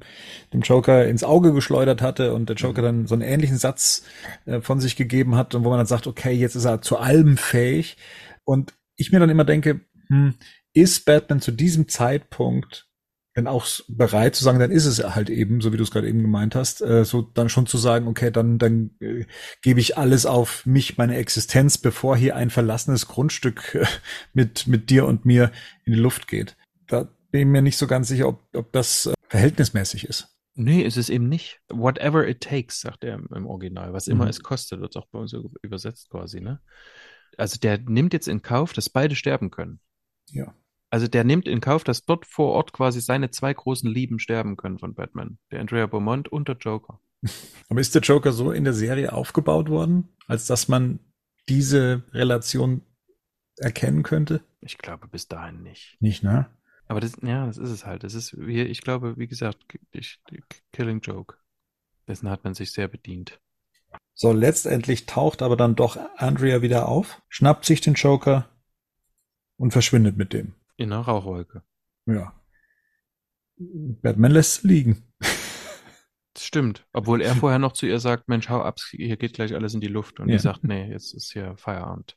dem 0.54 0.62
Joker 0.62 1.08
ins 1.08 1.24
Auge 1.24 1.54
geschleudert 1.54 2.02
hatte 2.02 2.34
und 2.34 2.50
der 2.50 2.56
Mhm. 2.56 2.62
Joker 2.62 2.82
dann 2.84 3.08
so 3.08 3.16
einen 3.16 3.24
ähnlichen 3.24 3.58
Satz 3.58 4.04
äh, 4.46 4.62
von 4.62 4.80
sich 4.80 4.96
gegeben 4.96 5.36
hat 5.36 5.56
und 5.56 5.64
wo 5.64 5.70
man 5.70 5.80
dann 5.80 5.88
sagt, 5.88 6.08
okay, 6.08 6.32
jetzt 6.34 6.56
ist 6.56 6.66
er 6.66 6.82
zu 6.82 6.98
allem 6.98 7.38
fähig. 7.38 7.98
Und 8.46 8.74
ich 8.96 9.12
mir 9.12 9.20
dann 9.20 9.30
immer 9.30 9.46
denke, 9.46 9.82
hm, 10.10 10.36
ist 10.74 11.06
Batman 11.06 11.42
zu 11.42 11.52
diesem 11.52 11.88
Zeitpunkt 11.88 12.89
denn 13.40 13.48
auch 13.48 13.68
bereit 13.88 14.36
zu 14.36 14.44
sagen, 14.44 14.60
dann 14.60 14.72
ist 14.72 14.86
es 14.86 15.04
halt 15.04 15.30
eben, 15.30 15.62
so 15.62 15.74
wie 15.74 15.78
du 15.78 15.84
es 15.84 15.92
gerade 15.92 16.08
eben 16.08 16.22
gemeint 16.22 16.56
hast, 16.56 16.82
äh, 16.82 17.04
so 17.06 17.22
dann 17.22 17.50
schon 17.50 17.66
zu 17.66 17.78
sagen, 17.78 18.08
okay, 18.08 18.32
dann, 18.32 18.58
dann 18.58 18.92
äh, 19.00 19.26
gebe 19.62 19.80
ich 19.80 19.98
alles 19.98 20.26
auf 20.26 20.66
mich, 20.66 20.98
meine 20.98 21.16
Existenz, 21.18 21.78
bevor 21.78 22.16
hier 22.16 22.36
ein 22.36 22.50
verlassenes 22.50 23.08
Grundstück 23.08 23.76
äh, 23.76 23.86
mit, 24.34 24.68
mit 24.68 24.90
dir 24.90 25.06
und 25.06 25.26
mir 25.26 25.52
in 25.86 25.94
die 25.94 26.00
Luft 26.00 26.28
geht. 26.28 26.56
Da 26.88 27.08
bin 27.32 27.42
ich 27.42 27.48
mir 27.48 27.62
nicht 27.62 27.78
so 27.78 27.88
ganz 27.88 28.08
sicher, 28.08 28.28
ob, 28.28 28.44
ob 28.56 28.72
das 28.74 29.08
äh, 29.08 29.14
verhältnismäßig 29.28 30.06
ist. 30.06 30.36
Nee, 30.56 30.82
ist 30.82 30.98
es 30.98 31.10
eben 31.10 31.30
nicht. 31.30 31.62
Whatever 31.70 32.28
it 32.28 32.42
takes, 32.42 32.82
sagt 32.82 33.04
er 33.04 33.16
im, 33.16 33.30
im 33.34 33.46
Original. 33.48 33.94
Was 33.94 34.08
immer 34.08 34.26
Mhm. 34.26 34.32
es 34.32 34.44
kostet, 34.44 34.82
wird 34.82 34.98
auch 34.98 35.08
bei 35.08 35.20
uns 35.20 35.34
übersetzt 35.62 36.10
quasi, 36.10 36.42
ne? 36.42 36.60
Also 37.38 37.58
der 37.58 37.78
nimmt 37.78 38.12
jetzt 38.12 38.28
in 38.28 38.42
Kauf, 38.42 38.74
dass 38.74 38.90
beide 38.90 39.16
sterben 39.16 39.52
können. 39.52 39.80
Ja. 40.32 40.54
Also 40.90 41.08
der 41.08 41.24
nimmt 41.24 41.48
in 41.48 41.62
Kauf, 41.62 41.84
dass 41.84 42.06
dort 42.06 42.26
vor 42.26 42.54
Ort 42.54 42.74
quasi 42.74 43.00
seine 43.00 43.30
zwei 43.30 43.54
großen 43.54 43.90
Lieben 43.90 44.20
sterben 44.20 44.58
können 44.58 44.80
von 44.80 44.96
Batman. 44.96 45.38
Der 45.52 45.60
Andrea 45.60 45.86
Beaumont 45.86 46.30
und 46.30 46.48
der 46.48 46.58
Joker. 46.58 47.00
Aber 47.70 47.80
ist 47.80 47.94
der 47.96 48.02
Joker 48.02 48.32
so 48.32 48.52
in 48.52 48.64
der 48.64 48.74
Serie 48.74 49.14
aufgebaut 49.14 49.70
worden, 49.70 50.10
als 50.28 50.48
dass 50.48 50.68
man 50.68 51.00
diese 51.48 52.04
Relation 52.12 52.82
erkennen 53.58 54.04
könnte? 54.04 54.42
Ich 54.62 54.78
glaube 54.78 55.08
bis 55.08 55.28
dahin 55.28 55.62
nicht. 55.64 55.98
Nicht, 56.00 56.24
ne? 56.24 56.48
Aber 56.88 57.00
das, 57.00 57.18
ja, 57.22 57.46
das 57.46 57.58
ist 57.58 57.70
es 57.70 57.86
halt. 57.86 58.04
Das 58.04 58.16
ist, 58.16 58.36
wie, 58.38 58.62
ich 58.62 58.82
glaube, 58.82 59.16
wie 59.18 59.28
gesagt, 59.28 59.60
ich, 59.92 60.20
Killing 60.74 61.02
Joke. 61.02 61.36
Dessen 62.08 62.30
hat 62.30 62.44
man 62.44 62.56
sich 62.56 62.72
sehr 62.72 62.88
bedient. 62.88 63.40
So, 64.16 64.32
letztendlich 64.32 65.06
taucht 65.06 65.44
aber 65.44 65.56
dann 65.56 65.76
doch 65.76 65.98
Andrea 66.18 66.64
wieder 66.64 66.88
auf, 66.88 67.22
schnappt 67.30 67.66
sich 67.66 67.80
den 67.82 67.94
Joker 67.94 68.50
und 69.58 69.72
verschwindet 69.72 70.18
mit 70.18 70.34
dem. 70.34 70.56
In 70.80 70.94
einer 70.94 71.02
Rauchwolke. 71.02 71.62
Ja. 72.06 72.34
Batman 73.58 74.32
lässt 74.32 74.62
sie 74.62 74.68
liegen. 74.70 75.04
Das 76.34 76.46
stimmt. 76.46 76.88
Obwohl 76.94 77.22
er 77.22 77.36
vorher 77.36 77.60
noch 77.60 77.74
zu 77.74 77.86
ihr 77.86 78.00
sagt, 78.00 78.30
Mensch, 78.30 78.48
hau 78.48 78.62
ab, 78.62 78.80
hier 78.92 79.18
geht 79.18 79.34
gleich 79.34 79.54
alles 79.54 79.74
in 79.74 79.82
die 79.82 79.88
Luft. 79.88 80.22
Und 80.22 80.30
Ja. 80.30 80.38
die 80.38 80.42
sagt, 80.42 80.64
nee, 80.64 80.90
jetzt 80.90 81.14
ist 81.14 81.34
hier 81.34 81.58
Feierabend. 81.58 82.16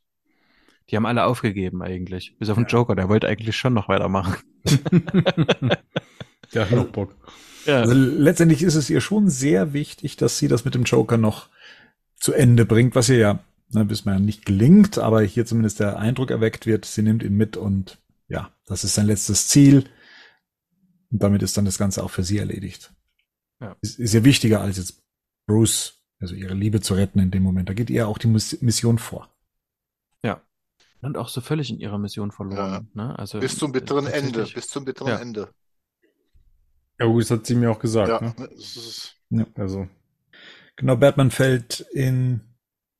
Die 0.91 0.97
haben 0.97 1.07
alle 1.07 1.25
aufgegeben 1.25 1.83
eigentlich. 1.83 2.37
Bis 2.39 2.51
auf 2.51 2.57
den 2.57 2.67
Joker, 2.67 2.95
der 2.95 3.09
wollte 3.09 3.27
eigentlich 3.27 3.57
schon 3.57 3.75
noch 3.75 3.89
weitermachen. 3.89 4.37
Der 6.55 6.63
hat 6.69 6.71
noch 6.73 6.89
Bock. 6.89 7.17
Ja. 7.65 7.81
Also 7.81 7.95
letztendlich 7.95 8.63
ist 8.63 8.75
es 8.75 8.91
ihr 8.91 9.01
schon 9.01 9.31
sehr 9.31 9.73
wichtig, 9.73 10.17
dass 10.17 10.39
sie 10.39 10.49
das 10.49 10.65
mit 10.67 10.75
dem 10.75 10.83
Joker 10.85 11.17
noch 11.17 11.49
zu 12.17 12.33
Ende 12.35 12.67
bringt, 12.67 12.95
was 12.95 13.09
ihr 13.09 13.17
ja, 13.17 13.39
ne, 13.71 13.89
wir 13.89 13.97
ja 14.13 14.19
nicht 14.19 14.45
gelingt, 14.45 14.99
aber 14.99 15.23
hier 15.23 15.47
zumindest 15.47 15.81
der 15.81 15.99
Eindruck 15.99 16.31
erweckt 16.31 16.67
wird, 16.67 16.85
sie 16.85 17.03
nimmt 17.03 17.23
ihn 17.23 17.37
mit 17.37 17.57
und 17.57 18.02
ja, 18.33 18.51
das 18.67 18.85
ist 18.85 18.95
sein 18.95 19.07
letztes 19.07 19.49
Ziel. 19.49 19.89
Und 21.11 21.23
damit 21.23 21.43
ist 21.43 21.57
dann 21.57 21.65
das 21.67 21.79
Ganze 21.79 22.03
auch 22.03 22.11
für 22.11 22.23
sie 22.25 22.39
erledigt. 22.39 22.93
Ja. 23.61 23.77
Ist, 23.83 23.99
ist 23.99 24.15
ihr 24.15 24.25
wichtiger 24.25 24.61
als 24.63 24.79
jetzt 24.79 25.03
Bruce, 25.47 26.03
also 26.21 26.35
ihre 26.35 26.55
Liebe 26.55 26.81
zu 26.81 26.95
retten 26.95 27.19
in 27.19 27.31
dem 27.31 27.43
Moment. 27.43 27.69
Da 27.69 27.75
geht 27.75 27.91
ihr 27.91 28.09
auch 28.09 28.19
die 28.19 28.29
Mus- 28.29 28.61
Mission 28.63 28.99
vor. 28.99 29.29
Und 31.05 31.17
auch 31.17 31.29
so 31.29 31.41
völlig 31.41 31.69
in 31.69 31.81
ihrer 31.81 31.99
Mission 31.99 32.31
verloren. 32.31 32.89
Ne? 32.95 33.19
Also, 33.19 33.41
Bis 33.41 33.59
zum 33.59 33.73
bitteren 33.73 34.07
Ende. 34.07 34.47
Bis 34.55 34.69
zum 34.69 34.85
bitteren 34.85 35.09
Ja. 35.09 35.19
Ende. 35.19 35.53
Ja, 37.01 37.07
gut, 37.07 37.23
das 37.25 37.33
hat 37.33 37.45
sie 37.45 37.57
mir 37.57 37.73
auch 37.73 37.81
gesagt. 37.81 38.09
Ja, 38.09 38.33
Ne? 39.29 39.47
Also, 39.57 39.89
Genau, 40.77 40.95
Batman 40.95 41.33
fällt 41.33 41.81
in 41.93 42.41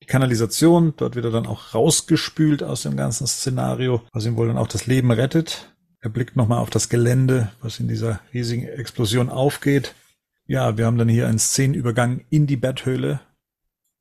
die 0.03 0.07
Kanalisation. 0.07 0.95
Dort 0.97 1.15
wird 1.15 1.25
er 1.25 1.31
dann 1.31 1.47
auch 1.47 1.75
rausgespült 1.75 2.63
aus 2.63 2.83
dem 2.83 2.97
ganzen 2.97 3.27
Szenario, 3.27 4.03
was 4.13 4.27
ihm 4.27 4.37
wohl 4.37 4.49
dann 4.49 4.59
auch 4.59 4.69
das 4.69 4.87
Leben 4.87 5.11
rettet. 5.11 5.73
Er 6.01 6.11
blickt 6.11 6.37
nochmal 6.37 6.59
auf 6.59 6.71
das 6.71 6.89
Gelände, 6.89 7.53
was 7.61 7.79
in 7.79 7.87
dieser 7.87 8.21
riesigen 8.35 8.67
Explosion 8.67 9.29
aufgeht. 9.29 9.95
Ja, 10.47 10.77
wir 10.77 10.87
haben 10.87 10.99
dann 10.99 11.09
hier 11.09 11.29
einen 11.29 11.39
Szenenübergang 11.39 12.25
in 12.29 12.49
die 12.49 12.57
Betthöhle. 12.57 13.21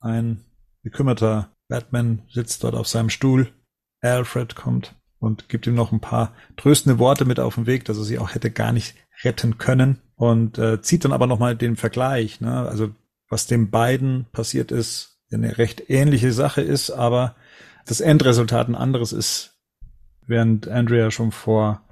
Ein 0.00 0.44
bekümmerter 0.82 1.52
Batman 1.68 2.22
sitzt 2.28 2.64
dort 2.64 2.74
auf 2.74 2.88
seinem 2.88 3.08
Stuhl. 3.08 3.52
Alfred 4.00 4.56
kommt 4.56 4.96
und 5.20 5.48
gibt 5.48 5.68
ihm 5.68 5.76
noch 5.76 5.92
ein 5.92 6.00
paar 6.00 6.34
tröstende 6.56 6.98
Worte 6.98 7.24
mit 7.24 7.38
auf 7.38 7.54
den 7.54 7.66
Weg, 7.66 7.84
dass 7.84 7.98
er 7.98 8.04
sie 8.04 8.18
auch 8.18 8.34
hätte 8.34 8.50
gar 8.50 8.72
nicht 8.72 8.96
retten 9.22 9.58
können 9.58 10.00
und 10.16 10.58
äh, 10.58 10.82
zieht 10.82 11.04
dann 11.04 11.12
aber 11.12 11.28
nochmal 11.28 11.54
den 11.54 11.76
Vergleich, 11.76 12.40
ne? 12.40 12.68
also 12.68 12.90
was 13.28 13.46
dem 13.46 13.70
beiden 13.70 14.26
passiert 14.32 14.72
ist, 14.72 15.11
eine 15.36 15.58
recht 15.58 15.88
ähnliche 15.90 16.32
Sache 16.32 16.60
ist, 16.62 16.90
aber 16.90 17.36
das 17.86 18.00
Endresultat 18.00 18.68
ein 18.68 18.74
anderes 18.74 19.12
ist, 19.12 19.58
während 20.26 20.68
Andrea 20.68 21.10
schon 21.10 21.32
vor 21.32 21.82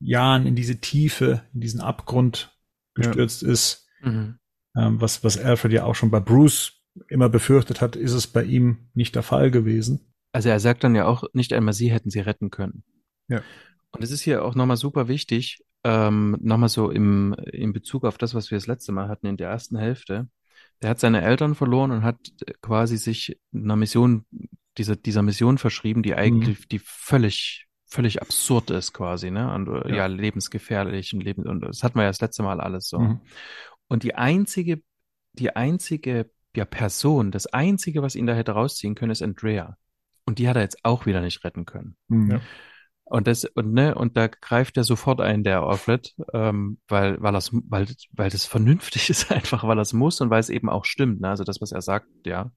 Jahren 0.00 0.46
in 0.46 0.54
diese 0.54 0.76
Tiefe, 0.80 1.42
in 1.54 1.60
diesen 1.60 1.80
Abgrund 1.80 2.56
gestürzt 2.94 3.42
ist, 3.42 3.86
Mhm. 4.00 4.38
ähm, 4.76 5.00
was, 5.00 5.24
was 5.24 5.38
Alfred 5.38 5.72
ja 5.72 5.84
auch 5.84 5.94
schon 5.96 6.10
bei 6.10 6.20
Bruce 6.20 6.74
immer 7.08 7.28
befürchtet 7.28 7.80
hat, 7.80 7.96
ist 7.96 8.12
es 8.12 8.26
bei 8.28 8.44
ihm 8.44 8.90
nicht 8.94 9.14
der 9.16 9.22
Fall 9.24 9.50
gewesen. 9.50 10.14
Also 10.32 10.50
er 10.50 10.60
sagt 10.60 10.84
dann 10.84 10.94
ja 10.94 11.06
auch, 11.06 11.24
nicht 11.32 11.52
einmal 11.52 11.74
sie 11.74 11.90
hätten 11.90 12.10
sie 12.10 12.20
retten 12.20 12.50
können. 12.50 12.84
Ja. 13.28 13.42
Und 13.90 14.04
es 14.04 14.10
ist 14.10 14.20
hier 14.20 14.44
auch 14.44 14.54
nochmal 14.54 14.76
super 14.76 15.08
wichtig, 15.08 15.64
ähm, 15.84 16.36
nochmal 16.40 16.68
so 16.68 16.90
im, 16.90 17.34
in 17.52 17.72
Bezug 17.72 18.04
auf 18.04 18.18
das, 18.18 18.34
was 18.34 18.50
wir 18.50 18.56
das 18.56 18.66
letzte 18.66 18.92
Mal 18.92 19.08
hatten 19.08 19.26
in 19.26 19.36
der 19.36 19.48
ersten 19.48 19.76
Hälfte. 19.76 20.28
Der 20.82 20.90
hat 20.90 21.00
seine 21.00 21.22
Eltern 21.22 21.54
verloren 21.54 21.90
und 21.90 22.02
hat 22.04 22.18
quasi 22.62 22.96
sich 22.96 23.38
einer 23.52 23.76
Mission, 23.76 24.24
dieser, 24.76 24.96
dieser 24.96 25.22
Mission 25.22 25.58
verschrieben, 25.58 26.02
die 26.02 26.14
eigentlich, 26.14 26.68
die 26.68 26.78
völlig, 26.78 27.66
völlig 27.86 28.22
absurd 28.22 28.70
ist 28.70 28.92
quasi, 28.92 29.30
ne? 29.30 29.52
Und 29.52 29.66
ja, 29.88 29.96
Ja. 29.96 30.06
lebensgefährlich 30.06 31.14
und 31.14 31.20
Leben, 31.22 31.42
und 31.48 31.60
das 31.62 31.82
hatten 31.82 31.96
wir 31.98 32.02
ja 32.02 32.10
das 32.10 32.20
letzte 32.20 32.42
Mal 32.42 32.60
alles 32.60 32.88
so. 32.88 32.98
Mhm. 33.00 33.20
Und 33.88 34.02
die 34.02 34.14
einzige, 34.14 34.82
die 35.32 35.56
einzige 35.56 36.30
ja, 36.54 36.64
Person, 36.64 37.30
das 37.30 37.46
einzige, 37.46 38.02
was 38.02 38.14
ihn 38.14 38.26
da 38.26 38.34
hätte 38.34 38.52
rausziehen 38.52 38.94
können, 38.94 39.12
ist 39.12 39.22
Andrea. 39.22 39.76
Und 40.26 40.38
die 40.38 40.48
hat 40.48 40.56
er 40.56 40.62
jetzt 40.62 40.84
auch 40.84 41.06
wieder 41.06 41.22
nicht 41.22 41.42
retten 41.44 41.64
können. 41.64 41.96
Mhm. 42.08 42.30
Ja. 42.32 42.40
Und 43.10 43.26
das, 43.26 43.44
und 43.44 43.72
ne, 43.72 43.94
und 43.94 44.18
da 44.18 44.26
greift 44.26 44.76
er 44.76 44.84
sofort 44.84 45.22
ein, 45.22 45.42
der 45.42 45.62
Alfred, 45.62 46.14
ähm, 46.34 46.78
weil, 46.88 47.20
weil 47.22 47.32
das, 47.32 47.50
weil, 47.52 47.86
weil 48.12 48.28
das 48.28 48.44
vernünftig 48.44 49.08
ist 49.08 49.30
einfach, 49.32 49.64
weil 49.66 49.76
das 49.76 49.94
muss 49.94 50.20
und 50.20 50.28
weil 50.28 50.40
es 50.40 50.50
eben 50.50 50.68
auch 50.68 50.84
stimmt, 50.84 51.20
ne? 51.22 51.30
Also 51.30 51.42
das, 51.42 51.60
was 51.62 51.72
er 51.72 51.80
sagt, 51.80 52.06
ja, 52.26 52.52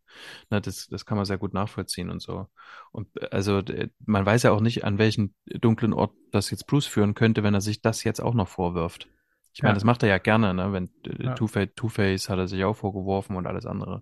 ne, 0.49 0.59
das, 0.59 0.87
das 0.87 1.05
kann 1.05 1.15
man 1.15 1.25
sehr 1.25 1.37
gut 1.37 1.53
nachvollziehen 1.53 2.09
und 2.09 2.21
so. 2.21 2.47
Und 2.91 3.07
also 3.31 3.61
man 4.05 4.25
weiß 4.25 4.43
ja 4.43 4.51
auch 4.51 4.59
nicht, 4.59 4.83
an 4.83 4.97
welchen 4.97 5.35
dunklen 5.45 5.93
Ort 5.93 6.11
das 6.31 6.49
jetzt 6.51 6.67
Bruce 6.67 6.85
führen 6.85 7.13
könnte, 7.13 7.43
wenn 7.43 7.53
er 7.53 7.61
sich 7.61 7.81
das 7.81 8.03
jetzt 8.03 8.19
auch 8.21 8.33
noch 8.33 8.49
vorwirft. 8.49 9.07
Ich 9.53 9.61
meine, 9.63 9.71
Ja. 9.71 9.75
das 9.75 9.83
macht 9.85 10.03
er 10.03 10.09
ja 10.09 10.17
gerne, 10.17 10.53
ne? 10.53 10.73
Wenn 10.73 10.89
äh, 11.05 11.25
Ja. 11.27 11.33
Two-Face, 11.33 11.69
Two-Face 11.75 12.29
hat 12.29 12.39
er 12.39 12.47
sich 12.49 12.63
auch 12.65 12.75
vorgeworfen 12.75 13.37
und 13.37 13.47
alles 13.47 13.65
andere. 13.65 14.01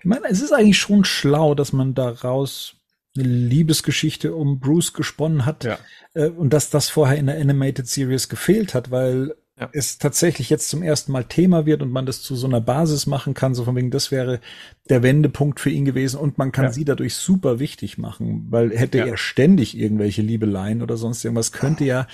Ich 0.00 0.04
meine, 0.04 0.26
es 0.28 0.42
ist 0.42 0.52
eigentlich 0.52 0.78
schon 0.78 1.04
schlau, 1.04 1.54
dass 1.54 1.72
man 1.72 1.94
daraus 1.94 2.75
eine 3.18 3.28
Liebesgeschichte 3.28 4.34
um 4.34 4.60
Bruce 4.60 4.92
gesponnen 4.92 5.44
hat 5.44 5.64
Ja. 5.64 5.78
äh, 6.14 6.28
und 6.28 6.52
dass 6.52 6.70
das 6.70 6.88
vorher 6.88 7.18
in 7.18 7.26
der 7.26 7.40
Animated 7.40 7.86
Series 7.86 8.28
gefehlt 8.28 8.74
hat, 8.74 8.90
weil 8.90 9.34
ja. 9.58 9.70
es 9.72 9.98
tatsächlich 9.98 10.50
jetzt 10.50 10.68
zum 10.68 10.82
ersten 10.82 11.12
Mal 11.12 11.24
Thema 11.24 11.66
wird 11.66 11.82
und 11.82 11.90
man 11.90 12.06
das 12.06 12.22
zu 12.22 12.36
so 12.36 12.46
einer 12.46 12.60
Basis 12.60 13.06
machen 13.06 13.34
kann, 13.34 13.54
so 13.54 13.64
von 13.64 13.76
wegen, 13.76 13.90
das 13.90 14.10
wäre 14.10 14.40
der 14.88 15.02
Wendepunkt 15.02 15.60
für 15.60 15.70
ihn 15.70 15.84
gewesen 15.84 16.20
und 16.20 16.38
man 16.38 16.52
kann 16.52 16.66
ja. 16.66 16.72
sie 16.72 16.84
dadurch 16.84 17.14
super 17.14 17.58
wichtig 17.58 17.98
machen, 17.98 18.46
weil 18.50 18.76
hätte 18.76 18.98
er 18.98 19.16
ständig 19.16 19.76
irgendwelche 19.76 20.22
Liebeleien 20.22 20.82
oder 20.82 20.96
sonst 20.96 21.24
irgendwas, 21.24 21.52
könnte 21.52 21.84
ja 21.84 22.06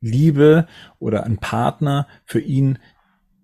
Liebe 0.00 0.66
oder 0.98 1.24
ein 1.24 1.38
Partner 1.38 2.06
für 2.24 2.40
ihn 2.40 2.78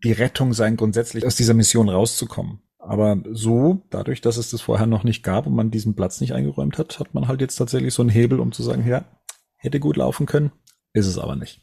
die 0.05 0.12
Rettung 0.12 0.53
sein, 0.53 0.77
grundsätzlich 0.77 1.27
aus 1.27 1.37
dieser 1.37 1.55
Mission 1.55 1.89
rauszukommen. 1.89 2.61
Aber 2.87 3.20
so, 3.32 3.82
dadurch, 3.91 4.20
dass 4.20 4.37
es 4.37 4.51
das 4.51 4.61
vorher 4.61 4.87
noch 4.87 5.03
nicht 5.03 5.22
gab 5.24 5.47
und 5.47 5.55
man 5.55 5.72
diesen 5.72 5.97
Platz 5.97 6.20
nicht 6.20 6.34
eingeräumt 6.34 6.78
hat, 6.78 7.01
hat 7.01 7.14
man 7.14 7.26
halt 7.26 7.41
jetzt 7.41 7.57
tatsächlich 7.57 7.93
so 7.93 8.03
einen 8.03 8.11
Hebel, 8.11 8.39
um 8.39 8.53
zu 8.53 8.62
sagen, 8.62 8.87
ja, 8.87 9.05
hätte 9.57 9.80
gut 9.80 9.97
laufen 9.97 10.26
können, 10.26 10.53
ist 10.93 11.07
es 11.07 11.18
aber 11.18 11.34
nicht. 11.34 11.62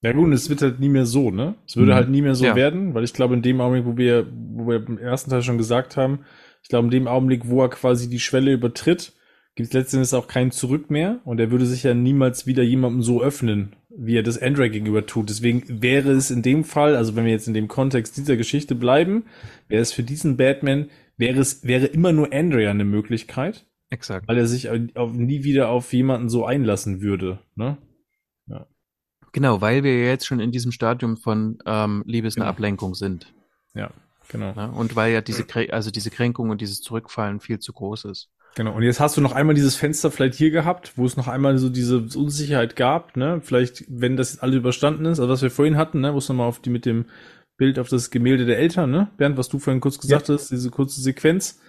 Ja 0.00 0.12
gut, 0.12 0.32
es 0.32 0.48
wird 0.48 0.62
halt 0.62 0.80
nie 0.80 0.88
mehr 0.88 1.06
so, 1.06 1.30
ne? 1.30 1.54
Es 1.66 1.76
würde 1.76 1.92
mhm. 1.92 1.96
halt 1.96 2.08
nie 2.08 2.22
mehr 2.22 2.34
so 2.34 2.44
ja. 2.44 2.56
werden, 2.56 2.94
weil 2.94 3.04
ich 3.04 3.12
glaube, 3.12 3.34
in 3.34 3.42
dem 3.42 3.60
Augenblick, 3.60 3.86
wo 3.86 3.96
wir, 3.96 4.26
wo 4.32 4.68
wir 4.68 4.86
im 4.86 4.98
ersten 4.98 5.30
Teil 5.30 5.42
schon 5.42 5.58
gesagt 5.58 5.96
haben, 5.96 6.20
ich 6.62 6.68
glaube, 6.68 6.86
in 6.86 6.90
dem 6.90 7.08
Augenblick, 7.08 7.48
wo 7.48 7.62
er 7.62 7.70
quasi 7.70 8.08
die 8.08 8.20
Schwelle 8.20 8.52
übertritt, 8.52 9.12
gibt 9.54 9.68
es 9.68 9.72
letztendlich 9.72 10.14
auch 10.14 10.28
kein 10.28 10.50
Zurück 10.50 10.90
mehr 10.90 11.20
und 11.24 11.40
er 11.40 11.50
würde 11.50 11.66
sich 11.66 11.82
ja 11.82 11.94
niemals 11.94 12.46
wieder 12.46 12.62
jemandem 12.62 13.02
so 13.02 13.22
öffnen, 13.22 13.76
wie 13.96 14.16
er 14.16 14.22
das 14.22 14.40
Andre 14.40 14.70
gegenüber 14.70 15.06
tut. 15.06 15.28
Deswegen 15.28 15.82
wäre 15.82 16.12
es 16.12 16.30
in 16.30 16.42
dem 16.42 16.64
Fall, 16.64 16.96
also 16.96 17.16
wenn 17.16 17.24
wir 17.24 17.32
jetzt 17.32 17.48
in 17.48 17.54
dem 17.54 17.68
Kontext 17.68 18.16
dieser 18.16 18.36
Geschichte 18.36 18.74
bleiben, 18.74 19.24
wäre 19.68 19.82
es 19.82 19.92
für 19.92 20.02
diesen 20.02 20.36
Batman, 20.36 20.90
wäre 21.16 21.40
es, 21.40 21.64
wäre 21.64 21.86
immer 21.86 22.12
nur 22.12 22.32
Andrea 22.32 22.70
eine 22.70 22.84
Möglichkeit. 22.84 23.66
Exakt. 23.90 24.26
Weil 24.26 24.38
er 24.38 24.46
sich 24.46 24.70
auf, 24.96 25.12
nie 25.12 25.44
wieder 25.44 25.68
auf 25.68 25.92
jemanden 25.92 26.30
so 26.30 26.46
einlassen 26.46 27.02
würde, 27.02 27.40
ne? 27.54 27.76
Ja. 28.46 28.66
Genau, 29.32 29.60
weil 29.60 29.84
wir 29.84 30.04
jetzt 30.04 30.26
schon 30.26 30.40
in 30.40 30.50
diesem 30.50 30.72
Stadium 30.72 31.16
von 31.16 31.58
ähm, 31.66 32.02
Liebe 32.06 32.26
ist 32.26 32.36
eine 32.36 32.44
genau. 32.44 32.50
Ablenkung 32.50 32.94
sind. 32.94 33.34
Ja, 33.74 33.90
genau. 34.28 34.54
Ja, 34.56 34.66
und 34.66 34.96
weil 34.96 35.12
ja 35.12 35.20
diese, 35.20 35.44
also 35.70 35.90
diese 35.90 36.10
Kränkung 36.10 36.50
und 36.50 36.60
dieses 36.60 36.80
Zurückfallen 36.80 37.40
viel 37.40 37.58
zu 37.58 37.72
groß 37.72 38.06
ist. 38.06 38.30
Genau, 38.54 38.74
und 38.74 38.82
jetzt 38.82 39.00
hast 39.00 39.16
du 39.16 39.20
noch 39.22 39.32
einmal 39.32 39.54
dieses 39.54 39.76
Fenster 39.76 40.10
vielleicht 40.10 40.34
hier 40.34 40.50
gehabt, 40.50 40.92
wo 40.96 41.06
es 41.06 41.16
noch 41.16 41.28
einmal 41.28 41.56
so 41.56 41.70
diese 41.70 41.98
Unsicherheit 41.98 42.76
gab, 42.76 43.16
ne? 43.16 43.40
Vielleicht, 43.42 43.84
wenn 43.88 44.16
das 44.16 44.32
jetzt 44.32 44.42
alles 44.42 44.56
überstanden 44.56 45.06
ist, 45.06 45.20
also 45.20 45.32
was 45.32 45.42
wir 45.42 45.50
vorhin 45.50 45.76
hatten, 45.76 46.00
ne, 46.00 46.12
wo 46.12 46.18
es 46.18 46.28
nochmal 46.28 46.48
auf 46.48 46.60
die 46.60 46.70
mit 46.70 46.84
dem 46.84 47.06
Bild 47.56 47.78
auf 47.78 47.88
das 47.88 48.10
Gemälde 48.10 48.44
der 48.44 48.58
Eltern, 48.58 48.90
ne? 48.90 49.10
Bernd, 49.16 49.38
was 49.38 49.48
du 49.48 49.58
vorhin 49.58 49.80
kurz 49.80 49.98
gesagt 49.98 50.28
ja. 50.28 50.34
hast, 50.34 50.50
diese 50.50 50.70
kurze 50.70 51.00
Sequenz. 51.00 51.60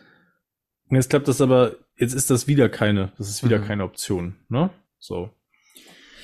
Und 0.90 0.98
jetzt 0.98 1.10
klappt 1.10 1.30
das 1.30 1.40
aber, 1.40 1.78
jetzt 1.96 2.14
ist 2.14 2.30
das 2.30 2.48
wieder 2.48 2.68
keine, 2.68 3.14
das 3.18 3.30
ist 3.30 3.46
wieder 3.46 3.60
mhm. 3.60 3.66
keine 3.66 3.84
Option, 3.86 4.36
ne? 4.50 4.70
So. 5.00 5.30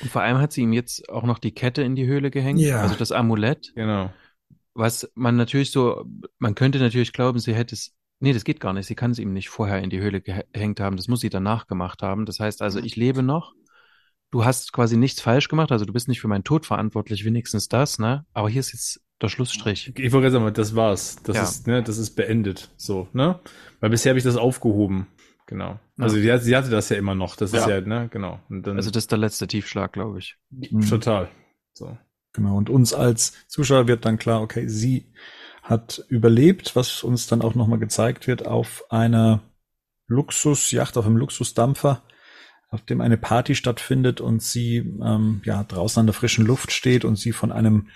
Und 0.01 0.11
vor 0.11 0.21
allem 0.21 0.39
hat 0.39 0.51
sie 0.51 0.61
ihm 0.61 0.73
jetzt 0.73 1.09
auch 1.09 1.23
noch 1.23 1.39
die 1.39 1.51
Kette 1.51 1.83
in 1.83 1.95
die 1.95 2.05
Höhle 2.07 2.31
gehängt, 2.31 2.59
ja. 2.59 2.81
also 2.81 2.95
das 2.95 3.11
Amulett. 3.13 3.71
Genau. 3.75 4.11
Was 4.73 5.09
man 5.15 5.37
natürlich 5.37 5.71
so, 5.71 6.05
man 6.37 6.55
könnte 6.55 6.79
natürlich 6.79 7.13
glauben, 7.13 7.39
sie 7.39 7.53
hätte 7.53 7.75
es 7.75 7.95
Nee, 8.19 8.33
das 8.33 8.43
geht 8.43 8.59
gar 8.59 8.73
nicht. 8.73 8.87
Sie 8.87 8.95
kann 8.95 9.11
es 9.11 9.19
ihm 9.19 9.33
nicht 9.33 9.49
vorher 9.49 9.79
in 9.81 9.89
die 9.89 9.99
Höhle 9.99 10.21
gehängt 10.21 10.79
haben. 10.79 10.97
Das 10.97 11.07
muss 11.07 11.21
sie 11.21 11.29
danach 11.29 11.67
gemacht 11.67 12.01
haben. 12.01 12.25
Das 12.25 12.39
heißt 12.39 12.61
also, 12.61 12.79
ich 12.79 12.95
lebe 12.95 13.23
noch. 13.23 13.53
Du 14.31 14.45
hast 14.45 14.73
quasi 14.73 14.97
nichts 14.97 15.21
falsch 15.21 15.47
gemacht. 15.47 15.71
Also 15.71 15.85
du 15.85 15.93
bist 15.93 16.07
nicht 16.07 16.19
für 16.19 16.27
meinen 16.27 16.43
Tod 16.43 16.65
verantwortlich, 16.65 17.25
wenigstens 17.25 17.69
das, 17.69 17.97
ne? 17.97 18.25
Aber 18.33 18.49
hier 18.49 18.59
ist 18.59 18.73
jetzt 18.73 19.01
der 19.21 19.29
Schlussstrich. 19.29 19.93
Ich 19.97 20.11
wollte 20.11 20.31
sagen, 20.31 20.53
das 20.53 20.75
war's. 20.75 21.17
Das 21.23 21.35
ja. 21.35 21.43
ist, 21.43 21.67
ne, 21.67 21.81
das 21.81 21.97
ist 21.97 22.11
beendet. 22.11 22.69
So, 22.77 23.07
ne? 23.13 23.39
Weil 23.79 23.89
bisher 23.89 24.11
habe 24.11 24.19
ich 24.19 24.25
das 24.25 24.35
aufgehoben. 24.35 25.07
Genau. 25.47 25.79
Also 25.97 26.17
ja. 26.17 26.37
sie, 26.37 26.45
sie, 26.45 26.55
hatte 26.55 26.69
das 26.69 26.89
ja 26.89 26.97
immer 26.97 27.15
noch. 27.15 27.35
Das 27.35 27.53
ja. 27.53 27.61
ist 27.61 27.67
ja, 27.67 27.81
ne, 27.81 28.07
genau. 28.11 28.39
Dann, 28.49 28.75
also 28.75 28.91
das 28.91 29.03
ist 29.03 29.11
der 29.11 29.17
letzte 29.17 29.47
Tiefschlag, 29.47 29.93
glaube 29.93 30.19
ich. 30.19 30.37
Total. 30.87 31.29
So. 31.73 31.97
Genau. 32.33 32.55
Und 32.55 32.69
uns 32.69 32.93
als 32.93 33.33
Zuschauer 33.47 33.87
wird 33.87 34.05
dann 34.05 34.19
klar, 34.19 34.41
okay, 34.41 34.67
sie 34.67 35.11
hat 35.69 36.03
überlebt, 36.09 36.75
was 36.75 37.03
uns 37.03 37.27
dann 37.27 37.43
auch 37.43 37.53
nochmal 37.53 37.77
gezeigt 37.77 38.25
wird, 38.25 38.47
auf 38.47 38.85
einer 38.89 39.43
Luxusjacht, 40.07 40.97
auf 40.97 41.05
einem 41.05 41.17
Luxusdampfer, 41.17 42.01
auf 42.69 42.81
dem 42.85 43.01
eine 43.01 43.17
Party 43.17 43.53
stattfindet 43.53 44.19
und 44.19 44.41
sie 44.41 44.77
ähm, 44.77 45.41
ja 45.45 45.63
draußen 45.63 45.99
an 45.99 46.07
der 46.07 46.15
frischen 46.15 46.43
Luft 46.43 46.71
steht 46.71 47.05
und 47.05 47.17
sie 47.17 47.33
von 47.33 47.51
einem 47.51 47.89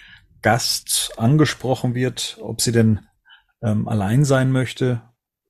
Gast 0.43 1.13
angesprochen 1.17 1.95
wird, 1.95 2.37
ob 2.41 2.61
sie 2.61 2.71
denn 2.71 3.07
ähm, 3.63 3.87
allein 3.87 4.23
sein 4.23 4.51
möchte 4.51 5.01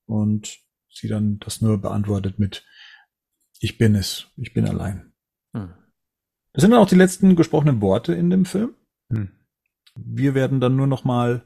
und 0.05 0.59
sie 0.89 1.09
dann 1.09 1.39
das 1.39 1.59
nur 1.59 1.82
beantwortet 1.82 2.39
mit 2.39 2.65
Ich 3.59 3.78
bin 3.78 3.95
es, 3.95 4.28
ich 4.38 4.53
bin 4.53 4.65
allein. 4.65 5.11
Hm. 5.53 5.74
Das 6.53 6.61
sind 6.61 6.71
dann 6.71 6.80
auch 6.80 6.89
die 6.89 6.95
letzten 6.95 7.36
gesprochenen 7.36 7.82
Worte 7.82 8.13
in 8.13 8.30
dem 8.30 8.45
Film. 8.45 8.76
Hm. 9.09 9.32
Wir 9.95 10.36
werden 10.36 10.61
dann 10.61 10.78
nur 10.78 10.88
noch 10.88 11.03
mal 11.03 11.43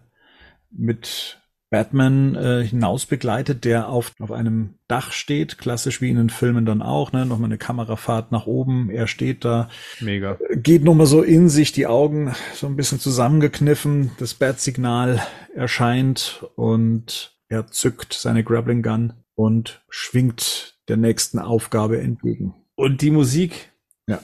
mit 0.72 1.39
Batman 1.70 2.36
äh, 2.36 2.63
hinaus 2.63 3.05
begleitet, 3.05 3.65
der 3.65 3.89
auf, 3.89 4.13
auf 4.20 4.32
einem 4.32 4.76
Dach 4.88 5.11
steht, 5.11 5.57
klassisch 5.57 6.01
wie 6.01 6.09
in 6.09 6.15
den 6.15 6.30
Filmen 6.30 6.65
dann 6.65 6.82
auch, 6.82 7.11
ne? 7.11 7.26
Nochmal 7.26 7.49
eine 7.49 7.57
Kamerafahrt 7.57 8.32
nach 8.32 8.45
oben, 8.45 8.89
er 8.89 9.07
steht 9.07 9.43
da. 9.43 9.70
Mega. 9.99 10.38
Geht 10.55 10.84
nochmal 10.84 11.07
so 11.07 11.22
in 11.22 11.49
sich, 11.49 11.74
die 11.74 11.88
Augen 11.88 12.34
so 12.53 12.68
ein 12.68 12.78
bisschen 12.78 12.99
zusammengekniffen, 12.99 14.11
das 14.18 14.34
Bat-Signal 14.34 15.22
erscheint 15.53 16.45
und 16.55 17.38
er 17.49 17.68
zückt 17.68 18.13
seine 18.13 18.43
Grappling 18.43 18.82
Gun 18.82 19.13
und 19.36 19.82
schwingt 19.89 20.78
der 20.88 20.97
nächsten 20.97 21.38
Aufgabe 21.39 21.99
entgegen. 21.99 22.55
Und 22.76 23.01
die 23.01 23.11
Musik. 23.11 23.74
Ja. 24.07 24.22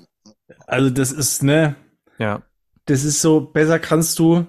Also 0.66 0.90
das 0.90 1.12
ist, 1.12 1.44
ne? 1.44 1.76
Ja. 2.20 2.44
Das 2.86 3.04
ist 3.04 3.22
so, 3.22 3.42
besser 3.42 3.80
kannst 3.80 4.20
du 4.20 4.46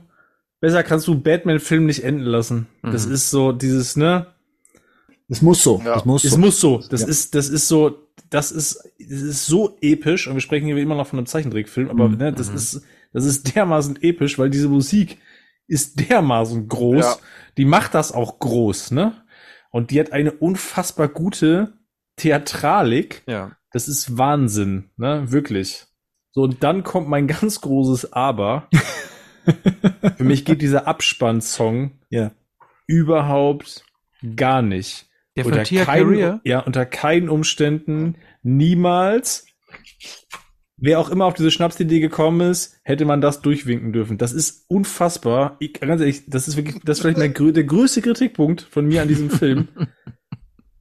besser 0.65 0.83
kannst 0.83 1.07
du 1.09 1.21
Batman-Film 1.21 1.85
nicht 1.85 2.05
enden 2.05 2.25
lassen. 2.25 2.69
Mhm. 2.81 2.93
Das 2.93 3.05
ist 3.05 3.29
so 3.29 3.53
dieses, 3.53 3.97
ne? 3.97 4.29
Es 5.29 5.43
muss 5.43 5.63
so. 5.63 5.83
Ja. 5.85 5.97
Es 5.97 6.07
muss 6.07 6.23
so. 6.23 6.29
Es 6.29 6.37
muss 6.39 6.59
so. 6.59 6.83
Das 6.89 7.03
ja. 7.03 7.09
ist, 7.09 7.35
das 7.35 7.51
ist 7.51 7.69
so, 7.69 8.09
das 8.31 8.51
ist, 8.51 8.83
das 8.99 9.21
ist 9.21 9.45
so 9.45 9.77
episch. 9.83 10.27
Und 10.27 10.33
wir 10.33 10.41
sprechen 10.41 10.65
hier 10.65 10.79
immer 10.79 10.95
noch 10.95 11.07
von 11.07 11.19
einem 11.19 11.27
Zeichentrickfilm, 11.27 11.91
aber 11.91 12.09
mhm. 12.09 12.17
ne, 12.17 12.33
das 12.33 12.49
mhm. 12.49 12.57
ist, 12.57 12.83
das 13.13 13.27
ist 13.27 13.55
dermaßen 13.55 14.03
episch, 14.03 14.39
weil 14.39 14.49
diese 14.49 14.71
Musik 14.71 15.19
ist 15.67 16.09
dermaßen 16.09 16.67
groß. 16.67 17.05
Ja. 17.05 17.17
Die 17.59 17.67
macht 17.67 17.93
das 17.93 18.13
auch 18.13 18.39
groß, 18.39 18.93
ne? 18.93 19.13
Und 19.71 19.91
die 19.91 20.01
hat 20.01 20.13
eine 20.13 20.33
unfassbar 20.33 21.09
gute 21.09 21.75
Theatralik. 22.17 23.23
Ja. 23.27 23.53
Das 23.71 23.87
ist 23.87 24.17
Wahnsinn, 24.17 24.89
ne? 24.97 25.31
Wirklich. 25.31 25.85
So, 26.33 26.45
und 26.45 26.63
dann 26.63 26.85
kommt 26.85 27.11
mein 27.11 27.27
ganz 27.27 27.61
großes 27.61 28.15
Aber. 28.15 28.71
Für 30.17 30.25
mich 30.25 30.45
geht 30.45 30.63
dieser 30.63 30.87
Abspannsong 30.87 31.93
ja. 32.11 32.33
überhaupt 32.87 33.85
gar 34.37 34.63
nicht. 34.63 35.07
Der 35.37 35.47
unter 35.47 35.65
kein, 35.65 35.85
Career? 35.85 36.41
Ja, 36.45 36.61
unter 36.61 36.87
keinen 36.87 37.29
Umständen, 37.29 38.17
niemals. 38.43 39.47
Wer 40.77 41.01
auch 41.01 41.09
immer 41.09 41.25
auf 41.25 41.35
diese 41.35 41.51
Schnapsidee 41.51 42.01
gekommen 42.01 42.51
ist, 42.51 42.79
hätte 42.83 43.05
man 43.05 43.21
das 43.21 43.43
durchwinken 43.43 43.93
dürfen. 43.93 44.19
Das 44.19 44.33
ist 44.33 44.65
unfassbar. 44.69 45.57
Ich, 45.61 45.75
ganz 45.75 46.01
ehrlich, 46.01 46.25
das 46.27 46.49
ist 46.49 46.57
wirklich, 46.57 46.81
das 46.85 46.99
ist 46.99 47.03
vielleicht 47.03 47.19
mein, 47.19 47.55
der 47.55 47.65
größte 47.65 48.03
Kritikpunkt 48.03 48.63
von 48.63 48.87
mir 48.87 49.03
an 49.03 49.09
diesem 49.09 49.31
Film. 49.31 49.69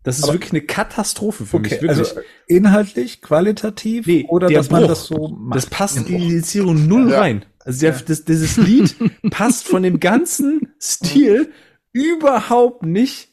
Das 0.04 0.18
ist 0.18 0.26
Aber, 0.26 0.34
wirklich 0.34 0.52
eine 0.52 0.62
Katastrophe 0.62 1.46
für 1.46 1.58
okay, 1.58 1.64
mich. 1.64 1.82
Wirklich. 1.82 1.90
Also 1.92 2.20
inhaltlich, 2.48 3.22
qualitativ 3.22 4.06
nee, 4.06 4.26
oder 4.28 4.50
dass 4.50 4.68
Bruch, 4.68 4.80
man 4.80 4.88
das 4.90 5.06
so 5.06 5.30
macht. 5.30 5.56
Das 5.56 5.66
passt 5.66 5.98
in 5.98 6.06
die 6.06 6.16
Indizierung 6.16 6.88
null 6.88 7.10
ja. 7.10 7.22
rein. 7.22 7.46
Also 7.66 7.82
der, 7.82 7.94
ja. 7.94 8.00
das, 8.06 8.26
dieses 8.26 8.58
Lied 8.58 8.96
passt 9.30 9.68
von 9.68 9.84
dem 9.84 10.00
ganzen 10.00 10.74
Stil 10.82 11.52
überhaupt 11.92 12.84
nicht 12.84 13.30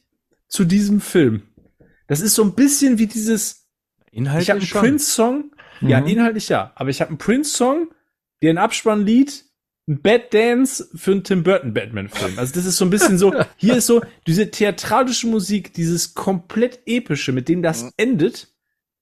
zu 0.49 0.65
diesem 0.65 1.01
Film. 1.01 1.43
Das 2.07 2.21
ist 2.21 2.35
so 2.35 2.43
ein 2.43 2.55
bisschen 2.55 2.99
wie 2.99 3.07
dieses. 3.07 3.69
Inhaltlich 4.11 4.43
ich 4.43 4.51
habe 4.51 4.61
einen 4.61 4.69
Prince-Song. 4.69 5.53
Mhm. 5.81 5.89
Ja, 5.89 5.99
inhaltlich 6.01 6.49
ja. 6.49 6.73
Aber 6.75 6.91
ich 6.91 7.01
habe 7.01 7.11
einen 7.11 7.19
Prince-Song, 7.19 7.89
der 8.43 8.53
ein 8.53 8.59
Abspannlied, 8.59 9.45
ein 9.89 10.03
Bad 10.03 10.35
Dance 10.35 10.89
für 10.95 11.13
einen 11.13 11.25
Tim 11.25 11.43
Burton 11.43 11.73
Batman-Film. 11.73 12.39
Also 12.39 12.53
das 12.55 12.65
ist 12.67 12.77
so 12.77 12.85
ein 12.85 12.91
bisschen 12.91 13.19
so. 13.19 13.33
Hier 13.57 13.77
ist 13.77 13.87
so 13.87 14.03
diese 14.27 14.51
theatralische 14.51 15.27
Musik, 15.27 15.73
dieses 15.75 16.15
komplett 16.15 16.81
epische, 16.87 17.33
mit 17.33 17.49
dem 17.49 17.63
das 17.63 17.85
mhm. 17.85 17.91
endet. 17.97 18.49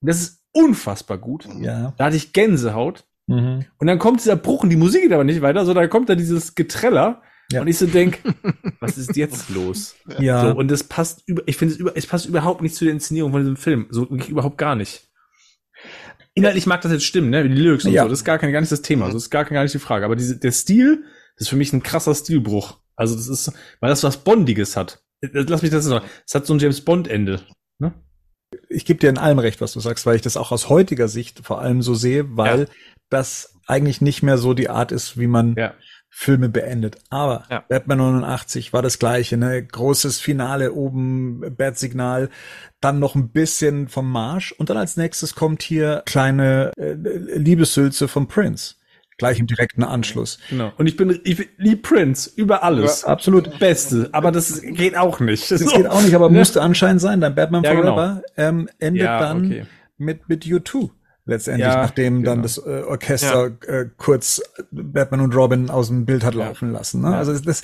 Das 0.01 0.21
ist 0.21 0.45
unfassbar 0.53 1.19
gut. 1.19 1.49
Ja. 1.61 1.95
Da 1.97 2.05
hatte 2.05 2.17
ich 2.17 2.33
Gänsehaut. 2.33 3.05
Mhm. 3.29 3.67
Und 3.77 3.87
dann 3.87 3.99
kommt 3.99 4.21
dieser 4.21 4.37
Bruch 4.37 4.65
und 4.65 4.71
die 4.71 4.77
Musik 4.77 5.03
geht 5.03 5.13
aber 5.13 5.25
nicht 5.25 5.43
weiter, 5.43 5.65
sondern 5.65 5.89
kommt 5.89 6.09
da 6.09 6.15
dieses 6.15 6.55
Getreller. 6.55 7.23
Ja. 7.53 7.61
Und 7.61 7.69
ich 7.69 7.79
so 7.79 7.87
denk, 7.87 8.21
was 8.81 8.99
ist 8.99 9.17
jetzt 9.17 9.51
los? 9.51 9.95
Ja. 10.19 10.41
So, 10.41 10.57
und 10.57 10.71
es 10.71 10.85
passt 10.85 11.23
über, 11.27 11.43
ich 11.47 11.57
finde 11.57 11.75
es 11.75 11.81
über, 11.81 11.97
es 11.97 12.07
passt 12.07 12.27
überhaupt 12.27 12.63
nicht 12.63 12.75
zu 12.75 12.85
der 12.85 12.93
Inszenierung 12.93 13.31
von 13.31 13.43
diesem 13.43 13.57
Film. 13.57 13.87
So 13.91 14.11
wirklich 14.11 14.31
überhaupt 14.31 14.59
gar 14.59 14.75
nicht. 14.75 15.09
Inhaltlich 16.35 16.67
mag 16.67 16.81
das 16.81 16.93
jetzt 16.93 17.05
stimmen, 17.05 17.31
ne? 17.31 17.47
Die 17.47 17.55
Lyrics 17.55 17.85
und 17.85 17.93
ja. 17.93 18.03
so. 18.03 18.09
Das 18.09 18.21
ist 18.21 18.25
gar 18.25 18.39
kein, 18.39 18.53
gar 18.53 18.61
nicht 18.61 18.73
das 18.73 18.83
Thema. 18.83 19.07
Das 19.07 19.15
ist 19.15 19.31
gar, 19.31 19.45
gar 19.45 19.63
nicht 19.63 19.75
die 19.75 19.79
Frage. 19.79 20.05
Aber 20.05 20.17
diese, 20.17 20.39
der 20.39 20.53
Stil, 20.53 21.05
das 21.37 21.43
ist 21.43 21.49
für 21.49 21.57
mich 21.57 21.73
ein 21.73 21.83
krasser 21.83 22.15
Stilbruch. 22.15 22.79
Also 22.97 23.15
das 23.15 23.29
ist, 23.29 23.53
weil 23.81 23.91
das 23.91 24.05
was 24.05 24.19
Bondiges 24.19 24.77
hat. 24.77 25.03
Lass 25.21 25.63
mich 25.63 25.71
das 25.71 25.85
sagen. 25.85 26.07
Es 26.27 26.35
hat 26.35 26.47
so 26.47 26.55
ein 26.55 26.61
James 26.61 26.81
Bond 26.81 27.09
Ende. 27.09 27.43
Ne? 27.79 27.93
Ich 28.69 28.85
gebe 28.85 29.01
dir 29.01 29.11
in 29.11 29.19
allem 29.19 29.39
recht, 29.39 29.61
was 29.61 29.73
du 29.73 29.81
sagst, 29.81 30.07
weil 30.07 30.17
ich 30.17 30.23
das 30.23 30.37
auch 30.37 30.53
aus 30.53 30.69
heutiger 30.69 31.09
Sicht 31.09 31.41
vor 31.45 31.61
allem 31.61 31.83
so 31.83 31.95
sehe, 31.95 32.37
weil 32.37 32.61
ja 32.61 32.67
das 33.11 33.55
eigentlich 33.67 34.01
nicht 34.01 34.23
mehr 34.23 34.39
so 34.39 34.55
die 34.55 34.71
Art 34.71 34.93
ist, 34.93 35.19
wie 35.19 35.27
man 35.27 35.55
ja. 35.57 35.75
Filme 36.11 36.49
beendet. 36.49 36.97
Aber 37.11 37.45
Ja. 37.51 37.65
Batman 37.69 37.99
89 37.99 38.73
war 38.73 38.83
das 38.83 38.99
gleiche, 38.99 39.37
ne? 39.37 39.63
Großes 39.63 40.21
Finale 40.21 40.73
oben, 40.73 41.41
Bat-Signal, 41.57 42.31
dann 42.81 42.99
noch 42.99 43.15
ein 43.15 43.31
bisschen 43.31 43.89
vom 43.89 44.11
Marsch 44.11 44.53
und 44.53 44.71
dann 44.71 44.77
als 44.79 44.97
nächstes 44.97 45.35
kommt 45.35 45.63
hier 45.63 46.03
kleine 46.07 46.73
äh, 46.77 46.95
Liebessülze 47.39 48.09
von 48.09 48.27
Prince. 48.27 48.75
Gleich 49.19 49.41
im 49.41 49.49
direkten 49.49 49.83
Anschluss. 49.83 50.39
Genau. 50.49 50.73
Und 50.77 50.87
ich 50.87 50.97
bin, 50.97 51.21
ich 51.25 51.49
lieb 51.57 51.83
Prince 51.83 52.31
über 52.37 52.63
alles. 52.63 53.03
Ja, 53.03 53.09
absolut. 53.09 53.59
Beste. 53.59 54.09
Aber 54.13 54.31
das 54.31 54.63
geht 54.63 54.97
auch 54.97 55.19
nicht. 55.19 55.51
Das 55.51 55.61
geht 55.67 55.89
auch 55.89 56.03
nicht, 56.03 56.15
aber 56.15 56.31
Ne? 56.31 56.39
musste 56.39 56.63
anscheinend 56.63 57.01
sein. 57.01 57.21
Dein 57.21 57.35
Batman 57.35 57.65
Ja, 57.65 57.75
genau. 57.75 57.95
Forever 57.97 58.23
ähm, 58.37 58.69
endet 58.79 59.03
Ja, 59.03 59.19
dann 59.19 59.47
okay. 59.47 59.67
mit, 59.97 60.29
mit 60.29 60.45
U2. 60.45 60.91
Letztendlich, 61.29 61.67
Ja, 61.67 61.77
nachdem 61.83 62.25
dann 62.25 62.37
genau. 62.37 62.43
das 62.43 62.59
äh, 62.59 62.83
Orchester 62.89 63.51
äh, 63.67 63.85
kurz 63.99 64.43
Batman 64.71 65.21
und 65.21 65.37
Robin 65.37 65.69
aus 65.69 65.89
dem 65.89 66.07
Bild 66.07 66.25
hat 66.25 66.35
laufen 66.35 66.73
lassen. 66.73 67.03
Ne? 67.03 67.11
Ja. 67.11 67.19
Also 67.19 67.39
das, 67.39 67.63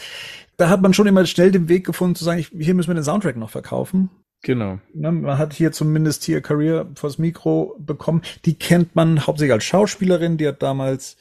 da 0.59 0.69
hat 0.69 0.83
man 0.83 0.93
schon 0.93 1.07
immer 1.07 1.25
schnell 1.25 1.51
den 1.51 1.69
Weg 1.69 1.87
gefunden 1.87 2.15
zu 2.15 2.25
sagen, 2.25 2.39
ich, 2.39 2.53
hier 2.57 2.75
müssen 2.75 2.89
wir 2.91 2.95
den 2.95 3.05
Soundtrack 3.05 3.37
noch 3.37 3.49
verkaufen. 3.51 4.11
Genau. 4.43 4.79
Ne? 4.93 5.11
Man 5.13 5.39
hat 5.39 5.55
hier 5.55 5.73
zumindest 5.73 6.25
hier 6.25 6.43
Career 6.43 6.87
vors 6.95 7.17
Mikro 7.19 7.75
bekommen. 7.79 8.21
Die 8.45 8.55
kennt 8.55 8.95
man 8.95 9.27
hauptsächlich 9.27 9.55
als 9.55 9.65
Schauspielerin. 9.65 10.37
Die 10.37 10.47
hat 10.47 10.63
damals 10.63 11.17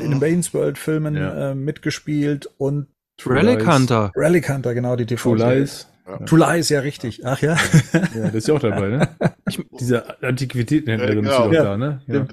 in 0.00 0.12
den 0.12 0.20
Wayne's 0.20 0.54
World 0.54 0.78
Filmen 0.78 1.16
Ja. 1.16 1.50
äh, 1.50 1.54
mitgespielt 1.56 2.48
und 2.58 2.86
Relic. 3.26 3.66
Hunter. 3.66 4.12
Relic 4.14 4.48
Hunter, 4.48 4.74
genau, 4.74 4.94
die 4.94 5.06
TV. 5.06 5.34
True 5.34 5.56
Lies. 5.58 5.88
True 6.26 6.38
Lies, 6.38 6.68
ja, 6.70 6.80
richtig. 6.80 7.24
Ach 7.24 7.40
ja. 7.42 7.56
Ja, 8.14 8.24
das 8.26 8.34
ist 8.34 8.48
ja 8.48 8.54
auch 8.54 8.60
dabei, 8.60 8.88
ne? 8.88 9.08
Diese 9.80 10.22
Antiquitätenhändlerin 10.22 11.24
Ja, 11.24 11.30
ist 11.30 11.38
ja 11.38 11.44
auch 11.44 11.50
genau. 11.50 11.64
da, 11.64 11.76
ne? 11.76 12.00
Ja. 12.06 12.26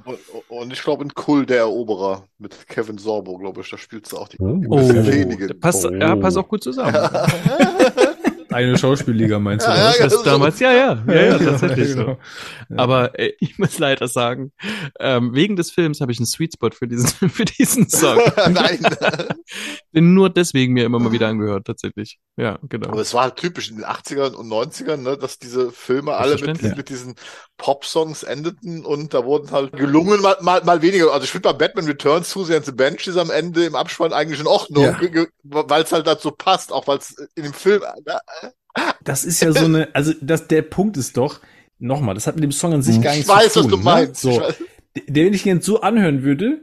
Und, 0.49 0.71
ich 0.73 0.81
glaube 0.81 1.03
in 1.03 1.13
Kull 1.13 1.45
der 1.45 1.57
Eroberer 1.59 2.23
mit 2.39 2.67
Kevin 2.67 2.97
Sorbo, 2.97 3.37
glaube 3.37 3.61
ich, 3.61 3.69
da 3.69 3.77
spielt 3.77 4.07
sie 4.07 4.17
auch 4.17 4.27
die, 4.27 4.37
die 4.37 4.43
Oh. 4.43 4.75
böse 4.77 4.93
Königin. 4.93 5.59
Passt, 5.59 5.85
Oh. 5.85 5.89
ja, 5.93 6.15
passt 6.15 6.37
auch 6.37 6.47
gut 6.47 6.63
zusammen. 6.63 6.93
Eine 8.55 8.77
Schauspielliga 8.77 9.37
meinst 9.39 9.67
du? 9.67 9.71
Ja, 9.71 9.91
ja, 9.91 10.03
Das 10.03 10.23
damals, 10.23 10.59
ja, 10.59 10.71
ja, 10.71 11.03
ja, 11.07 11.13
ja, 11.13 11.37
tatsächlich 11.39 11.89
so. 11.89 11.95
genau. 11.97 12.19
Ja. 12.69 12.77
Aber 12.77 13.19
äh, 13.19 13.33
ich 13.39 13.59
muss 13.59 13.77
leider 13.79 14.07
sagen, 14.07 14.53
ähm, 14.99 15.33
wegen 15.35 15.55
des 15.55 15.71
Films 15.71 15.99
habe 16.01 16.11
ich 16.11 16.19
einen 16.19 16.25
Sweet 16.25 16.53
Spot 16.53 16.69
für 16.71 16.87
diesen, 16.87 17.07
für 17.29 17.45
diesen 17.45 17.89
Song. 17.89 18.17
Nein. 18.49 18.79
Den 19.93 20.13
nur 20.13 20.29
deswegen 20.29 20.73
mir 20.73 20.85
immer 20.85 20.99
mal 20.99 21.11
wieder 21.11 21.27
angehört, 21.27 21.67
tatsächlich. 21.67 22.17
Ja, 22.37 22.59
genau. 22.63 22.89
Aber 22.89 23.01
es 23.01 23.13
war 23.13 23.23
halt 23.23 23.35
typisch 23.37 23.69
in 23.69 23.77
den 23.77 23.85
80ern 23.85 24.33
und 24.33 24.47
90ern, 24.47 24.97
ne, 24.97 25.17
dass 25.17 25.37
diese 25.39 25.71
Filme 25.71 26.13
alle 26.15 26.31
mit, 26.31 26.39
Selbstverständlich. 26.39 26.77
mit 26.77 26.89
diesen 26.89 27.15
Pop-Songs 27.57 28.23
endeten 28.23 28.85
und 28.85 29.13
da 29.13 29.23
wurden 29.23 29.51
halt 29.51 29.71
gelungen 29.73 30.21
mal, 30.21 30.35
mal, 30.41 30.63
mal 30.65 30.81
weniger. 30.81 31.11
Also 31.13 31.23
ich 31.23 31.31
finde 31.31 31.49
bei 31.49 31.53
Batman 31.53 31.85
Returns 31.85 32.29
Susie 32.29 32.55
and 32.55 32.65
the 32.65 32.71
Banshees 32.73 33.15
am 33.17 33.29
Ende 33.29 33.65
im 33.65 33.75
Abspann 33.75 34.11
eigentlich 34.13 34.39
in 34.41 34.47
Ordnung, 34.47 34.83
Ja. 34.83 35.25
weil 35.43 35.83
es 35.83 35.91
halt 35.93 36.07
dazu 36.07 36.31
passt, 36.31 36.73
auch 36.73 36.87
weil 36.87 36.97
es 36.97 37.11
in 37.35 37.43
dem 37.43 37.53
Film 37.53 37.81
Das 39.03 39.23
ist 39.23 39.41
ja 39.41 39.51
so 39.51 39.65
eine, 39.65 39.89
also 39.95 40.13
das, 40.21 40.47
der 40.47 40.61
Punkt 40.63 40.97
ist 40.97 41.17
doch, 41.17 41.41
nochmal, 41.79 42.15
das 42.15 42.27
hat 42.27 42.35
mit 42.35 42.43
dem 42.43 42.51
Song 42.51 42.73
an 42.73 42.81
sich 42.81 43.01
gar 43.01 43.11
Ich 43.13 43.19
nichts 43.19 43.31
weiß, 43.31 43.53
zu 43.53 43.59
was 43.59 43.67
tun. 43.67 43.71
du 43.71 43.77
meinst. 43.77 44.25
Ne? 44.25 44.31
Ich 44.31 44.37
So, 44.37 44.41
weiß. 44.41 44.55
der, 45.07 45.25
wenn 45.25 45.33
ich 45.33 45.45
ihn 45.45 45.55
jetzt 45.57 45.65
so 45.65 45.81
anhören 45.81 46.23
würde, 46.23 46.61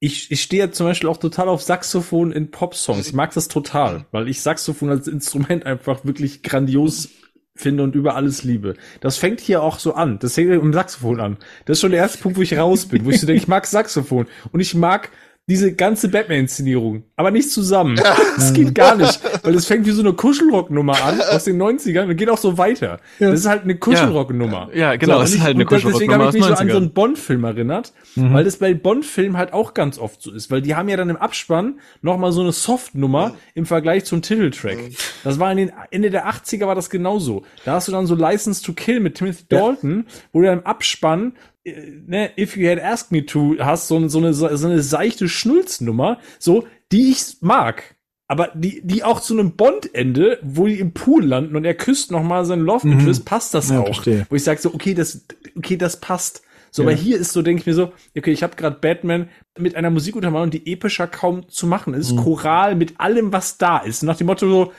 ich, 0.00 0.30
ich 0.32 0.42
stehe 0.42 0.64
ja 0.64 0.72
zum 0.72 0.86
Beispiel 0.86 1.08
auch 1.08 1.16
total 1.16 1.48
auf 1.48 1.62
Saxophon 1.62 2.32
in 2.32 2.50
Pop-Songs. 2.50 3.06
Ich 3.06 3.12
mag 3.12 3.32
das 3.34 3.48
total, 3.48 4.06
weil 4.10 4.28
ich 4.28 4.40
Saxophon 4.42 4.90
als 4.90 5.06
Instrument 5.06 5.64
einfach 5.64 6.04
wirklich 6.04 6.42
grandios 6.42 7.08
finde 7.54 7.82
und 7.84 7.94
über 7.94 8.16
alles 8.16 8.42
liebe. 8.42 8.74
Das 9.00 9.16
fängt 9.18 9.40
hier 9.40 9.62
auch 9.62 9.78
so 9.78 9.94
an. 9.94 10.18
Das 10.18 10.34
fängt 10.34 10.50
im 10.50 10.72
Saxophon 10.72 11.20
an. 11.20 11.36
Das 11.66 11.76
ist 11.78 11.82
schon 11.82 11.92
der 11.92 12.00
erste 12.00 12.18
Punkt, 12.18 12.36
wo 12.38 12.42
ich 12.42 12.56
raus 12.58 12.86
bin, 12.86 13.04
wo 13.04 13.10
ich 13.10 13.20
so 13.20 13.26
denke, 13.26 13.40
ich 13.42 13.48
mag 13.48 13.66
Saxophon 13.66 14.26
und 14.50 14.60
ich 14.60 14.74
mag 14.74 15.10
diese 15.48 15.72
ganze 15.74 16.08
Batman-Inszenierung, 16.08 17.02
aber 17.16 17.30
nicht 17.32 17.50
zusammen. 17.50 17.96
Das 18.36 18.52
geht 18.52 18.74
gar 18.76 18.94
nicht, 18.96 19.20
weil 19.42 19.54
es 19.56 19.66
fängt 19.66 19.86
wie 19.86 19.90
so 19.90 20.00
eine 20.00 20.12
Kuschelrock-Nummer 20.12 21.02
an 21.02 21.20
aus 21.20 21.44
den 21.44 21.60
90ern 21.60 22.08
und 22.08 22.16
geht 22.16 22.30
auch 22.30 22.38
so 22.38 22.58
weiter. 22.58 23.00
Das 23.18 23.40
ist 23.40 23.46
halt 23.46 23.64
eine 23.64 23.76
Kuschelrock-Nummer. 23.76 24.70
Ja, 24.72 24.94
genau, 24.96 25.18
und 25.18 25.24
es 25.24 25.30
ist 25.30 25.36
ich- 25.36 25.42
halt 25.42 25.56
eine 25.56 25.64
und 25.64 25.72
das- 25.72 25.82
Deswegen 25.82 26.12
habe 26.12 26.24
Kuschelrock-Nummer 26.26 26.28
ich 26.28 26.34
mich 26.34 26.44
so 26.44 26.50
an 26.62 26.68
so 26.68 26.74
90ern. 26.74 26.76
einen 26.76 26.92
Bond-Film 26.92 27.44
erinnert, 27.44 27.92
weil 28.14 28.44
das 28.44 28.56
bei 28.56 28.72
Bond-Filmen 28.72 29.36
halt 29.36 29.52
auch 29.52 29.74
ganz 29.74 29.98
oft 29.98 30.22
so 30.22 30.30
ist, 30.32 30.50
weil 30.52 30.62
die 30.62 30.76
haben 30.76 30.88
ja 30.88 30.96
dann 30.96 31.10
im 31.10 31.16
Abspann 31.16 31.80
noch 32.02 32.18
mal 32.18 32.30
so 32.30 32.40
eine 32.42 32.52
Soft-Nummer 32.52 33.34
im 33.54 33.66
Vergleich 33.66 34.04
zum 34.04 34.22
Titeltrack. 34.22 34.78
Das 35.24 35.40
war 35.40 35.50
in 35.50 35.56
den 35.58 35.72
Ende 35.90 36.10
der 36.10 36.28
80er 36.28 36.66
war 36.66 36.76
das 36.76 36.88
genauso. 36.88 37.42
Da 37.64 37.72
hast 37.74 37.88
du 37.88 37.92
dann 37.92 38.06
so 38.06 38.14
License 38.14 38.62
to 38.62 38.72
Kill 38.74 39.00
mit 39.00 39.16
Timothy 39.16 39.44
Dalton, 39.48 40.06
wo 40.32 40.40
du 40.40 40.46
dann 40.46 40.60
im 40.60 40.66
Abspann 40.66 41.32
ne, 41.64 42.30
If 42.38 42.56
You 42.56 42.68
Had 42.68 42.80
Asked 42.80 43.12
Me 43.12 43.24
To 43.26 43.56
hast 43.58 43.88
so, 43.88 43.96
eine- 43.96 44.08
so 44.08 44.18
eine 44.18 44.32
so 44.32 44.46
eine 44.46 44.82
seichte 44.82 45.28
Schnulznummer, 45.28 46.18
so 46.38 46.66
die 46.90 47.10
ich 47.10 47.36
mag. 47.40 47.96
Aber 48.28 48.50
die, 48.54 48.80
die 48.84 49.04
auch 49.04 49.20
zu 49.20 49.34
einem 49.38 49.56
Bond-Ende, 49.56 50.38
wo 50.42 50.66
die 50.66 50.78
im 50.78 50.92
Pool 50.94 51.24
landen 51.24 51.54
und 51.54 51.64
er 51.66 51.74
küsst 51.74 52.10
noch 52.10 52.22
mal 52.22 52.44
seinen 52.46 52.62
Love 52.64 52.88
Interest, 52.88 53.24
passt 53.26 53.52
das 53.52 53.68
Ja, 53.68 53.80
auch. 53.80 53.84
verstehe. 53.86 54.26
Wo 54.30 54.36
ich 54.36 54.44
sage 54.44 54.60
so, 54.60 54.72
okay, 54.72 54.94
das, 54.94 55.26
okay, 55.56 55.76
das 55.76 56.00
passt. 56.00 56.42
So, 56.70 56.82
Ja. 56.82 56.88
aber 56.88 56.96
hier 56.96 57.18
ist 57.18 57.32
so, 57.32 57.42
denke 57.42 57.60
ich 57.60 57.66
mir 57.66 57.74
so, 57.74 57.92
okay, 58.16 58.32
ich 58.32 58.42
habe 58.42 58.56
gerade 58.56 58.78
Batman 58.80 59.28
mit 59.58 59.74
einer 59.76 59.90
Musikuntermalung, 59.90 60.48
die 60.50 60.72
epischer 60.72 61.06
kaum 61.06 61.46
zu 61.50 61.66
machen 61.66 61.92
ist, 61.92 62.16
Choral 62.16 62.74
mit 62.74 62.98
allem, 63.00 63.32
was 63.34 63.58
da 63.58 63.76
ist. 63.78 64.02
Nach 64.02 64.16
dem 64.16 64.28
Motto 64.28 64.48
so, 64.48 64.72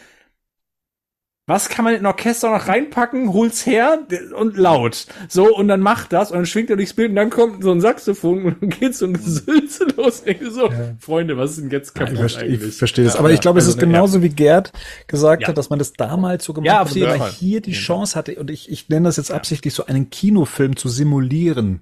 was 1.45 1.67
kann 1.67 1.83
man 1.83 1.93
in 1.93 1.99
ein 2.01 2.05
Orchester 2.05 2.51
noch 2.57 2.67
reinpacken, 2.69 3.33
hol's 3.33 3.65
her 3.65 3.99
und 4.37 4.55
laut. 4.55 5.05
So, 5.27 5.53
und 5.53 5.67
dann 5.67 5.81
macht 5.81 6.13
das 6.13 6.31
und 6.31 6.37
dann 6.37 6.45
schwingt 6.45 6.69
er 6.69 6.77
durchs 6.77 6.93
Bild 6.93 7.09
und 7.09 7.17
dann 7.17 7.29
kommt 7.29 7.63
so 7.63 7.71
ein 7.71 7.81
Saxophon 7.81 8.45
und 8.45 8.61
dann 8.61 8.69
geht 8.69 8.95
so 8.95 9.05
ein 9.05 9.13
Gesülze 9.13 9.85
los. 9.97 10.21
Und 10.21 10.27
ich 10.29 10.39
so, 10.51 10.69
Freunde, 10.99 11.35
was 11.37 11.51
ist 11.51 11.59
denn 11.61 11.69
jetzt 11.69 11.89
Ich 11.89 11.93
kaputt 11.95 12.17
verstehe, 12.17 12.47
ich 12.47 12.61
eigentlich? 12.61 12.75
verstehe 12.77 13.03
das. 13.03 13.15
Ja, 13.15 13.19
Aber 13.19 13.29
ich 13.31 13.35
ja, 13.37 13.41
glaube, 13.41 13.59
es 13.59 13.65
also, 13.65 13.77
ist 13.77 13.81
ne, 13.81 13.87
genauso 13.87 14.21
wie 14.21 14.29
Gerd 14.29 14.71
gesagt 15.07 15.41
Ja. 15.41 15.49
hat, 15.49 15.57
dass 15.57 15.69
man 15.69 15.79
das 15.79 15.91
damals 15.93 16.45
so 16.45 16.53
gemacht 16.53 16.67
Ja, 16.67 16.79
hat, 16.79 16.95
weil 16.95 17.29
hier 17.31 17.59
die 17.59 17.73
Chance 17.73 18.15
hatte, 18.17 18.35
und 18.35 18.49
ich, 18.49 18.71
ich 18.71 18.87
nenne 18.87 19.05
das 19.05 19.17
jetzt 19.17 19.31
absichtlich 19.31 19.73
so 19.73 19.85
einen 19.85 20.09
Kinofilm 20.09 20.77
zu 20.77 20.87
simulieren. 20.87 21.81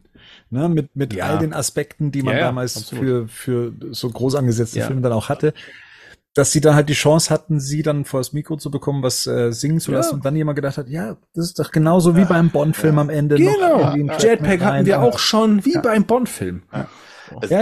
Ne, 0.49 0.67
mit, 0.69 0.95
mit 0.95 1.13
Ja. 1.13 1.27
all 1.27 1.38
den 1.39 1.53
Aspekten, 1.53 2.11
die 2.11 2.23
man 2.23 2.33
Ja, 2.33 2.39
ja, 2.41 2.45
damals 2.47 2.75
absolut. 2.77 3.29
für, 3.29 3.71
für 3.79 3.93
so 3.93 4.09
groß 4.09 4.35
angesetzte 4.35 4.79
Ja. 4.79 4.88
Filme 4.88 5.01
dann 5.01 5.13
auch 5.13 5.29
hatte. 5.29 5.53
Dass 6.33 6.51
sie 6.53 6.61
dann 6.61 6.75
halt 6.75 6.87
die 6.87 6.93
Chance 6.93 7.29
hatten, 7.29 7.59
sie 7.59 7.81
dann 7.83 8.05
vor 8.05 8.21
das 8.21 8.31
Mikro 8.31 8.55
zu 8.55 8.71
bekommen, 8.71 9.03
was 9.03 9.27
äh, 9.27 9.51
singen 9.51 9.81
zu 9.81 9.91
Ja. 9.91 9.97
lassen 9.97 10.15
und 10.15 10.25
dann 10.25 10.35
jemand 10.35 10.55
gedacht 10.55 10.77
hat, 10.77 10.87
ja, 10.87 11.17
das 11.33 11.45
ist 11.47 11.59
doch 11.59 11.71
genauso 11.71 12.15
wie 12.15 12.23
beim 12.23 12.49
Bond-Film 12.51 12.99
am 12.99 13.09
Ende. 13.09 13.35
Genau. 13.35 13.93
Jetpack 14.17 14.61
hatten 14.61 14.85
wir 14.85 14.99
Aber- 14.99 15.07
auch 15.07 15.19
schon, 15.19 15.65
wie 15.65 15.77
beim 15.77 16.05
Bond-Film. 16.05 16.63
Ja, 16.71 16.87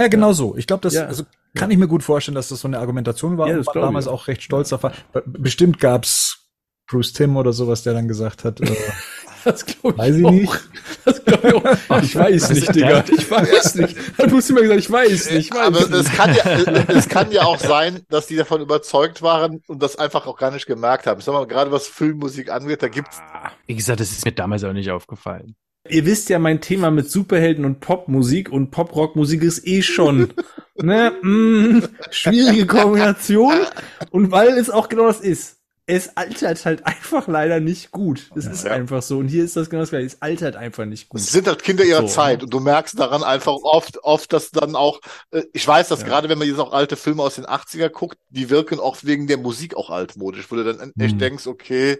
ja, 0.02 0.08
genau 0.08 0.32
so. 0.32 0.56
Ich 0.56 0.68
glaube, 0.68 0.82
das 0.82 0.94
Ja. 0.94 1.06
also 1.06 1.24
kann 1.56 1.70
ich 1.72 1.78
mir 1.78 1.88
gut 1.88 2.04
vorstellen, 2.04 2.36
dass 2.36 2.48
das 2.48 2.60
so 2.60 2.68
eine 2.68 2.78
Argumentation 2.78 3.38
war 3.38 3.48
Ja, 3.48 3.54
und 3.54 3.66
das 3.66 3.74
war 3.74 3.82
damals 3.82 4.06
auch. 4.06 4.28
recht 4.28 4.42
stolz 4.42 4.68
darauf. 4.68 4.92
war. 5.12 5.22
Bestimmt 5.26 5.80
gab's 5.80 6.46
Bruce 6.88 7.12
Tim 7.12 7.36
oder 7.36 7.52
sowas, 7.52 7.82
der 7.82 7.94
dann 7.94 8.06
gesagt 8.06 8.44
hat, 8.44 8.60
äh, 8.60 8.66
Das 9.44 9.64
glaube 9.64 9.90
ich 9.90 9.98
Weiß 9.98 10.16
ich 10.16 10.24
auch. 10.24 10.30
nicht. 10.32 10.52
Das 11.04 11.24
glaube 11.24 11.48
ich 11.48 11.54
auch. 11.54 12.02
Ich 12.02 12.16
weiß 12.16 12.50
nicht, 12.50 12.74
Digga. 12.74 13.04
Ich 13.16 13.30
weiß 13.30 13.74
nicht. 13.76 13.96
Du 14.18 14.36
hast 14.36 14.50
immer 14.50 14.60
gesagt, 14.62 14.80
ich 14.80 14.90
weiß 14.90 15.30
nicht, 15.32 15.50
ich 15.50 15.50
weiß 15.50 15.66
Aber 15.66 15.80
nicht. 15.80 15.92
es 15.92 16.12
kann, 16.12 16.34
ja, 16.34 16.44
es 16.88 17.08
kann 17.08 17.32
ja 17.32 17.42
auch 17.44 17.58
sein, 17.58 18.00
dass 18.08 18.26
die 18.26 18.36
davon 18.36 18.60
überzeugt 18.60 19.22
waren 19.22 19.62
und 19.66 19.82
das 19.82 19.96
einfach 19.96 20.26
auch 20.26 20.36
gar 20.36 20.50
nicht 20.50 20.66
gemerkt 20.66 21.06
haben. 21.06 21.18
Ich 21.18 21.24
sag 21.24 21.32
mal, 21.32 21.46
gerade 21.46 21.72
was 21.72 21.86
Filmmusik 21.88 22.50
angeht, 22.50 22.82
da 22.82 22.88
gibt's 22.88 23.18
Wie 23.66 23.74
gesagt, 23.74 24.00
das 24.00 24.10
ist 24.10 24.24
mir 24.24 24.32
damals 24.32 24.64
auch 24.64 24.72
nicht 24.72 24.90
aufgefallen. 24.90 25.54
Ihr 25.88 26.04
wisst 26.04 26.28
ja, 26.28 26.38
mein 26.38 26.60
Thema 26.60 26.90
mit 26.90 27.10
Superhelden 27.10 27.64
und 27.64 27.80
Popmusik 27.80 28.50
und 28.50 28.70
Poprockmusik 28.70 29.42
ist 29.42 29.66
eh 29.66 29.80
schon 29.82 30.32
ne, 30.76 31.12
mm, 31.22 31.82
schwierige 32.10 32.66
Kombination. 32.66 33.54
Und 34.10 34.30
weil 34.30 34.58
es 34.58 34.68
auch 34.70 34.88
genau 34.88 35.06
das 35.06 35.20
ist. 35.20 35.59
Es 35.92 36.16
altert 36.16 36.64
halt 36.64 36.86
einfach 36.86 37.26
leider 37.26 37.58
nicht 37.58 37.90
gut. 37.90 38.30
Es 38.36 38.46
ist 38.46 38.64
Ja. 38.64 38.72
einfach 38.72 39.02
so. 39.02 39.18
Und 39.18 39.26
hier 39.28 39.42
ist 39.44 39.56
das 39.56 39.68
genau 39.70 39.82
das 39.82 39.90
gleiche. 39.90 40.06
Es 40.06 40.22
altert 40.22 40.54
einfach 40.54 40.84
nicht 40.84 41.08
gut. 41.08 41.20
Es 41.20 41.32
sind 41.32 41.48
halt 41.48 41.62
Kinder 41.64 41.84
ihrer 41.84 42.02
So, 42.02 42.14
Zeit 42.14 42.42
und 42.44 42.54
du 42.54 42.60
merkst 42.60 42.98
daran 42.98 43.24
einfach 43.24 43.54
oft, 43.62 43.98
oft, 44.04 44.32
dass 44.32 44.50
dann 44.52 44.76
auch, 44.76 45.00
äh, 45.32 45.42
ich 45.52 45.66
weiß, 45.66 45.88
dass 45.88 46.02
Ja. 46.02 46.06
gerade 46.06 46.28
wenn 46.28 46.38
man 46.38 46.46
jetzt 46.46 46.60
auch 46.60 46.72
alte 46.72 46.96
Filme 46.96 47.22
aus 47.24 47.34
den 47.34 47.46
80er 47.46 47.88
guckt, 47.88 48.18
die 48.28 48.50
wirken 48.50 48.78
auch 48.78 48.98
wegen 49.02 49.26
der 49.26 49.38
Musik 49.38 49.74
auch 49.74 49.90
altmodisch, 49.90 50.50
wo 50.50 50.56
du 50.56 50.64
dann 50.64 50.92
echt 50.98 51.14
Mhm. 51.16 51.18
denkst, 51.18 51.46
okay, 51.48 51.98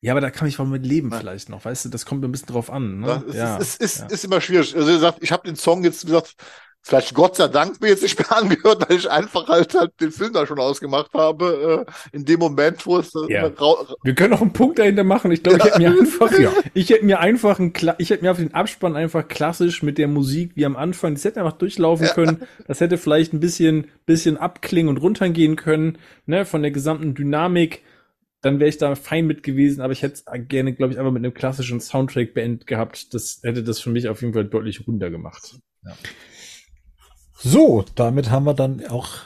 Ja, 0.00 0.12
aber 0.12 0.20
da 0.20 0.30
kann 0.30 0.46
ich 0.46 0.58
mal 0.58 0.64
mit 0.66 0.86
leben 0.86 1.10
Ja. 1.10 1.18
vielleicht 1.18 1.48
noch. 1.48 1.64
Weißt 1.64 1.84
du, 1.84 1.88
das 1.88 2.06
kommt 2.06 2.20
mir 2.20 2.28
ein 2.28 2.32
bisschen 2.32 2.48
drauf 2.48 2.70
an. 2.70 3.00
Ne? 3.00 3.08
ja, 3.08 3.24
es, 3.28 3.34
ja. 3.34 3.56
ist, 3.56 3.80
es 3.82 3.94
ist, 3.94 3.98
ja. 3.98 4.06
ist 4.06 4.24
immer 4.24 4.40
schwierig. 4.40 4.76
Also 4.76 4.88
wie 4.88 4.92
gesagt, 4.92 5.18
ich 5.22 5.32
habe 5.32 5.46
den 5.46 5.56
Song 5.56 5.82
jetzt, 5.82 6.04
wie 6.04 6.10
gesagt, 6.12 6.34
vielleicht 6.82 7.14
Gott 7.14 7.36
sei 7.36 7.48
Dank 7.48 7.80
mir 7.80 7.88
jetzt 7.88 8.02
nicht 8.02 8.18
mehr 8.18 8.32
angehört, 8.36 8.88
weil 8.88 8.96
ich 8.96 9.10
einfach 9.10 9.48
halt, 9.48 9.74
halt 9.74 9.92
den 10.00 10.10
Film 10.10 10.32
da 10.32 10.46
schon 10.46 10.58
ausgemacht 10.58 11.12
habe, 11.14 11.86
äh, 11.86 12.16
in 12.16 12.24
dem 12.24 12.40
Moment, 12.40 12.84
wo 12.86 12.98
es 12.98 13.14
äh, 13.14 13.32
Ja. 13.32 13.50
Wir 14.02 14.14
können 14.14 14.32
auch 14.34 14.40
einen 14.40 14.52
Punkt 14.52 14.78
dahinter 14.78 15.04
machen. 15.04 15.30
Ich 15.30 15.42
glaube, 15.42 15.58
ich 15.62 15.64
hätte 15.64 15.78
mir 15.78 15.90
einfach, 15.90 16.32
ich 16.74 16.90
hätte 16.90 17.04
mir 17.04 17.20
einfach 17.20 17.58
ein, 17.58 17.72
ich 17.98 18.10
hätte 18.10 18.24
mir 18.24 18.30
auf 18.30 18.38
den 18.38 18.54
Abspann 18.54 18.96
einfach 18.96 19.26
klassisch 19.28 19.82
mit 19.82 19.98
der 19.98 20.08
Musik 20.08 20.52
wie 20.54 20.64
am 20.64 20.76
Anfang, 20.76 21.14
das 21.14 21.24
hätte 21.24 21.40
einfach 21.40 21.58
durchlaufen 21.58 22.08
können. 22.08 22.42
Das 22.66 22.80
hätte 22.80 22.98
vielleicht 22.98 23.32
ein 23.32 23.40
bisschen, 23.40 23.88
bisschen 24.06 24.36
abklingen 24.36 24.88
und 24.88 24.98
runtergehen 24.98 25.56
können, 25.56 25.98
ne, 26.26 26.44
von 26.44 26.62
der 26.62 26.70
gesamten 26.70 27.14
Dynamik. 27.14 27.82
Dann 28.40 28.60
wäre 28.60 28.68
ich 28.68 28.78
da 28.78 28.94
fein 28.94 29.26
mit 29.26 29.42
gewesen, 29.42 29.80
aber 29.80 29.92
ich 29.92 30.02
hätte 30.02 30.14
es 30.14 30.24
gerne, 30.48 30.72
glaube 30.72 30.92
ich, 30.92 30.98
einfach 30.98 31.10
mit 31.10 31.24
einem 31.24 31.34
klassischen 31.34 31.80
Soundtrack 31.80 32.34
beendet 32.34 32.68
gehabt. 32.68 33.12
Das 33.12 33.40
hätte 33.42 33.64
das 33.64 33.80
für 33.80 33.90
mich 33.90 34.08
auf 34.08 34.22
jeden 34.22 34.32
Fall 34.32 34.44
deutlich 34.44 34.86
runder 34.86 35.10
gemacht. 35.10 35.58
So, 37.40 37.84
damit 37.94 38.30
haben 38.30 38.44
wir 38.44 38.54
dann 38.54 38.84
auch 38.86 39.16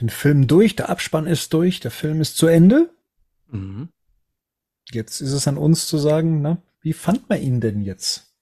den 0.00 0.10
Film 0.10 0.46
durch, 0.46 0.76
der 0.76 0.88
Abspann 0.88 1.26
ist 1.26 1.52
durch, 1.54 1.80
der 1.80 1.90
Film 1.90 2.20
ist 2.20 2.36
zu 2.36 2.46
Ende. 2.46 2.90
Mhm. 3.48 3.88
Jetzt 4.90 5.20
ist 5.20 5.32
es 5.32 5.48
an 5.48 5.56
uns 5.56 5.86
zu 5.86 5.98
sagen, 5.98 6.42
na, 6.42 6.58
wie 6.82 6.92
fand 6.92 7.28
man 7.28 7.40
ihn 7.40 7.60
denn 7.60 7.82
jetzt? 7.82 8.34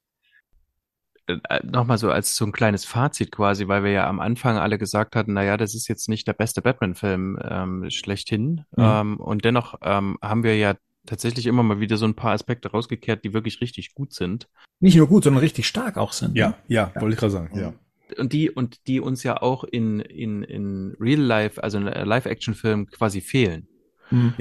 Äh, 1.27 1.61
Nochmal 1.65 1.99
so 1.99 2.11
als 2.11 2.35
so 2.35 2.45
ein 2.45 2.53
kleines 2.53 2.85
Fazit 2.85 3.31
quasi, 3.31 3.69
weil 3.69 3.85
wir 3.85 3.93
ja 3.93 4.09
am 4.09 4.21
Anfang 4.21 4.57
alle 4.57 4.79
gesagt 4.79 5.15
hatten, 5.15 5.35
na 5.35 5.45
ja, 5.45 5.57
das 5.57 5.75
ist 5.75 5.89
jetzt 5.89 6.09
nicht 6.09 6.27
der 6.27 6.33
beste 6.33 6.63
Batman-Film 6.63 7.39
ähm, 7.43 7.91
schlechthin. 7.91 8.65
Mhm. 8.77 8.83
Ähm, 8.83 9.17
und 9.19 9.45
dennoch 9.45 9.75
ähm, 9.83 10.19
haben 10.23 10.43
wir 10.43 10.57
ja 10.57 10.75
tatsächlich 11.07 11.47
immer 11.47 11.63
mal 11.63 11.81
wieder 11.81 11.97
so 11.97 12.07
ein 12.07 12.15
paar 12.15 12.33
Aspekte 12.33 12.71
rausgekehrt, 12.71 13.25
die 13.25 13.33
wirklich 13.33 13.61
richtig 13.61 13.95
gut 13.95 14.13
sind. 14.13 14.49
Nicht 14.81 14.97
nur 14.97 15.07
gut, 15.09 15.25
sondern 15.25 15.41
richtig 15.41 15.67
stark 15.67 15.97
auch 15.97 16.13
sind. 16.13 16.37
Ja, 16.37 16.49
ne? 16.49 16.55
ja, 16.69 16.93
wollte 16.97 17.15
ich 17.15 17.21
gerade 17.21 17.33
sagen, 17.33 17.59
ja. 17.59 17.73
Und 18.19 18.33
die, 18.33 18.51
und 18.51 18.87
die 18.87 19.01
uns 19.01 19.23
ja 19.23 19.41
auch 19.41 19.65
in, 19.65 20.01
in, 20.01 20.43
in 20.43 20.97
Real 21.01 21.21
Life, 21.21 21.63
also 21.63 21.79
in 21.79 21.85
Live-Action-Filmen 21.85 22.87
quasi 22.87 23.21
fehlen. 23.21 23.69
Mhm. 24.11 24.35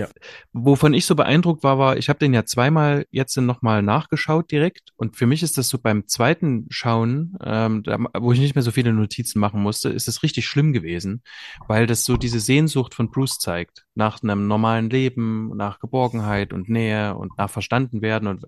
Wovon 0.52 0.94
ich 0.94 1.06
so 1.06 1.16
beeindruckt 1.16 1.64
war, 1.64 1.78
war, 1.78 1.98
ich 1.98 2.10
habe 2.10 2.20
den 2.20 2.34
ja 2.34 2.46
zweimal 2.46 3.06
jetzt 3.12 3.38
nochmal 3.38 3.82
nachgeschaut 3.84 4.52
direkt 4.52 4.92
und 4.96 5.16
für 5.16 5.28
mich 5.28 5.44
ist 5.44 5.58
das 5.58 5.70
so 5.70 5.78
beim 5.78 6.08
zweiten 6.08 6.66
Schauen, 6.70 7.38
ähm, 7.44 7.84
da, 7.84 7.98
wo 8.18 8.32
ich 8.32 8.40
nicht 8.40 8.56
mehr 8.56 8.64
so 8.64 8.72
viele 8.72 8.94
Notizen 8.94 9.40
machen 9.40 9.62
musste, 9.62 9.90
ist 9.90 10.08
es 10.08 10.24
richtig 10.24 10.48
schlimm 10.48 10.74
gewesen, 10.74 11.22
weil 11.68 11.86
das 11.86 12.04
so 12.04 12.18
diese 12.18 12.40
Sehnsucht 12.40 12.96
von 12.96 13.12
Bruce 13.12 13.38
zeigt, 13.38 13.86
nach 13.94 14.24
einem 14.24 14.48
normalen 14.48 14.90
Leben, 14.90 15.56
nach 15.56 15.80
Geborgenheit 15.80 16.52
und 16.52 16.70
Nähe 16.70 17.16
und 17.16 17.38
nach 17.38 17.50
verstanden 17.50 18.02
werden 18.02 18.28
und 18.28 18.46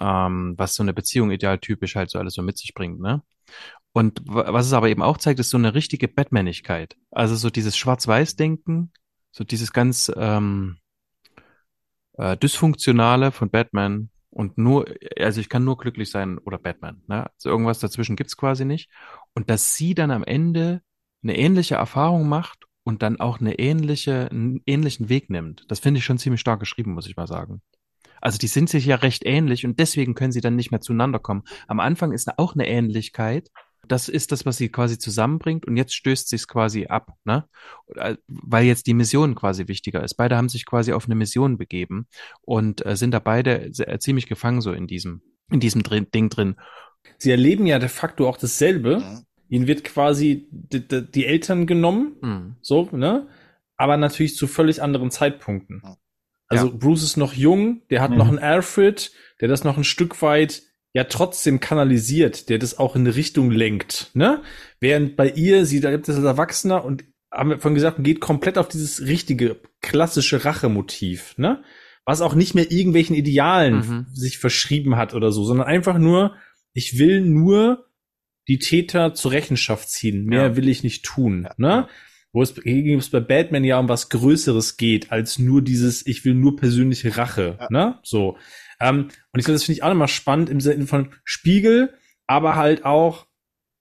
ähm, 0.00 0.54
was 0.56 0.74
so 0.74 0.82
eine 0.82 0.94
Beziehung 0.94 1.30
idealtypisch 1.30 1.96
halt 1.96 2.10
so 2.10 2.18
alles 2.18 2.34
so 2.34 2.42
mit 2.42 2.56
sich 2.56 2.72
bringt, 2.72 3.00
ne? 3.00 3.22
Und 3.94 4.20
wa- 4.26 4.52
was 4.52 4.66
es 4.66 4.72
aber 4.72 4.88
eben 4.88 5.02
auch 5.02 5.16
zeigt, 5.18 5.40
ist 5.40 5.50
so 5.50 5.56
eine 5.56 5.72
richtige 5.72 6.08
Batmanigkeit. 6.08 6.96
Also 7.12 7.36
so 7.36 7.48
dieses 7.48 7.76
Schwarz-Weiß-Denken, 7.76 8.92
so 9.30 9.44
dieses 9.44 9.72
ganz 9.72 10.12
ähm, 10.16 10.78
äh, 12.18 12.36
dysfunktionale 12.36 13.30
von 13.30 13.50
Batman 13.50 14.10
und 14.30 14.58
nur, 14.58 14.86
also 15.18 15.40
ich 15.40 15.48
kann 15.48 15.64
nur 15.64 15.78
glücklich 15.78 16.10
sein 16.10 16.38
oder 16.38 16.58
Batman. 16.58 17.02
Ne? 17.06 17.30
Also 17.34 17.48
irgendwas 17.48 17.78
dazwischen 17.78 18.16
gibt's 18.16 18.36
quasi 18.36 18.64
nicht. 18.64 18.90
Und 19.32 19.48
dass 19.48 19.76
sie 19.76 19.94
dann 19.94 20.10
am 20.10 20.24
Ende 20.24 20.82
eine 21.22 21.38
ähnliche 21.38 21.76
Erfahrung 21.76 22.28
macht 22.28 22.64
und 22.82 23.02
dann 23.02 23.20
auch 23.20 23.40
eine 23.40 23.60
ähnliche, 23.60 24.28
einen 24.30 24.60
ähnlichen 24.66 25.08
Weg 25.08 25.30
nimmt. 25.30 25.64
Das 25.68 25.78
finde 25.78 25.98
ich 25.98 26.04
schon 26.04 26.18
ziemlich 26.18 26.40
stark 26.40 26.58
geschrieben, 26.58 26.94
muss 26.94 27.06
ich 27.06 27.16
mal 27.16 27.28
sagen. 27.28 27.62
Also 28.20 28.38
die 28.38 28.48
sind 28.48 28.68
sich 28.70 28.86
ja 28.86 28.96
recht 28.96 29.24
ähnlich 29.24 29.64
und 29.64 29.78
deswegen 29.78 30.14
können 30.14 30.32
sie 30.32 30.40
dann 30.40 30.56
nicht 30.56 30.72
mehr 30.72 30.80
zueinander 30.80 31.20
kommen. 31.20 31.44
Am 31.68 31.78
Anfang 31.78 32.10
ist 32.12 32.38
auch 32.38 32.54
eine 32.54 32.66
Ähnlichkeit. 32.66 33.50
Das 33.88 34.08
ist 34.08 34.32
das, 34.32 34.46
was 34.46 34.56
sie 34.56 34.68
quasi 34.68 34.98
zusammenbringt 34.98 35.66
und 35.66 35.76
jetzt 35.76 35.94
stößt 35.94 36.28
sie 36.28 36.36
es 36.36 36.48
quasi 36.48 36.86
ab, 36.86 37.12
ne? 37.24 37.44
Äh, 37.94 38.16
Weil 38.26 38.64
jetzt 38.66 38.86
die 38.86 38.94
Mission 38.94 39.34
quasi 39.34 39.68
wichtiger 39.68 40.02
ist. 40.02 40.14
Beide 40.14 40.36
haben 40.36 40.48
sich 40.48 40.66
quasi 40.66 40.92
auf 40.92 41.06
eine 41.06 41.14
Mission 41.14 41.58
begeben 41.58 42.06
und 42.42 42.84
äh, 42.86 42.96
sind 42.96 43.12
da 43.12 43.18
beide 43.18 43.68
sehr, 43.72 43.98
ziemlich 44.00 44.26
gefangen 44.26 44.60
so 44.60 44.72
in 44.72 44.86
diesem, 44.86 45.22
in 45.50 45.60
diesem 45.60 45.82
drin, 45.82 46.06
Ding 46.14 46.30
drin. 46.30 46.56
Sie 47.18 47.30
erleben 47.30 47.66
ja 47.66 47.78
de 47.78 47.88
facto 47.88 48.28
auch 48.28 48.36
dasselbe. 48.38 49.00
Mhm. 49.00 49.26
Ihnen 49.48 49.66
wird 49.66 49.84
quasi 49.84 50.48
die, 50.50 50.86
die, 50.88 51.10
die 51.10 51.26
Eltern 51.26 51.66
genommen, 51.66 52.16
Hm. 52.22 52.56
so, 52.62 52.88
ne? 52.92 53.28
Aber 53.76 53.96
natürlich 53.96 54.36
zu 54.36 54.46
völlig 54.46 54.82
anderen 54.82 55.10
Zeitpunkten. 55.10 55.82
Ja. 55.84 55.96
Also 56.48 56.68
Ja. 56.68 56.72
Bruce 56.76 57.02
ist 57.02 57.16
noch 57.16 57.34
jung, 57.34 57.82
der 57.90 58.00
hat 58.00 58.10
Mhm. 58.10 58.16
noch 58.16 58.28
einen 58.28 58.38
Alfred, 58.38 59.12
der 59.40 59.48
das 59.48 59.62
noch 59.64 59.76
ein 59.76 59.84
Stück 59.84 60.22
weit 60.22 60.62
ja 60.94 61.04
trotzdem 61.04 61.60
kanalisiert, 61.60 62.48
der 62.48 62.58
das 62.58 62.78
auch 62.78 62.94
in 62.96 63.02
eine 63.02 63.16
Richtung 63.16 63.50
lenkt, 63.50 64.10
ne? 64.14 64.42
Während 64.80 65.16
bei 65.16 65.28
ihr, 65.28 65.66
sie 65.66 65.80
da 65.80 65.90
gibt 65.90 66.08
es 66.08 66.16
als 66.16 66.24
Erwachsener 66.24 66.84
und 66.84 67.04
haben 67.32 67.50
wir 67.50 67.58
vorhin 67.58 67.74
gesagt, 67.74 68.02
geht 68.04 68.20
komplett 68.20 68.56
auf 68.58 68.68
dieses 68.68 69.02
richtige, 69.02 69.60
klassische 69.82 70.44
Rachemotiv, 70.44 71.36
ne? 71.36 71.62
Was 72.06 72.20
auch 72.20 72.34
nicht 72.34 72.54
mehr 72.54 72.70
irgendwelchen 72.70 73.16
Idealen 73.16 73.76
Mhm. 73.76 74.06
sich 74.12 74.38
verschrieben 74.38 74.96
hat 74.96 75.14
oder 75.14 75.32
so, 75.32 75.44
sondern 75.44 75.66
einfach 75.66 75.98
nur, 75.98 76.36
ich 76.74 76.98
will 76.98 77.22
nur 77.22 77.86
die 78.46 78.58
Täter 78.58 79.14
zur 79.14 79.32
Rechenschaft 79.32 79.88
ziehen. 79.88 80.26
Mehr 80.26 80.42
Ja. 80.48 80.56
will 80.56 80.68
ich 80.68 80.82
nicht 80.84 81.04
tun, 81.04 81.44
Ja. 81.44 81.54
ne? 81.56 81.88
Wo 82.32 82.42
es, 82.42 82.52
es 82.58 83.08
bei 83.10 83.20
Batman 83.20 83.64
ja 83.64 83.78
um 83.78 83.88
was 83.88 84.10
Größeres 84.10 84.76
geht, 84.76 85.10
als 85.12 85.38
nur 85.38 85.62
dieses, 85.62 86.06
ich 86.06 86.24
will 86.24 86.34
nur 86.34 86.56
persönliche 86.56 87.16
Rache, 87.16 87.56
Ja. 87.58 87.68
ne? 87.70 87.98
So. 88.02 88.36
Ähm, 88.80 89.08
und 89.32 89.38
ich 89.38 89.44
glaube, 89.44 89.54
das 89.54 89.64
finde 89.64 89.78
ich 89.78 89.82
auch 89.82 89.88
nochmal 89.88 90.08
spannend 90.08 90.50
im 90.50 90.60
Sinne 90.60 90.86
von 90.86 91.12
Spiegel, 91.24 91.94
aber 92.26 92.56
halt 92.56 92.84
auch 92.84 93.26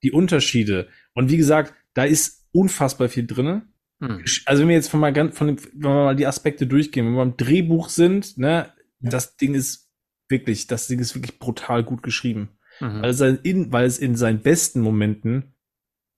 die 0.03 0.11
Unterschiede. 0.11 0.87
Und 1.13 1.29
wie 1.29 1.37
gesagt, 1.37 1.73
da 1.93 2.03
ist 2.03 2.47
unfassbar 2.51 3.09
viel 3.09 3.25
drinne. 3.25 3.63
Hm. 4.01 4.23
Also 4.45 4.61
wenn 4.61 4.69
wir 4.69 4.75
jetzt 4.75 4.89
von 4.89 4.99
mal 4.99 5.13
ganz, 5.13 5.37
von 5.37 5.47
dem, 5.47 5.57
wenn 5.73 5.91
wir 5.91 6.05
mal 6.05 6.15
die 6.15 6.27
Aspekte 6.27 6.67
durchgehen, 6.67 7.05
wenn 7.05 7.13
wir 7.13 7.25
beim 7.25 7.37
Drehbuch 7.37 7.89
sind, 7.89 8.37
ne, 8.37 8.71
das 8.99 9.37
Ding 9.37 9.53
ist 9.53 9.91
wirklich, 10.29 10.67
das 10.67 10.87
Ding 10.87 10.99
ist 10.99 11.15
wirklich 11.15 11.39
brutal 11.39 11.83
gut 11.83 12.03
geschrieben. 12.03 12.57
Mhm. 12.79 13.01
Weil 13.01 13.09
es, 13.09 13.21
in, 13.21 13.71
weil 13.71 13.85
es 13.85 13.99
in 13.99 14.15
seinen 14.15 14.41
besten 14.41 14.81
Momenten 14.81 15.53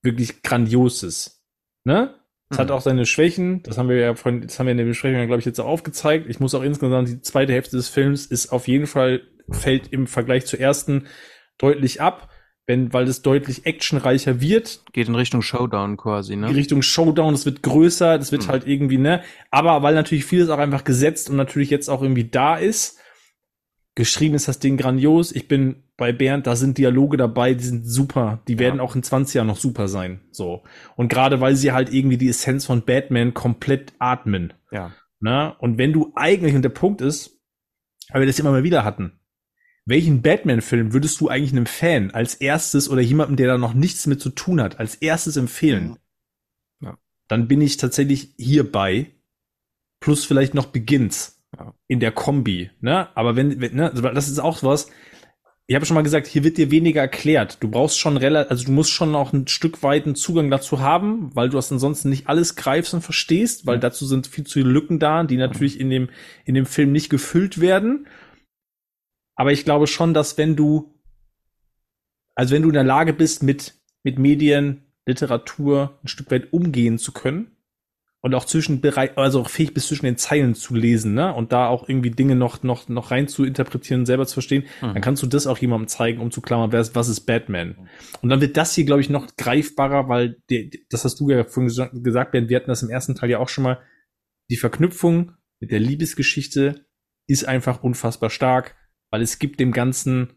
wirklich 0.02 0.41
grandios 0.43 1.03
ist. 1.03 1.43
Ne? 1.84 2.15
Es 2.49 2.59
hat 2.59 2.67
Mhm. 2.67 2.73
auch 2.73 2.81
seine 2.81 3.05
Schwächen, 3.05 3.63
das 3.63 3.77
haben 3.77 3.89
wir 3.89 3.97
ja 3.97 4.13
von, 4.15 4.41
das 4.41 4.59
haben 4.59 4.67
wir 4.67 4.72
in 4.72 4.77
der 4.77 4.85
Besprechung 4.85 5.26
glaube 5.26 5.39
ich, 5.39 5.45
jetzt 5.45 5.59
auch 5.59 5.65
aufgezeigt. 5.65 6.27
Ich 6.30 6.39
muss 6.39 6.53
auch 6.53 6.61
insgesamt, 6.61 7.07
die 7.09 7.22
zweite 7.22 7.53
Hälfte 7.53 7.76
des 7.77 7.89
Films 7.89 8.26
ist 8.27 8.51
auf 8.51 8.67
jeden 8.67 8.85
Fall, 8.88 9.22
fällt 9.49 9.91
im 9.91 10.05
Vergleich 10.07 10.45
zur 10.45 10.59
ersten 10.59 11.07
deutlich 11.57 12.01
ab, 12.01 12.30
wenn, 12.67 12.93
weil 12.93 13.07
es 13.07 13.22
deutlich 13.22 13.65
actionreicher 13.65 14.41
wird, 14.41 14.84
Geht 14.93 15.07
in 15.07 15.15
Richtung 15.15 15.41
Showdown 15.41 15.97
quasi, 15.97 16.35
ne? 16.35 16.47
die 16.47 16.53
Richtung 16.55 16.81
Showdown, 16.81 17.34
das 17.34 17.45
wird 17.45 17.61
größer, 17.63 18.17
das 18.17 18.31
wird 18.31 18.43
Mhm. 18.47 18.51
halt 18.51 18.67
irgendwie, 18.67 18.97
ne? 18.97 19.22
Aber 19.51 19.81
weil 19.84 19.93
natürlich 19.93 20.26
vieles 20.26 20.49
auch 20.49 20.57
einfach 20.57 20.84
gesetzt 20.84 21.30
und 21.30 21.35
natürlich 21.35 21.69
jetzt 21.69 21.89
auch 21.89 22.01
irgendwie 22.01 22.26
da 22.30 22.55
ist. 22.57 22.99
Geschrieben 23.95 24.35
ist 24.35 24.49
das 24.49 24.59
Ding 24.59 24.76
grandios. 24.76 25.31
Ich 25.31 25.47
bin 25.47 25.84
bei 25.95 26.11
Bernd, 26.11 26.47
da 26.47 26.57
sind 26.57 26.77
Dialoge 26.77 27.15
dabei, 27.15 27.53
die 27.53 27.63
sind 27.63 27.85
super. 27.85 28.41
Die 28.49 28.59
werden 28.59 28.81
auch 28.81 28.93
in 28.93 29.03
20 29.03 29.35
Jahren 29.35 29.47
noch 29.47 29.57
super 29.57 29.88
sein. 29.88 30.19
So. 30.31 30.63
Und 30.97 31.07
gerade 31.07 31.39
weil 31.39 31.55
sie 31.55 31.72
halt 31.72 31.93
irgendwie 31.93 32.17
die 32.17 32.27
Essenz 32.27 32.65
von 32.65 32.84
Batman 32.84 33.34
komplett 33.34 33.93
atmen. 33.99 34.53
Ja. 34.69 34.91
Ne? 35.22 35.55
Und 35.59 35.77
wenn 35.77 35.93
du 35.93 36.11
eigentlich, 36.15 36.55
und 36.55 36.61
der 36.61 36.69
Punkt 36.69 36.99
ist, 36.99 37.39
weil 38.11 38.22
wir 38.22 38.27
das 38.27 38.38
immer 38.38 38.51
mal 38.51 38.63
wieder 38.63 38.84
hatten, 38.84 39.13
welchen 39.85 40.22
Batman-Film 40.22 40.91
würdest 40.91 41.22
du 41.22 41.30
eigentlich 41.30 41.53
einem 41.53 41.67
Fan 41.67 42.11
als 42.11 42.35
erstes 42.35 42.89
oder 42.89 43.01
jemandem, 43.01 43.38
der 43.38 43.47
da 43.47 43.57
noch 43.57 43.73
nichts 43.73 44.07
mit 44.07 44.19
zu 44.19 44.31
tun 44.31 44.59
hat, 44.59 44.77
als 44.77 44.95
erstes 44.95 45.38
empfehlen? 45.38 45.97
Ja. 46.81 46.97
Dann 47.30 47.47
bin 47.47 47.61
ich 47.61 47.77
tatsächlich 47.77 48.34
hierbei. 48.38 49.11
Plus 50.01 50.26
vielleicht 50.26 50.53
noch 50.53 50.65
Begins 50.65 51.35
Ja. 51.57 51.73
in 51.88 51.99
der 51.99 52.11
Kombi. 52.11 52.72
Ne? 52.82 53.07
Aber 53.15 53.36
wenn, 53.36 53.61
wenn 53.61 53.76
ne, 53.76 53.91
das 53.94 54.27
ist 54.27 54.40
auch 54.40 54.64
was. 54.64 54.90
Ich 55.68 55.76
habe 55.76 55.86
schon 55.86 55.95
mal 55.95 56.03
gesagt, 56.03 56.27
hier 56.27 56.44
wird 56.44 56.57
dir 56.57 56.69
weniger 56.69 57.02
erklärt. 57.02 57.57
Du 57.64 57.69
brauchst 57.69 57.98
schon 57.98 58.18
relativ, 58.18 58.52
also 58.52 58.65
du 58.65 58.72
musst 58.72 58.91
schon 58.91 59.15
auch 59.15 59.34
ein 59.34 59.48
Stück 59.48 59.82
weit 59.82 60.06
einen 60.06 60.14
Zugang 60.14 60.52
dazu 60.52 60.80
haben, 60.80 61.36
weil 61.36 61.49
du 61.49 61.56
das 61.56 61.72
ansonsten 61.72 62.10
nicht 62.10 62.27
alles 62.27 62.56
greifst 62.56 62.94
und 62.94 63.02
verstehst, 63.02 63.65
weil 63.65 63.80
dazu 63.80 64.06
sind 64.06 64.27
viel 64.27 64.44
zu 64.44 64.60
viele 64.60 64.69
Lücken 64.69 64.99
da, 64.99 65.23
die 65.23 65.38
natürlich 65.38 65.80
in 65.80 65.90
dem, 65.90 66.10
in 66.45 66.53
dem 66.53 66.68
Film 66.68 66.91
nicht 66.91 67.10
gefüllt 67.10 67.61
werden. 67.61 68.07
Aber 69.36 69.52
ich 69.52 69.65
glaube 69.65 69.88
schon, 69.88 70.14
dass 70.14 70.38
wenn 70.38 70.56
du, 70.56 70.94
also 72.36 72.53
wenn 72.53 72.61
du 72.61 72.69
in 72.69 72.76
der 72.76 72.84
Lage 72.84 73.14
bist, 73.14 73.41
mit, 73.41 73.73
mit 74.03 74.19
Medien, 74.19 74.84
Literatur 75.07 75.99
ein 76.03 76.07
Stück 76.07 76.30
weit 76.30 76.53
umgehen 76.53 76.99
zu 76.99 77.11
können 77.11 77.55
und 78.26 78.34
auch 78.34 78.45
zwischen 78.45 78.81
also 79.18 79.41
auch 79.41 79.49
fähig 79.52 79.76
bist, 79.76 79.88
zwischen 79.88 80.06
den 80.07 80.18
Zeilen 80.18 80.56
zu 80.56 80.73
lesen, 80.73 81.14
ne? 81.14 81.31
Und 81.31 81.52
da 81.52 81.68
auch 81.68 81.88
irgendwie 81.88 82.10
Dinge 82.10 82.35
noch, 82.35 82.64
noch, 82.64 82.89
noch 82.89 83.11
rein 83.11 83.27
zu 83.27 83.43
interpretieren, 83.45 84.07
selber 84.07 84.26
zu 84.26 84.34
verstehen, 84.34 84.64
Mhm. 84.81 84.93
dann 84.95 85.02
kannst 85.02 85.22
du 85.22 85.27
das 85.27 85.45
auch 85.45 85.60
jemandem 85.60 85.88
zeigen, 85.89 86.19
um 86.19 86.31
zu 86.31 86.41
klammern, 86.41 86.72
wer 86.72 86.80
ist, 86.81 86.95
was 86.95 87.07
ist 87.07 87.22
Batman. 87.27 87.88
Und 88.23 88.30
dann 88.30 88.41
wird 88.41 88.57
das 88.57 88.73
hier, 88.73 88.84
glaube 88.85 89.02
ich, 89.02 89.11
noch 89.11 89.27
greifbarer, 89.38 90.10
weil 90.10 90.41
die, 90.49 90.88
das 90.89 91.06
hast 91.06 91.19
du 91.19 91.30
ja 91.30 91.43
vorhin 91.43 91.69
gesa- 91.69 92.02
gesagt, 92.02 92.31
Ben, 92.31 92.49
wir 92.49 92.56
hatten 92.57 92.69
das 92.72 92.81
im 92.81 92.89
ersten 92.89 93.14
Teil 93.14 93.30
ja 93.30 93.38
auch 93.38 93.49
schon 93.49 93.64
mal. 93.64 93.77
Die 94.49 94.57
Verknüpfung 94.57 95.34
mit 95.60 95.69
der 95.69 95.80
Liebesgeschichte 95.80 96.84
ist 97.27 97.47
einfach 97.47 97.84
unfassbar 97.84 98.31
stark, 98.31 98.76
weil 99.11 99.22
es 99.22 99.38
gibt 99.38 99.60
dem 99.60 99.72
Ganzen 99.72 100.34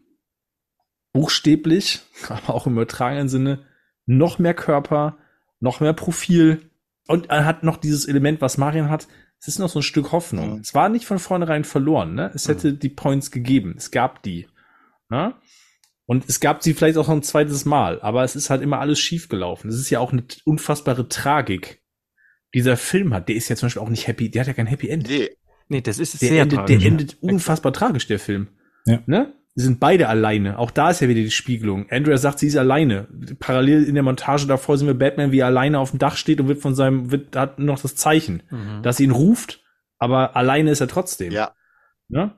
buchstäblich, 1.11 2.01
aber 2.29 2.53
auch 2.53 2.67
im 2.67 2.73
übertragenen 2.73 3.29
Sinne, 3.29 3.65
noch 4.05 4.37
mehr 4.37 4.53
Körper, 4.53 5.17
noch 5.59 5.79
mehr 5.79 5.93
Profil 5.93 6.68
und 7.09 7.29
er 7.29 7.45
hat 7.45 7.63
noch 7.63 7.77
dieses 7.77 8.05
Element, 8.05 8.39
was 8.41 8.57
Marian 8.57 8.89
hat. 8.89 9.07
Es 9.39 9.47
ist 9.47 9.59
noch 9.59 9.69
so 9.69 9.79
ein 9.79 9.83
Stück 9.83 10.11
Hoffnung. 10.11 10.55
Mhm. 10.55 10.59
Es 10.61 10.73
war 10.73 10.89
nicht 10.89 11.05
von 11.05 11.19
vornherein 11.19 11.63
verloren. 11.63 12.13
Ne? 12.13 12.31
Es 12.33 12.47
hätte 12.47 12.73
die 12.73 12.89
Points 12.89 13.31
gegeben. 13.31 13.73
Es 13.77 13.91
gab 13.91 14.21
die. 14.23 14.47
Ne? 15.09 15.33
Und 16.05 16.27
es 16.27 16.39
gab 16.39 16.61
sie 16.61 16.73
vielleicht 16.73 16.97
auch 16.97 17.07
noch 17.07 17.15
ein 17.15 17.23
zweites 17.23 17.65
Mal. 17.65 18.01
Aber 18.01 18.23
es 18.23 18.35
ist 18.35 18.49
halt 18.49 18.61
immer 18.61 18.79
alles 18.79 18.99
schief 18.99 19.29
gelaufen. 19.29 19.69
Es 19.69 19.79
ist 19.79 19.89
ja 19.89 19.99
auch 19.99 20.11
eine 20.11 20.23
unfassbare 20.45 21.07
Tragik. 21.07 21.81
Dieser 22.53 22.77
Film 22.77 23.13
hat, 23.13 23.29
der 23.29 23.35
ist 23.35 23.49
ja 23.49 23.55
zum 23.55 23.67
Beispiel 23.67 23.81
auch 23.81 23.89
nicht 23.89 24.07
happy. 24.07 24.29
Der 24.29 24.41
hat 24.41 24.47
ja 24.47 24.53
kein 24.53 24.67
Happy 24.67 24.89
End. 24.89 25.07
Nee, 25.07 25.29
Nee, 25.69 25.81
das 25.81 25.99
ist 25.99 26.19
Der 26.21 26.29
sehr 26.29 26.41
endet, 26.41 26.57
tragisch. 26.57 26.77
der 26.79 26.87
endet 26.87 27.17
unfassbar 27.21 27.71
tragisch, 27.71 28.07
der 28.07 28.19
Film. 28.19 28.47
Ja. 28.85 29.01
Ne? 29.05 29.33
Sie 29.55 29.65
sind 29.65 29.79
beide 29.79 30.07
alleine. 30.07 30.57
Auch 30.59 30.71
da 30.71 30.89
ist 30.91 31.01
ja 31.01 31.09
wieder 31.09 31.21
die 31.21 31.31
Spiegelung. 31.31 31.87
Andrea 31.89 32.17
sagt, 32.17 32.39
sie 32.39 32.47
ist 32.47 32.55
alleine. 32.55 33.07
Parallel 33.39 33.83
in 33.83 33.95
der 33.95 34.03
Montage 34.03 34.47
davor 34.47 34.77
sehen 34.77 34.87
wir 34.87 34.93
Batman, 34.93 35.31
wie 35.31 35.39
er 35.39 35.47
alleine 35.47 35.79
auf 35.79 35.89
dem 35.89 35.99
Dach 35.99 36.15
steht 36.15 36.39
und 36.39 36.47
wird 36.47 36.61
von 36.61 36.75
seinem, 36.75 37.11
wird, 37.11 37.35
hat 37.35 37.59
noch 37.59 37.81
das 37.81 37.95
Zeichen, 37.95 38.43
Mhm. 38.49 38.83
dass 38.83 38.97
sie 38.97 39.03
ihn 39.05 39.11
ruft, 39.11 39.61
aber 39.97 40.35
alleine 40.35 40.71
ist 40.71 40.79
er 40.81 40.87
trotzdem. 40.87 41.31
Ja. 41.33 41.53
Ne? 42.07 42.35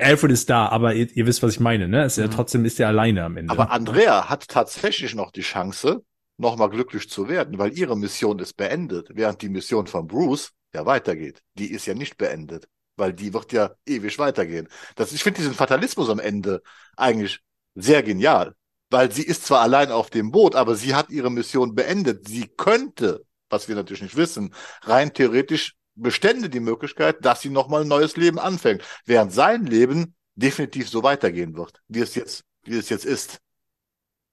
Alfred 0.00 0.30
ist 0.30 0.48
da, 0.50 0.66
aber 0.68 0.94
ihr, 0.94 1.08
ihr 1.16 1.26
wisst, 1.26 1.42
was 1.42 1.52
ich 1.52 1.60
meine, 1.60 1.88
ne? 1.88 2.04
Ist 2.04 2.18
Mhm. 2.18 2.30
trotzdem 2.30 2.64
ist 2.64 2.78
er 2.78 2.88
alleine 2.88 3.24
am 3.24 3.36
Ende. 3.36 3.50
Aber 3.50 3.70
Andrea 3.70 4.28
hat 4.28 4.46
tatsächlich 4.48 5.14
noch 5.14 5.30
die 5.32 5.40
Chance, 5.40 6.02
nochmal 6.38 6.70
glücklich 6.70 7.08
zu 7.08 7.28
werden, 7.28 7.58
weil 7.58 7.76
ihre 7.76 7.96
Mission 7.96 8.38
ist 8.40 8.56
beendet, 8.56 9.08
während 9.14 9.42
die 9.42 9.48
Mission 9.48 9.86
von 9.86 10.06
Bruce 10.06 10.52
ja 10.74 10.86
weitergeht. 10.86 11.40
Die 11.58 11.70
ist 11.72 11.86
ja 11.86 11.94
nicht 11.94 12.16
beendet, 12.16 12.68
weil 12.96 13.12
die 13.12 13.32
wird 13.32 13.52
ja 13.52 13.72
ewig 13.86 14.18
weitergehen. 14.18 14.68
Das, 14.96 15.12
ich 15.12 15.22
finde 15.22 15.40
diesen 15.40 15.54
Fatalismus 15.54 16.08
am 16.08 16.18
Ende 16.18 16.62
eigentlich 16.96 17.40
sehr 17.74 18.02
genial, 18.02 18.54
weil 18.90 19.10
sie 19.12 19.22
ist 19.22 19.46
zwar 19.46 19.60
allein 19.60 19.90
auf 19.90 20.10
dem 20.10 20.30
Boot, 20.30 20.54
aber 20.54 20.74
sie 20.76 20.94
hat 20.94 21.10
ihre 21.10 21.30
Mission 21.30 21.74
beendet. 21.74 22.28
Sie 22.28 22.48
könnte, 22.56 23.24
was 23.48 23.68
wir 23.68 23.74
natürlich 23.74 24.02
nicht 24.02 24.16
wissen, 24.16 24.54
rein 24.82 25.12
theoretisch 25.14 25.74
bestände 25.94 26.48
die 26.48 26.60
Möglichkeit, 26.60 27.24
dass 27.24 27.42
sie 27.42 27.50
nochmal 27.50 27.82
ein 27.82 27.88
neues 27.88 28.16
Leben 28.16 28.38
anfängt, 28.38 28.82
während 29.04 29.32
sein 29.32 29.66
Leben 29.66 30.14
definitiv 30.34 30.88
so 30.88 31.02
weitergehen 31.02 31.56
wird, 31.56 31.80
wie 31.88 32.00
es 32.00 32.14
jetzt, 32.14 32.44
wie 32.64 32.76
es 32.76 32.88
jetzt 32.88 33.04
ist. 33.04 33.40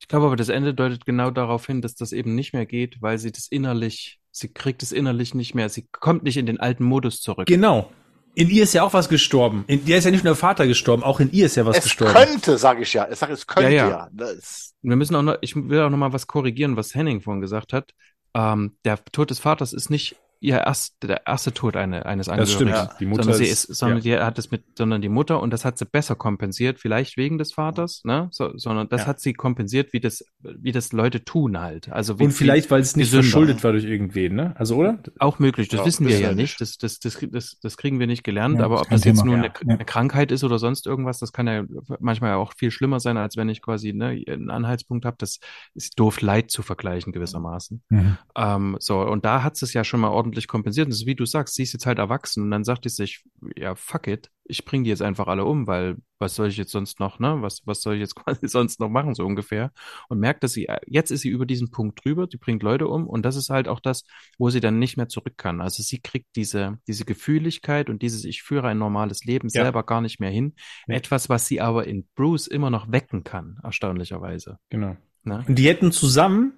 Ich 0.01 0.07
glaube 0.07 0.27
aber, 0.27 0.37
das 0.37 0.49
Ende 0.49 0.73
deutet 0.73 1.05
genau 1.05 1.29
darauf 1.29 1.65
hin, 1.65 1.81
dass 1.81 1.95
das 1.95 2.13
eben 2.13 2.33
nicht 2.33 2.53
mehr 2.53 2.65
geht, 2.65 3.01
weil 3.01 3.17
sie 3.17 3.31
das 3.31 3.47
innerlich, 3.47 4.19
sie 4.31 4.53
kriegt 4.53 4.81
es 4.81 4.93
innerlich 4.93 5.33
nicht 5.33 5.55
mehr, 5.55 5.67
sie 5.67 5.87
kommt 5.91 6.23
nicht 6.23 6.37
in 6.37 6.45
den 6.45 6.59
alten 6.59 6.85
Modus 6.85 7.21
zurück. 7.21 7.47
genau. 7.47 7.91
In 8.35 8.49
ihr 8.49 8.63
ist 8.63 8.73
ja 8.73 8.83
auch 8.83 8.93
was 8.93 9.09
gestorben. 9.09 9.63
In 9.67 9.85
ihr 9.85 9.97
ist 9.97 10.05
ja 10.05 10.11
nicht 10.11 10.23
nur 10.23 10.33
der 10.33 10.39
Vater 10.39 10.67
gestorben, 10.67 11.03
auch 11.03 11.19
in 11.19 11.31
ihr 11.31 11.45
ist 11.47 11.55
ja 11.55 11.65
was 11.65 11.77
es 11.77 11.83
gestorben. 11.83 12.13
könnte, 12.13 12.57
sage 12.57 12.83
ich 12.83 12.93
ja. 12.93 13.07
Ich 13.11 13.17
sage, 13.17 13.33
es 13.33 13.45
könnte 13.47 13.71
Ja, 13.71 13.87
ja. 13.87 13.89
ja. 13.89 14.09
Das, 14.11 14.73
Wir 14.81 14.95
müssen 14.95 15.15
auch 15.15 15.21
noch, 15.21 15.37
ich 15.41 15.55
will 15.55 15.81
auch 15.81 15.89
noch 15.89 15.97
mal 15.97 16.13
was 16.13 16.27
korrigieren, 16.27 16.77
was 16.77 16.95
Henning 16.95 17.21
vorhin 17.21 17.41
gesagt 17.41 17.73
hat. 17.73 17.91
Ähm, 18.33 18.77
der 18.85 19.03
Tod 19.11 19.29
des 19.31 19.39
Vaters 19.39 19.73
ist 19.73 19.89
nicht 19.89 20.15
ihr 20.41 20.57
erst, 20.59 21.03
der 21.03 21.27
erste 21.27 21.53
Tod 21.53 21.75
eine, 21.75 22.05
eines 22.05 22.27
das 22.27 22.51
stimmt. 22.51 22.71
Angehörigen. 22.71 22.95
Die 22.99 23.05
Mutter 23.05 23.23
sondern 23.23 23.37
sie 23.39 23.45
ist, 23.51 23.63
sondern 23.63 23.97
ja. 23.99 24.17
die 24.19 24.23
hat 24.23 24.39
es 24.39 24.51
mit, 24.51 24.63
sondern 24.77 25.01
die 25.01 25.09
Mutter 25.09 25.41
und 25.41 25.51
das 25.51 25.65
hat 25.65 25.77
sie 25.77 25.85
besser 25.85 26.15
kompensiert, 26.15 26.79
vielleicht 26.79 27.17
wegen 27.17 27.37
des 27.37 27.53
Vaters, 27.53 28.01
ne? 28.05 28.29
So, 28.31 28.57
sondern 28.57 28.87
das 28.89 29.01
Ja. 29.01 29.07
hat 29.07 29.19
sie 29.19 29.33
kompensiert, 29.33 29.91
wie 29.93 29.99
das, 29.99 30.23
wie 30.39 30.71
das 30.71 30.93
Leute 30.93 31.23
tun 31.25 31.59
halt. 31.59 31.91
Also 31.91 32.19
wie 32.19 32.25
Und 32.25 32.31
vielleicht, 32.31 32.71
weil 32.71 32.81
es 32.81 32.95
nicht 32.95 33.07
die 33.07 33.09
Sünder. 33.11 33.23
verschuldet 33.23 33.63
war 33.63 33.73
durch 33.73 33.83
irgendwen, 33.83 34.35
ne? 34.35 34.53
Also, 34.57 34.75
oder? 34.77 34.99
auch 35.19 35.39
möglich. 35.39 35.67
Das 35.67 35.81
Ja, 35.81 35.85
wissen 35.85 36.07
wir 36.07 36.19
ja 36.19 36.33
nicht. 36.33 36.61
Das, 36.61 36.77
das, 36.77 36.99
das, 36.99 37.17
das, 37.31 37.57
das 37.61 37.77
kriegen 37.77 37.99
wir 37.99 38.07
nicht 38.07 38.23
gelernt. 38.23 38.59
Ja, 38.59 38.65
aber 38.65 38.81
ob 38.81 38.89
das 38.89 39.03
jetzt 39.03 39.19
Thema. 39.23 39.37
nur 39.37 39.45
Ja, 39.45 39.51
eine, 39.61 39.73
eine 39.73 39.85
Krankheit 39.85 40.31
ist 40.31 40.43
oder 40.43 40.57
sonst 40.57 40.87
irgendwas, 40.87 41.19
das 41.19 41.33
kann 41.33 41.47
ja 41.47 41.63
manchmal 41.99 42.35
auch 42.35 42.53
viel 42.57 42.71
schlimmer 42.71 42.99
sein, 42.99 43.17
als 43.17 43.35
wenn 43.35 43.49
ich 43.49 43.61
quasi 43.61 43.93
ne, 43.93 44.23
einen 44.27 44.49
Anhaltspunkt 44.49 45.05
habe. 45.05 45.17
Das 45.19 45.39
ist 45.75 45.99
doof, 45.99 46.21
Leid 46.21 46.49
zu 46.49 46.61
vergleichen 46.61 47.11
gewissermaßen. 47.11 47.83
Mhm. 47.89 48.17
Ähm, 48.37 48.77
so, 48.79 49.01
und 49.01 49.25
da 49.25 49.43
hat 49.43 49.61
es 49.61 49.73
ja 49.73 49.83
schon 49.83 49.99
mal 49.99 50.09
ordentlich 50.09 50.28
kompensiert. 50.47 50.85
Und 50.85 50.91
das 50.91 51.01
ist, 51.01 51.05
wie 51.05 51.15
du 51.15 51.25
sagst, 51.25 51.55
sie 51.55 51.63
ist 51.63 51.73
jetzt 51.73 51.85
halt 51.85 51.99
erwachsen 51.99 52.43
und 52.43 52.51
dann 52.51 52.63
sagt 52.63 52.83
sie 52.83 52.89
sich, 52.89 53.23
ja, 53.55 53.75
fuck 53.75 54.07
it, 54.07 54.29
ich 54.45 54.65
bring 54.65 54.83
die 54.83 54.89
jetzt 54.89 55.01
einfach 55.01 55.27
alle 55.27 55.45
um, 55.45 55.67
weil 55.67 55.97
was 56.17 56.35
soll 56.35 56.47
ich 56.47 56.57
jetzt 56.57 56.71
sonst 56.71 56.99
noch, 56.99 57.19
ne? 57.19 57.37
Was, 57.41 57.61
was 57.65 57.81
soll 57.81 57.93
ich 57.95 57.99
jetzt 58.01 58.15
quasi 58.15 58.47
sonst 58.47 58.79
noch 58.79 58.89
machen, 58.89 59.13
so 59.15 59.25
ungefähr? 59.25 59.71
Und 60.09 60.19
merkt, 60.19 60.43
dass 60.43 60.53
sie, 60.53 60.67
jetzt 60.87 61.11
ist 61.11 61.21
sie 61.21 61.29
über 61.29 61.45
diesen 61.45 61.71
Punkt 61.71 62.03
drüber, 62.03 62.27
die 62.27 62.37
bringt 62.37 62.63
Leute 62.63 62.87
um 62.87 63.07
und 63.07 63.23
das 63.23 63.35
ist 63.35 63.49
halt 63.49 63.67
auch 63.67 63.79
das, 63.79 64.03
wo 64.37 64.49
sie 64.49 64.59
dann 64.59 64.79
nicht 64.79 64.97
mehr 64.97 65.07
zurück 65.07 65.37
kann. 65.37 65.61
Also 65.61 65.83
sie 65.83 65.99
kriegt 66.01 66.35
diese, 66.35 66.79
diese 66.87 67.05
Gefühligkeit 67.05 67.89
und 67.89 68.01
dieses, 68.01 68.25
ich 68.25 68.41
führe 68.41 68.67
ein 68.67 68.77
normales 68.77 69.23
Leben 69.23 69.49
Ja. 69.51 69.63
selber 69.63 69.83
gar 69.83 70.01
nicht 70.01 70.19
mehr 70.19 70.31
hin. 70.31 70.55
Etwas, 70.87 71.29
was 71.29 71.45
sie 71.47 71.61
aber 71.61 71.87
in 71.87 72.07
Bruce 72.15 72.47
immer 72.47 72.69
noch 72.69 72.91
wecken 72.91 73.23
kann, 73.23 73.59
erstaunlicherweise. 73.63 74.57
Genau. 74.69 74.97
Ne? 75.23 75.45
Und 75.47 75.55
die 75.55 75.67
hätten 75.67 75.91
zusammen, 75.91 76.53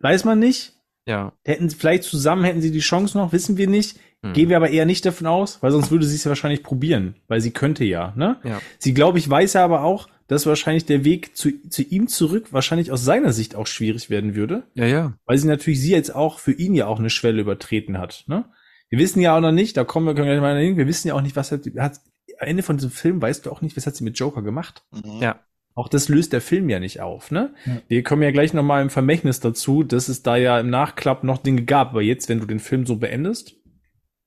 weiß 0.00 0.24
man 0.24 0.38
nicht, 0.38 0.72
Ja. 1.06 1.32
hätten 1.44 1.70
vielleicht 1.70 2.04
zusammen 2.04 2.44
hätten 2.44 2.62
sie 2.62 2.70
die 2.70 2.80
Chance 2.80 3.16
noch, 3.18 3.32
wissen 3.32 3.56
wir 3.56 3.68
nicht. 3.68 3.98
Hm. 4.22 4.32
Gehen 4.32 4.48
wir 4.48 4.56
aber 4.56 4.70
eher 4.70 4.86
nicht 4.86 5.04
davon 5.04 5.26
aus, 5.26 5.62
weil 5.62 5.70
sonst 5.70 5.90
würde 5.90 6.06
sie 6.06 6.14
es 6.16 6.24
ja 6.24 6.30
wahrscheinlich 6.30 6.62
probieren, 6.62 7.16
weil 7.28 7.40
sie 7.42 7.50
könnte 7.50 7.84
ja, 7.84 8.14
ne? 8.16 8.38
Ja. 8.42 8.60
Sie, 8.78 8.94
glaube 8.94 9.18
ich, 9.18 9.28
weiß 9.28 9.52
ja 9.52 9.64
aber 9.64 9.82
auch, 9.82 10.08
dass 10.28 10.46
wahrscheinlich 10.46 10.86
der 10.86 11.04
Weg 11.04 11.36
zu, 11.36 11.50
zu 11.68 11.82
ihm 11.82 12.08
zurück 12.08 12.46
wahrscheinlich 12.52 12.90
aus 12.90 13.04
seiner 13.04 13.34
Sicht 13.34 13.54
auch 13.54 13.66
schwierig 13.66 14.08
werden 14.08 14.34
würde, 14.34 14.62
Ja, 14.74 14.86
ja. 14.86 15.12
weil 15.26 15.36
sie 15.36 15.46
natürlich 15.46 15.80
sie 15.80 15.90
jetzt 15.92 16.14
auch 16.14 16.38
für 16.38 16.52
ihn 16.52 16.74
ja 16.74 16.86
auch 16.86 16.98
eine 16.98 17.10
Schwelle 17.10 17.42
übertreten 17.42 17.98
hat, 17.98 18.24
ne? 18.26 18.46
Wir 18.88 18.98
wissen 18.98 19.20
ja 19.20 19.36
auch 19.36 19.40
noch 19.40 19.52
nicht, 19.52 19.76
da 19.76 19.84
kommen 19.84 20.06
wir 20.06 20.14
können 20.14 20.26
wir 20.28 20.34
gleich 20.34 20.40
mal 20.42 20.58
hin, 20.58 20.76
wir 20.78 20.86
wissen 20.86 21.08
ja 21.08 21.14
auch 21.14 21.20
nicht, 21.22 21.36
was 21.36 21.52
hat, 21.52 21.62
hat 21.76 22.00
am 22.38 22.48
Ende 22.48 22.62
von 22.62 22.76
diesem 22.78 22.90
Film 22.90 23.20
weißt 23.20 23.44
du 23.44 23.50
auch 23.50 23.60
nicht, 23.60 23.76
was 23.76 23.86
hat 23.86 23.96
sie 23.96 24.04
mit 24.04 24.18
Joker 24.18 24.40
gemacht. 24.42 24.84
mhm. 24.92 25.20
Ja. 25.20 25.40
Auch 25.76 25.88
das 25.88 26.08
löst 26.08 26.32
der 26.32 26.40
Film 26.40 26.68
ja 26.68 26.78
nicht 26.78 27.00
auf, 27.00 27.30
ne? 27.32 27.52
Ja. 27.66 27.82
Wir 27.88 28.02
kommen 28.04 28.22
ja 28.22 28.30
gleich 28.30 28.54
noch 28.54 28.62
mal 28.62 28.80
im 28.80 28.90
Vermächtnis 28.90 29.40
dazu, 29.40 29.82
dass 29.82 30.08
es 30.08 30.22
da 30.22 30.36
ja 30.36 30.60
im 30.60 30.70
Nachklapp 30.70 31.24
noch 31.24 31.38
Dinge 31.38 31.64
gab. 31.64 31.90
Aber 31.90 32.02
jetzt, 32.02 32.28
wenn 32.28 32.38
du 32.40 32.46
den 32.46 32.60
Film 32.60 32.86
so 32.86 32.96
beendest, 32.96 33.56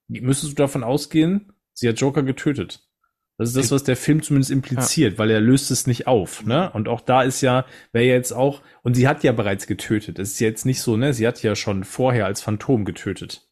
müsstest 0.10 0.54
du 0.54 0.56
davon 0.56 0.84
ausgehen, 0.84 1.54
sie 1.74 1.88
hat 1.88 2.00
Joker 2.00 2.24
getötet. 2.24 2.84
Das 3.40 3.50
ist 3.50 3.56
das, 3.58 3.72
was 3.72 3.84
der 3.84 3.96
Film 3.96 4.24
zumindest 4.24 4.50
impliziert, 4.52 5.20
weil 5.20 5.30
er 5.30 5.40
löst 5.40 5.70
es 5.70 5.86
nicht 5.86 6.08
auf, 6.08 6.44
ne? 6.44 6.72
Und 6.74 6.88
auch 6.90 7.02
da 7.02 7.22
ist 7.22 7.42
ja, 7.42 7.66
ja 7.94 8.02
jetzt 8.02 8.32
auch, 8.34 8.62
und 8.82 8.96
sie 8.96 9.08
hat 9.08 9.24
ja 9.24 9.32
bereits 9.32 9.68
getötet. 9.68 10.18
Es 10.18 10.32
ist 10.34 10.40
jetzt 10.40 10.66
nicht 10.66 10.82
so, 10.82 10.98
ne? 10.98 11.14
Sie 11.14 11.28
hat 11.28 11.42
ja 11.44 11.56
schon 11.56 11.84
vorher 11.84 12.26
als 12.26 12.42
Phantom 12.42 12.84
getötet. 12.84 13.48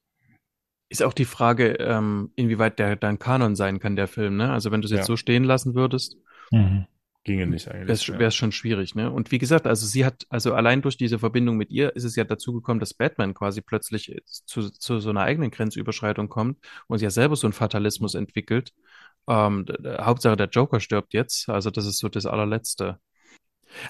Ist 0.90 1.04
auch 1.04 1.14
die 1.14 1.26
Frage, 1.26 1.74
ähm, 1.80 2.32
inwieweit 2.36 2.80
der 2.80 2.96
dann 2.96 3.20
Kanon 3.20 3.56
sein 3.56 3.80
kann, 3.80 3.96
der 3.96 4.08
Film, 4.08 4.38
ne? 4.38 4.52
Also 4.52 4.72
wenn 4.72 4.82
du 4.82 4.86
es 4.86 4.92
jetzt 4.92 5.02
Ja. 5.02 5.06
so 5.06 5.18
stehen 5.18 5.44
lassen 5.44 5.76
würdest, 5.76 6.18
Mhm. 6.52 6.88
Ginge 7.26 7.48
nicht 7.48 7.68
eigentlich. 7.68 8.08
wäre 8.08 8.28
es 8.28 8.36
schon 8.36 8.52
schwierig, 8.52 8.94
ne? 8.94 9.12
Und 9.12 9.32
wie 9.32 9.40
gesagt, 9.40 9.66
also 9.66 9.86
sie 9.86 10.06
hat, 10.06 10.26
also 10.30 10.54
allein 10.54 10.84
durch 10.84 10.96
diese 10.96 11.18
Verbindung 11.18 11.58
mit 11.58 11.72
ihr 11.72 11.96
ist 11.96 12.04
es 12.04 12.16
ja 12.16 12.24
dazu 12.24 12.54
gekommen, 12.54 12.80
dass 12.80 12.94
Batman 12.94 13.34
quasi 13.34 13.62
plötzlich 13.62 14.16
zu, 14.46 14.70
zu 14.70 15.00
so 15.00 15.10
einer 15.10 15.22
eigenen 15.22 15.50
Grenzüberschreitung 15.50 16.30
kommt 16.30 16.64
und 16.88 17.00
sie 17.00 17.06
ja 17.06 17.10
selber 17.10 17.36
so 17.36 17.48
einen 17.48 17.54
Fatalismus 17.54 18.14
entwickelt. 18.14 18.74
Ähm, 19.28 19.66
Hauptsache 20.00 20.38
der 20.38 20.50
Joker 20.50 20.80
stirbt 20.80 21.14
jetzt, 21.14 21.50
also 21.50 21.72
das 21.72 21.88
ist 21.88 21.98
so 21.98 22.10
das 22.10 22.28
allerletzte. 22.28 23.00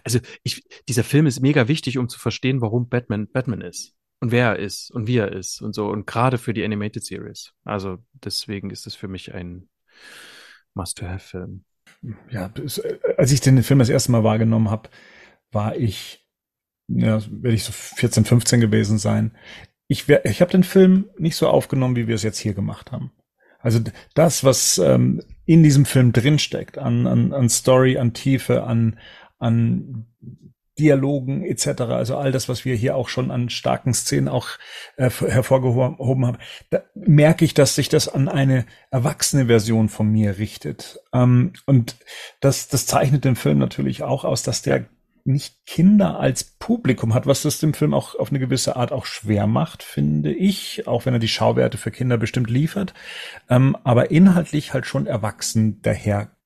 Also 0.06 0.20
ich, 0.44 0.64
dieser 0.88 1.04
Film 1.04 1.28
ist 1.28 1.42
mega 1.42 1.68
wichtig, 1.68 1.98
um 1.98 2.08
zu 2.08 2.18
verstehen, 2.18 2.62
warum 2.62 2.88
Batman 2.88 3.28
Batman 3.28 3.60
ist 3.60 3.96
und 4.22 4.32
wer 4.32 4.52
er 4.52 4.60
ist 4.60 4.92
und 4.92 5.08
wie 5.08 5.18
er 5.18 5.34
ist 5.34 5.62
und 5.62 5.76
so 5.76 5.90
und 5.90 6.08
gerade 6.08 6.38
für 6.38 6.54
die 6.54 6.64
Animated 6.64 7.04
Series. 7.04 7.52
Also 7.66 7.98
deswegen 8.14 8.70
ist 8.70 8.88
es 8.88 8.96
für 8.96 9.10
mich 9.10 9.34
ein 9.34 9.68
Must-to-have-Film. 10.74 11.66
Ja, 12.30 12.52
äh, 12.58 13.14
als 13.18 13.32
ich 13.32 13.42
den 13.42 13.64
Film 13.64 13.80
das 13.80 13.90
erste 13.90 14.12
Mal 14.12 14.24
wahrgenommen 14.24 14.70
habe, 14.70 14.90
war 15.52 15.76
ich, 15.76 16.26
ja, 16.88 17.22
werde 17.30 17.56
ich 17.56 17.64
so 17.64 17.72
14, 17.72 18.26
15 18.26 18.62
gewesen 18.62 18.98
sein. 18.98 19.36
Ich, 19.88 20.08
wär- 20.08 20.26
ich 20.26 20.42
habe 20.42 20.52
den 20.52 20.64
Film 20.64 21.10
nicht 21.18 21.36
so 21.36 21.48
aufgenommen, 21.48 21.96
wie 21.96 22.08
wir 22.08 22.16
es 22.16 22.24
jetzt 22.24 22.40
hier 22.40 22.54
gemacht 22.54 22.92
haben. 22.92 23.12
Also 23.60 23.80
das, 24.14 24.44
was 24.44 24.78
ähm, 24.78 25.22
in 25.46 25.64
diesem 25.64 25.86
Film 25.86 26.12
drinsteckt, 26.14 26.78
an, 26.78 27.08
an, 27.08 27.34
an 27.34 27.50
Story, 27.50 27.98
an 27.98 28.14
Tiefe, 28.14 28.64
an, 28.64 29.00
an 29.40 30.06
Dialogen 30.78 31.44
etc., 31.44 31.82
also 31.82 32.18
all 32.18 32.32
das, 32.32 32.50
was 32.50 32.66
wir 32.66 32.76
hier 32.76 32.96
auch 32.96 33.10
schon 33.10 33.32
an 33.32 33.50
starken 33.50 33.94
Szenen 33.94 34.28
auch 34.28 34.48
äh, 34.98 35.10
hervorgehoben 35.10 36.26
haben, 36.26 36.38
da 36.70 36.82
merke 36.94 37.46
ich, 37.46 37.54
dass 37.54 37.76
sich 37.76 37.90
das 37.90 38.08
an 38.08 38.28
eine 38.28 38.66
erwachsene 38.92 39.46
Version 39.48 39.90
von 39.90 40.12
mir 40.12 40.38
richtet. 40.38 41.00
Ähm, 41.14 41.54
und 41.66 41.98
das, 42.40 42.68
das 42.68 42.86
zeichnet 42.86 43.26
den 43.26 43.36
Film 43.36 43.58
natürlich 43.60 44.04
auch 44.04 44.26
aus, 44.26 44.44
dass 44.44 44.62
der 44.62 44.86
nicht 45.26 45.66
Kinder 45.66 46.20
als 46.20 46.44
Publikum 46.44 47.16
hat, 47.16 47.26
was 47.26 47.42
das 47.42 47.60
dem 47.60 47.74
Film 47.74 47.96
auch 47.96 48.14
auf 48.14 48.30
eine 48.30 48.40
gewisse 48.40 48.76
Art 48.76 48.92
auch 48.92 49.06
schwer 49.06 49.48
macht, 49.48 49.82
finde 49.82 50.32
ich, 50.32 50.88
auch 50.88 51.06
wenn 51.06 51.14
er 51.14 51.20
die 51.20 51.28
Schauwerte 51.28 51.80
für 51.80 51.90
Kinder 51.90 52.18
bestimmt 52.18 52.50
liefert, 52.50 52.94
ähm, 53.50 53.76
aber 53.84 54.12
inhaltlich 54.12 54.74
halt 54.74 54.86
schon 54.86 55.08
erwachsen 55.08 55.82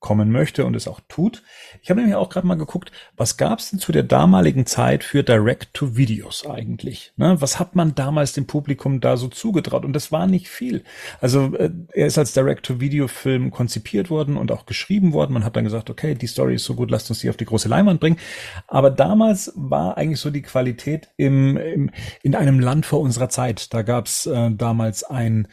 daherkommen 0.00 0.30
möchte 0.30 0.64
und 0.64 0.74
es 0.76 0.88
auch 0.88 1.00
tut. 1.08 1.42
Ich 1.82 1.90
habe 1.90 2.00
nämlich 2.00 2.16
auch 2.16 2.28
gerade 2.28 2.46
mal 2.46 2.56
geguckt, 2.56 2.90
was 3.16 3.36
gab 3.36 3.58
es 3.58 3.70
denn 3.70 3.78
zu 3.78 3.92
der 3.92 4.02
damaligen 4.02 4.66
Zeit 4.66 5.04
für 5.04 5.22
Direct-to-Videos 5.22 6.46
eigentlich? 6.46 7.12
Ne? 7.16 7.40
Was 7.40 7.58
hat 7.58 7.76
man 7.76 7.94
damals 7.94 8.32
dem 8.32 8.46
Publikum 8.46 9.00
da 9.00 9.16
so 9.16 9.28
zugetraut? 9.28 9.84
Und 9.84 9.92
das 9.92 10.10
war 10.10 10.26
nicht 10.26 10.48
viel. 10.48 10.82
Also 11.20 11.54
äh, 11.54 11.70
er 11.92 12.06
ist 12.06 12.18
als 12.18 12.32
Direct-to-Video-Film 12.32 13.50
konzipiert 13.50 14.10
worden 14.10 14.36
und 14.36 14.50
auch 14.52 14.66
geschrieben 14.66 15.12
worden. 15.12 15.34
Man 15.34 15.44
hat 15.44 15.56
dann 15.56 15.64
gesagt, 15.64 15.90
okay, 15.90 16.14
die 16.14 16.26
Story 16.26 16.54
ist 16.54 16.64
so 16.64 16.74
gut, 16.74 16.90
lasst 16.90 17.10
uns 17.10 17.20
die 17.20 17.30
auf 17.30 17.36
die 17.36 17.44
große 17.44 17.68
Leinwand 17.68 18.00
bringen. 18.00 18.18
Aber 18.66 18.90
damals 18.90 19.52
war 19.54 19.96
eigentlich 19.96 20.20
so 20.20 20.30
die 20.30 20.42
Qualität 20.42 21.08
im, 21.16 21.56
im 21.56 21.90
in 22.22 22.34
einem 22.34 22.60
Land 22.60 22.86
vor 22.86 23.00
unserer 23.00 23.28
Zeit. 23.28 23.72
Da 23.74 23.82
gab 23.82 24.06
es 24.06 24.26
äh, 24.26 24.50
damals 24.50 25.04
ein 25.04 25.48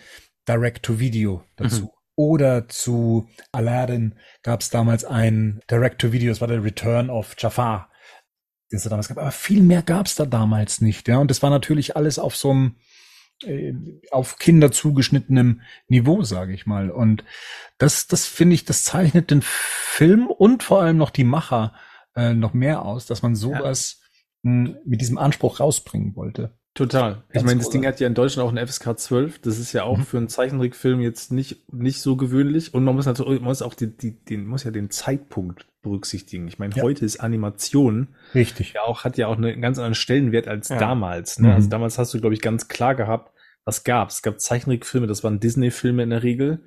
Direct-to-Video 0.48 1.44
dazu. 1.58 1.84
Mhm. 1.84 1.97
Oder 2.18 2.68
zu 2.68 3.30
Aladdin 3.52 4.16
gab 4.42 4.62
es 4.62 4.72
damals 4.72 5.06
ein 5.06 5.62
Direct-to-Video, 5.70 6.32
das 6.32 6.42
war 6.42 6.48
der 6.48 6.64
Return 6.64 7.12
of 7.12 7.36
Jafar, 7.38 7.92
den 8.72 8.78
es 8.78 8.84
da 8.84 8.90
damals 8.90 9.08
gab. 9.08 9.20
Aber 9.20 9.32
viel 9.32 9.62
mehr 9.62 9.84
gab 9.84 10.08
es 10.08 10.16
da 10.16 10.26
damals 10.26 10.82
nicht. 10.82 11.08
Ja, 11.08 11.20
und 11.20 11.30
das 11.30 11.44
war 11.44 11.52
natürlich 11.52 11.96
alles 11.96 12.18
auf 12.18 12.36
so 12.36 12.50
einem 12.50 12.76
äh, 13.44 13.74
auf 14.10 14.40
Kinder 14.40 14.72
zugeschnittenem 14.72 15.62
Niveau, 15.90 16.24
sage 16.24 16.54
ich 16.54 16.66
mal. 16.66 16.90
Und 16.90 17.24
das, 17.78 18.08
das 18.08 18.26
finde 18.26 18.56
ich, 18.56 18.66
das 18.66 18.84
zeichnet 18.84 19.30
den 19.30 19.44
Film 19.44 20.26
und 20.26 20.64
vor 20.64 20.82
allem 20.82 20.98
noch 20.98 21.12
die 21.12 21.24
Macher 21.24 21.76
äh, 22.16 22.34
noch 22.34 22.54
mehr 22.54 22.84
aus, 22.84 23.06
dass 23.06 23.22
man 23.22 23.36
sowas 23.36 24.02
ja. 24.42 24.52
mh, 24.52 24.76
mit 24.86 25.02
diesem 25.02 25.20
Anspruch 25.20 25.60
rausbringen 25.60 26.16
wollte. 26.16 26.58
Total. 26.78 27.24
ich 27.34 27.42
meine, 27.42 27.58
das 27.58 27.72
Ding 27.72 27.88
hat 27.88 28.00
ja 28.00 28.06
in 28.06 28.14
Deutschland 28.14 28.48
auch 28.48 28.52
eine 28.52 28.66
FSK 28.66 29.00
12. 29.00 29.40
Das 29.40 29.58
ist 29.58 29.74
ja 29.74 29.84
auch 29.84 29.98
mhm. 29.98 30.04
für 30.04 30.18
einen 30.18 30.30
Zeichentrickfilm 30.30 31.02
jetzt 31.02 31.32
nicht, 31.32 31.74
nicht 31.74 32.02
so 32.02 32.16
gewöhnlich. 32.16 32.76
Und 32.76 32.84
man 32.84 32.96
muss 32.96 33.08
natürlich, 33.08 33.40
man 33.40 33.50
muss 33.50 33.64
auch 33.64 33.74
die, 33.74 33.88
die, 33.88 34.12
den, 34.12 34.46
muss 34.46 34.64
ja 34.64 34.70
den 34.70 34.92
Zeitpunkt 34.92 35.66
berücksichtigen. 35.82 36.48
Ich 36.48 36.60
meine, 36.60 36.76
ja. 36.76 36.84
heute 36.84 37.04
ist 37.04 37.20
Animation. 37.20 38.10
Richtig. 38.36 38.74
Ja 38.74 38.84
auch, 38.84 39.04
hat 39.04 39.18
ja 39.18 39.26
auch 39.26 39.38
einen 39.38 39.60
ganz 39.60 39.80
anderen 39.80 39.96
Stellenwert 39.96 40.48
als 40.48 40.70
ja. 40.70 40.78
damals. 40.78 41.40
Ne? 41.40 41.48
Mhm. 41.48 41.54
Also 41.56 41.70
damals 41.70 41.98
hast 41.98 42.14
du, 42.14 42.20
glaube 42.20 42.36
ich, 42.36 42.42
ganz 42.42 42.68
klar 42.68 42.94
gehabt, 42.94 43.34
was 43.66 43.84
gab's? 43.84 44.18
Es 44.18 44.22
gab 44.22 44.40
Zeichentrickfilme, 44.40 45.08
das 45.08 45.24
waren 45.24 45.40
Disney-Filme 45.40 46.04
in 46.04 46.12
der 46.12 46.22
Regel 46.22 46.62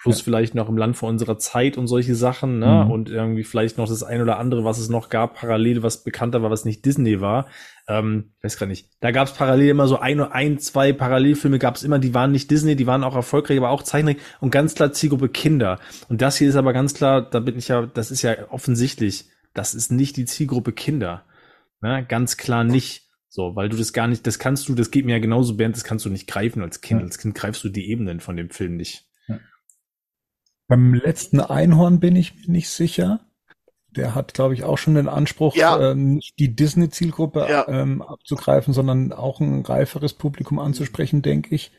plus 0.00 0.18
ja. 0.18 0.24
vielleicht 0.24 0.54
noch 0.54 0.68
im 0.68 0.78
Land 0.78 0.96
vor 0.96 1.08
unserer 1.08 1.36
Zeit 1.36 1.76
und 1.76 1.86
solche 1.86 2.14
Sachen, 2.14 2.58
ne? 2.58 2.84
Mhm. 2.84 2.90
Und 2.90 3.10
irgendwie 3.10 3.44
vielleicht 3.44 3.76
noch 3.76 3.86
das 3.86 4.02
ein 4.02 4.22
oder 4.22 4.38
andere, 4.38 4.64
was 4.64 4.78
es 4.78 4.88
noch 4.88 5.10
gab, 5.10 5.34
parallel, 5.34 5.82
was 5.82 6.04
bekannter 6.04 6.42
war, 6.42 6.50
was 6.50 6.64
nicht 6.64 6.84
Disney 6.86 7.20
war. 7.20 7.46
Ähm, 7.86 8.32
weiß 8.42 8.56
gar 8.56 8.66
nicht. 8.66 8.88
Da 9.00 9.10
gab 9.10 9.28
es 9.28 9.34
parallel 9.34 9.68
immer 9.68 9.86
so 9.88 9.98
ein, 9.98 10.20
ein 10.20 10.58
zwei 10.58 10.94
Parallelfilme 10.94 11.58
gab 11.58 11.76
es 11.76 11.82
immer, 11.82 11.98
die 11.98 12.14
waren 12.14 12.32
nicht 12.32 12.50
Disney, 12.50 12.76
die 12.76 12.86
waren 12.86 13.04
auch 13.04 13.14
erfolgreich, 13.14 13.58
aber 13.58 13.70
auch 13.70 13.82
Zeichentrick 13.82 14.20
und 14.40 14.50
ganz 14.50 14.74
klar 14.74 14.92
Zielgruppe 14.92 15.28
Kinder. 15.28 15.78
Und 16.08 16.22
das 16.22 16.38
hier 16.38 16.48
ist 16.48 16.56
aber 16.56 16.72
ganz 16.72 16.94
klar, 16.94 17.20
da 17.20 17.40
bin 17.40 17.58
ich 17.58 17.68
ja, 17.68 17.84
das 17.86 18.10
ist 18.10 18.22
ja 18.22 18.50
offensichtlich, 18.50 19.26
das 19.52 19.74
ist 19.74 19.92
nicht 19.92 20.16
die 20.16 20.24
Zielgruppe 20.24 20.72
Kinder. 20.72 21.24
Ne? 21.82 22.06
Ganz 22.08 22.38
klar 22.38 22.64
nicht. 22.64 23.08
So, 23.28 23.54
weil 23.54 23.68
du 23.68 23.76
das 23.76 23.92
gar 23.92 24.08
nicht, 24.08 24.26
das 24.26 24.38
kannst 24.38 24.68
du, 24.68 24.74
das 24.74 24.90
geht 24.90 25.04
mir 25.04 25.12
ja 25.12 25.18
genauso, 25.20 25.56
Bernd, 25.56 25.76
das 25.76 25.84
kannst 25.84 26.04
du 26.04 26.10
nicht 26.10 26.26
greifen 26.26 26.62
als 26.62 26.80
Kind. 26.80 27.00
Ja. 27.00 27.06
Als 27.06 27.18
Kind 27.18 27.34
greifst 27.34 27.62
du 27.62 27.68
die 27.68 27.88
Ebenen 27.90 28.18
von 28.18 28.36
dem 28.36 28.50
Film 28.50 28.76
nicht. 28.76 29.09
Beim 30.70 30.94
letzten 30.94 31.40
Einhorn 31.40 31.98
bin 31.98 32.14
ich 32.14 32.36
mir 32.36 32.52
nicht 32.52 32.70
sicher. 32.70 33.18
Der 33.90 34.14
hat, 34.14 34.34
glaube 34.34 34.54
ich, 34.54 34.62
auch 34.62 34.78
schon 34.78 34.94
den 34.94 35.08
Anspruch, 35.08 35.56
ja. 35.56 35.90
äh, 35.90 35.94
nicht 35.96 36.38
die 36.38 36.54
Disney-Zielgruppe 36.54 37.44
ja. 37.50 37.66
ähm, 37.66 38.02
abzugreifen, 38.02 38.72
sondern 38.72 39.12
auch 39.12 39.40
ein 39.40 39.62
reiferes 39.62 40.14
Publikum 40.14 40.60
anzusprechen, 40.60 41.22
denke 41.22 41.56
ich. 41.56 41.72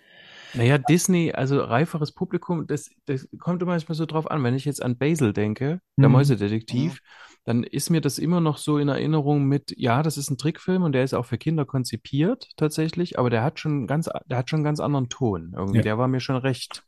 Naja, 0.55 0.77
Disney, 0.77 1.31
also 1.31 1.61
reiferes 1.61 2.11
Publikum, 2.11 2.67
das, 2.67 2.89
das 3.05 3.29
kommt 3.39 3.61
immer 3.61 3.71
manchmal 3.71 3.95
so 3.95 4.05
drauf 4.05 4.29
an. 4.29 4.43
Wenn 4.43 4.55
ich 4.55 4.65
jetzt 4.65 4.83
an 4.83 4.97
Basil 4.97 5.31
denke, 5.31 5.79
der 5.95 6.09
mhm. 6.09 6.15
Mäusedetektiv, 6.15 6.95
mhm. 6.95 6.97
dann 7.45 7.63
ist 7.63 7.91
mir 7.91 8.01
das 8.01 8.17
immer 8.17 8.41
noch 8.41 8.57
so 8.57 8.77
in 8.77 8.89
Erinnerung 8.89 9.45
mit, 9.45 9.73
ja, 9.77 10.03
das 10.03 10.17
ist 10.17 10.29
ein 10.29 10.37
Trickfilm 10.37 10.83
und 10.83 10.91
der 10.91 11.05
ist 11.05 11.13
auch 11.13 11.25
für 11.25 11.37
Kinder 11.37 11.63
konzipiert 11.63 12.49
tatsächlich, 12.57 13.17
aber 13.17 13.29
der 13.29 13.41
hat 13.41 13.57
schon 13.57 13.87
ganz, 13.87 14.09
der 14.25 14.37
hat 14.37 14.49
schon 14.49 14.57
einen 14.57 14.65
ganz 14.65 14.81
anderen 14.81 15.07
Ton. 15.07 15.53
Irgendwie, 15.55 15.77
ja. 15.77 15.83
der 15.83 15.97
war 15.97 16.09
mir 16.09 16.19
schon 16.19 16.35
recht 16.35 16.83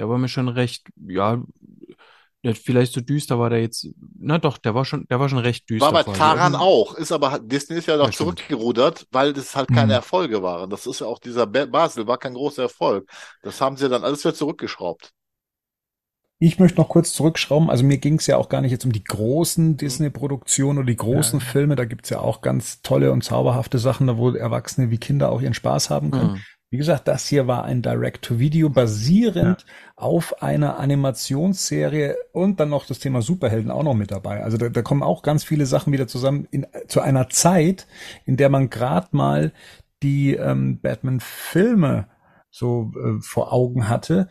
der 0.00 0.08
war 0.08 0.16
mir 0.16 0.28
schon 0.28 0.48
recht, 0.48 0.88
ja, 0.96 1.42
vielleicht 2.54 2.94
so 2.94 3.02
düster 3.02 3.38
war 3.38 3.50
der 3.50 3.60
jetzt. 3.60 3.86
Na 4.18 4.38
doch, 4.38 4.56
der 4.56 4.74
war 4.74 4.86
schon, 4.86 5.06
der 5.10 5.20
war 5.20 5.28
schon 5.28 5.40
recht 5.40 5.68
düster. 5.68 5.92
War 5.92 6.04
bei 6.04 6.10
Taran 6.10 6.54
auch, 6.54 6.94
ist 6.94 7.12
aber 7.12 7.38
Disney 7.38 7.76
ist 7.76 7.86
ja 7.86 7.98
noch 7.98 8.06
ja, 8.06 8.12
zurückgerudert, 8.12 9.06
weil 9.10 9.34
das 9.34 9.54
halt 9.54 9.68
keine 9.68 9.84
mhm. 9.84 9.90
Erfolge 9.90 10.42
waren. 10.42 10.70
Das 10.70 10.86
ist 10.86 11.02
ja 11.02 11.06
auch 11.06 11.18
dieser 11.18 11.46
Basel 11.46 12.06
war 12.06 12.16
kein 12.16 12.32
großer 12.32 12.62
Erfolg. 12.62 13.10
Das 13.42 13.60
haben 13.60 13.76
sie 13.76 13.90
dann 13.90 14.04
alles 14.04 14.24
wieder 14.24 14.34
zurückgeschraubt. 14.34 15.12
Ich 16.38 16.58
möchte 16.58 16.80
noch 16.80 16.88
kurz 16.88 17.12
zurückschrauben. 17.12 17.68
Also 17.68 17.84
mir 17.84 17.98
ging 17.98 18.14
es 18.14 18.26
ja 18.26 18.38
auch 18.38 18.48
gar 18.48 18.62
nicht 18.62 18.70
jetzt 18.70 18.86
um 18.86 18.92
die 18.92 19.04
großen 19.04 19.72
mhm. 19.72 19.76
Disney-Produktionen 19.76 20.78
oder 20.78 20.86
die 20.86 20.96
großen 20.96 21.40
ja. 21.40 21.44
Filme. 21.44 21.76
Da 21.76 21.84
gibt's 21.84 22.08
ja 22.08 22.20
auch 22.20 22.40
ganz 22.40 22.80
tolle 22.80 23.12
und 23.12 23.22
zauberhafte 23.22 23.78
Sachen, 23.78 24.06
da 24.06 24.16
wo 24.16 24.30
Erwachsene 24.30 24.90
wie 24.90 24.96
Kinder 24.96 25.30
auch 25.30 25.42
ihren 25.42 25.52
Spaß 25.52 25.90
haben 25.90 26.10
können. 26.10 26.32
Mhm. 26.32 26.40
Wie 26.72 26.76
gesagt, 26.76 27.08
das 27.08 27.26
hier 27.26 27.48
war 27.48 27.64
ein 27.64 27.82
Direct-to-Video 27.82 28.70
basierend 28.70 29.64
ja. 29.66 29.74
auf 29.96 30.40
einer 30.40 30.78
Animationsserie 30.78 32.16
und 32.32 32.60
dann 32.60 32.68
noch 32.68 32.86
das 32.86 33.00
Thema 33.00 33.22
Superhelden 33.22 33.72
auch 33.72 33.82
noch 33.82 33.94
mit 33.94 34.12
dabei. 34.12 34.44
Also 34.44 34.56
da, 34.56 34.68
da 34.68 34.80
kommen 34.80 35.02
auch 35.02 35.22
ganz 35.22 35.42
viele 35.42 35.66
Sachen 35.66 35.92
wieder 35.92 36.06
zusammen 36.06 36.46
in, 36.52 36.68
zu 36.86 37.00
einer 37.00 37.28
Zeit, 37.28 37.88
in 38.24 38.36
der 38.36 38.50
man 38.50 38.70
gerade 38.70 39.08
mal 39.10 39.52
die 40.04 40.34
ähm, 40.36 40.80
Batman-Filme 40.80 42.06
so 42.50 42.92
äh, 42.96 43.20
vor 43.20 43.52
Augen 43.52 43.88
hatte, 43.88 44.28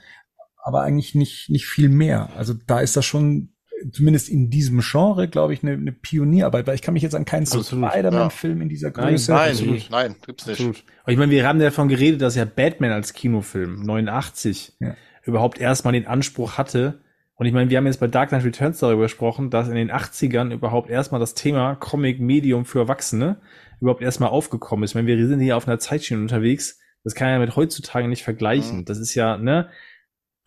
aber 0.63 0.81
eigentlich 0.81 1.15
nicht 1.15 1.49
nicht 1.49 1.67
viel 1.67 1.89
mehr. 1.89 2.29
Also 2.37 2.53
da 2.53 2.79
ist 2.79 2.95
das 2.95 3.05
schon 3.05 3.53
zumindest 3.91 4.30
in 4.30 4.49
diesem 4.49 4.81
Genre, 4.81 5.27
glaube 5.27 5.53
ich, 5.53 5.64
eine, 5.64 5.73
eine 5.73 5.91
Pionierarbeit, 5.91 6.68
weil 6.68 6.76
ich 6.76 6.81
kann 6.81 6.93
mich 6.93 7.03
jetzt 7.03 7.15
an 7.15 7.26
keinen 7.26 7.45
Spider-Man-Film 7.45 8.57
ja. 8.57 8.64
in 8.64 8.69
dieser 8.69 8.91
Größe. 8.91 9.31
Nein, 9.31 9.56
nein, 9.60 9.81
nein 9.89 10.15
gibt's 10.26 10.45
nicht. 10.45 10.60
Absolut. 10.60 10.84
Aber 11.03 11.11
ich 11.11 11.18
meine, 11.18 11.31
wir 11.31 11.47
haben 11.47 11.60
ja 11.60 11.65
davon 11.65 11.88
geredet, 11.88 12.22
dass 12.22 12.35
ja 12.35 12.45
Batman 12.45 12.91
als 12.91 13.14
Kinofilm 13.14 13.84
89 13.84 14.73
ja. 14.80 14.95
überhaupt 15.23 15.60
erstmal 15.60 15.93
den 15.93 16.07
Anspruch 16.07 16.57
hatte. 16.57 17.01
Und 17.35 17.45
ich 17.45 17.53
meine, 17.53 17.69
wir 17.69 17.77
haben 17.77 17.85
jetzt 17.85 17.99
bei 17.99 18.07
Dark 18.07 18.30
Knight 18.30 18.43
Returns 18.43 18.80
darüber 18.80 19.03
gesprochen, 19.03 19.49
dass 19.49 19.69
in 19.69 19.76
den 19.76 19.91
80ern 19.91 20.51
überhaupt 20.51 20.89
erstmal 20.89 21.22
das 21.22 21.35
Thema 21.35 21.76
Comic-Medium 21.76 22.65
für 22.65 22.80
Erwachsene 22.80 23.38
überhaupt 23.80 24.01
erstmal 24.01 24.30
aufgekommen 24.30 24.84
ist. 24.84 24.91
Ich 24.91 24.95
meine, 24.95 25.07
wir 25.07 25.27
sind 25.27 25.39
hier 25.39 25.56
auf 25.56 25.68
einer 25.68 25.80
Zeitschiene 25.80 26.19
unterwegs. 26.19 26.80
Das 27.03 27.15
kann 27.15 27.30
ja 27.30 27.39
mit 27.39 27.56
heutzutage 27.56 28.10
nicht 28.10 28.23
vergleichen. 28.23 28.80
Mhm. 28.80 28.85
Das 28.85 28.97
ist 28.97 29.15
ja, 29.15 29.38
ne? 29.38 29.69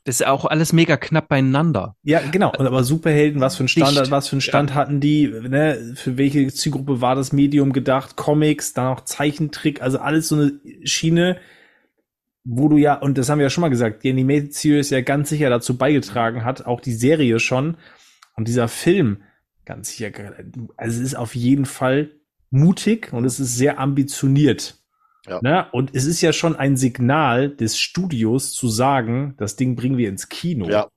Das 0.05 0.20
ist 0.20 0.27
auch 0.27 0.45
alles 0.45 0.73
mega 0.73 0.97
knapp 0.97 1.29
beieinander. 1.29 1.97
Ja, 2.03 2.20
genau. 2.20 2.53
Und 2.57 2.66
aber 2.66 2.83
Superhelden, 2.83 3.41
was 3.41 3.57
für 3.57 3.61
einen 3.61 3.69
Standard, 3.69 4.07
Dicht. 4.07 4.11
was 4.11 4.29
für 4.29 4.35
einen 4.35 4.41
Stand 4.41 4.70
ja. 4.70 4.77
hatten 4.77 5.01
die, 5.01 5.29
ne? 5.29 5.95
Für 5.95 6.19
welche 6.19 6.53
Zielgruppe 6.53 7.01
war 7.01 7.15
das 7.15 7.33
Medium 7.33 7.73
gedacht? 7.73 8.16
Comics, 8.16 8.73
dann 8.73 8.89
auch 8.89 9.03
Zeichentrick, 9.03 9.81
also 9.81 9.99
alles 9.99 10.29
so 10.29 10.37
eine 10.37 10.61
Schiene, 10.83 11.39
wo 12.45 12.69
du 12.69 12.77
ja, 12.77 12.95
und 12.95 13.16
das 13.16 13.29
haben 13.29 13.39
wir 13.39 13.45
ja 13.45 13.51
schon 13.51 13.62
mal 13.62 13.69
gesagt, 13.69 14.03
die 14.03 14.11
Animated 14.11 14.55
Series 14.55 14.91
ja 14.91 15.01
ganz 15.03 15.29
sicher 15.29 15.51
dazu 15.51 15.77
beigetragen 15.77 16.45
hat, 16.45 16.66
auch 16.66 16.81
die 16.81 16.93
Serie 16.93 17.39
schon. 17.39 17.77
Und 18.35 18.49
dieser 18.49 18.66
Film, 18.66 19.23
ganz 19.65 19.91
sicher, 19.91 20.11
also 20.77 21.01
es 21.01 21.07
ist 21.07 21.15
auf 21.15 21.37
jeden 21.37 21.66
Fall 21.66 22.11
mutig 22.51 23.12
und 23.12 23.24
es 23.24 23.39
ist 23.39 23.57
sehr 23.57 23.79
ambitioniert. 23.79 24.82
Ja. 25.27 25.39
Ne? 25.43 25.66
Und 25.73 25.94
es 25.94 26.05
ist 26.05 26.20
ja 26.20 26.32
schon 26.32 26.57
ein 26.57 26.77
Signal 26.77 27.49
des 27.51 27.78
Studios 27.78 28.53
zu 28.53 28.69
sagen, 28.69 29.35
das 29.39 29.57
Ding 29.57 29.77
bringen 29.77 29.97
wir 29.97 30.09
ins 30.09 30.28
Kino. 30.28 30.69
Ja. 30.69 30.89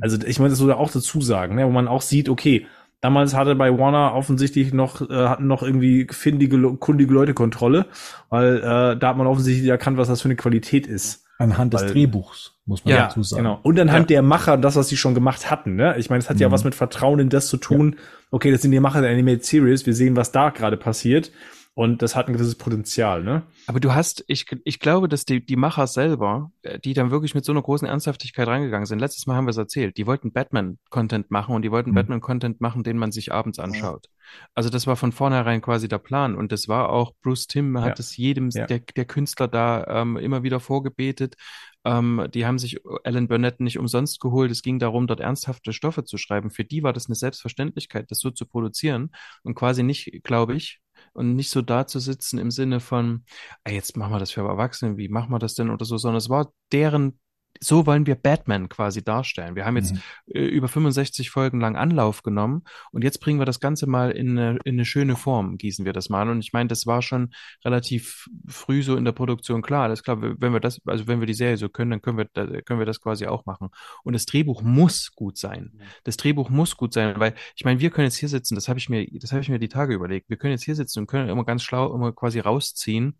Also 0.00 0.18
ich 0.24 0.38
meine, 0.38 0.50
das 0.50 0.60
würde 0.60 0.76
auch 0.76 0.90
dazu 0.90 1.20
sagen, 1.20 1.56
ne? 1.56 1.66
wo 1.66 1.70
man 1.70 1.88
auch 1.88 2.02
sieht, 2.02 2.28
okay, 2.28 2.66
damals 3.00 3.34
hatte 3.34 3.54
bei 3.54 3.76
Warner 3.76 4.14
offensichtlich 4.14 4.72
noch, 4.72 5.10
äh, 5.10 5.14
hatten 5.14 5.46
noch 5.46 5.62
irgendwie 5.62 6.06
findige, 6.10 6.58
kundige 6.76 7.12
Leute 7.12 7.34
Kontrolle, 7.34 7.86
weil 8.30 8.58
äh, 8.58 8.96
da 8.96 9.08
hat 9.08 9.16
man 9.16 9.26
offensichtlich 9.26 9.68
erkannt, 9.68 9.98
was 9.98 10.08
das 10.08 10.22
für 10.22 10.28
eine 10.28 10.36
Qualität 10.36 10.86
ist. 10.86 11.24
Anhand 11.38 11.74
des 11.74 11.86
Drehbuchs, 11.86 12.52
muss 12.66 12.84
man 12.84 12.94
ja, 12.94 13.06
dazu 13.06 13.24
sagen. 13.24 13.42
Genau. 13.42 13.58
Und 13.64 13.80
anhand 13.80 14.10
ja. 14.10 14.16
der 14.16 14.22
Macher, 14.22 14.56
das, 14.56 14.76
was 14.76 14.88
sie 14.88 14.96
schon 14.96 15.14
gemacht 15.14 15.50
hatten. 15.50 15.74
Ne? 15.74 15.96
Ich 15.98 16.08
meine, 16.08 16.20
es 16.20 16.30
hat 16.30 16.36
mhm. 16.36 16.42
ja 16.42 16.50
was 16.52 16.62
mit 16.62 16.76
Vertrauen 16.76 17.18
in 17.18 17.30
das 17.30 17.48
zu 17.48 17.56
tun. 17.56 17.96
Ja. 17.96 18.02
Okay, 18.30 18.52
das 18.52 18.62
sind 18.62 18.70
die 18.70 18.78
Macher 18.78 19.00
der 19.00 19.10
Animated 19.10 19.44
Series, 19.44 19.84
wir 19.84 19.94
sehen, 19.94 20.14
was 20.14 20.30
da 20.30 20.50
gerade 20.50 20.76
passiert. 20.76 21.32
Und 21.74 22.02
das 22.02 22.14
hat 22.14 22.28
ein 22.28 22.34
gewisses 22.34 22.56
Potenzial, 22.56 23.24
ne? 23.24 23.44
Aber 23.66 23.80
du 23.80 23.94
hast, 23.94 24.24
ich, 24.26 24.44
ich 24.64 24.78
glaube, 24.78 25.08
dass 25.08 25.24
die, 25.24 25.44
die 25.44 25.56
Macher 25.56 25.86
selber, 25.86 26.52
äh, 26.60 26.78
die 26.78 26.92
dann 26.92 27.10
wirklich 27.10 27.34
mit 27.34 27.46
so 27.46 27.52
einer 27.52 27.62
großen 27.62 27.88
Ernsthaftigkeit 27.88 28.46
reingegangen 28.46 28.84
sind, 28.84 28.98
letztes 28.98 29.26
Mal 29.26 29.36
haben 29.36 29.46
wir 29.46 29.52
es 29.52 29.56
erzählt, 29.56 29.96
die 29.96 30.06
wollten 30.06 30.32
Batman-Content 30.32 31.30
machen 31.30 31.54
und 31.54 31.62
die 31.62 31.70
wollten 31.70 31.90
mhm. 31.90 31.94
Batman-Content 31.94 32.60
machen, 32.60 32.82
den 32.82 32.98
man 32.98 33.10
sich 33.10 33.32
abends 33.32 33.58
anschaut. 33.58 34.08
Also 34.54 34.68
das 34.68 34.86
war 34.86 34.96
von 34.96 35.12
vornherein 35.12 35.62
quasi 35.62 35.88
der 35.88 35.98
Plan 35.98 36.34
und 36.34 36.52
das 36.52 36.68
war 36.68 36.90
auch, 36.90 37.12
Bruce 37.22 37.46
Tim 37.46 37.80
hat 37.80 37.98
es 37.98 38.16
jedem, 38.18 38.50
ja. 38.50 38.66
der, 38.66 38.80
der 38.80 39.04
Künstler 39.06 39.48
da 39.48 39.84
ähm, 39.88 40.18
immer 40.18 40.42
wieder 40.42 40.60
vorgebetet. 40.60 41.36
Ähm, 41.84 42.28
die 42.32 42.46
haben 42.46 42.58
sich 42.58 42.80
Alan 43.04 43.28
Burnett 43.28 43.60
nicht 43.60 43.78
umsonst 43.78 44.20
geholt. 44.20 44.50
Es 44.50 44.62
ging 44.62 44.78
darum, 44.78 45.06
dort 45.06 45.20
ernsthafte 45.20 45.72
Stoffe 45.72 46.04
zu 46.04 46.18
schreiben. 46.18 46.50
Für 46.50 46.64
die 46.64 46.82
war 46.82 46.92
das 46.92 47.06
eine 47.06 47.14
Selbstverständlichkeit, 47.14 48.10
das 48.10 48.18
so 48.18 48.30
zu 48.30 48.46
produzieren 48.46 49.10
und 49.42 49.54
quasi 49.54 49.82
nicht, 49.82 50.22
glaube 50.22 50.54
ich, 50.54 50.80
und 51.12 51.34
nicht 51.34 51.50
so 51.50 51.62
da 51.62 51.86
zu 51.86 51.98
sitzen 51.98 52.38
im 52.38 52.50
Sinne 52.50 52.80
von, 52.80 53.24
ey, 53.64 53.74
jetzt 53.74 53.96
machen 53.96 54.12
wir 54.12 54.18
das 54.18 54.30
für 54.32 54.40
Erwachsene, 54.42 54.96
wie 54.96 55.08
machen 55.08 55.30
wir 55.30 55.38
das 55.38 55.54
denn 55.54 55.70
oder 55.70 55.84
so, 55.84 55.96
sondern 55.96 56.18
es 56.18 56.28
war 56.28 56.52
deren 56.72 57.18
so 57.60 57.86
wollen 57.86 58.06
wir 58.06 58.14
Batman 58.14 58.68
quasi 58.68 59.04
darstellen. 59.04 59.54
Wir 59.54 59.64
haben 59.64 59.76
jetzt 59.76 59.94
mhm. 59.94 60.00
äh, 60.26 60.44
über 60.44 60.68
65 60.68 61.30
Folgen 61.30 61.60
lang 61.60 61.76
Anlauf 61.76 62.22
genommen 62.22 62.62
und 62.90 63.04
jetzt 63.04 63.20
bringen 63.20 63.40
wir 63.40 63.46
das 63.46 63.60
Ganze 63.60 63.86
mal 63.86 64.10
in 64.10 64.38
eine, 64.38 64.58
in 64.64 64.74
eine 64.74 64.84
schöne 64.84 65.16
Form, 65.16 65.58
gießen 65.58 65.84
wir 65.84 65.92
das 65.92 66.08
mal. 66.08 66.28
Und 66.28 66.40
ich 66.40 66.52
meine, 66.52 66.68
das 66.68 66.86
war 66.86 67.02
schon 67.02 67.32
relativ 67.64 68.28
früh 68.48 68.82
so 68.82 68.96
in 68.96 69.04
der 69.04 69.12
Produktion 69.12 69.62
klar. 69.62 69.84
Alles 69.84 70.02
klar, 70.02 70.20
wenn 70.20 70.52
wir 70.52 70.60
das, 70.60 70.80
also 70.86 71.06
wenn 71.06 71.20
wir 71.20 71.26
die 71.26 71.34
Serie 71.34 71.56
so 71.56 71.68
können, 71.68 71.90
dann 71.90 72.02
können 72.02 72.18
wir, 72.18 72.62
können 72.62 72.78
wir 72.78 72.86
das 72.86 73.00
quasi 73.00 73.26
auch 73.26 73.46
machen. 73.46 73.68
Und 74.02 74.14
das 74.14 74.26
Drehbuch 74.26 74.62
muss 74.62 75.12
gut 75.14 75.38
sein. 75.38 75.72
Das 76.04 76.16
Drehbuch 76.16 76.50
muss 76.50 76.76
gut 76.76 76.92
sein, 76.92 77.14
weil 77.18 77.34
ich 77.54 77.64
meine, 77.64 77.80
wir 77.80 77.90
können 77.90 78.06
jetzt 78.06 78.16
hier 78.16 78.28
sitzen, 78.28 78.54
das 78.54 78.68
habe 78.68 78.78
ich 78.78 78.88
mir, 78.88 79.06
das 79.12 79.32
habe 79.32 79.42
ich 79.42 79.48
mir 79.48 79.58
die 79.58 79.68
Tage 79.68 79.94
überlegt. 79.94 80.28
Wir 80.28 80.36
können 80.36 80.52
jetzt 80.52 80.64
hier 80.64 80.74
sitzen 80.74 81.00
und 81.00 81.06
können 81.06 81.28
immer 81.28 81.44
ganz 81.44 81.62
schlau 81.62 81.94
immer 81.94 82.12
quasi 82.12 82.40
rausziehen, 82.40 83.16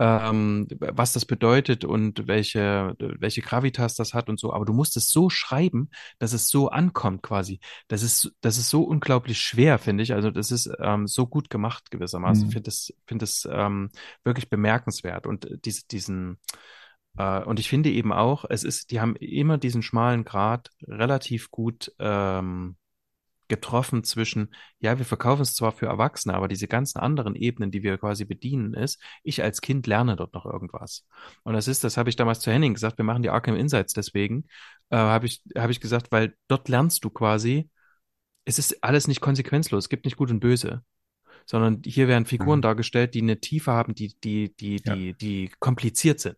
ähm, 0.00 0.66
was 0.80 1.12
das 1.12 1.26
bedeutet 1.26 1.84
und 1.84 2.26
welche, 2.26 2.96
welche 2.98 3.42
Gravitas 3.42 3.94
das 3.94 4.14
hat 4.14 4.28
und 4.30 4.40
so. 4.40 4.52
Aber 4.52 4.64
du 4.64 4.72
musst 4.72 4.96
es 4.96 5.10
so 5.10 5.28
schreiben, 5.30 5.90
dass 6.18 6.32
es 6.32 6.48
so 6.48 6.70
ankommt 6.70 7.22
quasi. 7.22 7.60
Das 7.88 8.02
ist, 8.02 8.32
das 8.40 8.58
ist 8.58 8.70
so 8.70 8.82
unglaublich 8.82 9.38
schwer, 9.38 9.78
finde 9.78 10.02
ich. 10.02 10.14
Also 10.14 10.30
das 10.30 10.50
ist 10.50 10.70
ähm, 10.80 11.06
so 11.06 11.26
gut 11.26 11.50
gemacht 11.50 11.90
gewissermaßen. 11.90 12.44
Mhm. 12.44 12.48
Ich 12.48 12.54
finde 12.54 12.68
das, 12.68 12.92
finde 13.06 13.22
das 13.24 13.48
ähm, 13.52 13.90
wirklich 14.24 14.48
bemerkenswert. 14.48 15.26
Und 15.26 15.46
diese, 15.64 15.86
diesen, 15.86 16.38
Äh, 17.18 17.42
und 17.44 17.58
ich 17.58 17.68
finde 17.68 17.90
eben 17.90 18.12
auch, 18.12 18.44
es 18.48 18.64
ist, 18.64 18.90
die 18.90 19.00
haben 19.00 19.16
immer 19.16 19.58
diesen 19.58 19.82
schmalen 19.82 20.24
Grat 20.24 20.70
relativ 20.86 21.50
gut 21.50 21.92
ähm, 21.98 22.76
getroffen 23.50 24.02
zwischen, 24.04 24.54
ja, 24.78 24.96
wir 24.96 25.04
verkaufen 25.04 25.42
es 25.42 25.54
zwar 25.54 25.72
für 25.72 25.86
Erwachsene, 25.86 26.34
aber 26.34 26.48
diese 26.48 26.68
ganzen 26.68 26.98
anderen 26.98 27.34
Ebenen, 27.34 27.70
die 27.70 27.82
wir 27.82 27.98
quasi 27.98 28.24
bedienen, 28.24 28.72
ist, 28.72 28.98
ich 29.22 29.42
als 29.42 29.60
Kind 29.60 29.86
lerne 29.86 30.16
dort 30.16 30.32
noch 30.32 30.46
irgendwas. 30.46 31.04
Und 31.42 31.52
das 31.52 31.68
ist, 31.68 31.84
das 31.84 31.98
habe 31.98 32.08
ich 32.08 32.16
damals 32.16 32.40
zu 32.40 32.50
Henning 32.50 32.72
gesagt, 32.72 32.96
wir 32.96 33.04
machen 33.04 33.22
die 33.22 33.30
Arkham 33.30 33.56
Insights 33.56 33.92
deswegen, 33.92 34.44
äh, 34.88 34.96
habe 34.96 35.26
ich, 35.26 35.42
habe 35.58 35.72
ich 35.72 35.80
gesagt, 35.80 36.10
weil 36.12 36.34
dort 36.48 36.70
lernst 36.70 37.04
du 37.04 37.10
quasi, 37.10 37.68
es 38.46 38.58
ist 38.58 38.82
alles 38.82 39.06
nicht 39.06 39.20
konsequenzlos, 39.20 39.84
es 39.84 39.88
gibt 39.90 40.06
nicht 40.06 40.16
gut 40.16 40.30
und 40.30 40.40
böse 40.40 40.82
sondern 41.46 41.82
hier 41.84 42.06
werden 42.06 42.26
Figuren 42.26 42.60
mhm. 42.60 42.62
dargestellt, 42.62 43.14
die 43.14 43.22
eine 43.22 43.40
Tiefe 43.40 43.72
haben, 43.72 43.94
die, 43.94 44.14
die, 44.22 44.54
die, 44.54 44.80
ja. 44.84 44.94
die, 44.94 45.14
die 45.14 45.50
kompliziert 45.58 46.20
sind. 46.20 46.36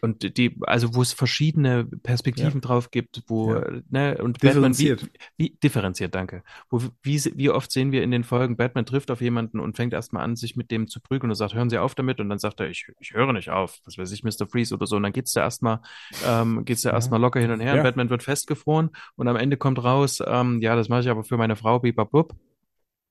Und 0.00 0.36
die, 0.36 0.56
also 0.62 0.94
wo 0.94 1.02
es 1.02 1.12
verschiedene 1.12 1.84
Perspektiven 1.84 2.54
ja. 2.54 2.60
drauf 2.60 2.90
gibt, 2.90 3.22
wo, 3.26 3.54
ja. 3.54 3.64
ne, 3.90 4.18
und 4.22 4.42
differenziert. 4.42 5.00
Batman, 5.00 5.20
wie, 5.36 5.44
wie, 5.44 5.58
differenziert, 5.62 6.14
danke. 6.14 6.42
Wo, 6.70 6.82
wie, 7.02 7.20
wie 7.34 7.50
oft 7.50 7.72
sehen 7.72 7.90
wir 7.90 8.02
in 8.02 8.10
den 8.10 8.22
Folgen, 8.22 8.56
Batman 8.56 8.86
trifft 8.86 9.10
auf 9.10 9.20
jemanden 9.20 9.58
und 9.58 9.76
fängt 9.76 9.92
erstmal 9.92 10.22
an, 10.22 10.36
sich 10.36 10.56
mit 10.56 10.70
dem 10.70 10.88
zu 10.88 11.00
prügeln 11.00 11.30
und 11.30 11.36
sagt, 11.36 11.54
hören 11.54 11.70
Sie 11.70 11.78
auf 11.78 11.94
damit, 11.94 12.20
und 12.20 12.28
dann 12.28 12.38
sagt 12.38 12.60
er, 12.60 12.68
ich, 12.68 12.86
ich 13.00 13.12
höre 13.12 13.32
nicht 13.32 13.50
auf, 13.50 13.78
was 13.84 13.98
weiß 13.98 14.12
ich, 14.12 14.22
Mr. 14.22 14.46
Freeze 14.48 14.74
oder 14.74 14.86
so, 14.86 14.96
und 14.96 15.02
dann 15.02 15.12
geht's 15.12 15.32
da 15.32 15.40
erstmal, 15.40 15.80
ähm, 16.24 16.64
geht's 16.64 16.82
da 16.82 16.90
ja. 16.90 16.94
erstmal 16.94 17.20
locker 17.20 17.40
hin 17.40 17.50
und 17.50 17.60
her, 17.60 17.74
und 17.74 17.82
Batman 17.82 18.10
wird 18.10 18.22
festgefroren, 18.22 18.90
und 19.16 19.26
am 19.26 19.36
Ende 19.36 19.56
kommt 19.56 19.82
raus, 19.82 20.22
ähm, 20.24 20.60
ja, 20.60 20.76
das 20.76 20.88
mache 20.88 21.00
ich 21.00 21.08
aber 21.08 21.24
für 21.24 21.36
meine 21.36 21.56
Frau, 21.56 21.80
bibabub. 21.80 22.34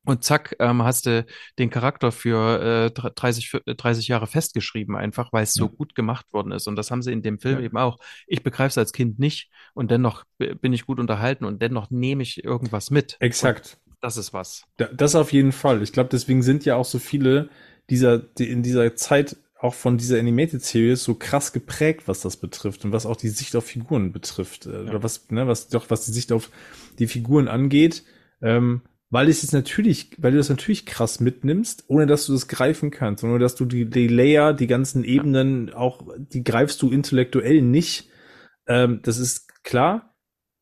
Und 0.08 0.24
zack, 0.24 0.56
ähm, 0.60 0.84
hast 0.84 1.06
du 1.06 1.26
den 1.60 1.70
Charakter 1.70 2.14
für 2.14 2.88
äh, 2.88 2.92
30, 2.92 3.62
30 3.66 4.08
Jahre 4.08 4.26
festgeschrieben, 4.26 4.96
einfach 4.96 5.34
weil 5.34 5.44
es 5.44 5.54
so 5.54 5.68
gut 5.68 5.96
gemacht 5.96 6.32
worden 6.32 6.54
ist. 6.54 6.68
Und 6.68 6.78
das 6.78 6.92
haben 6.92 7.02
sie 7.02 7.12
in 7.12 7.22
dem 7.22 7.40
Film 7.40 7.60
ja. 7.60 7.66
eben 7.66 7.78
auch. 7.78 8.00
Ich 8.26 8.42
begreife 8.42 8.70
es 8.70 8.78
als 8.78 8.94
Kind 8.94 9.20
nicht 9.20 9.50
und 9.74 9.92
dennoch 9.92 10.24
bin 10.38 10.72
ich 10.72 10.86
gut 10.86 11.00
unterhalten 11.00 11.44
und 11.44 11.62
dennoch 11.62 11.90
nehme 11.90 12.24
ich 12.24 12.44
irgendwas 12.44 12.90
mit. 12.90 13.18
Exakt. 13.20 13.80
Und 13.86 13.98
das 14.00 14.16
ist 14.16 14.32
was. 14.32 14.64
Das 14.78 15.14
auf 15.14 15.34
jeden 15.34 15.52
Fall. 15.52 15.84
Ich 15.84 15.92
glaube, 15.92 16.10
deswegen 16.10 16.42
sind 16.42 16.64
ja 16.64 16.78
auch 16.78 16.86
so 16.86 17.00
viele 17.00 17.50
dieser, 17.90 18.18
die 18.18 18.50
in 18.50 18.64
dieser 18.64 18.96
Zeit 18.96 19.36
auch 19.60 19.74
von 19.74 19.98
dieser 19.98 20.20
Animated 20.20 20.64
Series 20.64 21.04
so 21.04 21.16
krass 21.16 21.52
geprägt, 21.52 22.08
was 22.08 22.22
das 22.22 22.38
betrifft 22.38 22.86
und 22.86 22.94
was 22.94 23.06
auch 23.06 23.18
die 23.18 23.30
Sicht 23.30 23.56
auf 23.58 23.66
Figuren 23.66 24.14
betrifft. 24.14 24.68
Äh, 24.68 24.84
ja. 24.84 24.90
Oder 24.90 25.04
was, 25.04 25.30
ne, 25.32 25.48
was 25.48 25.68
doch, 25.68 25.90
was 25.90 26.06
die 26.06 26.12
Sicht 26.12 26.32
auf 26.32 26.50
die 27.00 27.08
Figuren 27.08 27.48
angeht. 27.50 28.04
Ähm, 28.42 28.84
weil 29.10 29.30
es 29.30 29.42
jetzt 29.42 29.54
natürlich, 29.54 30.12
weil 30.18 30.32
du 30.32 30.38
das 30.38 30.50
natürlich 30.50 30.86
krass 30.86 31.20
mitnimmst, 31.20 31.86
ohne 31.88 32.08
dass 32.08 32.26
du 32.26 32.34
das 32.34 32.48
greifen 32.48 32.92
kannst, 32.92 33.24
ohne 33.24 33.40
dass 33.40 33.56
du 33.56 33.66
die, 33.66 33.90
die 33.90 34.08
Layer, 34.08 34.54
die 34.54 34.68
ganzen 34.68 35.04
Ebenen 35.04 35.74
auch, 35.74 36.04
die 36.18 36.44
greifst 36.44 36.82
du 36.82 36.92
intellektuell 36.92 37.62
nicht. 37.62 38.10
Ähm, 38.68 39.00
das 39.04 39.18
ist 39.18 39.64
klar. 39.64 40.14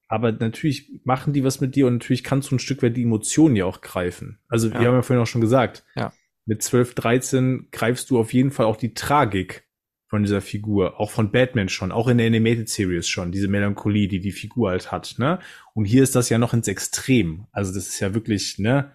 Aber 0.07 0.31
natürlich 0.31 1.01
machen 1.03 1.33
die 1.33 1.43
was 1.43 1.61
mit 1.61 1.75
dir 1.75 1.87
und 1.87 1.93
natürlich 1.93 2.23
kannst 2.23 2.51
du 2.51 2.55
ein 2.55 2.59
Stück 2.59 2.83
weit 2.83 2.95
die 2.95 3.01
Emotionen 3.01 3.55
ja 3.55 3.65
auch 3.65 3.81
greifen. 3.81 4.39
Also, 4.47 4.67
ja. 4.67 4.79
wir 4.79 4.87
haben 4.87 4.95
ja 4.95 5.01
vorhin 5.01 5.23
auch 5.23 5.27
schon 5.27 5.41
gesagt, 5.41 5.83
ja. 5.95 6.13
mit 6.45 6.61
12, 6.61 6.93
13 6.93 7.67
greifst 7.71 8.11
du 8.11 8.19
auf 8.19 8.31
jeden 8.31 8.51
Fall 8.51 8.67
auch 8.67 8.77
die 8.77 8.93
Tragik 8.93 9.64
von 10.07 10.23
dieser 10.23 10.41
Figur, 10.41 10.99
auch 10.99 11.11
von 11.11 11.31
Batman 11.31 11.69
schon, 11.69 11.91
auch 11.91 12.07
in 12.07 12.17
der 12.17 12.27
Animated 12.27 12.69
Series 12.69 13.07
schon, 13.07 13.31
diese 13.31 13.47
Melancholie, 13.47 14.07
die 14.07 14.19
die 14.19 14.31
Figur 14.31 14.69
halt 14.69 14.91
hat, 14.91 15.15
ne? 15.17 15.39
Und 15.73 15.85
hier 15.85 16.03
ist 16.03 16.15
das 16.15 16.29
ja 16.29 16.37
noch 16.37 16.53
ins 16.53 16.67
Extrem. 16.67 17.47
Also 17.51 17.73
das 17.73 17.87
ist 17.87 17.99
ja 17.99 18.13
wirklich, 18.13 18.59
ne? 18.59 18.91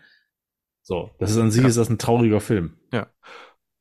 So, 0.82 1.10
das 1.18 1.30
ist 1.32 1.36
an 1.36 1.50
sich 1.50 1.62
ja. 1.62 1.68
ist 1.68 1.76
das 1.76 1.90
ein 1.90 1.98
trauriger 1.98 2.40
Film. 2.40 2.76
Ja. 2.92 3.08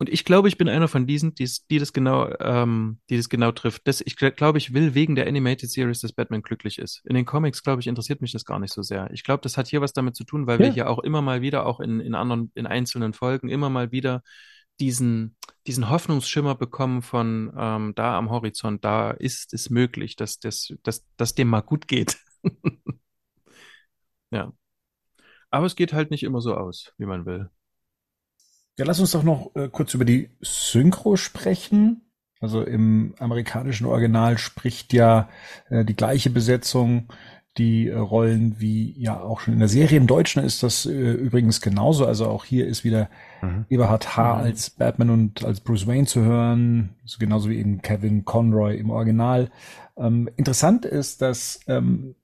Und 0.01 0.07
ich 0.09 0.23
glaube, 0.23 0.47
ich 0.47 0.57
bin 0.57 0.69
einer 0.69 0.87
von 0.87 1.05
diesen, 1.07 1.35
die, 1.35 1.49
die 1.69 1.77
das 1.77 1.91
genau, 1.91 2.33
ähm, 2.39 2.99
die 3.09 3.17
das 3.17 3.27
genau 3.27 3.51
trifft. 3.51 3.85
Das, 3.85 3.99
ich 3.99 4.15
glaube, 4.15 4.57
ich 4.57 4.73
will 4.73 4.95
wegen 4.95 5.15
der 5.15 5.27
Animated 5.27 5.69
Series, 5.69 5.99
dass 5.99 6.13
Batman 6.13 6.41
glücklich 6.41 6.79
ist. 6.79 7.01
In 7.05 7.15
den 7.15 7.25
Comics, 7.25 7.63
glaube 7.63 7.81
ich, 7.81 7.87
interessiert 7.87 8.21
mich 8.21 8.31
das 8.31 8.45
gar 8.45 8.59
nicht 8.59 8.73
so 8.73 8.81
sehr. 8.81 9.09
Ich 9.11 9.25
glaube, 9.25 9.41
das 9.41 9.57
hat 9.57 9.67
hier 9.67 9.81
was 9.81 9.91
damit 9.91 10.15
zu 10.15 10.23
tun, 10.23 10.47
weil 10.47 10.59
ja. 10.59 10.67
wir 10.67 10.73
hier 10.73 10.89
auch 10.89 10.99
immer 10.99 11.21
mal 11.21 11.41
wieder, 11.41 11.65
auch 11.65 11.81
in, 11.81 11.99
in 11.99 12.15
anderen, 12.15 12.49
in 12.55 12.65
einzelnen 12.65 13.11
Folgen, 13.11 13.49
immer 13.49 13.69
mal 13.69 13.91
wieder 13.91 14.23
diesen, 14.79 15.35
diesen 15.67 15.89
Hoffnungsschimmer 15.89 16.55
bekommen 16.55 17.01
von 17.01 17.53
ähm, 17.57 17.93
da 17.95 18.17
am 18.17 18.29
Horizont, 18.29 18.83
da 18.83 19.11
ist 19.11 19.53
es 19.53 19.69
möglich, 19.69 20.15
dass, 20.15 20.39
dass, 20.39 20.73
dass, 20.83 21.05
dass 21.17 21.35
dem 21.35 21.49
mal 21.49 21.61
gut 21.61 21.87
geht. 21.87 22.17
ja. 24.31 24.53
Aber 25.51 25.65
es 25.65 25.75
geht 25.75 25.93
halt 25.93 26.11
nicht 26.11 26.23
immer 26.23 26.41
so 26.41 26.55
aus, 26.55 26.93
wie 26.97 27.05
man 27.05 27.25
will. 27.25 27.49
Ja, 28.77 28.85
lass 28.85 28.99
uns 28.99 29.11
doch 29.11 29.23
noch 29.23 29.51
äh, 29.55 29.67
kurz 29.67 29.93
über 29.93 30.05
die 30.05 30.29
Synchro 30.41 31.17
sprechen. 31.17 32.09
Also 32.39 32.63
im 32.63 33.13
amerikanischen 33.19 33.85
Original 33.85 34.37
spricht 34.37 34.93
ja 34.93 35.29
äh, 35.69 35.83
die 35.83 35.95
gleiche 35.95 36.29
Besetzung 36.29 37.11
die 37.59 37.89
äh, 37.89 37.97
Rollen 37.97 38.59
wie 38.59 38.93
ja 38.97 39.19
auch 39.19 39.41
schon 39.41 39.53
in 39.53 39.59
der 39.59 39.67
Serie. 39.67 39.97
Im 39.97 40.07
Deutschen 40.07 40.43
ist 40.43 40.63
das 40.63 40.85
äh, 40.85 40.91
übrigens 40.91 41.61
genauso. 41.61 42.05
Also 42.05 42.27
auch 42.27 42.45
hier 42.45 42.65
ist 42.65 42.83
wieder 42.83 43.09
mhm. 43.41 43.65
Eberhard 43.69 44.17
H. 44.17 44.35
Mhm. 44.35 44.41
als 44.41 44.69
Batman 44.69 45.09
und 45.09 45.43
als 45.43 45.59
Bruce 45.59 45.85
Wayne 45.85 46.07
zu 46.07 46.21
hören, 46.21 46.95
so 47.05 47.17
genauso 47.19 47.49
wie 47.49 47.57
eben 47.57 47.81
Kevin 47.81 48.25
Conroy 48.25 48.77
im 48.77 48.89
Original. 48.89 49.51
Ähm, 49.97 50.29
interessant 50.37 50.85
ist, 50.85 51.21
dass 51.21 51.59
ähm, 51.67 52.15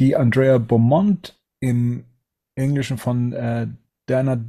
die 0.00 0.16
Andrea 0.16 0.58
Beaumont 0.58 1.38
im 1.60 2.04
Englischen 2.56 2.98
von 2.98 3.32
äh, 3.32 3.68
Dana 4.06 4.44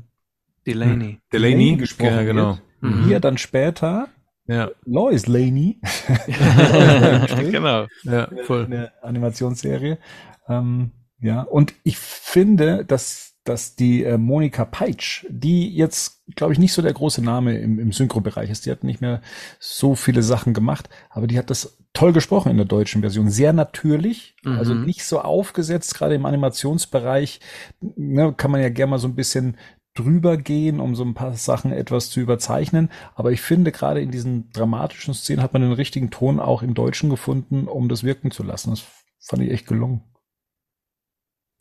Delaney, 0.65 1.19
Delaney 1.31 1.77
gesprochen 1.77 2.11
ja, 2.11 2.23
genau. 2.23 2.47
wird. 2.49 2.61
Mhm. 2.81 3.05
Hier 3.05 3.19
dann 3.19 3.37
später 3.37 4.09
ja. 4.47 4.71
Lois 4.85 5.27
Laney. 5.27 5.79
genau. 7.51 7.87
Ja, 8.03 8.29
voll. 8.43 8.65
Eine 8.65 8.91
Animationsserie. 9.01 9.97
Ähm, 10.47 10.91
ja, 11.19 11.41
und 11.41 11.73
ich 11.83 11.97
finde, 11.97 12.85
dass, 12.85 13.33
dass 13.43 13.75
die 13.75 14.03
äh, 14.03 14.17
Monika 14.17 14.65
Peitsch, 14.65 15.25
die 15.29 15.75
jetzt, 15.75 16.21
glaube 16.35 16.53
ich, 16.53 16.59
nicht 16.59 16.73
so 16.73 16.81
der 16.81 16.93
große 16.93 17.23
Name 17.23 17.57
im, 17.57 17.79
im 17.79 17.91
Synchro-Bereich 17.91 18.49
ist, 18.49 18.65
die 18.65 18.71
hat 18.71 18.83
nicht 18.83 19.01
mehr 19.01 19.21
so 19.59 19.95
viele 19.95 20.21
Sachen 20.21 20.53
gemacht, 20.53 20.89
aber 21.09 21.27
die 21.27 21.37
hat 21.37 21.49
das 21.49 21.77
toll 21.93 22.13
gesprochen 22.13 22.51
in 22.51 22.57
der 22.57 22.67
deutschen 22.67 23.01
Version. 23.01 23.29
Sehr 23.29 23.53
natürlich, 23.53 24.35
mhm. 24.43 24.59
also 24.59 24.75
nicht 24.75 25.03
so 25.03 25.19
aufgesetzt, 25.19 25.95
gerade 25.95 26.13
im 26.13 26.27
Animationsbereich. 26.27 27.39
Ne, 27.79 28.33
kann 28.37 28.51
man 28.51 28.61
ja 28.61 28.69
gerne 28.69 28.91
mal 28.91 28.99
so 28.99 29.07
ein 29.07 29.15
bisschen 29.15 29.57
drüber 29.97 30.37
gehen, 30.37 30.79
um 30.79 30.95
so 30.95 31.03
ein 31.03 31.13
paar 31.13 31.33
Sachen 31.33 31.71
etwas 31.71 32.09
zu 32.09 32.19
überzeichnen. 32.19 32.89
Aber 33.15 33.31
ich 33.31 33.41
finde, 33.41 33.71
gerade 33.71 34.01
in 34.01 34.11
diesen 34.11 34.49
dramatischen 34.51 35.13
Szenen 35.13 35.41
hat 35.41 35.53
man 35.53 35.61
den 35.61 35.71
richtigen 35.71 36.11
Ton 36.11 36.39
auch 36.39 36.61
im 36.61 36.73
Deutschen 36.73 37.09
gefunden, 37.09 37.67
um 37.67 37.89
das 37.89 38.03
wirken 38.03 38.31
zu 38.31 38.43
lassen. 38.43 38.71
Das 38.71 38.83
fand 39.19 39.43
ich 39.43 39.51
echt 39.51 39.67
gelungen. 39.67 40.03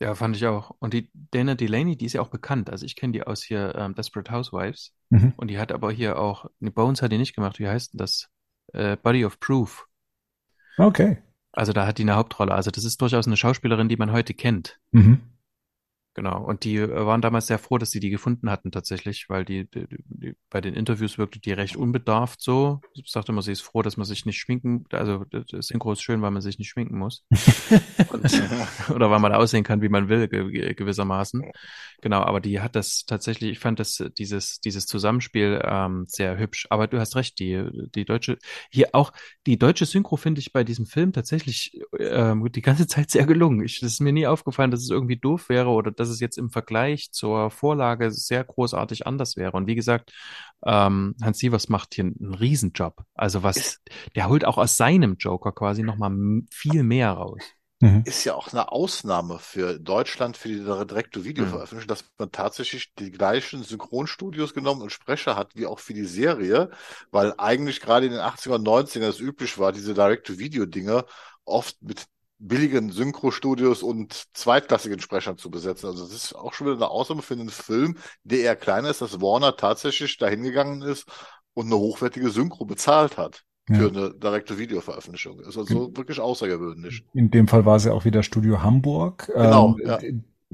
Ja, 0.00 0.14
fand 0.14 0.36
ich 0.36 0.46
auch. 0.46 0.74
Und 0.78 0.92
die 0.92 1.10
Dana 1.30 1.54
Delaney, 1.54 1.96
die 1.96 2.04
ist 2.04 2.12
ja 2.12 2.20
auch 2.20 2.28
bekannt. 2.28 2.68
Also 2.68 2.84
ich 2.84 2.96
kenne 2.96 3.14
die 3.14 3.22
aus 3.22 3.42
hier 3.42 3.74
ähm, 3.76 3.94
Desperate 3.94 4.30
Housewives. 4.30 4.92
Mhm. 5.08 5.32
Und 5.36 5.48
die 5.48 5.58
hat 5.58 5.72
aber 5.72 5.90
hier 5.90 6.18
auch, 6.18 6.50
ne, 6.60 6.70
Bones 6.70 7.00
hat 7.00 7.12
die 7.12 7.18
nicht 7.18 7.34
gemacht. 7.34 7.58
Wie 7.58 7.68
heißt 7.68 7.94
denn 7.94 7.98
das? 7.98 8.28
Äh, 8.74 8.96
Body 9.02 9.24
of 9.24 9.40
Proof. 9.40 9.86
Okay. 10.76 11.18
Also 11.52 11.72
da 11.72 11.86
hat 11.86 11.96
die 11.96 12.02
eine 12.02 12.16
Hauptrolle. 12.16 12.52
Also 12.52 12.70
das 12.70 12.84
ist 12.84 13.00
durchaus 13.00 13.26
eine 13.26 13.38
Schauspielerin, 13.38 13.88
die 13.88 13.96
man 13.96 14.12
heute 14.12 14.34
kennt. 14.34 14.78
Mhm. 14.90 15.20
Genau, 16.16 16.43
und 16.43 16.64
die 16.64 16.76
äh, 16.78 17.05
waren 17.05 17.20
damals 17.20 17.47
sehr 17.47 17.59
froh, 17.59 17.76
dass 17.76 17.90
sie 17.90 18.01
die 18.01 18.09
gefunden 18.09 18.48
hatten 18.51 18.72
tatsächlich, 18.72 19.28
weil 19.28 19.44
die, 19.44 19.68
die, 19.70 19.86
die 20.06 20.34
bei 20.48 20.62
den 20.62 20.72
Interviews 20.72 21.18
wirkte 21.18 21.40
die 21.40 21.52
recht 21.52 21.76
unbedarft 21.76 22.40
so. 22.40 22.80
Ich 22.94 23.10
sagte 23.12 23.32
immer, 23.32 23.43
sie 23.43 23.52
ist 23.52 23.60
froh, 23.60 23.82
dass 23.82 23.98
man 23.98 24.06
sich 24.06 24.24
nicht 24.24 24.38
schminken, 24.38 24.86
also 24.93 25.26
das 25.26 25.66
Synchro 25.66 25.93
ist 25.93 26.01
schön, 26.01 26.22
weil 26.22 26.30
man 26.30 26.40
sich 26.40 26.59
nicht 26.59 26.70
schminken 26.70 26.97
muss. 26.97 27.26
und, 28.09 28.24
oder 28.94 29.10
weil 29.10 29.20
man 29.20 29.34
aussehen 29.34 29.62
kann, 29.62 29.82
wie 29.82 29.90
man 29.90 30.09
will, 30.09 30.26
gewissermaßen. 30.26 31.52
Genau, 32.01 32.22
aber 32.22 32.40
die 32.40 32.60
hat 32.60 32.76
das 32.76 33.05
tatsächlich, 33.05 33.51
ich 33.51 33.59
fand 33.59 33.78
das, 33.78 34.02
dieses, 34.16 34.60
dieses 34.60 34.86
Zusammenspiel 34.86 35.60
ähm, 35.64 36.06
sehr 36.09 36.38
hübsch. 36.38 36.66
Aber 36.70 36.86
du 36.86 36.98
hast 36.98 37.14
recht, 37.16 37.38
die, 37.40 37.62
die 37.94 38.06
deutsche, 38.06 38.38
hier 38.70 38.88
auch, 38.93 39.12
die 39.47 39.59
deutsche 39.59 39.84
Synchro 39.84 40.16
finde 40.16 40.40
ich 40.40 40.55
bei 40.55 40.64
diesem 40.64 40.86
Film 40.86 41.12
tatsächlich 41.12 41.78
ähm, 41.98 42.51
die 42.52 42.62
ganze 42.62 42.86
Zeit 42.86 43.10
sehr 43.10 43.26
gelungen. 43.26 43.62
Ich, 43.62 43.80
das 43.80 43.93
ist 43.93 44.01
mir 44.01 44.14
nie 44.14 44.26
aufgefallen, 44.26 44.70
dass 44.70 44.80
es 44.80 44.88
irgendwie 44.88 45.18
doof 45.18 45.51
wäre 45.51 45.68
oder 45.68 45.90
dass 45.90 46.05
dass 46.06 46.14
es 46.14 46.20
jetzt 46.20 46.38
im 46.38 46.50
Vergleich 46.50 47.10
zur 47.12 47.50
Vorlage 47.50 48.10
sehr 48.10 48.44
großartig 48.44 49.06
anders 49.06 49.36
wäre. 49.36 49.52
Und 49.52 49.66
wie 49.66 49.74
gesagt, 49.74 50.12
ähm, 50.64 51.14
Hans 51.22 51.38
Sievers 51.38 51.68
macht 51.68 51.94
hier 51.94 52.04
einen 52.04 52.34
Riesenjob. 52.34 53.02
Also 53.14 53.42
was, 53.42 53.80
der 54.14 54.28
holt 54.28 54.44
auch 54.44 54.58
aus 54.58 54.76
seinem 54.76 55.16
Joker 55.16 55.52
quasi 55.52 55.82
nochmal 55.82 56.12
viel 56.50 56.82
mehr 56.82 57.12
raus. 57.12 57.42
Mhm. 57.80 58.04
Ist 58.06 58.24
ja 58.24 58.34
auch 58.34 58.52
eine 58.52 58.72
Ausnahme 58.72 59.38
für 59.38 59.78
Deutschland, 59.78 60.38
für 60.38 60.48
die 60.48 60.64
Direct-to-Video-Veröffentlichung, 60.64 61.84
mhm. 61.84 61.88
dass 61.88 62.04
man 62.16 62.32
tatsächlich 62.32 62.94
die 62.94 63.10
gleichen 63.10 63.62
Synchronstudios 63.62 64.54
genommen 64.54 64.80
und 64.80 64.92
Sprecher 64.92 65.36
hat, 65.36 65.54
wie 65.56 65.66
auch 65.66 65.78
für 65.78 65.92
die 65.92 66.06
Serie, 66.06 66.70
weil 67.10 67.34
eigentlich 67.36 67.80
gerade 67.80 68.06
in 68.06 68.12
den 68.12 68.20
80er 68.22 68.54
und 68.54 68.66
90er 68.66 69.08
es 69.08 69.20
üblich 69.20 69.58
war, 69.58 69.72
diese 69.72 69.92
Direct-to-Video-Dinge 69.92 71.04
oft 71.44 71.80
mit 71.82 72.06
billigen 72.38 72.90
Synchro-Studios 72.92 73.82
und 73.82 74.26
zweitklassigen 74.34 75.00
Sprechern 75.00 75.38
zu 75.38 75.50
besetzen. 75.50 75.86
Also 75.86 76.04
das 76.04 76.12
ist 76.14 76.34
auch 76.34 76.52
schon 76.52 76.66
wieder 76.66 76.76
eine 76.76 76.88
Ausnahme 76.90 77.22
für 77.22 77.34
einen 77.34 77.48
Film, 77.48 77.96
der 78.24 78.40
eher 78.40 78.56
kleiner 78.56 78.90
ist, 78.90 79.00
dass 79.00 79.20
Warner 79.20 79.56
tatsächlich 79.56 80.18
dahin 80.18 80.42
gegangen 80.42 80.82
ist 80.82 81.06
und 81.54 81.66
eine 81.66 81.76
hochwertige 81.78 82.30
Synchro 82.30 82.64
bezahlt 82.66 83.16
hat 83.16 83.42
Ja. 83.68 83.76
für 83.76 83.88
eine 83.88 84.14
direkte 84.14 84.58
Videoveröffentlichung. 84.58 85.40
Ist 85.40 85.56
also 85.56 85.96
wirklich 85.96 86.20
außergewöhnlich. 86.20 87.04
In 87.14 87.30
dem 87.30 87.48
Fall 87.48 87.64
war 87.64 87.76
es 87.76 87.84
ja 87.84 87.92
auch 87.92 88.04
wieder 88.04 88.22
Studio 88.22 88.62
Hamburg. 88.62 89.26
Genau, 89.34 89.76
Ähm, 89.78 89.86
ja. 89.86 89.98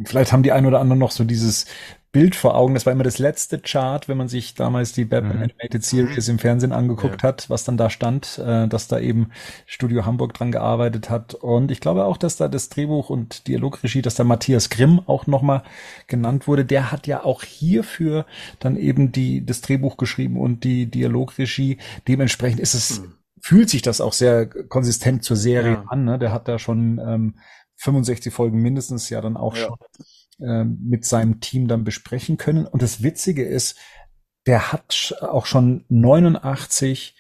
Vielleicht 0.05 0.32
haben 0.32 0.43
die 0.43 0.52
ein 0.52 0.66
oder 0.66 0.81
anderen 0.81 0.98
noch 1.01 1.10
so 1.10 1.24
dieses 1.24 1.66
Bild 2.12 2.35
vor 2.36 2.55
Augen. 2.56 2.74
Das 2.74 2.85
war 2.85 2.93
immer 2.93 3.05
das 3.05 3.19
letzte 3.19 3.59
Chart, 3.59 4.06
wenn 4.09 4.19
man 4.19 4.28
sich 4.28 4.55
damals 4.55 4.93
die 4.93 5.05
Batman 5.06 5.36
Mhm. 5.39 5.43
Animated 5.44 5.82
Series 5.85 6.28
im 6.28 6.39
Fernsehen 6.39 6.73
angeguckt 6.73 7.23
hat, 7.23 7.48
was 7.48 7.64
dann 7.64 7.78
da 7.78 7.89
stand, 7.89 8.39
äh, 8.39 8.69
dass 8.69 8.86
da 8.89 8.98
eben 8.98 9.31
Studio 9.66 10.05
Hamburg 10.05 10.35
dran 10.35 10.52
gearbeitet 10.52 11.09
hat. 11.09 11.35
Und 11.35 11.70
ich 11.70 11.81
glaube 11.81 12.05
auch, 12.05 12.16
dass 12.19 12.36
da 12.36 12.48
das 12.48 12.69
Drehbuch 12.69 13.09
und 13.10 13.47
Dialogregie, 13.48 14.02
dass 14.02 14.14
da 14.14 14.24
Matthias 14.24 14.69
Grimm 14.70 15.01
auch 15.06 15.27
nochmal 15.27 15.62
genannt 16.06 16.47
wurde. 16.47 16.64
Der 16.66 16.93
hat 16.93 17.06
ja 17.06 17.24
auch 17.24 17.43
hierfür 17.43 18.27
dann 18.60 18.77
eben 18.77 19.10
die, 19.12 19.44
das 19.44 19.62
Drehbuch 19.62 19.97
geschrieben 19.97 20.39
und 20.39 20.64
die 20.64 20.86
Dialogregie. 20.90 21.78
Dementsprechend 22.09 22.60
ist 22.60 22.74
es, 22.74 23.02
fühlt 23.40 23.70
sich 23.70 23.81
das 23.82 24.02
auch 24.02 24.12
sehr 24.12 24.47
konsistent 24.47 25.24
zur 25.24 25.36
Serie 25.36 25.73
Ja. 25.73 25.85
an. 25.89 26.05
Ne? 26.05 26.19
Der 26.19 26.32
hat 26.32 26.47
da 26.47 26.59
schon 26.59 26.98
ähm, 26.98 27.35
65 27.82 28.32
Folgen 28.32 28.60
mindestens 28.62 29.09
ja 29.10 29.20
dann 29.20 29.36
auch 29.36 29.56
Ja. 29.56 29.66
schon 29.66 29.76
ähm, 30.40 30.78
mit 30.82 31.04
seinem 31.04 31.40
Team 31.40 31.68
dann 31.68 31.84
besprechen 31.84 32.36
können. 32.36 32.66
Und 32.66 32.82
das 32.82 33.02
Witzige 33.02 33.44
ist, 33.44 33.78
der 34.46 34.72
hat 34.72 35.14
auch 35.20 35.46
schon 35.46 35.84
89 35.88 37.16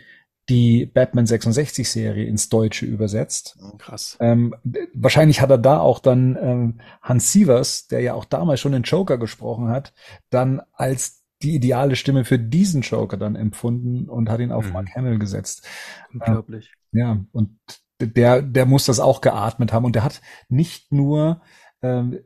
die 0.48 0.86
Batman 0.86 1.26
66 1.26 1.88
Serie 1.88 2.24
ins 2.26 2.48
Deutsche 2.48 2.84
übersetzt. 2.84 3.56
Krass. 3.78 4.16
Ähm, 4.20 4.54
wahrscheinlich 4.92 5.40
hat 5.40 5.50
er 5.50 5.58
da 5.58 5.78
auch 5.78 6.00
dann 6.00 6.36
ähm, 6.40 6.80
Hans 7.00 7.30
Sievers, 7.32 7.86
der 7.86 8.00
ja 8.00 8.14
auch 8.14 8.24
damals 8.24 8.58
schon 8.60 8.72
den 8.72 8.82
Joker 8.82 9.18
gesprochen 9.18 9.68
hat, 9.68 9.92
dann 10.30 10.60
als 10.72 11.22
die 11.42 11.54
ideale 11.54 11.94
Stimme 11.96 12.24
für 12.24 12.38
diesen 12.40 12.82
Joker 12.82 13.16
dann 13.16 13.36
empfunden 13.36 14.08
und 14.08 14.28
hat 14.30 14.40
ihn 14.40 14.52
auf 14.52 14.66
Mhm. 14.66 14.72
Mark 14.72 14.94
Hamill 14.96 15.18
gesetzt. 15.18 15.66
Unglaublich. 16.12 16.72
Ja, 16.92 17.24
und 17.32 17.58
der, 18.06 18.42
der 18.42 18.66
muss 18.66 18.86
das 18.86 19.00
auch 19.00 19.20
geatmet 19.20 19.72
haben. 19.72 19.84
Und 19.84 19.94
der 19.94 20.04
hat 20.04 20.20
nicht 20.48 20.92
nur, 20.92 21.40
ähm, 21.82 22.18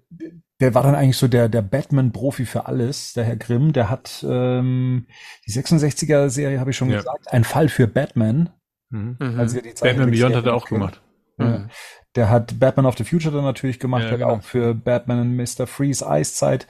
der 0.60 0.74
war 0.74 0.82
dann 0.82 0.94
eigentlich 0.94 1.16
so 1.18 1.28
der, 1.28 1.48
der 1.48 1.62
Batman-Profi 1.62 2.46
für 2.46 2.66
alles, 2.66 3.12
der 3.12 3.24
Herr 3.24 3.36
Grimm. 3.36 3.72
Der 3.72 3.90
hat 3.90 4.24
ähm, 4.28 5.06
die 5.46 5.52
66er-Serie, 5.52 6.60
habe 6.60 6.70
ich 6.70 6.76
schon 6.76 6.90
Ja. 6.90 6.98
gesagt, 6.98 7.32
ein 7.32 7.44
Fall 7.44 7.68
für 7.68 7.86
Batman. 7.86 8.50
Mhm. 8.90 9.16
Mhm. 9.20 9.38
Also 9.40 9.60
die 9.60 9.72
Batman 9.80 10.10
Beyond 10.10 10.36
hat 10.36 10.46
er 10.46 10.54
auch 10.54 10.66
gemacht. 10.66 11.00
Ja. 11.38 11.44
Mhm. 11.44 11.70
Der 12.14 12.30
hat 12.30 12.58
Batman 12.58 12.86
of 12.86 12.96
the 12.96 13.04
Future 13.04 13.34
dann 13.34 13.44
natürlich 13.44 13.78
gemacht, 13.78 14.04
Ja, 14.04 14.10
hat 14.12 14.18
genau. 14.18 14.30
auch 14.30 14.42
für 14.42 14.74
Batman 14.74 15.20
und 15.20 15.36
Mr. 15.36 15.66
Freeze 15.66 16.08
Eiszeit 16.08 16.66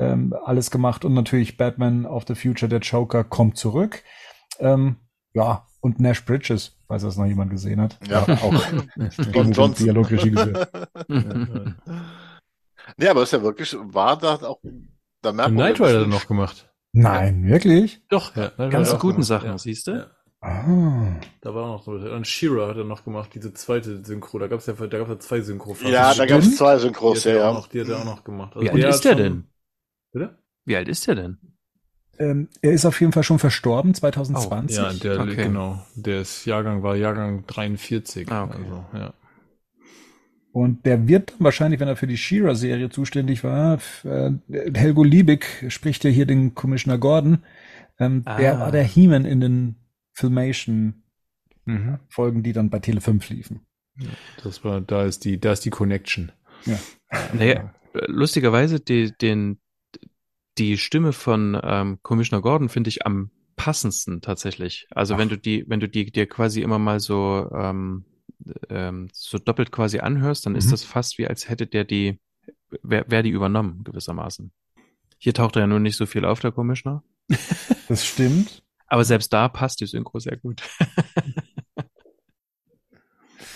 ähm, 0.00 0.34
alles 0.44 0.70
gemacht 0.72 1.04
und 1.04 1.14
natürlich 1.14 1.56
Batman 1.56 2.06
of 2.06 2.24
the 2.26 2.34
Future, 2.34 2.68
der 2.68 2.80
Joker 2.80 3.22
kommt 3.22 3.56
zurück. 3.56 4.02
Ähm, 4.58 4.96
ja, 5.34 5.67
und 5.80 6.00
Nash 6.00 6.24
Bridges, 6.24 6.76
falls 6.86 7.02
das 7.02 7.16
noch 7.16 7.26
jemand 7.26 7.50
gesehen 7.50 7.80
hat. 7.80 7.98
Ja. 8.08 8.22
Auch 8.22 8.54
Don 9.32 9.52
Johnson. 9.52 9.74
Dialogregie 9.86 10.30
geführt. 10.30 10.68
Mhm. 11.08 11.74
Nee, 12.96 13.08
aber 13.08 13.22
ist 13.22 13.32
ja 13.34 13.42
wirklich, 13.42 13.76
war 13.78 14.16
da 14.16 14.36
auch, 14.36 14.60
da 15.20 15.30
merkt 15.32 15.52
man 15.52 15.74
Knight 15.74 15.80
Rider 15.80 16.00
er 16.00 16.06
noch 16.06 16.26
gemacht. 16.26 16.72
Nein, 16.92 17.46
wirklich? 17.46 18.00
Doch, 18.08 18.34
ja. 18.34 18.48
Ganz 18.70 18.92
guten 18.92 19.16
gemacht. 19.16 19.24
Sachen, 19.26 19.50
Ja. 19.50 19.58
siehst 19.58 19.88
du? 19.88 19.90
Ja. 19.92 20.06
Ah. 20.40 21.20
Da 21.42 21.54
war 21.54 21.64
auch 21.64 21.86
noch 21.86 22.00
so. 22.00 22.10
Und 22.10 22.26
Shira 22.26 22.68
hat 22.68 22.78
er 22.78 22.84
noch 22.84 23.04
gemacht, 23.04 23.30
diese 23.34 23.52
zweite 23.52 24.02
Synchro. 24.04 24.38
Da 24.38 24.46
gab's 24.46 24.66
ja, 24.66 24.72
da 24.72 24.86
gab's 24.86 25.10
ja 25.10 25.18
zwei 25.18 25.40
synchro 25.42 25.76
Ja, 25.84 26.14
da 26.14 26.24
gab 26.26 26.38
es 26.40 26.56
zwei 26.56 26.76
die 26.76 26.80
Synchros, 26.80 27.26
hat 27.26 27.32
ja, 27.34 27.38
auch 27.40 27.44
ja. 27.44 27.52
noch, 27.52 27.66
die 27.68 27.80
hat 27.82 27.88
er 27.88 27.98
auch 27.98 28.04
noch 28.06 28.24
gemacht. 28.24 28.56
Also 28.56 28.64
Wie 28.66 28.70
alt 28.84 28.94
ist 28.94 29.04
der 29.04 29.12
schon- 29.12 29.18
denn? 29.22 29.44
Bitte? 30.12 30.38
Wie 30.64 30.76
alt 30.76 30.88
ist 30.88 31.06
der 31.06 31.14
denn? 31.16 31.38
Ähm, 32.18 32.48
er 32.62 32.72
ist 32.72 32.84
auf 32.84 33.00
jeden 33.00 33.12
Fall 33.12 33.22
schon 33.22 33.38
verstorben, 33.38 33.94
2020. 33.94 34.76
Ja, 34.76 34.92
der, 34.92 35.20
Okay. 35.20 35.44
genau. 35.44 35.84
Der 35.94 36.22
ist 36.22 36.44
Jahrgang, 36.46 36.82
war 36.82 36.96
Jahrgang 36.96 37.44
43. 37.46 38.28
Ah, 38.30 38.44
okay. 38.44 38.56
Also, 38.58 38.84
ja. 38.94 39.14
Und 40.52 40.84
der 40.86 41.06
wird 41.06 41.30
dann 41.32 41.40
wahrscheinlich, 41.40 41.78
wenn 41.78 41.88
er 41.88 41.96
für 41.96 42.06
die 42.08 42.16
She-Ra-Serie 42.16 42.88
zuständig 42.90 43.44
war, 43.44 43.78
äh, 44.04 44.30
Helgo 44.74 45.04
Liebig 45.04 45.44
spricht 45.68 46.02
ja 46.04 46.10
hier 46.10 46.26
den 46.26 46.54
Commissioner 46.54 46.98
Gordon. 46.98 47.44
Ähm, 48.00 48.24
Der 48.24 48.56
Ah. 48.56 48.60
war 48.60 48.72
der 48.72 48.82
He-Man 48.84 49.24
in 49.24 49.40
den 49.40 49.76
Filmation-Folgen, 50.14 52.38
Mhm. 52.38 52.42
die 52.42 52.52
dann 52.52 52.70
bei 52.70 52.78
Tele 52.80 53.00
5 53.00 53.28
liefen. 53.28 53.60
Das 54.42 54.64
war, 54.64 54.80
da 54.80 55.04
ist 55.04 55.24
die, 55.24 55.38
da 55.40 55.52
ist 55.52 55.64
die 55.64 55.70
Connection. 55.70 56.32
Naja, 57.34 57.72
äh, 57.94 57.98
lustigerweise, 58.06 58.80
die, 58.80 59.12
den, 59.12 59.58
die 60.58 60.76
Stimme 60.78 61.12
von 61.12 61.58
ähm, 61.62 61.98
Commissioner 62.02 62.42
Gordon 62.42 62.68
finde 62.68 62.88
ich 62.88 63.06
am 63.06 63.30
passendsten 63.56 64.20
tatsächlich. 64.20 64.86
Also 64.90 65.14
Ach. 65.14 65.18
wenn 65.18 65.28
du 65.28 65.36
die, 65.38 65.64
wenn 65.68 65.80
du 65.80 65.88
die 65.88 66.10
dir 66.10 66.26
quasi 66.26 66.62
immer 66.62 66.78
mal 66.78 67.00
so 67.00 67.48
ähm, 67.52 68.04
ähm, 68.70 69.08
so 69.12 69.38
doppelt 69.38 69.72
quasi 69.72 69.98
anhörst, 69.98 70.46
dann 70.46 70.54
ist 70.54 70.66
Mhm. 70.66 70.70
das 70.70 70.84
fast 70.84 71.18
wie 71.18 71.26
als 71.26 71.48
hätte 71.48 71.66
der 71.66 71.84
die, 71.84 72.18
wer, 72.82 73.04
wer 73.08 73.22
die 73.22 73.30
übernommen 73.30 73.82
gewissermaßen. 73.84 74.52
Hier 75.18 75.34
taucht 75.34 75.56
er 75.56 75.60
ja 75.62 75.66
nur 75.66 75.80
nicht 75.80 75.96
so 75.96 76.06
viel 76.06 76.24
auf, 76.24 76.40
der 76.40 76.52
Commissioner. 76.52 77.02
Das 77.88 78.04
stimmt. 78.06 78.62
Aber 78.86 79.02
selbst 79.04 79.32
da 79.32 79.48
passt 79.48 79.80
die 79.80 79.86
Synchro 79.86 80.18
sehr 80.18 80.36
gut. 80.36 80.62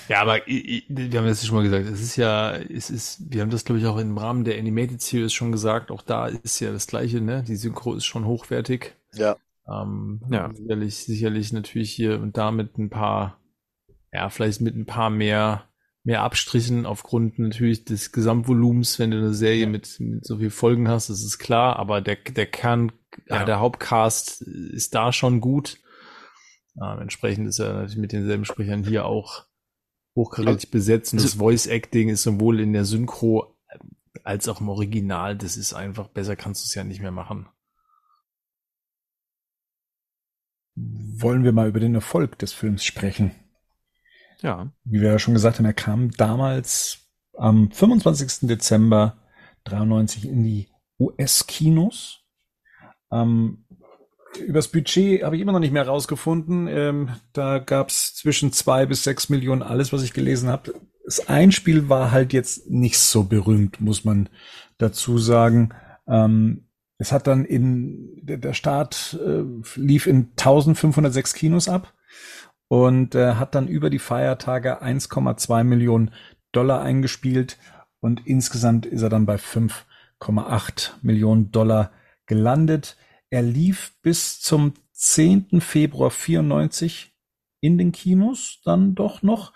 Ja, 0.09 0.21
aber 0.23 0.41
wir 0.47 1.19
haben 1.19 1.27
das 1.27 1.47
schon 1.47 1.57
mal 1.57 1.63
gesagt, 1.65 1.87
es 1.87 2.01
ist 2.01 2.17
ja, 2.17 2.57
es 2.57 2.91
ist, 2.91 3.33
wir 3.33 3.41
haben 3.43 3.51
das 3.51 3.65
glaube 3.65 3.81
ich 3.81 3.87
auch 3.87 3.99
im 3.99 4.19
Rahmen 4.19 4.45
der 4.45 4.59
Animated 4.59 5.01
Series 5.01 5.33
schon 5.33 5.53
gesagt, 5.53 5.91
auch 5.91 6.03
da 6.03 6.27
ist 6.27 6.61
ja 6.61 6.73
das 6.73 6.87
Gleiche, 6.87 7.21
ne? 7.21 7.43
Die 7.47 7.57
Synchro 7.57 7.95
ist 7.95 8.05
schon 8.05 8.27
hochwertig. 8.27 8.95
Ja. 9.15 9.37
Ähm, 9.69 10.21
Ja. 10.31 10.51
Sicherlich, 10.53 10.97
sicherlich 10.97 11.53
natürlich 11.53 11.93
hier 11.93 12.21
und 12.21 12.37
da 12.37 12.51
mit 12.51 12.79
ein 12.79 12.91
paar, 12.91 13.39
ja, 14.13 14.29
vielleicht 14.29 14.61
mit 14.61 14.77
ein 14.77 14.87
paar 14.87 15.09
mehr, 15.11 15.69
mehr 16.05 16.23
Abstrichen 16.23 16.85
aufgrund 16.85 17.39
natürlich 17.39 17.85
des 17.85 18.11
Gesamtvolumens, 18.13 18.99
wenn 18.99 19.13
du 19.13 19.19
eine 19.19 19.35
Serie 19.35 19.67
mit, 19.69 20.01
mit 20.01 20.27
so 20.27 20.39
viel 20.39 20.51
Folgen 20.51 20.89
hast, 20.89 21.11
das 21.11 21.23
ist 21.23 21.39
klar, 21.39 21.77
aber 21.77 22.01
der, 22.01 22.17
der 22.17 22.47
Kern, 22.47 22.91
Ja. 23.29 23.43
äh, 23.43 23.47
der 23.47 23.61
Hauptcast 23.61 24.43
ist 24.43 24.95
da 24.95 25.13
schon 25.13 25.41
gut. 25.41 25.79
Ähm, 26.83 27.01
entsprechend 27.03 27.47
ist 27.47 27.61
er 27.61 27.73
natürlich 27.75 27.99
mit 27.99 28.13
denselben 28.13 28.45
Sprechern 28.45 28.83
hier 28.83 29.05
auch 29.07 29.45
hochkarätig 30.15 30.71
besetzt 30.71 31.13
und 31.13 31.19
Also- 31.19 31.29
das 31.29 31.39
Voice 31.39 31.67
Acting 31.67 32.09
ist 32.09 32.23
sowohl 32.23 32.61
in 32.61 32.73
der 32.73 32.85
Synchro 32.85 33.57
als 34.25 34.49
auch 34.49 34.61
im 34.61 34.69
Original, 34.69 35.37
das 35.37 35.57
ist 35.57 35.73
einfach, 35.73 36.09
besser 36.09 36.37
kannst 36.37 36.63
du 36.63 36.67
es 36.67 36.75
ja 36.75 36.85
nicht 36.85 37.01
mehr 37.01 37.11
machen. 37.11 37.49
Wollen 40.75 41.45
wir 41.45 41.53
mal 41.53 41.69
über 41.69 41.81
den 41.81 41.95
Erfolg 41.95 42.39
des 42.39 42.53
Films 42.53 42.85
sprechen? 42.85 43.33
Ja. 44.41 44.73
Wie 44.85 45.01
wir 45.01 45.11
ja 45.11 45.19
schon 45.19 45.35
gesagt 45.35 45.59
haben, 45.59 45.67
er 45.67 45.75
kam 45.75 46.11
damals 46.13 46.99
am 47.37 47.71
25. 47.71 48.49
Dezember 48.49 49.19
93 49.65 50.27
in 50.27 50.43
die 50.43 50.69
US-Kinos. 50.99 52.21
Ähm, 53.11 53.67
übers 54.39 54.69
Budget 54.69 55.23
habe 55.23 55.37
ich 55.37 55.43
immer 55.43 55.53
noch 55.53 55.59
nicht 55.61 55.73
mehr 55.73 55.87
rausgefunden. 55.87 56.69
Ähm, 56.69 57.11
da 57.33 57.59
gab 57.59 57.89
es 57.89 58.15
zwischen 58.15 58.53
zwei 58.53 58.87
bis 58.87 59.05
sechs 59.05 59.29
Millionen 59.29 59.63
alles, 59.63 59.93
was 59.93 60.03
ich 60.03 60.13
gelesen 60.13 60.49
habe. 60.49 60.75
Das 61.05 61.29
Einspiel 61.29 61.89
war 61.89 62.11
halt 62.11 62.33
jetzt 62.33 62.71
nicht 62.71 62.99
so 62.99 63.25
berühmt, 63.25 63.81
muss 63.81 64.05
man 64.05 64.29
dazu 64.79 65.19
sagen. 65.19 65.71
Ähm, 66.07 66.69
es 66.99 67.11
hat 67.13 67.27
dann 67.27 67.45
in 67.45 68.21
der 68.23 68.53
Start 68.53 69.19
äh, 69.25 69.43
lief 69.75 70.07
in 70.07 70.31
1506 70.39 71.35
Kinos 71.35 71.69
ab 71.69 71.95
und 72.69 73.15
äh, 73.15 73.35
hat 73.35 73.55
dann 73.55 73.69
über 73.69 73.91
die 73.91 73.99
Feiertage 73.99 74.83
1,2 74.83 75.65
Millionen 75.65 76.13
Dollar 76.53 76.83
eingespielt 76.83 77.59
und 78.01 78.27
insgesamt 78.27 78.87
ist 78.87 79.03
er 79.03 79.09
dann 79.09 79.27
bei 79.27 79.37
5,8 79.37 80.91
Millionen 81.03 81.51
Dollar 81.51 81.91
gelandet. 82.27 82.97
Er 83.33 83.41
lief 83.41 83.95
bis 84.03 84.43
zum 84.43 84.75
10. 84.93 85.63
Februar 85.63 86.11
94 86.11 87.15
in 87.63 87.79
den 87.79 87.91
Kinos 87.91 88.61
dann 88.63 88.95
doch 88.95 89.23
noch. 89.23 89.55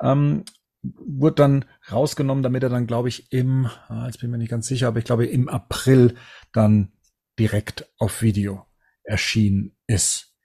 Ähm, 0.00 0.44
wurde 0.82 1.34
dann 1.34 1.64
rausgenommen, 1.90 2.44
damit 2.44 2.62
er 2.62 2.68
dann, 2.68 2.86
glaube 2.86 3.08
ich, 3.08 3.32
im, 3.32 3.66
ah, 3.88 4.06
jetzt 4.06 4.20
bin 4.20 4.28
ich 4.28 4.30
mir 4.30 4.38
nicht 4.38 4.50
ganz 4.50 4.68
sicher, 4.68 4.86
aber 4.86 5.00
ich 5.00 5.04
glaube 5.04 5.26
im 5.26 5.48
April 5.48 6.14
dann 6.52 6.92
direkt 7.36 7.92
auf 7.98 8.22
Video 8.22 8.64
erschienen 9.02 9.76
ist. 9.88 10.36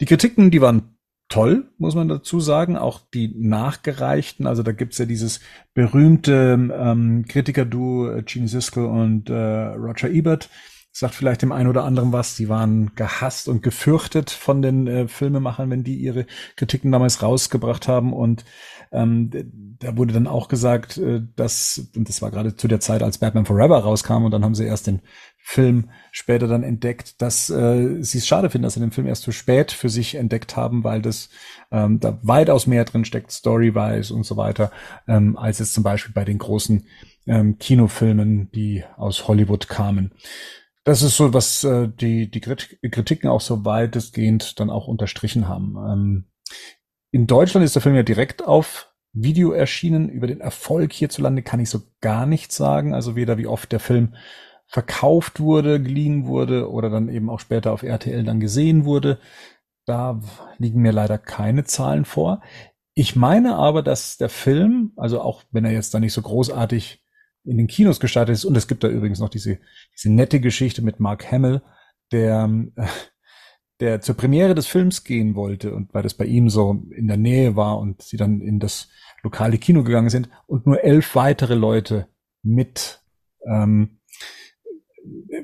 Die 0.00 0.06
Kritiken, 0.06 0.50
die 0.50 0.60
waren 0.60 0.98
toll, 1.28 1.70
muss 1.78 1.94
man 1.94 2.08
dazu 2.08 2.40
sagen, 2.40 2.76
auch 2.76 3.02
die 3.14 3.32
nachgereichten. 3.38 4.48
Also 4.48 4.64
da 4.64 4.72
gibt's 4.72 4.98
ja 4.98 5.06
dieses 5.06 5.38
berühmte 5.74 6.70
ähm, 6.72 7.24
Kritiker-Duo 7.28 8.16
äh, 8.16 8.22
Gene 8.24 8.48
Siskel 8.48 8.86
und 8.86 9.30
äh, 9.30 9.34
Roger 9.34 10.10
Ebert. 10.10 10.50
Sagt 11.00 11.14
vielleicht 11.14 11.40
dem 11.40 11.50
einen 11.50 11.70
oder 11.70 11.84
anderen 11.84 12.12
was. 12.12 12.36
Die 12.36 12.50
waren 12.50 12.94
gehasst 12.94 13.48
und 13.48 13.62
gefürchtet 13.62 14.28
von 14.28 14.60
den 14.60 14.86
äh, 14.86 15.08
Filmemachern, 15.08 15.70
wenn 15.70 15.82
die 15.82 15.94
ihre 15.94 16.26
Kritiken 16.56 16.92
damals 16.92 17.22
rausgebracht 17.22 17.88
haben. 17.88 18.12
Und 18.12 18.44
ähm, 18.92 19.30
da 19.78 19.96
wurde 19.96 20.12
dann 20.12 20.26
auch 20.26 20.48
gesagt, 20.48 20.98
äh, 20.98 21.22
dass, 21.36 21.90
und 21.96 22.06
das 22.10 22.20
war 22.20 22.30
gerade 22.30 22.54
zu 22.54 22.68
der 22.68 22.80
Zeit, 22.80 23.02
als 23.02 23.16
Batman 23.16 23.46
Forever 23.46 23.78
rauskam, 23.78 24.24
und 24.26 24.30
dann 24.32 24.44
haben 24.44 24.54
sie 24.54 24.66
erst 24.66 24.88
den 24.88 25.00
Film 25.38 25.88
später 26.12 26.46
dann 26.46 26.62
entdeckt, 26.62 27.22
dass 27.22 27.48
äh, 27.48 28.02
sie 28.02 28.18
es 28.18 28.26
schade 28.26 28.50
finden, 28.50 28.64
dass 28.64 28.74
sie 28.74 28.80
den 28.80 28.90
Film 28.90 29.06
erst 29.06 29.22
zu 29.22 29.32
spät 29.32 29.72
für 29.72 29.88
sich 29.88 30.16
entdeckt 30.16 30.54
haben, 30.54 30.84
weil 30.84 31.00
das 31.00 31.30
ähm, 31.70 31.98
da 31.98 32.18
weitaus 32.20 32.66
mehr 32.66 32.84
drin 32.84 33.06
steckt, 33.06 33.32
Story-wise 33.32 34.12
und 34.12 34.26
so 34.26 34.36
weiter, 34.36 34.70
ähm, 35.08 35.38
als 35.38 35.60
es 35.60 35.72
zum 35.72 35.82
Beispiel 35.82 36.12
bei 36.12 36.26
den 36.26 36.36
großen 36.36 36.84
ähm, 37.26 37.56
Kinofilmen, 37.58 38.50
die 38.52 38.84
aus 38.98 39.28
Hollywood 39.28 39.66
kamen. 39.66 40.12
Das 40.84 41.02
ist 41.02 41.16
so, 41.16 41.34
was 41.34 41.62
äh, 41.64 41.88
die, 41.88 42.30
die 42.30 42.40
Kritiken 42.40 43.28
auch 43.28 43.40
so 43.40 43.64
weitestgehend 43.64 44.58
dann 44.60 44.70
auch 44.70 44.88
unterstrichen 44.88 45.46
haben. 45.46 45.76
Ähm, 45.76 46.24
in 47.10 47.26
Deutschland 47.26 47.64
ist 47.64 47.74
der 47.74 47.82
Film 47.82 47.96
ja 47.96 48.02
direkt 48.02 48.46
auf 48.46 48.92
Video 49.12 49.52
erschienen. 49.52 50.08
Über 50.08 50.26
den 50.26 50.40
Erfolg 50.40 50.92
hierzulande 50.92 51.42
kann 51.42 51.60
ich 51.60 51.68
so 51.68 51.80
gar 52.00 52.26
nichts 52.26 52.56
sagen. 52.56 52.94
Also 52.94 53.16
weder 53.16 53.36
wie 53.36 53.46
oft 53.46 53.72
der 53.72 53.80
Film 53.80 54.14
verkauft 54.66 55.40
wurde, 55.40 55.82
geliehen 55.82 56.26
wurde 56.26 56.70
oder 56.70 56.90
dann 56.90 57.08
eben 57.08 57.28
auch 57.28 57.40
später 57.40 57.72
auf 57.72 57.82
RTL 57.82 58.22
dann 58.22 58.40
gesehen 58.40 58.84
wurde. 58.84 59.18
Da 59.84 60.20
liegen 60.58 60.80
mir 60.80 60.92
leider 60.92 61.18
keine 61.18 61.64
Zahlen 61.64 62.04
vor. 62.04 62.40
Ich 62.94 63.16
meine 63.16 63.56
aber, 63.56 63.82
dass 63.82 64.16
der 64.16 64.28
Film, 64.28 64.92
also 64.96 65.20
auch 65.20 65.42
wenn 65.50 65.64
er 65.64 65.72
jetzt 65.72 65.92
da 65.92 65.98
nicht 65.98 66.12
so 66.12 66.22
großartig 66.22 67.02
in 67.44 67.56
den 67.56 67.66
Kinos 67.66 68.00
gestartet 68.00 68.34
ist, 68.34 68.44
und 68.44 68.56
es 68.56 68.68
gibt 68.68 68.84
da 68.84 68.88
übrigens 68.88 69.20
noch 69.20 69.28
diese, 69.28 69.58
diese 69.94 70.12
nette 70.12 70.40
Geschichte 70.40 70.82
mit 70.82 71.00
Mark 71.00 71.30
Hamill, 71.30 71.62
der, 72.12 72.50
der 73.80 74.00
zur 74.00 74.16
Premiere 74.16 74.54
des 74.54 74.66
Films 74.66 75.04
gehen 75.04 75.34
wollte 75.34 75.74
und 75.74 75.94
weil 75.94 76.02
das 76.02 76.14
bei 76.14 76.26
ihm 76.26 76.50
so 76.50 76.82
in 76.94 77.08
der 77.08 77.16
Nähe 77.16 77.56
war 77.56 77.78
und 77.78 78.02
sie 78.02 78.16
dann 78.16 78.40
in 78.40 78.60
das 78.60 78.88
lokale 79.22 79.58
Kino 79.58 79.82
gegangen 79.82 80.10
sind 80.10 80.28
und 80.46 80.66
nur 80.66 80.82
elf 80.82 81.14
weitere 81.14 81.54
Leute 81.54 82.08
mit 82.42 83.02
ähm, 83.46 84.00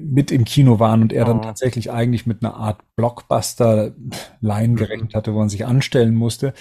mit 0.01 0.31
im 0.31 0.45
Kino 0.45 0.79
waren 0.79 1.03
und 1.03 1.13
er 1.13 1.25
dann 1.25 1.39
oh. 1.39 1.43
tatsächlich 1.43 1.91
eigentlich 1.91 2.27
mit 2.27 2.43
einer 2.43 2.55
Art 2.55 2.81
Blockbuster-Line 2.97 4.69
mhm. 4.69 4.77
gerechnet 4.77 5.15
hatte, 5.15 5.33
wo 5.33 5.39
man 5.39 5.49
sich 5.49 5.65
anstellen 5.65 6.15
musste, 6.15 6.53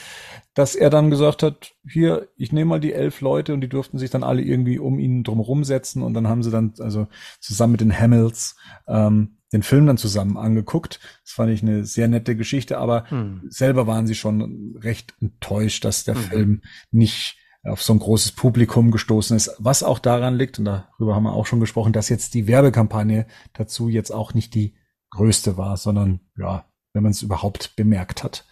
dass 0.56 0.74
er 0.74 0.90
dann 0.90 1.10
gesagt 1.10 1.44
hat, 1.44 1.74
hier, 1.88 2.30
ich 2.38 2.52
nehme 2.52 2.70
mal 2.70 2.80
die 2.80 2.94
elf 2.94 3.22
Leute 3.22 3.54
und 3.54 3.62
die 3.62 3.70
durften 3.70 4.00
sich 4.00 4.10
dann 4.10 4.24
alle 4.24 4.42
irgendwie 4.42 4.80
um 4.80 5.00
ihn 5.00 5.24
drumherum 5.24 5.64
setzen 5.66 6.02
und 6.02 6.14
dann 6.14 6.28
haben 6.28 6.44
sie 6.44 6.50
dann 6.50 6.74
also 6.80 7.08
zusammen 7.42 7.74
mit 7.74 7.82
den 7.82 7.98
Hamills 7.98 8.56
ähm, 8.88 9.38
den 9.52 9.64
Film 9.64 9.86
dann 9.86 9.98
zusammen 9.98 10.38
angeguckt. 10.38 11.00
Das 11.24 11.34
fand 11.34 11.52
ich 11.52 11.62
eine 11.62 11.86
sehr 11.86 12.08
nette 12.08 12.36
Geschichte, 12.36 12.78
aber 12.78 13.10
hm. 13.10 13.44
selber 13.50 13.86
waren 13.86 14.08
sie 14.08 14.16
schon 14.16 14.76
recht 14.82 15.14
enttäuscht, 15.22 15.84
dass 15.86 16.06
der 16.06 16.16
hm. 16.16 16.22
Film 16.22 16.62
nicht 16.90 17.38
auf 17.64 17.82
so 17.82 17.94
ein 17.94 18.00
großes 18.00 18.32
Publikum 18.34 18.92
gestoßen 18.92 19.36
ist, 19.36 19.56
was 19.58 19.84
auch 19.84 20.00
daran 20.00 20.38
liegt, 20.38 20.60
und 20.60 20.66
darüber 20.66 21.16
haben 21.16 21.24
wir 21.24 21.34
auch 21.34 21.48
schon 21.48 21.60
gesprochen, 21.60 21.94
dass 21.94 22.10
jetzt 22.10 22.34
die 22.34 22.48
Werbekampagne 22.48 23.26
dazu 23.54 23.90
jetzt 23.90 24.12
auch 24.12 24.34
nicht 24.34 24.54
die 24.54 24.76
größte 25.10 25.58
war, 25.58 25.76
sondern 25.76 26.20
ja, 26.38 26.66
wenn 26.94 27.04
man 27.04 27.12
es 27.12 27.24
überhaupt 27.24 27.76
bemerkt 27.76 28.24
hat. 28.24 28.46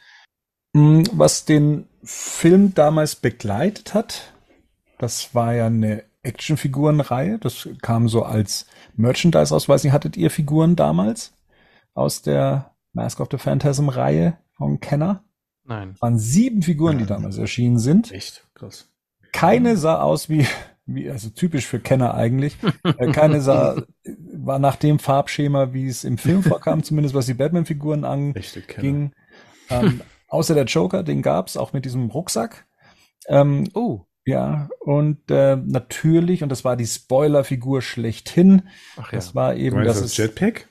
Hm, 0.75 1.03
was 1.13 1.45
den 1.45 1.87
Film 2.03 2.73
damals 2.73 3.15
begleitet 3.15 3.93
hat, 3.93 4.33
das 4.97 5.33
war 5.35 5.53
ja 5.53 5.67
eine 5.67 6.03
Actionfigurenreihe. 6.23 7.37
Das 7.39 7.69
kam 7.81 8.07
so 8.09 8.23
als 8.23 8.65
Merchandise 8.95 9.53
aus. 9.53 9.69
Weiß 9.69 9.83
nicht, 9.83 9.93
hattet 9.93 10.17
ihr 10.17 10.31
Figuren 10.31 10.75
damals 10.75 11.33
aus 11.93 12.21
der 12.21 12.71
Mask 12.93 13.19
of 13.19 13.27
the 13.31 13.37
Phantasm 13.37 13.89
Reihe 13.89 14.37
von 14.55 14.79
Kenner? 14.79 15.23
Nein. 15.65 15.95
waren 15.99 16.19
sieben 16.19 16.61
Figuren, 16.61 16.97
die 16.97 17.05
damals 17.05 17.37
erschienen 17.37 17.79
sind. 17.79 18.11
Echt 18.11 18.45
krass. 18.53 18.89
Keine 19.31 19.77
sah 19.77 20.01
aus 20.01 20.27
wie, 20.27 20.45
wie 20.85 21.09
also 21.09 21.29
typisch 21.29 21.65
für 21.65 21.79
Kenner 21.79 22.13
eigentlich. 22.15 22.57
Äh, 22.97 23.11
keine 23.11 23.39
sah, 23.39 23.81
war 24.33 24.59
nach 24.59 24.75
dem 24.75 24.99
Farbschema, 24.99 25.71
wie 25.71 25.87
es 25.87 26.03
im 26.03 26.17
Film 26.17 26.43
vorkam, 26.43 26.83
zumindest 26.83 27.15
was 27.15 27.27
die 27.27 27.33
Batman-Figuren 27.33 28.03
anging. 28.03 29.13
Ähm, 29.69 30.01
außer 30.33 30.55
der 30.55 30.65
Joker, 30.65 31.03
den 31.03 31.21
gab's 31.21 31.55
auch 31.55 31.73
mit 31.73 31.85
diesem 31.85 32.09
Rucksack. 32.09 32.65
Ähm, 33.27 33.69
oh. 33.73 34.01
Ja, 34.25 34.69
und 34.79 35.29
äh, 35.29 35.57
natürlich, 35.57 36.43
und 36.43 36.49
das 36.49 36.63
war 36.63 36.77
die 36.77 36.87
Spoiler-Figur 36.87 37.81
schlechthin. 37.81 38.63
Ach 38.95 39.11
ja. 39.11 39.17
Das 39.17 39.35
war 39.35 39.55
eben 39.55 39.83
das. 39.83 40.01
das 40.01 40.15
Jetpack? 40.15 40.69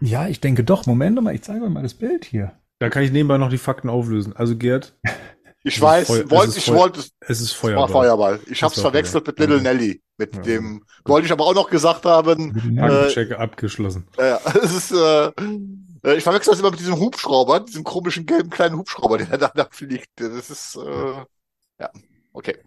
Ja, 0.00 0.28
ich 0.28 0.40
denke 0.40 0.62
doch. 0.62 0.84
Moment 0.86 1.20
mal, 1.22 1.34
ich 1.34 1.42
zeige 1.42 1.64
euch 1.64 1.70
mal 1.70 1.82
das 1.82 1.94
Bild 1.94 2.24
hier. 2.26 2.52
Da 2.80 2.90
kann 2.90 3.02
ich 3.02 3.12
nebenbei 3.12 3.38
noch 3.38 3.48
die 3.48 3.58
Fakten 3.58 3.88
auflösen. 3.88 4.34
Also 4.36 4.56
Gerd, 4.56 4.94
ich 5.62 5.80
weiß, 5.80 6.08
wollte, 6.28 6.58
ich 6.58 6.70
wollte 6.70 7.00
es. 7.00 7.12
Es 7.20 7.40
ist 7.40 7.52
Feuerball. 7.52 7.84
Es 7.84 7.94
war 7.94 8.02
Feuerball. 8.02 8.40
Ich 8.50 8.62
habe 8.62 8.74
es 8.74 8.80
verwechselt 8.80 9.26
mit 9.26 9.38
Little 9.38 9.62
Nelly. 9.62 10.02
Mit 10.18 10.36
ja. 10.36 10.42
dem, 10.42 10.84
wollte 11.06 11.26
ich 11.26 11.32
aber 11.32 11.46
auch 11.46 11.54
noch 11.54 11.70
gesagt 11.70 12.04
haben. 12.04 12.76
Äh, 12.76 13.34
abgeschlossen. 13.34 14.06
Ja, 14.18 14.38
es 14.62 14.74
ist, 14.74 14.92
äh, 14.92 15.30
ich 16.02 16.24
verwechsel 16.24 16.52
das 16.52 16.60
immer 16.60 16.70
mit 16.70 16.80
diesem 16.80 16.98
Hubschrauber, 16.98 17.60
diesem 17.60 17.84
komischen 17.84 18.26
gelben 18.26 18.50
kleinen 18.50 18.76
Hubschrauber, 18.76 19.18
der 19.18 19.38
da, 19.38 19.52
da 19.54 19.68
fliegt. 19.70 20.10
Das 20.16 20.50
ist, 20.50 20.76
äh, 20.76 21.24
ja, 21.78 21.90
okay 22.32 22.58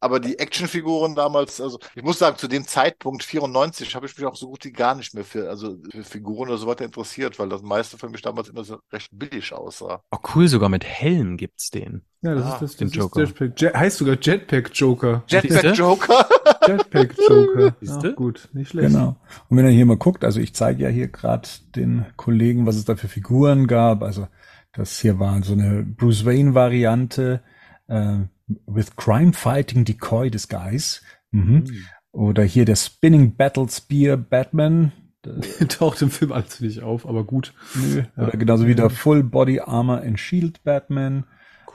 aber 0.00 0.18
die 0.18 0.38
Actionfiguren 0.38 1.14
damals, 1.14 1.60
also 1.60 1.78
ich 1.94 2.02
muss 2.02 2.18
sagen, 2.18 2.38
zu 2.38 2.48
dem 2.48 2.66
Zeitpunkt 2.66 3.22
94 3.22 3.94
habe 3.94 4.06
ich 4.06 4.16
mich 4.16 4.26
auch 4.26 4.34
so 4.34 4.48
gut 4.48 4.64
wie 4.64 4.72
gar 4.72 4.94
nicht 4.94 5.14
mehr 5.14 5.24
für, 5.24 5.50
also 5.50 5.76
für 5.90 6.02
Figuren 6.02 6.48
oder 6.48 6.58
so 6.58 6.66
weiter 6.66 6.86
interessiert, 6.86 7.38
weil 7.38 7.50
das 7.50 7.62
meiste 7.62 7.98
für 7.98 8.08
mich 8.08 8.22
damals 8.22 8.48
immer 8.48 8.64
so 8.64 8.78
recht 8.92 9.10
billig 9.12 9.52
aussah. 9.52 10.02
Oh 10.10 10.18
cool, 10.34 10.48
sogar 10.48 10.70
mit 10.70 10.84
Helm 10.84 11.36
gibt's 11.36 11.70
den. 11.70 12.02
Ja, 12.22 12.34
das 12.34 12.44
ah, 12.44 12.54
ist 12.54 12.62
das, 12.62 12.76
den 12.76 12.88
das 12.88 12.96
Joker. 12.96 13.20
Jetpack, 13.20 13.60
Jet, 13.60 13.74
heißt 13.74 13.98
sogar 13.98 14.16
Jetpack 14.20 14.70
Joker. 14.72 15.24
Jetpack 15.26 15.76
Joker? 15.76 16.28
Jetpack 16.66 17.14
Joker. 17.28 17.76
Ja, 17.80 18.10
gut, 18.12 18.48
nicht 18.52 18.70
schlecht. 18.70 18.88
Genau. 18.88 19.16
Und 19.48 19.56
wenn 19.56 19.64
er 19.64 19.70
hier 19.70 19.86
mal 19.86 19.96
guckt, 19.96 20.24
also 20.24 20.40
ich 20.40 20.54
zeige 20.54 20.84
ja 20.84 20.88
hier 20.88 21.08
gerade 21.08 21.48
den 21.74 22.06
Kollegen, 22.16 22.66
was 22.66 22.76
es 22.76 22.84
da 22.84 22.96
für 22.96 23.08
Figuren 23.08 23.66
gab. 23.66 24.02
Also 24.02 24.28
das 24.72 24.98
hier 24.98 25.18
war 25.18 25.42
so 25.42 25.52
eine 25.52 25.82
Bruce 25.82 26.24
Wayne 26.24 26.54
Variante. 26.54 27.42
Äh, 27.88 28.20
with 28.66 28.96
Crime 28.96 29.32
Fighting 29.32 29.84
Decoy 29.84 30.30
Disguise. 30.30 31.00
Mhm. 31.30 31.54
Mhm. 31.54 31.86
Oder 32.12 32.42
hier 32.42 32.64
der 32.64 32.76
Spinning 32.76 33.36
Battle 33.36 33.68
Spear 33.68 34.16
Batman. 34.16 34.92
Taucht 35.68 36.00
im 36.02 36.10
Film 36.10 36.32
alles 36.32 36.60
nicht 36.60 36.82
auf, 36.82 37.06
aber 37.06 37.24
gut. 37.24 37.52
Nö. 37.74 38.02
Oder 38.16 38.32
genauso 38.32 38.66
wie 38.66 38.74
der 38.74 38.90
Full 38.90 39.22
Body 39.22 39.60
Armor 39.60 40.00
and 40.00 40.18
Shield 40.18 40.62
Batman. 40.64 41.24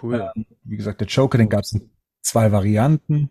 Cool. 0.02 0.30
Ähm, 0.36 0.46
wie 0.64 0.78
gesagt, 0.78 1.00
der 1.00 1.08
Joker, 1.08 1.38
den 1.38 1.50
gab 1.50 1.62
es 1.62 1.74
in 1.74 1.90
zwei 2.22 2.52
Varianten. 2.52 3.30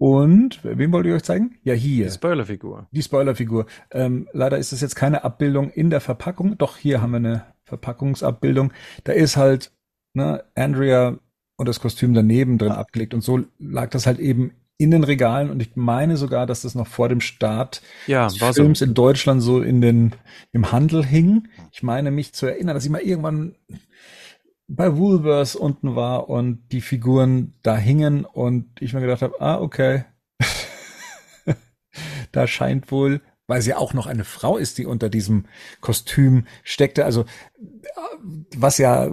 Und, 0.00 0.60
wem 0.62 0.92
wollte 0.92 1.08
ich 1.08 1.14
euch 1.16 1.24
zeigen? 1.24 1.58
Ja, 1.64 1.74
hier. 1.74 2.06
Die 2.06 2.12
Spoilerfigur. 2.12 2.86
Die 2.92 3.02
Spoilerfigur. 3.02 3.66
Ähm, 3.90 4.28
leider 4.32 4.56
ist 4.56 4.70
das 4.70 4.80
jetzt 4.80 4.94
keine 4.94 5.24
Abbildung 5.24 5.70
in 5.70 5.90
der 5.90 6.00
Verpackung. 6.00 6.56
Doch, 6.56 6.76
hier 6.76 7.02
haben 7.02 7.10
wir 7.10 7.16
eine 7.16 7.46
Verpackungsabbildung. 7.64 8.72
Da 9.02 9.12
ist 9.12 9.36
halt 9.36 9.72
ne, 10.14 10.44
Andrea 10.54 11.18
und 11.56 11.68
das 11.68 11.80
Kostüm 11.80 12.14
daneben 12.14 12.58
drin 12.58 12.72
abgelegt. 12.72 13.14
Und 13.14 13.22
so 13.22 13.40
lag 13.58 13.90
das 13.90 14.06
halt 14.06 14.18
eben 14.18 14.52
in 14.78 14.92
den 14.92 15.02
Regalen 15.02 15.50
und 15.50 15.60
ich 15.60 15.74
meine 15.74 16.16
sogar, 16.16 16.46
dass 16.46 16.62
das 16.62 16.76
noch 16.76 16.86
vor 16.86 17.08
dem 17.08 17.20
Start 17.20 17.82
ja, 18.06 18.28
des 18.28 18.36
Films 18.36 18.78
so. 18.78 18.84
in 18.84 18.94
Deutschland 18.94 19.42
so 19.42 19.60
in 19.60 19.80
den 19.80 20.12
im 20.52 20.70
Handel 20.70 21.04
hing. 21.04 21.48
Ich 21.72 21.82
meine 21.82 22.12
mich 22.12 22.32
zu 22.32 22.46
erinnern, 22.46 22.74
dass 22.74 22.84
ich 22.84 22.90
mal 22.90 23.02
irgendwann 23.02 23.56
bei 24.68 24.96
Woolworths 24.96 25.56
unten 25.56 25.96
war 25.96 26.28
und 26.28 26.62
die 26.70 26.80
Figuren 26.80 27.54
da 27.62 27.76
hingen 27.76 28.24
und 28.24 28.70
ich 28.80 28.92
mir 28.92 29.00
gedacht 29.00 29.22
habe, 29.22 29.40
ah 29.40 29.58
okay, 29.60 30.04
da 32.32 32.46
scheint 32.46 32.92
wohl, 32.92 33.20
weil 33.48 33.62
sie 33.62 33.74
auch 33.74 33.94
noch 33.94 34.06
eine 34.06 34.24
Frau 34.24 34.58
ist, 34.58 34.78
die 34.78 34.86
unter 34.86 35.08
diesem 35.08 35.46
Kostüm 35.80 36.46
steckte, 36.62 37.04
also 37.04 37.24
was 38.56 38.78
ja 38.78 39.10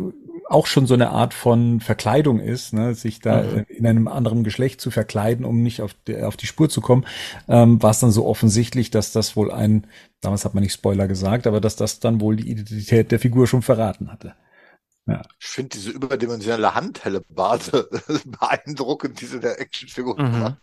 auch 0.56 0.68
schon 0.68 0.88
so 0.88 0.94
eine 0.94 1.10
Art 1.10 1.34
von 1.34 1.82
Verkleidung 1.82 2.40
ist, 2.40 2.72
ne, 2.72 2.96
sich 2.96 3.20
da 3.20 3.44
mhm. 3.44 3.66
in 3.68 3.86
einem 3.86 4.08
anderen 4.08 4.46
Geschlecht 4.46 4.80
zu 4.80 4.90
verkleiden, 4.90 5.44
um 5.44 5.62
nicht 5.62 5.82
auf 5.82 5.94
die, 6.08 6.22
auf 6.22 6.38
die 6.38 6.48
Spur 6.48 6.70
zu 6.70 6.80
kommen, 6.80 7.06
ähm, 7.50 7.84
war 7.84 7.92
es 7.92 8.00
dann 8.00 8.12
so 8.12 8.26
offensichtlich, 8.26 8.90
dass 8.90 9.12
das 9.12 9.36
wohl 9.36 9.52
ein, 9.52 9.86
damals 10.22 10.46
hat 10.46 10.54
man 10.54 10.64
nicht 10.64 10.74
Spoiler 10.74 11.10
gesagt, 11.10 11.46
aber 11.46 11.60
dass 11.60 11.76
das 11.76 12.00
dann 12.00 12.22
wohl 12.22 12.38
die 12.38 12.50
Identität 12.50 13.12
der 13.12 13.20
Figur 13.20 13.48
schon 13.48 13.64
verraten 13.64 14.10
hatte. 14.10 14.34
Ja. 15.08 15.22
Ich 15.40 15.48
finde 15.48 15.70
diese 15.70 15.92
überdimensionale 15.92 16.74
Handhelle 16.74 17.22
Bade 17.30 17.90
beeindruckend, 18.26 19.20
diese 19.20 19.42
der 19.42 19.60
Actionfigur 19.60 20.20
mhm. 20.20 20.32
gemacht. 20.32 20.58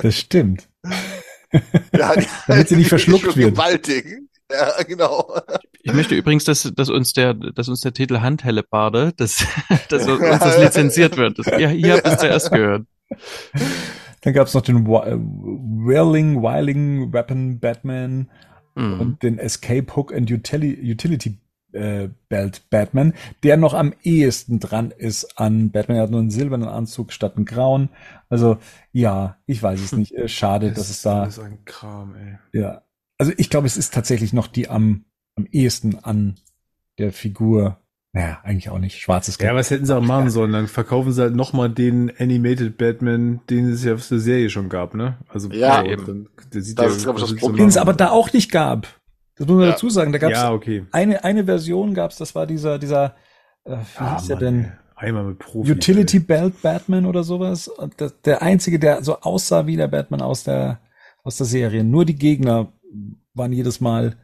Das 0.00 0.14
stimmt. 0.14 0.68
ja, 1.92 2.14
die, 2.14 2.26
Damit 2.46 2.68
sie 2.68 2.76
nicht 2.76 2.88
verschluckt 2.88 3.36
wird. 3.36 3.54
Gewaltig. 3.54 4.27
Ja, 4.50 4.82
genau. 4.86 5.34
Ich 5.82 5.92
möchte 5.92 6.14
übrigens, 6.14 6.44
dass, 6.44 6.70
dass 6.74 6.90
uns 6.90 7.12
der, 7.12 7.34
dass 7.34 7.68
uns 7.68 7.80
der 7.80 7.92
Titel 7.92 8.20
Handhellebarde, 8.20 9.12
dass, 9.16 9.44
dass 9.88 10.06
uns 10.06 10.20
das 10.20 10.58
lizenziert 10.58 11.16
wird. 11.16 11.38
Das, 11.38 11.46
ja, 11.46 11.68
hier 11.68 11.94
habt 11.94 12.06
ihr 12.06 12.12
es 12.12 12.18
zuerst 12.18 12.50
gehört. 12.50 12.86
Dann 14.22 14.32
gab 14.32 14.46
es 14.48 14.54
noch 14.54 14.62
den 14.62 14.86
Whirling, 14.86 16.42
Whirling 16.42 17.12
Weapon 17.12 17.60
Batman 17.60 18.30
mm. 18.74 19.00
und 19.00 19.22
den 19.22 19.38
Escape 19.38 19.94
Hook 19.94 20.12
and 20.12 20.30
Utility, 20.30 20.92
Utility 20.92 21.38
äh, 21.72 22.08
Belt 22.28 22.62
Batman, 22.70 23.14
der 23.42 23.56
noch 23.56 23.74
am 23.74 23.94
ehesten 24.02 24.58
dran 24.58 24.90
ist 24.90 25.38
an 25.38 25.70
Batman. 25.70 25.98
Er 25.98 26.02
hat 26.04 26.10
nur 26.10 26.20
einen 26.20 26.30
silbernen 26.30 26.68
Anzug 26.68 27.12
statt 27.12 27.36
einen 27.36 27.44
grauen. 27.44 27.90
Also 28.28 28.58
ja, 28.92 29.36
ich 29.46 29.62
weiß 29.62 29.80
es 29.80 29.92
nicht. 29.92 30.12
Äh, 30.12 30.28
schade, 30.28 30.72
dass 30.72 30.90
es 30.90 31.02
da. 31.02 31.26
Das 31.26 31.38
ist 31.38 31.44
ein 31.44 31.64
Kram, 31.64 32.16
ey. 32.16 32.60
Ja, 32.60 32.82
also 33.18 33.32
ich 33.36 33.50
glaube, 33.50 33.66
es 33.66 33.76
ist 33.76 33.92
tatsächlich 33.94 34.32
noch 34.32 34.46
die 34.46 34.68
am 34.68 35.04
am 35.36 35.46
ehesten 35.52 35.98
an 36.02 36.34
der 36.98 37.12
Figur. 37.12 37.78
Naja, 38.12 38.40
eigentlich 38.42 38.70
auch 38.70 38.78
nicht. 38.78 38.98
Schwarzes 38.98 39.38
Ja, 39.40 39.54
was 39.54 39.70
hätten 39.70 39.86
sie 39.86 39.94
auch 39.96 40.02
machen 40.02 40.30
sollen? 40.30 40.52
Dann 40.52 40.66
verkaufen 40.66 41.12
sie 41.12 41.22
halt 41.22 41.36
nochmal 41.36 41.68
den 41.70 42.10
Animated 42.18 42.76
Batman, 42.76 43.40
den 43.48 43.70
es 43.70 43.84
ja 43.84 43.94
aus 43.94 44.08
der 44.08 44.18
Serie 44.18 44.50
schon 44.50 44.68
gab, 44.68 44.94
ne? 44.94 45.18
Also 45.28 45.48
Ja, 45.50 45.84
eben. 45.84 46.04
dann, 46.06 46.28
der 46.52 46.62
sieht 46.62 46.78
Das 46.78 46.86
ja, 46.86 46.96
ist, 46.96 47.02
glaub 47.04 47.16
ich, 47.16 47.22
was 47.22 47.30
das 47.30 47.38
Problem. 47.38 47.58
Den 47.58 47.68
es 47.68 47.76
aber 47.76 47.92
da 47.92 48.10
auch 48.10 48.32
nicht 48.32 48.50
gab. 48.50 48.88
Das 49.36 49.46
muss 49.46 49.56
man 49.58 49.66
Ja. 49.66 49.70
dazu 49.72 49.90
sagen. 49.90 50.10
Da 50.10 50.18
gab 50.18 50.32
es 50.32 50.38
Ja, 50.38 50.50
okay. 50.52 50.86
eine, 50.90 51.22
eine 51.22 51.44
Version 51.44 51.94
gab's, 51.94 52.16
das 52.16 52.34
war 52.34 52.46
dieser, 52.46 52.78
dieser, 52.80 53.14
äh, 53.64 53.76
wie 53.76 53.84
Ah, 53.98 54.16
hieß 54.18 54.26
der 54.28 54.36
denn? 54.38 54.64
ey. 54.64 54.70
Einmal 54.96 55.22
mit 55.24 55.38
Profi. 55.38 55.70
Utility 55.70 56.18
Belt 56.18 56.60
Batman 56.62 57.06
oder 57.06 57.22
sowas. 57.22 57.68
Und 57.68 58.00
das, 58.00 58.20
der 58.22 58.42
einzige, 58.42 58.80
der 58.80 59.04
so 59.04 59.20
aussah 59.20 59.66
wie 59.66 59.76
der 59.76 59.86
Batman 59.86 60.22
aus 60.22 60.42
der, 60.42 60.80
aus 61.22 61.36
der 61.36 61.46
Serie. 61.46 61.84
Nur 61.84 62.04
die 62.04 62.16
Gegner 62.16 62.72
waren 63.34 63.52
jedes 63.52 63.80
Mal 63.80 64.16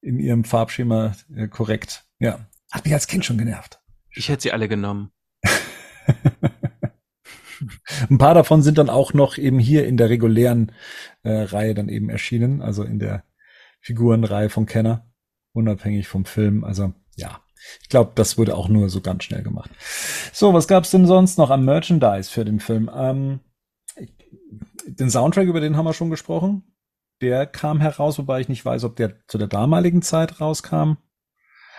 in 0.00 0.18
ihrem 0.18 0.44
Farbschema 0.44 1.16
äh, 1.34 1.48
korrekt. 1.48 2.04
Ja. 2.18 2.46
Hat 2.70 2.84
mich 2.84 2.94
als 2.94 3.06
Kind 3.06 3.24
schon 3.24 3.38
genervt. 3.38 3.80
Ich 4.14 4.28
hätte 4.28 4.42
sie 4.42 4.52
alle 4.52 4.68
genommen. 4.68 5.10
Ein 8.10 8.18
paar 8.18 8.34
davon 8.34 8.62
sind 8.62 8.78
dann 8.78 8.90
auch 8.90 9.14
noch 9.14 9.38
eben 9.38 9.58
hier 9.58 9.86
in 9.86 9.96
der 9.96 10.10
regulären 10.10 10.72
äh, 11.22 11.32
Reihe 11.32 11.74
dann 11.74 11.88
eben 11.88 12.10
erschienen, 12.10 12.60
also 12.62 12.82
in 12.82 12.98
der 12.98 13.24
Figurenreihe 13.80 14.50
von 14.50 14.66
Kenner, 14.66 15.10
unabhängig 15.52 16.08
vom 16.08 16.24
Film. 16.24 16.64
Also 16.64 16.92
ja, 17.16 17.40
ich 17.82 17.88
glaube, 17.88 18.12
das 18.14 18.36
wurde 18.36 18.56
auch 18.56 18.68
nur 18.68 18.88
so 18.88 19.00
ganz 19.00 19.24
schnell 19.24 19.42
gemacht. 19.42 19.70
So, 20.32 20.52
was 20.52 20.68
gab's 20.68 20.90
denn 20.90 21.06
sonst 21.06 21.38
noch 21.38 21.50
am 21.50 21.64
Merchandise 21.64 22.30
für 22.30 22.44
den 22.44 22.60
Film? 22.60 22.90
Ähm, 22.94 23.40
den 24.86 25.10
Soundtrack, 25.10 25.46
über 25.46 25.60
den 25.60 25.76
haben 25.76 25.86
wir 25.86 25.94
schon 25.94 26.10
gesprochen. 26.10 26.73
Der 27.24 27.46
kam 27.46 27.80
heraus, 27.80 28.18
wobei 28.18 28.42
ich 28.42 28.50
nicht 28.50 28.66
weiß, 28.66 28.84
ob 28.84 28.96
der 28.96 29.26
zu 29.28 29.38
der 29.38 29.46
damaligen 29.46 30.02
Zeit 30.02 30.42
rauskam. 30.42 30.98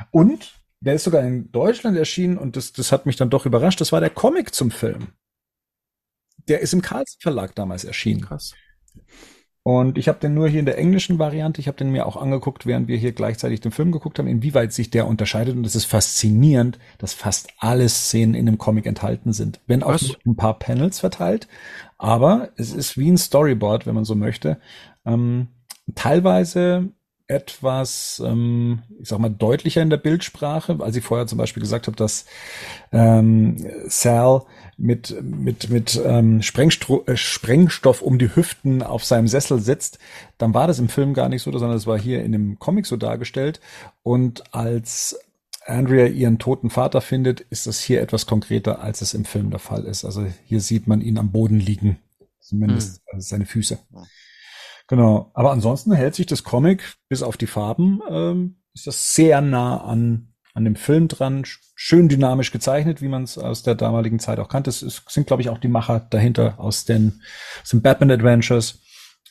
Und 0.09 0.59
der 0.80 0.95
ist 0.95 1.03
sogar 1.03 1.22
in 1.22 1.51
Deutschland 1.51 1.95
erschienen 1.95 2.39
und 2.39 2.55
das, 2.55 2.73
das 2.73 2.91
hat 2.91 3.05
mich 3.05 3.15
dann 3.15 3.30
doch 3.30 3.45
überrascht. 3.45 3.80
Das 3.80 3.91
war 3.91 3.99
der 3.99 4.09
Comic 4.09 4.55
zum 4.55 4.72
Film. 4.72 5.09
Der 6.47 6.61
ist 6.61 6.73
im 6.73 6.81
Carlsen 6.81 7.19
Verlag 7.22 7.53
damals 7.53 7.84
erschienen. 7.84 8.22
Krass. 8.22 8.55
Und 9.61 9.99
ich 9.99 10.07
habe 10.07 10.19
den 10.19 10.34
nur 10.34 10.47
hier 10.47 10.59
in 10.61 10.65
der 10.65 10.80
englischen 10.80 11.19
Variante, 11.19 11.61
ich 11.61 11.67
habe 11.67 11.77
den 11.77 11.91
mir 11.91 12.07
auch 12.07 12.17
angeguckt, 12.17 12.65
während 12.65 12.88
wir 12.88 12.97
hier 12.97 13.11
gleichzeitig 13.11 13.61
den 13.61 13.72
Film 13.72 13.91
geguckt 13.91 14.17
haben, 14.17 14.27
inwieweit 14.27 14.73
sich 14.73 14.89
der 14.89 15.05
unterscheidet. 15.05 15.55
Und 15.55 15.65
es 15.65 15.76
ist 15.76 15.85
faszinierend, 15.85 16.80
dass 16.97 17.13
fast 17.13 17.49
alle 17.59 17.88
Szenen 17.88 18.34
in 18.34 18.47
dem 18.47 18.57
Comic 18.57 18.88
enthalten 18.88 19.31
sind. 19.31 19.59
Wenn 19.67 19.84
auch 19.84 19.99
ein 20.26 20.35
paar 20.35 20.57
Panels 20.57 20.99
verteilt. 20.99 21.47
Aber 21.99 22.49
es 22.57 22.73
ist 22.73 22.97
wie 22.97 23.11
ein 23.11 23.17
Storyboard, 23.17 23.85
wenn 23.85 23.95
man 23.95 24.05
so 24.05 24.15
möchte. 24.15 24.59
Ähm, 25.06 25.48
teilweise 25.94 26.90
etwas, 27.27 28.22
ähm, 28.23 28.84
ich 29.02 29.10
sag 29.10 29.19
mal, 29.19 29.30
deutlicher 29.30 29.82
in 29.82 29.90
der 29.90 29.98
Bildsprache, 29.98 30.77
als 30.80 30.95
ich 30.95 31.03
vorher 31.03 31.26
zum 31.26 31.40
Beispiel 31.40 31.61
gesagt 31.61 31.88
habe, 31.88 31.98
dass 31.98 32.26
ähm, 32.91 33.65
Sal 33.88 34.44
mit, 34.77 35.15
mit, 35.23 35.69
mit 35.69 35.99
ähm, 36.06 36.41
Sprengstro 36.44 37.03
äh, 37.07 37.18
Sprengstoff 37.18 38.02
um 38.02 38.19
die 38.19 38.36
Hüften 38.36 38.84
auf 38.84 39.03
seinem 39.03 39.27
Sessel 39.27 39.60
sitzt, 39.60 39.98
dann 40.38 40.53
war 40.53 40.68
das 40.68 40.77
im 40.77 40.90
Film 40.90 41.14
gar 41.14 41.30
nicht 41.30 41.41
so, 41.41 41.52
sondern 41.52 41.77
es 41.77 41.88
war 41.88 41.98
hier 41.98 42.23
in 42.23 42.32
dem 42.32 42.60
Comic 42.60 42.86
so 42.86 42.95
dargestellt. 42.95 43.60
Und 44.03 44.53
als 44.53 45.18
Andrea 45.65 46.06
ihren 46.06 46.38
toten 46.38 46.69
Vater 46.69 47.02
findet, 47.02 47.41
ist 47.41 47.65
das 47.65 47.80
hier 47.82 48.02
etwas 48.02 48.27
konkreter, 48.27 48.82
als 48.82 49.02
es 49.02 49.15
im 49.15 49.26
Film 49.26 49.49
der 49.49 49.60
Fall 49.60 49.86
ist. 49.86 50.06
Also 50.06 50.27
hier 50.45 50.61
sieht 50.61 50.86
man 50.86 51.02
ihn 51.02 51.18
am 51.18 51.32
Boden 51.32 51.60
liegen, 51.60 51.98
zumindest 52.40 53.02
also 53.11 53.27
seine 53.27 53.48
Füße. 53.48 53.80
Genau. 54.88 55.32
Aber 55.34 55.52
ansonsten 55.52 55.94
hält 55.94 56.16
sich 56.16 56.26
das 56.28 56.44
Comic 56.44 56.95
bis 57.10 57.24
auf 57.24 57.38
die 57.38 57.48
Farben, 57.48 58.02
ähm, 58.10 58.62
ist 58.74 58.88
das 58.88 59.14
sehr 59.14 59.41
nah 59.41 59.78
an, 59.84 60.34
an 60.53 60.66
dem 60.66 60.76
Film 60.76 61.07
dran. 61.07 61.44
Sch- 61.44 61.60
Schön 61.76 62.07
dynamisch 62.07 62.52
gezeichnet, 62.52 63.02
wie 63.02 63.07
man 63.07 63.24
es 63.24 63.38
aus 63.38 63.64
der 63.64 63.76
damaligen 63.76 64.20
Zeit 64.20 64.40
auch 64.40 64.48
kannte. 64.49 64.70
Es 64.70 64.82
ist, 64.82 65.03
sind, 65.10 65.28
glaube 65.28 65.41
ich, 65.41 65.49
auch 65.49 65.57
die 65.57 65.68
Macher 65.68 65.99
dahinter 65.99 66.60
aus 66.60 66.86
den, 66.86 67.22
aus 67.64 67.70
den 67.70 67.82
Batman 67.82 68.12
Adventures. 68.12 68.80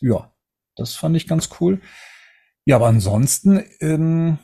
Ja, 0.01 0.32
das 0.76 0.94
fand 0.94 1.16
ich 1.16 1.26
ganz 1.28 1.48
cool. 1.60 1.81
Ja, 2.66 2.76
aber 2.76 2.86
ansonsten, 2.89 3.62
ähm, 3.81 4.39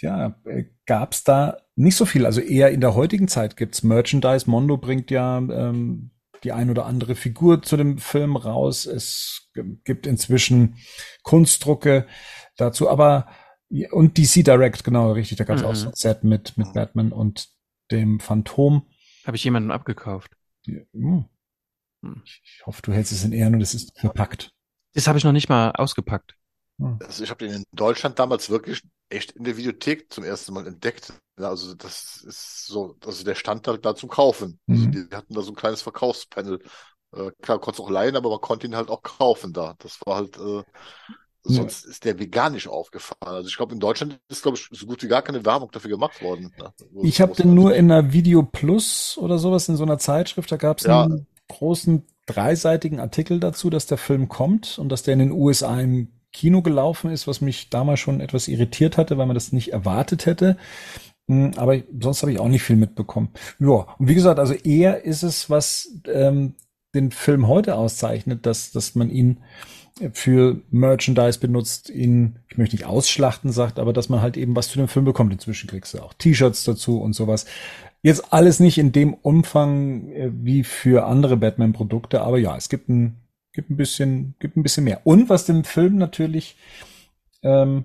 ja, 0.00 0.36
äh, 0.44 0.64
gab's 0.86 1.24
da 1.24 1.58
nicht 1.76 1.96
so 1.96 2.06
viel. 2.06 2.24
Also 2.26 2.40
eher 2.40 2.70
in 2.70 2.80
der 2.80 2.94
heutigen 2.94 3.28
Zeit 3.28 3.56
gibt's 3.56 3.82
Merchandise. 3.82 4.48
Mondo 4.48 4.76
bringt 4.76 5.10
ja 5.10 5.38
ähm, 5.38 6.10
die 6.44 6.52
ein 6.52 6.70
oder 6.70 6.86
andere 6.86 7.14
Figur 7.14 7.62
zu 7.62 7.76
dem 7.76 7.98
Film 7.98 8.36
raus. 8.36 8.86
Es 8.86 9.50
gibt 9.84 10.06
inzwischen 10.06 10.76
Kunstdrucke 11.22 12.06
dazu, 12.56 12.88
aber 12.88 13.28
und 13.90 14.16
DC 14.16 14.44
Direct, 14.44 14.82
genau, 14.84 15.12
richtig, 15.12 15.36
da 15.38 15.44
gab's 15.44 15.62
auch 15.62 15.70
Mhm. 15.72 15.74
so 15.76 15.86
ein 15.88 15.94
Set 15.94 16.24
mit, 16.24 16.56
mit 16.56 16.72
Batman 16.72 17.12
und 17.12 17.48
dem 17.90 18.18
Phantom. 18.20 18.86
Habe 19.26 19.36
ich 19.36 19.44
jemanden 19.44 19.70
abgekauft. 19.70 20.32
Ja, 20.64 20.80
hm. 20.92 21.26
Hm. 22.02 22.22
Ich 22.24 22.40
ich 22.44 22.66
hoffe, 22.66 22.80
du 22.82 22.92
hältst 22.92 23.12
es 23.12 23.24
in 23.24 23.32
Ehren 23.32 23.54
und 23.54 23.60
es 23.60 23.74
ist 23.74 23.98
verpackt. 23.98 24.52
Das 24.94 25.06
habe 25.06 25.18
ich 25.18 25.24
noch 25.24 25.32
nicht 25.32 25.48
mal 25.48 25.72
ausgepackt. 25.72 26.34
Hm. 26.78 26.98
Also 27.04 27.24
ich 27.24 27.30
habe 27.30 27.44
den 27.44 27.56
in 27.56 27.64
Deutschland 27.72 28.18
damals 28.18 28.48
wirklich 28.48 28.82
echt 29.08 29.32
in 29.32 29.44
der 29.44 29.56
Videothek 29.56 30.12
zum 30.12 30.24
ersten 30.24 30.52
Mal 30.52 30.66
entdeckt. 30.66 31.12
Ja, 31.38 31.48
also 31.50 31.74
das 31.74 32.22
ist 32.26 32.66
so, 32.66 32.96
also 33.04 33.24
der 33.24 33.34
stand 33.34 33.66
halt 33.68 33.84
da 33.84 33.94
zum 33.94 34.08
Kaufen. 34.08 34.58
Also 34.68 34.86
Mhm. 34.86 34.92
die 34.92 35.16
hatten 35.16 35.34
da 35.34 35.42
so 35.42 35.52
ein 35.52 35.56
kleines 35.56 35.82
Verkaufspanel. 35.82 36.60
Äh, 37.14 37.30
klar, 37.40 37.58
konntest 37.58 37.80
auch 37.80 37.90
leihen, 37.90 38.16
aber 38.16 38.28
man 38.30 38.40
konnte 38.40 38.66
ihn 38.66 38.76
halt 38.76 38.90
auch 38.90 39.02
kaufen 39.02 39.52
da. 39.52 39.74
Das 39.78 39.98
war 40.04 40.16
halt, 40.16 40.36
äh, 40.36 40.62
sonst 41.42 41.86
ist 41.86 42.04
der 42.04 42.14
nicht 42.50 42.68
aufgefallen. 42.68 43.16
Also 43.36 43.48
ich 43.48 43.56
glaube, 43.56 43.72
in 43.72 43.80
Deutschland 43.80 44.18
ist, 44.28 44.42
glaube 44.42 44.58
ich, 44.58 44.68
so 44.70 44.86
gut 44.86 45.02
wie 45.02 45.08
gar 45.08 45.22
keine 45.22 45.44
Werbung 45.44 45.70
dafür 45.70 45.90
gemacht 45.90 46.20
worden. 46.22 46.52
Ne? 46.58 46.72
Ich 47.02 47.20
habe 47.20 47.34
den 47.34 47.54
nur 47.54 47.74
in 47.74 47.90
einer 47.90 48.12
Video 48.12 48.42
Plus 48.42 49.16
oder 49.18 49.38
sowas 49.38 49.68
in 49.68 49.76
so 49.76 49.84
einer 49.84 49.98
Zeitschrift. 49.98 50.50
Da 50.52 50.56
gab 50.56 50.78
es 50.78 50.84
Ja. 50.84 51.04
einen 51.04 51.26
großen 51.48 52.04
dreiseitigen 52.26 53.00
Artikel 53.00 53.40
dazu, 53.40 53.70
dass 53.70 53.86
der 53.86 53.96
Film 53.98 54.28
kommt 54.28 54.78
und 54.78 54.90
dass 54.90 55.02
der 55.02 55.14
in 55.14 55.20
den 55.20 55.32
USA 55.32 55.80
im 55.80 56.08
Kino 56.32 56.62
gelaufen 56.62 57.10
ist, 57.10 57.26
was 57.26 57.40
mich 57.40 57.70
damals 57.70 58.00
schon 58.00 58.20
etwas 58.20 58.48
irritiert 58.48 58.98
hatte, 58.98 59.18
weil 59.18 59.26
man 59.26 59.34
das 59.34 59.52
nicht 59.52 59.72
erwartet 59.72 60.26
hätte. 60.26 60.56
Hm, 61.28 61.52
Aber 61.56 61.76
sonst 62.00 62.22
habe 62.22 62.32
ich 62.32 62.40
auch 62.40 62.48
nicht 62.48 62.62
viel 62.62 62.76
mitbekommen. 62.76 63.30
Ja, 63.58 63.86
und 63.98 64.08
wie 64.08 64.14
gesagt, 64.14 64.38
also 64.38 64.54
eher 64.54 65.04
ist 65.04 65.22
es, 65.22 65.50
was 65.50 65.90
ähm, 66.06 66.54
den 66.94 67.10
Film 67.10 67.48
heute 67.48 67.76
auszeichnet, 67.76 68.46
dass, 68.46 68.72
dass 68.72 68.94
man 68.94 69.10
ihn 69.10 69.40
für 70.12 70.60
Merchandise 70.70 71.38
benutzt, 71.40 71.90
ihn, 71.90 72.38
ich 72.48 72.56
möchte 72.56 72.76
nicht 72.76 72.86
ausschlachten, 72.86 73.52
sagt, 73.52 73.78
aber 73.78 73.92
dass 73.92 74.08
man 74.08 74.22
halt 74.22 74.36
eben 74.36 74.54
was 74.54 74.68
zu 74.68 74.78
dem 74.78 74.88
Film 74.88 75.04
bekommt. 75.04 75.32
Inzwischen 75.32 75.68
kriegst 75.68 75.94
du 75.94 76.00
auch 76.00 76.14
T-Shirts 76.14 76.64
dazu 76.64 77.00
und 77.00 77.14
sowas. 77.14 77.46
Jetzt 78.02 78.32
alles 78.32 78.60
nicht 78.60 78.78
in 78.78 78.92
dem 78.92 79.14
Umfang 79.14 80.08
äh, 80.10 80.30
wie 80.32 80.62
für 80.62 81.06
andere 81.06 81.36
Batman-Produkte, 81.36 82.20
aber 82.20 82.38
ja, 82.38 82.56
es 82.56 82.68
gibt 82.68 82.88
ein, 82.88 83.16
gibt 83.52 83.70
ein 83.70 83.76
bisschen, 83.76 84.34
gibt 84.38 84.56
ein 84.56 84.62
bisschen 84.62 84.84
mehr. 84.84 85.00
Und 85.04 85.28
was 85.28 85.46
dem 85.46 85.64
Film 85.64 85.96
natürlich 85.96 86.56
ähm, 87.42 87.84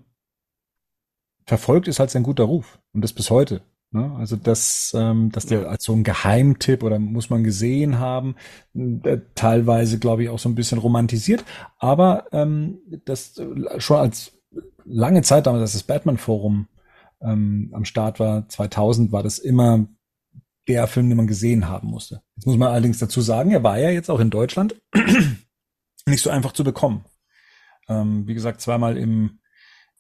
verfolgt, 1.46 1.88
ist 1.88 2.00
halt 2.00 2.10
sein 2.10 2.24
guter 2.24 2.44
Ruf. 2.44 2.80
Und 2.94 3.02
das 3.02 3.14
bis 3.14 3.30
heute. 3.30 3.62
Ne? 3.94 4.12
Also 4.18 4.36
das, 4.36 4.92
ähm, 4.98 5.32
dass 5.32 5.46
der 5.46 5.70
als 5.70 5.84
so 5.84 5.94
ein 5.94 6.04
Geheimtipp 6.04 6.82
oder 6.84 6.98
muss 6.98 7.30
man 7.30 7.44
gesehen 7.44 8.00
haben, 8.00 8.36
äh, 8.74 9.20
teilweise 9.36 10.00
glaube 10.00 10.24
ich 10.24 10.30
auch 10.30 10.40
so 10.40 10.50
ein 10.50 10.56
bisschen 10.56 10.80
romantisiert, 10.80 11.46
aber 11.78 12.26
ähm, 12.32 12.80
das 13.06 13.38
äh, 13.38 13.80
schon 13.80 13.98
als 13.98 14.32
lange 14.84 15.22
Zeit 15.22 15.46
damals, 15.46 15.62
als 15.62 15.74
das 15.74 15.84
Batman 15.84 16.18
Forum 16.18 16.68
ähm, 17.22 17.70
am 17.74 17.86
Start 17.86 18.20
war, 18.20 18.50
2000, 18.50 19.12
war 19.12 19.22
das 19.22 19.38
immer 19.38 19.86
der 20.68 20.88
Film, 20.88 21.10
den 21.10 21.18
man 21.18 21.28
gesehen 21.28 21.70
haben 21.70 21.90
musste. 21.90 22.22
Jetzt 22.36 22.48
muss 22.48 22.58
man 22.58 22.70
allerdings 22.70 22.98
dazu 22.98 23.22
sagen, 23.22 23.52
er 23.52 23.64
war 23.64 23.78
ja 23.78 23.92
jetzt 23.92 24.10
auch 24.10 24.20
in 24.20 24.32
Deutschland 24.32 24.76
nicht 26.08 26.22
so 26.22 26.30
einfach 26.30 26.52
zu 26.54 26.64
bekommen. 26.64 27.06
Ähm, 27.88 28.28
wie 28.28 28.34
gesagt, 28.34 28.62
zweimal 28.62 28.98
im 28.98 29.40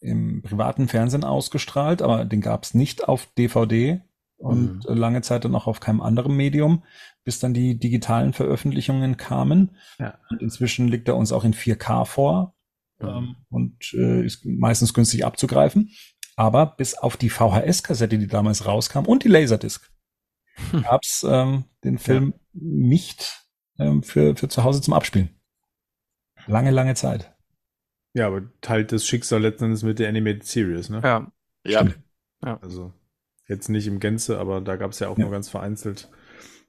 im 0.01 0.41
privaten 0.41 0.89
Fernsehen 0.89 1.23
ausgestrahlt, 1.23 2.01
aber 2.01 2.25
den 2.25 2.41
gab 2.41 2.65
es 2.65 2.73
nicht 2.73 3.07
auf 3.07 3.25
DVD 3.37 4.01
und 4.35 4.83
Mhm. 4.89 4.95
lange 4.95 5.21
Zeit 5.21 5.45
dann 5.45 5.55
auch 5.55 5.65
auf 5.65 5.79
keinem 5.79 6.01
anderen 6.01 6.35
Medium, 6.35 6.83
bis 7.23 7.39
dann 7.39 7.53
die 7.53 7.79
digitalen 7.79 8.33
Veröffentlichungen 8.33 9.15
kamen. 9.15 9.77
Ja. 9.99 10.19
Und 10.29 10.41
inzwischen 10.41 10.89
liegt 10.89 11.07
er 11.07 11.15
uns 11.15 11.31
auch 11.31 11.45
in 11.45 11.53
4K 11.53 12.03
vor 12.03 12.53
ähm, 12.99 13.37
und 13.49 13.93
äh, 13.93 14.25
ist 14.25 14.43
meistens 14.45 14.93
günstig 14.93 15.23
abzugreifen. 15.25 15.89
Aber 16.35 16.65
bis 16.65 16.95
auf 16.95 17.15
die 17.15 17.29
VHS-Kassette, 17.29 18.17
die 18.17 18.27
damals 18.27 18.65
rauskam, 18.65 19.05
und 19.05 19.23
die 19.23 19.29
Laserdisc, 19.29 19.89
Hm. 20.71 20.83
gab's 20.83 21.25
ähm, 21.27 21.63
den 21.85 21.97
Film 21.97 22.33
nicht 22.51 23.45
ähm, 23.79 24.03
für, 24.03 24.35
für 24.35 24.49
zu 24.49 24.65
Hause 24.65 24.81
zum 24.81 24.93
Abspielen. 24.93 25.29
Lange, 26.47 26.71
lange 26.71 26.95
Zeit. 26.95 27.33
Ja, 28.13 28.27
aber 28.27 28.43
teilt 28.61 28.91
das 28.91 29.05
Schicksal 29.05 29.41
letzten 29.41 29.65
Endes 29.65 29.83
mit 29.83 29.99
der 29.99 30.09
Animated 30.09 30.43
Series, 30.45 30.89
ne? 30.89 31.01
Ja, 31.03 31.31
Ja, 31.65 31.87
Ja. 32.45 32.59
Also 32.61 32.93
jetzt 33.47 33.69
nicht 33.69 33.87
im 33.87 33.99
Gänze, 33.99 34.39
aber 34.39 34.61
da 34.61 34.75
gab 34.75 34.91
es 34.91 34.99
ja 34.99 35.09
auch 35.09 35.17
Ja. 35.17 35.23
nur 35.23 35.31
ganz 35.31 35.49
vereinzelt. 35.49 36.09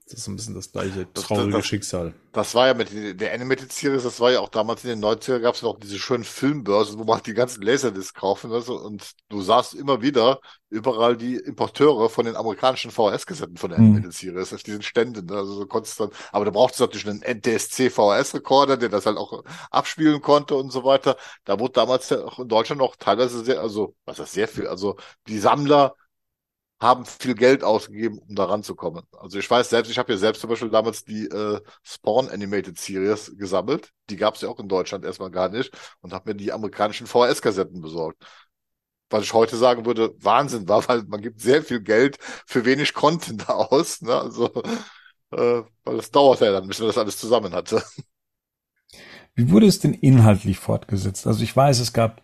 Das 0.07 0.19
ist 0.19 0.25
so 0.25 0.31
ein 0.31 0.35
bisschen 0.35 0.53
das 0.53 0.71
gleiche 0.71 1.07
Das- 1.13 1.23
traurige 1.23 1.51
das- 1.57 1.65
Schicksal. 1.65 2.13
Das 2.31 2.53
war 2.53 2.67
ja 2.67 2.75
mit 2.75 2.89
der- 3.19 3.33
Animated 3.33 3.71
Series, 3.73 4.03
das 4.03 4.19
war 4.19 4.29
ja 4.31 4.39
auch 4.39 4.49
damals 4.49 4.83
in 4.83 4.89
den 4.91 4.99
90er 4.99 5.39
gab 5.39 5.55
es 5.55 5.61
ja 5.61 5.67
auch 5.67 5.79
diese 5.79 5.97
schönen 5.97 6.23
Filmbörsen, 6.23 6.99
wo 6.99 7.03
man 7.05 7.23
die 7.23 7.33
ganzen 7.33 7.63
Laserdiscs 7.63 8.13
kaufen 8.13 8.51
du, 8.51 8.75
und 8.75 9.13
du 9.29 9.41
sahst 9.41 9.73
immer 9.73 10.03
wieder 10.03 10.41
überall 10.69 11.17
die 11.17 11.37
Importeure 11.37 12.07
von 12.09 12.25
den 12.25 12.35
amerikanischen 12.35 12.91
VHS-Kassetten 12.91 13.57
von 13.57 13.71
der 13.71 13.79
Mhm. 13.79 13.85
Animated 13.95 14.13
Series 14.13 14.53
auf 14.53 14.61
diesen 14.61 14.83
Ständen. 14.83 15.25
ne? 15.25 15.37
Also 15.37 15.61
du 15.61 15.65
konntest 15.65 15.99
dann, 15.99 16.11
aber 16.31 16.45
du 16.45 16.51
brauchtest 16.51 16.81
natürlich 16.81 17.07
einen 17.07 17.23
NTSC 17.23 17.89
VHS-Rekorder, 17.89 18.77
der 18.77 18.89
das 18.89 19.07
halt 19.07 19.17
auch 19.17 19.43
abspielen 19.71 20.21
konnte 20.21 20.53
und 20.55 20.71
so 20.71 20.83
weiter. 20.83 21.17
Da 21.45 21.59
wurde 21.59 21.73
damals 21.73 22.09
ja 22.09 22.23
auch 22.23 22.37
in 22.37 22.47
Deutschland 22.47 22.79
noch 22.79 22.95
teilweise 22.97 23.43
sehr, 23.43 23.59
also 23.59 23.95
was 24.05 24.19
ist 24.19 24.33
sehr 24.33 24.47
viel, 24.47 24.67
also 24.67 24.97
die 25.27 25.39
Sammler 25.39 25.95
haben 26.79 27.05
viel 27.05 27.35
Geld 27.35 27.63
ausgegeben, 27.63 28.19
um 28.19 28.35
da 28.35 28.45
ranzukommen. 28.45 29.03
Also 29.17 29.39
ich 29.39 29.49
weiß 29.49 29.69
selbst, 29.69 29.89
ich 29.89 29.97
habe 29.97 30.11
ja 30.11 30.17
selbst 30.17 30.41
zum 30.41 30.49
Beispiel 30.49 30.69
damals 30.69 31.05
die 31.05 31.25
äh, 31.25 31.61
Spawn 31.83 32.29
Animated 32.29 32.77
Series 32.77 33.33
gesammelt. 33.37 33.91
Die 34.09 34.17
gab 34.17 34.35
es 34.35 34.41
ja 34.41 34.49
auch 34.49 34.59
in 34.59 34.67
Deutschland 34.67 35.05
erstmal 35.05 35.31
gar 35.31 35.49
nicht 35.49 35.71
und 36.01 36.13
habe 36.13 36.31
mir 36.31 36.35
die 36.35 36.51
amerikanischen 36.51 37.07
VHS-Kassetten 37.07 37.81
besorgt. 37.81 38.25
Was 39.09 39.23
ich 39.23 39.33
heute 39.33 39.55
sagen 39.55 39.85
würde, 39.85 40.13
Wahnsinn 40.19 40.67
war, 40.67 40.85
weil 40.89 41.03
man 41.03 41.21
gibt 41.21 41.39
sehr 41.39 41.63
viel 41.63 41.81
Geld 41.81 42.17
für 42.45 42.65
wenig 42.65 42.93
Content 42.93 43.47
aus. 43.49 44.01
Ne? 44.01 44.13
Also, 44.13 44.51
äh, 45.31 45.63
weil 45.85 45.97
das 45.97 46.11
dauert 46.11 46.41
ja 46.41 46.51
dann, 46.51 46.67
bis 46.67 46.79
man 46.79 46.87
das 46.87 46.97
alles 46.97 47.17
zusammen 47.17 47.53
hatte. 47.53 47.83
Wie 49.35 49.49
wurde 49.51 49.65
es 49.65 49.79
denn 49.79 49.93
inhaltlich 49.93 50.59
fortgesetzt? 50.59 51.27
Also 51.27 51.43
ich 51.43 51.55
weiß, 51.55 51.79
es 51.79 51.91
gab 51.91 52.21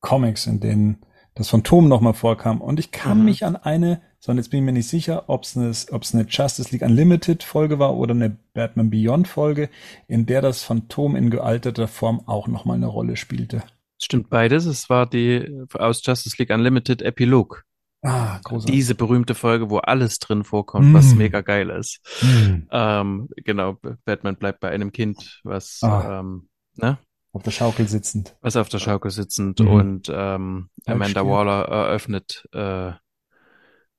Comics, 0.00 0.46
in 0.46 0.60
denen 0.60 1.04
das 1.38 1.48
Phantom 1.48 1.88
nochmal 1.88 2.14
vorkam 2.14 2.60
und 2.60 2.78
ich 2.78 2.90
kann 2.90 3.20
Mhm. 3.20 3.24
mich 3.24 3.44
an 3.44 3.56
eine, 3.56 4.02
sondern 4.20 4.42
jetzt 4.42 4.50
bin 4.50 4.60
ich 4.60 4.66
mir 4.66 4.72
nicht 4.72 4.88
sicher, 4.88 5.24
ob 5.28 5.44
es 5.44 5.56
eine, 5.56 5.72
ob 5.92 6.02
es 6.02 6.14
eine 6.14 6.24
Justice 6.28 6.70
League 6.72 6.82
Unlimited 6.82 7.42
Folge 7.42 7.78
war 7.78 7.96
oder 7.96 8.12
eine 8.12 8.36
Batman 8.54 8.90
Beyond 8.90 9.28
Folge, 9.28 9.70
in 10.08 10.26
der 10.26 10.42
das 10.42 10.62
Phantom 10.62 11.16
in 11.16 11.30
gealterter 11.30 11.88
Form 11.88 12.22
auch 12.26 12.48
nochmal 12.48 12.76
eine 12.76 12.86
Rolle 12.86 13.16
spielte. 13.16 13.62
Stimmt 14.00 14.28
beides. 14.30 14.66
Es 14.66 14.90
war 14.90 15.06
die 15.08 15.36
äh, 15.36 15.66
aus 15.74 16.02
Justice 16.04 16.36
League 16.38 16.50
Unlimited 16.50 17.02
Epilog. 17.02 17.64
Ah, 18.02 18.38
großartig. 18.44 18.72
Diese 18.76 18.94
berühmte 18.94 19.34
Folge, 19.34 19.70
wo 19.70 19.78
alles 19.78 20.20
drin 20.20 20.44
vorkommt, 20.44 20.94
was 20.94 21.14
Mm. 21.14 21.18
mega 21.18 21.40
geil 21.40 21.68
ist. 21.70 21.98
Hm. 22.20 22.68
Ähm, 22.70 23.28
genau, 23.44 23.76
Batman 24.04 24.36
bleibt 24.36 24.60
bei 24.60 24.70
einem 24.70 24.92
Kind, 24.92 25.40
was, 25.42 25.80
Ah. 25.82 26.20
ähm, 26.20 26.48
ne, 26.76 26.98
Auf 27.32 27.42
der 27.42 27.50
Schaukel 27.50 27.86
sitzend. 27.88 28.36
was 28.40 28.56
auf 28.56 28.68
der 28.68 28.78
Schaukel 28.78 29.10
sitzend 29.10 29.60
Mhm. 29.60 29.68
und 29.68 30.08
ähm, 30.12 30.70
Ja, 30.86 30.94
Amanda. 30.94 31.26
Waller 31.26 31.64
eröffnet, 31.68 32.48
äh, 32.52 32.92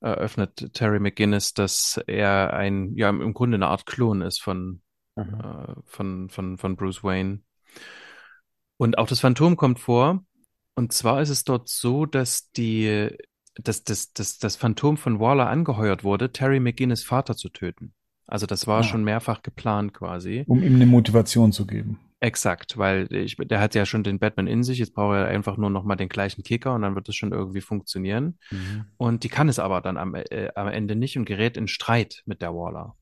eröffnet 0.00 0.72
Terry 0.74 0.98
McGinnis, 1.00 1.54
dass 1.54 2.00
er 2.06 2.52
ein, 2.54 2.94
ja, 2.96 3.08
im 3.10 3.34
Grunde 3.34 3.56
eine 3.56 3.68
Art 3.68 3.86
Klon 3.86 4.22
ist 4.22 4.40
von, 4.42 4.80
äh, 5.16 5.22
von, 5.84 6.28
von, 6.28 6.58
von 6.58 6.76
Bruce 6.76 7.04
Wayne. 7.04 7.40
Und 8.78 8.98
auch 8.98 9.06
das 9.06 9.20
Phantom 9.20 9.56
kommt 9.56 9.78
vor. 9.78 10.24
Und 10.74 10.92
zwar 10.92 11.20
ist 11.20 11.28
es 11.28 11.44
dort 11.44 11.68
so, 11.68 12.06
dass 12.06 12.50
die, 12.52 13.10
dass, 13.54 13.84
dass, 13.84 14.12
dass 14.12 14.38
das 14.38 14.56
Phantom 14.56 14.96
von 14.96 15.20
Waller 15.20 15.48
angeheuert 15.48 16.02
wurde, 16.04 16.32
Terry 16.32 16.60
McGinnis 16.60 17.04
Vater 17.04 17.36
zu 17.36 17.50
töten. 17.50 17.92
Also 18.26 18.46
das 18.46 18.66
war 18.66 18.80
Ah. 18.80 18.82
schon 18.84 19.04
mehrfach 19.04 19.42
geplant 19.42 19.92
quasi. 19.92 20.44
Um 20.46 20.62
ihm 20.62 20.76
eine 20.76 20.86
Motivation 20.86 21.52
zu 21.52 21.66
geben. 21.66 21.98
Exakt, 22.22 22.76
weil 22.76 23.10
ich, 23.12 23.36
der 23.36 23.60
hat 23.60 23.74
ja 23.74 23.86
schon 23.86 24.02
den 24.04 24.18
Batman 24.18 24.46
in 24.46 24.62
sich, 24.62 24.78
jetzt 24.78 24.92
braucht 24.92 25.14
er 25.16 25.26
einfach 25.26 25.56
nur 25.56 25.70
noch 25.70 25.84
mal 25.84 25.96
den 25.96 26.10
gleichen 26.10 26.42
Kicker 26.42 26.74
und 26.74 26.82
dann 26.82 26.94
wird 26.94 27.08
es 27.08 27.16
schon 27.16 27.32
irgendwie 27.32 27.62
funktionieren. 27.62 28.38
Und 28.98 29.24
die 29.24 29.30
kann 29.30 29.48
es 29.48 29.58
aber 29.58 29.80
dann 29.80 29.96
am, 29.96 30.14
äh, 30.14 30.50
am 30.54 30.68
Ende 30.68 30.96
nicht 30.96 31.16
und 31.16 31.24
gerät 31.24 31.56
in 31.56 31.66
Streit 31.66 32.22
mit 32.26 32.42
der 32.42 32.52
Waller. 32.54 32.94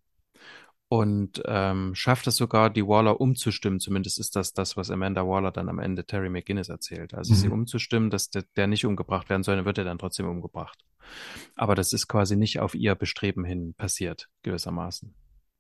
Und 0.91 1.43
ähm, 1.45 1.95
schafft 1.95 2.29
es 2.29 2.37
sogar, 2.37 2.71
die 2.71 2.87
Waller 2.87 3.21
umzustimmen. 3.21 3.81
Zumindest 3.81 4.19
ist 4.19 4.37
das 4.37 4.55
das, 4.55 4.77
was 4.77 4.91
Amanda 4.91 5.27
Waller 5.27 5.51
dann 5.51 5.69
am 5.69 5.81
Ende 5.81 6.07
Terry 6.07 6.31
McGinnis 6.31 6.69
erzählt. 6.69 7.13
Also 7.13 7.35
Mhm. 7.35 7.39
sie 7.39 7.49
umzustimmen, 7.49 8.11
dass 8.11 8.31
der, 8.31 8.45
der 8.57 8.69
nicht 8.69 8.87
umgebracht 8.87 9.29
werden 9.29 9.43
soll, 9.43 9.57
dann 9.57 9.65
wird 9.67 9.79
er 9.79 9.85
dann 9.85 9.99
trotzdem 9.99 10.27
umgebracht. 10.27 10.79
Aber 11.57 11.75
das 11.75 11.93
ist 11.93 12.09
quasi 12.09 12.37
nicht 12.37 12.61
auf 12.61 12.75
ihr 12.75 12.95
Bestreben 12.95 13.45
hin 13.45 13.75
passiert, 13.75 14.29
gewissermaßen. 14.43 15.15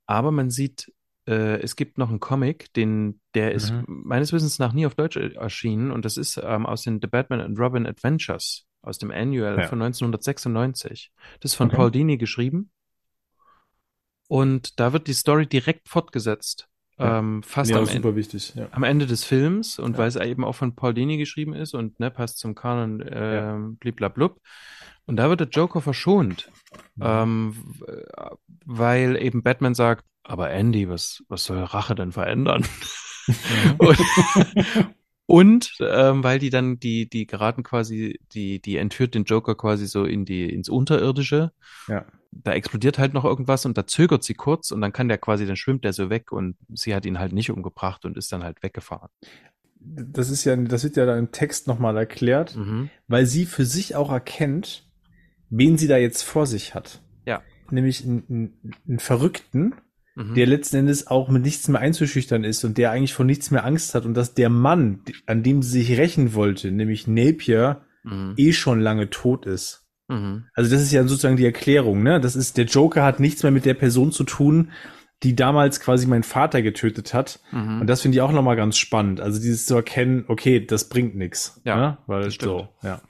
Aber 0.06 0.30
man 0.30 0.48
sieht, 0.48 0.93
äh, 1.29 1.61
es 1.61 1.77
gibt 1.77 1.99
noch 1.99 2.09
einen 2.09 2.21
Comic, 2.21 2.73
den, 2.73 3.21
der 3.35 3.53
ist 3.53 3.71
Mhm. 3.73 3.85
meines 3.87 4.33
Wissens 4.33 4.59
nach 4.59 4.73
nie 4.73 4.87
auf 4.87 4.95
Deutsch 4.95 5.17
erschienen 5.17 5.91
und 5.91 6.05
das 6.05 6.17
ist 6.17 6.41
ähm, 6.43 6.65
aus 6.67 6.83
den 6.83 7.01
The 7.03 7.07
Batman 7.09 7.41
and 7.41 7.59
Robin 7.59 7.87
Adventures, 7.87 8.67
aus 8.83 8.99
dem 8.99 9.11
Annual 9.11 9.59
Ja. 9.59 9.69
von 9.69 9.79
1996. 9.81 11.13
Das 11.41 11.53
ist 11.53 11.57
von 11.57 11.69
Okay. 11.69 11.77
Paul 11.77 11.91
Dini 11.91 12.17
geschrieben. 12.17 12.71
Und 14.29 14.79
da 14.81 14.93
wird 14.93 15.07
die 15.07 15.15
Story 15.15 15.47
direkt 15.47 15.89
fortgesetzt. 15.89 16.69
Ja. 16.99 17.19
Ähm, 17.21 17.43
fast 17.45 17.71
Ja, 17.71 17.79
am, 17.79 17.87
super 17.87 18.17
wichtig. 18.17 18.55
Ja. 18.57 18.69
am 18.73 18.83
Ende 18.83 19.07
des 19.07 19.25
Films 19.25 19.79
und 19.79 19.97
weil 19.99 20.09
es 20.09 20.17
eben 20.17 20.45
auch 20.45 20.55
von 20.55 20.75
Paul 20.75 20.95
Dini 20.95 21.17
geschrieben 21.17 21.55
ist 21.55 21.73
und 21.75 22.01
ne, 22.01 22.11
passt 22.11 22.39
zum 22.39 22.55
Kanon 22.55 23.01
äh, 23.01 23.37
Ja. 23.37 23.57
bliblablub. 23.79 24.41
Und 25.07 25.17
da 25.17 25.31
wird 25.31 25.41
der 25.41 25.49
Joker 25.49 25.81
verschont, 25.81 26.51
Mhm. 26.97 27.03
ähm, 27.07 27.55
w- 27.79 28.03
weil 28.67 29.17
eben 29.23 29.43
Batman 29.43 29.75
sagt, 29.75 30.05
aber 30.29 30.51
Andy, 30.51 30.89
was, 30.89 31.25
was 31.29 31.45
soll 31.45 31.59
Rache 31.59 31.95
denn 31.95 32.13
verändern? 32.13 32.65
und 33.79 33.99
und 35.27 35.77
ähm, 35.81 36.25
weil 36.25 36.39
die 36.39 36.49
dann, 36.49 36.81
die, 36.81 37.07
die 37.07 37.27
geraten 37.27 37.63
quasi, 37.63 38.19
die, 38.33 38.63
die 38.63 38.79
entführt 38.79 39.15
den 39.15 39.25
Joker 39.25 39.55
quasi 39.55 39.87
so 39.87 40.05
in 40.05 40.25
die, 40.25 40.49
ins 40.49 40.71
Unterirdische. 40.71 41.53
Ja. 41.87 42.07
Da 42.31 42.53
explodiert 42.53 42.99
halt 42.99 43.13
noch 43.13 43.27
irgendwas 43.27 43.67
und 43.67 43.77
da 43.77 43.87
zögert 43.87 44.25
sie 44.25 44.33
kurz 44.33 44.71
und 44.71 44.81
dann 44.81 44.93
kann 44.93 45.09
der 45.09 45.19
quasi, 45.19 45.47
dann 45.47 45.57
schwimmt 45.57 45.85
der 45.85 45.93
so 45.93 46.09
weg 46.09 46.33
und 46.33 46.57
sie 46.75 46.95
hat 46.95 47.05
ihn 47.05 47.19
halt 47.19 47.35
nicht 47.35 47.51
umgebracht 47.51 48.07
und 48.07 48.17
ist 48.17 48.33
dann 48.33 48.43
halt 48.43 48.63
weggefahren. 48.63 49.11
Das 49.81 50.31
ist 50.31 50.45
ja, 50.45 50.57
das 50.57 50.83
wird 50.85 50.97
ja 50.97 51.05
da 51.05 51.19
im 51.19 51.31
Text 51.31 51.67
nochmal 51.67 51.97
erklärt, 51.99 52.57
Mhm. 52.57 52.89
weil 53.07 53.27
sie 53.27 53.45
für 53.45 53.67
sich 53.67 53.97
auch 53.97 54.11
erkennt, 54.11 54.87
wen 55.51 55.77
sie 55.77 55.89
da 55.89 55.99
jetzt 55.99 56.23
vor 56.23 56.47
sich 56.47 56.75
hat. 56.75 57.03
Ja. 57.27 57.43
Nämlich 57.71 58.03
einen, 58.03 58.25
einen, 58.31 58.73
einen 58.89 58.99
Verrückten, 58.99 59.75
Mhm. 60.19 60.35
der 60.35 60.47
letzten 60.47 60.77
Endes 60.78 61.07
auch 61.07 61.28
mit 61.28 61.43
nichts 61.45 61.69
mehr 61.69 61.81
einzuschüchtern 61.81 62.43
ist 62.43 62.65
und 62.65 62.77
der 62.77 62.90
eigentlich 62.90 63.15
vor 63.15 63.24
nichts 63.24 63.51
mehr 63.53 63.65
Angst 63.65 63.95
hat 63.95 64.05
und 64.05 64.15
dass 64.15 64.35
der 64.35 64.51
Mann, 64.51 65.01
an 65.27 65.43
dem 65.45 65.62
sie 65.62 65.82
sich 65.82 65.97
rächen 65.99 66.35
wollte, 66.35 66.70
nämlich 66.73 67.07
Napier, 67.07 67.82
Mhm. 68.05 68.35
eh 68.36 68.53
schon 68.53 68.81
lange 68.81 69.11
tot 69.11 69.47
ist. 69.47 69.86
Mhm. 70.09 70.45
Also 70.55 70.70
das 70.70 70.82
ist 70.82 70.93
ja 70.93 71.03
sozusagen 71.07 71.36
die 71.36 71.45
Erklärung, 71.45 72.03
ne? 72.03 72.20
Das 72.20 72.35
ist, 72.36 72.57
der 72.57 72.65
Joker 72.65 73.05
hat 73.05 73.20
nichts 73.20 73.43
mehr 73.43 73.53
mit 73.53 73.65
der 73.65 73.74
Person 73.74 74.11
zu 74.12 74.24
tun, 74.24 74.70
die 75.24 75.35
damals 75.36 75.81
quasi 75.81 76.07
meinen 76.07 76.23
Vater 76.23 76.62
getötet 76.62 77.12
hat. 77.12 77.40
Mhm. 77.53 77.81
Und 77.82 77.86
das 77.89 78.03
finde 78.03 78.16
ich 78.16 78.23
auch 78.23 78.31
nochmal 78.32 78.57
ganz 78.57 78.77
spannend. 78.78 79.20
Also 79.20 79.40
dieses 79.40 79.66
zu 79.66 79.74
erkennen, 79.74 80.24
okay, 80.28 80.65
das 80.65 80.89
bringt 80.89 81.16
nichts. 81.16 81.61
Ja, 81.65 81.77
ne? 81.77 81.99
Weil 82.07 82.23
das 82.23 82.35
stimmt. 82.35 82.51
so, 82.51 82.69
ja. 82.82 83.01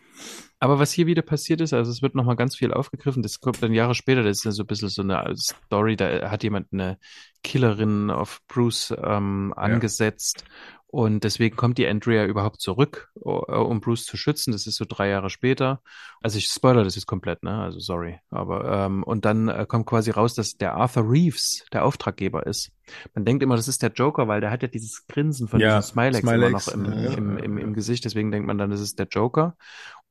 Aber 0.60 0.78
was 0.80 0.92
hier 0.92 1.06
wieder 1.06 1.22
passiert 1.22 1.60
ist, 1.60 1.72
also 1.72 1.90
es 1.90 2.02
wird 2.02 2.16
nochmal 2.16 2.36
ganz 2.36 2.56
viel 2.56 2.72
aufgegriffen, 2.72 3.22
das 3.22 3.40
kommt 3.40 3.62
dann 3.62 3.72
Jahre 3.72 3.94
später, 3.94 4.24
das 4.24 4.38
ist 4.38 4.44
ja 4.44 4.50
so 4.50 4.64
ein 4.64 4.66
bisschen 4.66 4.88
so 4.88 5.02
eine 5.02 5.32
Story, 5.36 5.94
da 5.94 6.30
hat 6.30 6.42
jemand 6.42 6.72
eine 6.72 6.98
Killerin 7.44 8.10
auf 8.10 8.40
Bruce 8.48 8.92
ähm, 9.00 9.54
angesetzt 9.56 10.44
und 10.90 11.22
deswegen 11.22 11.54
kommt 11.54 11.76
die 11.76 11.86
Andrea 11.86 12.24
überhaupt 12.24 12.62
zurück, 12.62 13.10
äh, 13.16 13.28
um 13.28 13.80
Bruce 13.80 14.04
zu 14.04 14.16
schützen, 14.16 14.52
das 14.52 14.66
ist 14.66 14.76
so 14.76 14.86
drei 14.88 15.10
Jahre 15.10 15.28
später. 15.28 15.82
Also 16.22 16.38
ich 16.38 16.46
spoiler 16.46 16.82
das 16.82 16.94
jetzt 16.94 17.06
komplett, 17.06 17.42
ne, 17.42 17.60
also 17.60 17.78
sorry, 17.78 18.18
aber 18.30 18.86
ähm, 18.86 19.02
und 19.02 19.26
dann 19.26 19.48
äh, 19.48 19.66
kommt 19.68 19.84
quasi 19.84 20.10
raus, 20.10 20.34
dass 20.34 20.56
der 20.56 20.74
Arthur 20.74 21.08
Reeves 21.08 21.66
der 21.74 21.84
Auftraggeber 21.84 22.46
ist. 22.46 22.72
Man 23.14 23.26
denkt 23.26 23.42
immer, 23.42 23.56
das 23.56 23.68
ist 23.68 23.82
der 23.82 23.92
Joker, 23.92 24.28
weil 24.28 24.40
der 24.40 24.50
hat 24.50 24.62
ja 24.62 24.68
dieses 24.68 25.06
Grinsen 25.06 25.46
von 25.46 25.60
Ja, 25.60 25.76
diesem 25.76 25.92
Smilex, 25.92 26.20
immer 26.20 26.32
Smilex, 26.32 26.66
noch 26.66 26.72
im, 26.72 26.84
ja, 26.86 26.90
im, 26.90 27.36
ja, 27.36 27.44
im, 27.44 27.58
ja. 27.58 27.64
im 27.64 27.74
Gesicht, 27.74 28.06
deswegen 28.06 28.30
denkt 28.30 28.46
man 28.46 28.56
dann, 28.56 28.70
das 28.70 28.80
ist 28.80 28.98
der 28.98 29.08
Joker. 29.08 29.56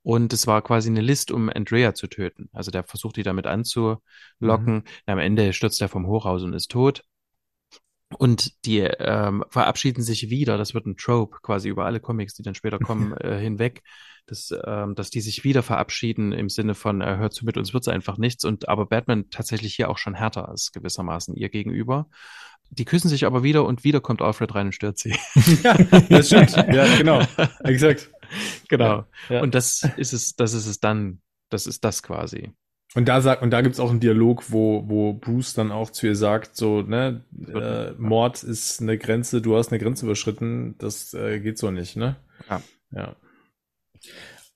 Und 0.08 0.32
es 0.32 0.48
war 0.48 0.62
quasi 0.62 0.90
eine 0.90 1.02
List, 1.02 1.32
um 1.32 1.50
Andrea 1.50 1.94
zu 1.94 2.08
töten. 2.08 2.48
Also 2.54 2.72
der 2.72 2.86
versucht 2.86 3.18
die 3.18 3.24
damit 3.24 3.46
anzulocken. 3.46 4.76
Mhm. 4.76 4.84
Am 5.06 5.20
Ende 5.20 5.52
stürzt 5.52 5.82
er 5.82 5.90
vom 5.90 6.08
Hochhaus 6.08 6.44
und 6.44 6.54
ist 6.54 6.72
tot. 6.72 7.04
Und 8.18 8.66
die 8.66 8.80
ähm, 8.80 9.44
verabschieden 9.50 10.02
sich 10.02 10.30
wieder. 10.30 10.58
Das 10.58 10.74
wird 10.74 10.86
ein 10.86 10.96
Trope 10.96 11.40
quasi 11.42 11.68
über 11.68 11.84
alle 11.84 12.00
Comics, 12.00 12.36
die 12.36 12.44
dann 12.44 12.56
später 12.56 12.80
kommen, 12.80 13.18
äh, 13.18 13.38
hinweg, 13.38 13.84
dass, 14.28 14.54
ähm, 14.66 14.96
dass 14.96 15.10
die 15.10 15.20
sich 15.20 15.44
wieder 15.44 15.62
verabschieden 15.62 16.32
im 16.32 16.48
Sinne 16.48 16.74
von, 16.74 17.02
äh, 17.02 17.18
hört 17.18 17.34
zu, 17.34 17.44
mit 17.44 17.58
uns 17.58 17.74
wird's 17.74 17.90
einfach 17.90 18.18
nichts. 18.18 18.46
Und 18.46 18.70
aber 18.70 18.86
Batman 18.86 19.30
tatsächlich 19.30 19.76
hier 19.76 19.90
auch 19.90 19.98
schon 19.98 20.14
härter 20.14 20.50
ist 20.54 20.72
gewissermaßen 20.72 21.36
ihr 21.36 21.50
gegenüber. 21.50 22.08
Die 22.70 22.86
küssen 22.86 23.10
sich 23.10 23.26
aber 23.26 23.44
wieder 23.44 23.66
und 23.66 23.84
wieder 23.84 24.00
kommt 24.00 24.22
Alfred 24.22 24.56
rein 24.56 24.68
und 24.68 24.74
stört 24.74 25.00
sie. 25.00 25.14
das 26.10 26.28
stimmt. 26.28 26.56
Ja, 26.56 26.96
genau. 26.96 27.22
Exakt. 27.66 28.10
genau. 28.70 29.06
Ja. 29.30 29.42
Und 29.42 29.56
das 29.56 29.88
ist 29.98 30.14
es, 30.14 30.36
das 30.36 30.54
ist 30.54 30.68
es 30.68 30.80
dann, 30.80 31.22
das 31.50 31.68
ist 31.68 31.84
das 31.84 32.04
quasi. 32.04 32.54
Und 32.96 33.08
da 33.08 33.22
sagt, 33.22 33.42
und 33.42 33.52
da 33.52 33.62
gibt's 33.62 33.80
auch 33.80 33.90
einen 33.90 34.00
Dialog, 34.00 34.52
wo, 34.52 34.84
wo 34.88 35.14
Bruce 35.14 35.54
dann 35.54 35.72
auch 35.72 35.90
zu 35.90 36.08
ihr 36.08 36.16
sagt, 36.16 36.56
so, 36.56 36.82
ne, 36.82 37.24
äh, 37.54 37.92
Mord 38.00 38.44
ist 38.44 38.82
eine 38.82 38.98
Grenze, 38.98 39.42
du 39.42 39.58
hast 39.58 39.72
eine 39.72 39.80
Grenze 39.80 40.06
überschritten, 40.06 40.76
das 40.78 41.14
äh, 41.14 41.40
geht 41.40 41.58
so 41.58 41.70
nicht, 41.70 41.98
ne? 41.98 42.16
Ja. 42.50 42.62
Ja. 42.92 43.16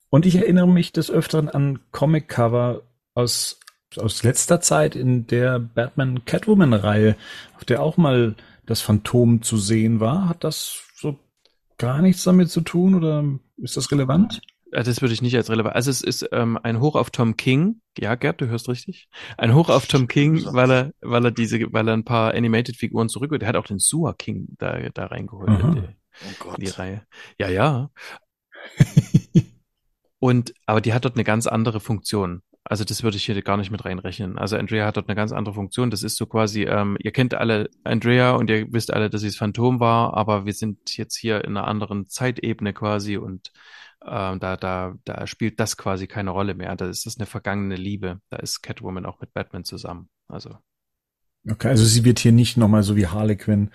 Und 0.09 0.25
ich 0.25 0.35
erinnere 0.35 0.67
mich 0.67 0.91
des 0.91 1.11
Öfteren 1.11 1.49
an 1.49 1.79
Comic-Cover 1.91 2.83
aus, 3.13 3.59
aus 3.97 4.23
letzter 4.23 4.61
Zeit 4.61 4.95
in 4.95 5.27
der 5.27 5.59
Batman-Catwoman-Reihe, 5.59 7.15
auf 7.55 7.65
der 7.65 7.81
auch 7.81 7.97
mal 7.97 8.35
das 8.65 8.81
Phantom 8.81 9.41
zu 9.41 9.57
sehen 9.57 9.99
war. 9.99 10.29
Hat 10.29 10.43
das 10.43 10.83
so 10.95 11.19
gar 11.77 12.01
nichts 12.01 12.23
damit 12.23 12.49
zu 12.49 12.61
tun 12.61 12.95
oder 12.95 13.23
ist 13.61 13.77
das 13.77 13.91
relevant? 13.91 14.41
Äh, 14.71 14.83
Das 14.83 15.01
würde 15.01 15.13
ich 15.13 15.21
nicht 15.21 15.35
als 15.35 15.49
relevant. 15.49 15.75
Also 15.75 15.91
es 15.91 16.01
ist 16.01 16.27
ähm, 16.31 16.57
ein 16.61 16.79
Hoch 16.79 16.95
auf 16.95 17.09
Tom 17.09 17.35
King. 17.37 17.81
Ja, 17.97 18.15
Gerd, 18.15 18.41
du 18.41 18.47
hörst 18.47 18.69
richtig. 18.69 19.09
Ein 19.37 19.53
Hoch 19.53 19.69
auf 19.69 19.87
Tom 19.87 20.07
King, 20.07 20.43
weil 20.53 20.71
er, 20.71 20.91
weil 21.01 21.25
er 21.25 21.31
diese, 21.31 21.71
weil 21.73 21.87
er 21.87 21.93
ein 21.93 22.05
paar 22.05 22.33
Animated-Figuren 22.33 23.09
zurückholt. 23.09 23.41
Der 23.41 23.49
hat 23.49 23.55
auch 23.55 23.65
den 23.67 23.79
Sua 23.79 24.13
King 24.13 24.47
da, 24.57 24.77
da 24.93 25.05
reingeholt 25.07 25.49
Aha. 25.49 25.67
in 25.69 25.75
die, 25.75 25.81
Oh 25.81 26.33
Gott. 26.39 26.57
in 26.59 26.65
die 26.65 26.71
Reihe. 26.71 27.05
Ja, 27.37 27.49
ja. 27.49 27.89
Und, 30.19 30.53
aber 30.65 30.81
die 30.81 30.93
hat 30.93 31.05
dort 31.05 31.15
eine 31.15 31.23
ganz 31.23 31.47
andere 31.47 31.79
Funktion. 31.79 32.41
Also 32.63 32.83
das 32.83 33.01
würde 33.03 33.17
ich 33.17 33.25
hier 33.25 33.41
gar 33.41 33.57
nicht 33.57 33.71
mit 33.71 33.83
reinrechnen. 33.85 34.37
Also 34.37 34.55
Andrea 34.55 34.85
hat 34.85 34.97
dort 34.97 35.09
eine 35.09 35.15
ganz 35.15 35.31
andere 35.31 35.55
Funktion. 35.55 35.89
Das 35.89 36.03
ist 36.03 36.15
so 36.15 36.27
quasi, 36.27 36.63
ähm, 36.63 36.95
ihr 37.01 37.11
kennt 37.11 37.33
alle 37.33 37.69
Andrea 37.83 38.31
und 38.31 38.49
ihr 38.49 38.71
wisst 38.71 38.93
alle, 38.93 39.09
dass 39.09 39.21
sie 39.21 39.27
das 39.27 39.35
Phantom 39.35 39.79
war, 39.79 40.15
aber 40.15 40.45
wir 40.45 40.53
sind 40.53 40.95
jetzt 40.95 41.15
hier 41.15 41.43
in 41.43 41.57
einer 41.57 41.67
anderen 41.67 42.07
Zeitebene 42.07 42.73
quasi 42.73 43.17
und 43.17 43.51
ähm, 44.05 44.39
da, 44.39 44.57
da, 44.57 44.95
da 45.05 45.27
spielt 45.27 45.59
das 45.59 45.75
quasi 45.75 46.07
keine 46.07 46.31
Rolle 46.31 46.53
mehr. 46.53 46.75
Da 46.75 46.87
ist 46.87 47.05
das 47.05 47.17
eine 47.17 47.25
vergangene 47.25 47.75
Liebe. 47.75 48.19
Da 48.29 48.37
ist 48.37 48.61
Catwoman 48.61 49.05
auch 49.05 49.19
mit 49.21 49.33
Batman 49.33 49.63
zusammen. 49.63 50.09
Also 50.27 50.57
Okay, 51.49 51.69
also 51.69 51.85
sie 51.85 52.05
wird 52.05 52.19
hier 52.19 52.31
nicht 52.31 52.57
nochmal 52.57 52.83
so 52.83 52.95
wie 52.95 53.07
Harlequin 53.07 53.71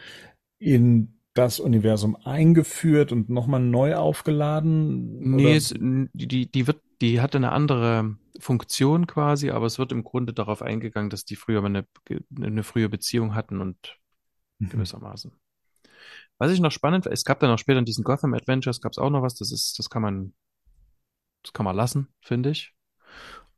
in 0.59 1.17
das 1.35 1.61
Universum 1.61 2.17
eingeführt 2.25 3.13
und 3.13 3.29
nochmal 3.29 3.61
neu 3.61 3.97
aufgeladen? 3.97 5.35
Nee, 5.37 5.57
es, 5.57 5.75
die, 5.77 6.29
die, 6.29 6.51
die 6.51 6.67
wird, 6.67 6.81
die 7.01 7.21
hatte 7.21 7.39
eine 7.39 7.53
andere 7.53 8.17
Funktion 8.41 9.07
quasi, 9.07 9.51
aber 9.51 9.67
es 9.67 9.79
wird 9.79 9.93
im 9.93 10.05
Grunde 10.05 10.33
darauf 10.33 10.63
eingegangen, 10.63 11.11
dass 11.11 11.25
die 11.25 11.37
früher 11.37 11.65
eine, 11.65 11.87
eine 12.41 12.63
frühe 12.63 12.89
Beziehung 12.89 13.35
hatten 13.35 13.61
und 13.61 13.99
Mhm. 14.59 14.71
gewissermaßen. 14.71 15.33
Was 16.39 16.51
ich 16.53 16.61
noch 16.61 16.71
spannend, 16.73 17.07
es 17.07 17.25
gab 17.25 17.41
dann 17.41 17.51
auch 17.51 17.59
später 17.59 17.79
in 17.79 17.85
diesen 17.85 18.05
Gotham 18.05 18.35
Adventures 18.35 18.81
gab 18.81 18.93
es 18.93 18.99
auch 18.99 19.11
noch 19.11 19.23
was, 19.23 19.35
das 19.35 19.53
ist, 19.53 19.79
das 19.79 19.91
kann 19.91 20.03
man, 20.03 20.33
das 21.43 21.53
kann 21.53 21.65
man 21.65 21.77
lassen, 21.77 22.09
finde 22.21 22.51
ich. 22.51 22.75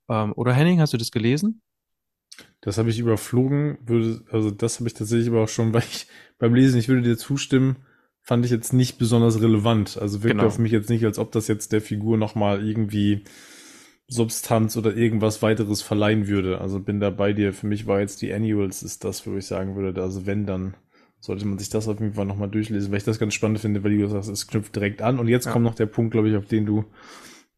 Ähm, 0.08 0.32
oder 0.34 0.52
Henning, 0.52 0.80
hast 0.80 0.92
du 0.92 0.96
das 0.96 1.10
gelesen? 1.10 1.62
Das 2.60 2.78
habe 2.78 2.90
ich 2.90 2.98
überflogen, 2.98 3.78
würde, 3.82 4.24
also 4.30 4.50
das 4.50 4.78
habe 4.78 4.88
ich 4.88 4.94
tatsächlich 4.94 5.28
aber 5.28 5.42
auch 5.44 5.48
schon, 5.48 5.72
weil 5.74 5.82
ich 5.82 6.06
beim 6.38 6.54
Lesen, 6.54 6.78
ich 6.78 6.88
würde 6.88 7.02
dir 7.02 7.16
zustimmen, 7.16 7.76
fand 8.22 8.44
ich 8.44 8.50
jetzt 8.50 8.72
nicht 8.72 8.98
besonders 8.98 9.40
relevant. 9.40 9.96
Also 9.98 10.22
wirkt 10.22 10.34
Genau. 10.36 10.46
auf 10.46 10.58
mich 10.58 10.72
jetzt 10.72 10.90
nicht, 10.90 11.04
als 11.04 11.18
ob 11.18 11.32
das 11.32 11.48
jetzt 11.48 11.72
der 11.72 11.80
Figur 11.80 12.16
nochmal 12.18 12.66
irgendwie 12.66 13.24
Substanz 14.08 14.76
oder 14.76 14.96
irgendwas 14.96 15.42
weiteres 15.42 15.82
verleihen 15.82 16.28
würde. 16.28 16.60
Also 16.60 16.80
bin 16.80 17.00
da 17.00 17.10
bei 17.10 17.32
dir. 17.32 17.52
Für 17.52 17.66
mich 17.66 17.86
war 17.86 18.00
jetzt 18.00 18.22
die 18.22 18.32
Annuals 18.32 18.82
ist 18.82 19.04
das, 19.04 19.26
wo 19.26 19.36
ich 19.36 19.46
sagen 19.46 19.76
würde, 19.76 20.00
also 20.02 20.26
wenn, 20.26 20.46
dann 20.46 20.76
sollte 21.20 21.46
man 21.46 21.58
sich 21.58 21.68
das 21.68 21.88
auf 21.88 22.00
jeden 22.00 22.14
Fall 22.14 22.26
nochmal 22.26 22.48
durchlesen, 22.48 22.90
weil 22.90 22.98
ich 22.98 23.04
das 23.04 23.18
ganz 23.18 23.34
spannend 23.34 23.58
finde, 23.60 23.84
weil 23.84 23.96
du 23.98 24.08
sagst, 24.08 24.30
es 24.30 24.46
knüpft 24.46 24.74
direkt 24.76 25.02
an. 25.02 25.18
Und 25.18 25.28
jetzt 25.28 25.46
Ja. 25.46 25.52
kommt 25.52 25.64
noch 25.64 25.74
der 25.74 25.86
Punkt, 25.86 26.12
glaube 26.12 26.30
ich, 26.30 26.36
auf 26.36 26.46
den 26.46 26.64
du, 26.64 26.84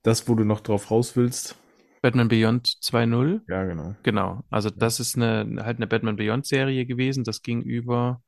das, 0.02 0.28
wo 0.28 0.34
du 0.34 0.44
noch 0.44 0.60
drauf 0.60 0.90
raus 0.90 1.16
willst. 1.16 1.56
Batman 2.02 2.28
Beyond 2.28 2.66
2.0? 2.82 3.42
Ja, 3.48 3.64
genau. 3.64 3.94
Genau. 4.02 4.42
Also 4.50 4.70
das 4.70 5.00
ist 5.00 5.16
eine, 5.16 5.62
halt 5.64 5.76
eine 5.76 5.86
Batman 5.86 6.16
Beyond 6.16 6.46
Serie 6.46 6.86
gewesen. 6.86 7.24
Das 7.24 7.42
ging 7.42 7.62
über, 7.62 8.22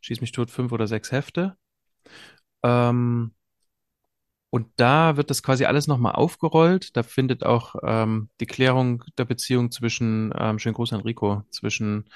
schieß 0.00 0.20
mich 0.20 0.32
tot, 0.32 0.50
fünf 0.50 0.72
oder 0.72 0.86
sechs 0.86 1.12
Hefte. 1.12 1.56
Ähm, 2.62 3.32
und 4.50 4.68
da 4.76 5.16
wird 5.16 5.30
das 5.30 5.42
quasi 5.42 5.64
alles 5.64 5.86
nochmal 5.86 6.14
aufgerollt. 6.14 6.96
Da 6.96 7.02
findet 7.02 7.44
auch 7.44 7.74
ähm, 7.82 8.30
die 8.40 8.46
Klärung 8.46 9.04
der 9.18 9.24
Beziehung 9.24 9.70
zwischen, 9.70 10.32
ähm, 10.38 10.58
schönen 10.58 10.74
Gruß 10.74 10.92
an 10.92 11.00
Rico, 11.02 11.42
zwischen 11.50 12.08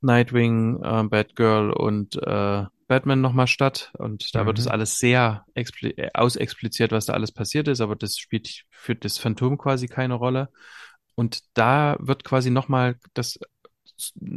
Nightwing, 0.00 0.80
ähm, 0.84 1.10
Batgirl 1.10 1.72
und 1.72 2.16
äh, 2.16 2.64
Batman 2.88 3.20
nochmal 3.20 3.46
statt. 3.46 3.92
Und 3.98 4.34
da 4.34 4.46
wird 4.46 4.58
Mhm. 4.58 4.60
es 4.60 4.66
alles 4.68 4.98
sehr 4.98 5.44
äh, 5.54 6.08
ausexpliziert, 6.14 6.92
was 6.92 7.06
da 7.06 7.14
alles 7.14 7.32
passiert 7.32 7.68
ist, 7.68 7.80
aber 7.80 7.96
das 7.96 8.16
spielt 8.18 8.64
für 8.70 8.94
das 8.94 9.18
Phantom 9.18 9.58
quasi 9.58 9.88
keine 9.88 10.14
Rolle. 10.14 10.50
Und 11.14 11.40
da 11.54 11.96
wird 11.98 12.24
quasi 12.24 12.50
nochmal 12.50 12.96
das 13.14 13.38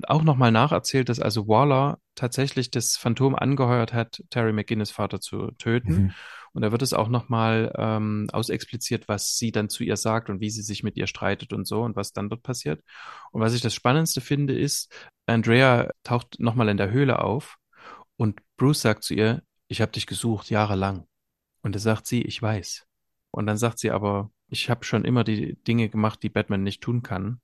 auch 0.08 0.24
nochmal 0.24 0.52
nacherzählt, 0.52 1.10
dass 1.10 1.20
also 1.20 1.48
Waller 1.48 2.00
tatsächlich 2.16 2.72
das 2.72 2.96
Phantom 2.96 3.36
angeheuert 3.36 3.94
hat, 3.94 4.24
Terry 4.30 4.54
McGinnis 4.54 4.92
Vater 4.92 5.20
zu 5.20 5.52
töten. 5.58 5.94
Mhm. 5.94 6.14
Und 6.54 6.62
da 6.62 6.72
wird 6.72 6.82
es 6.82 6.94
auch 6.94 7.10
nochmal 7.10 7.74
ähm, 7.78 8.28
ausexpliziert, 8.32 9.08
was 9.08 9.38
sie 9.38 9.52
dann 9.52 9.70
zu 9.70 9.84
ihr 9.84 9.98
sagt 9.98 10.30
und 10.30 10.42
wie 10.42 10.50
sie 10.50 10.62
sich 10.62 10.84
mit 10.84 10.98
ihr 10.98 11.08
streitet 11.08 11.54
und 11.54 11.66
so 11.66 11.84
und 11.84 11.96
was 11.96 12.14
dann 12.14 12.30
dort 12.30 12.44
passiert. 12.44 12.84
Und 13.32 13.42
was 13.42 13.54
ich 13.54 13.62
das 13.62 13.74
Spannendste 13.74 14.22
finde, 14.22 14.58
ist, 14.58 14.94
Andrea 15.26 15.92
taucht 16.04 16.40
nochmal 16.40 16.70
in 16.70 16.78
der 16.78 16.92
Höhle 16.92 17.20
auf 17.20 17.58
und 18.18 18.42
Bruce 18.58 18.82
sagt 18.82 19.04
zu 19.04 19.14
ihr, 19.14 19.44
ich 19.68 19.82
habe 19.82 19.92
dich 19.92 20.08
gesucht, 20.08 20.50
jahrelang. 20.50 21.06
Und 21.62 21.76
da 21.76 21.80
sagt 21.80 22.08
sie, 22.08 22.22
ich 22.22 22.42
weiß. 22.42 22.86
Und 23.32 23.46
dann 23.46 23.58
sagt 23.58 23.80
sie 23.80 23.92
aber, 23.92 24.32
ich 24.48 24.70
habe 24.70 24.84
schon 24.84 25.06
immer 25.06 25.24
die 25.24 25.56
Dinge 25.64 25.90
gemacht, 25.90 26.24
die 26.24 26.30
Batman 26.30 26.64
nicht 26.64 26.82
tun 26.82 27.04
kann. 27.04 27.40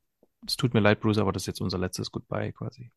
Es 0.45 0.57
tut 0.57 0.73
mir 0.73 0.79
leid, 0.79 0.99
Bruce, 0.99 1.19
aber 1.19 1.31
das 1.31 1.43
ist 1.43 1.47
jetzt 1.47 1.61
unser 1.61 1.77
letztes 1.77 2.11
Goodbye 2.11 2.51
quasi. 2.51 2.91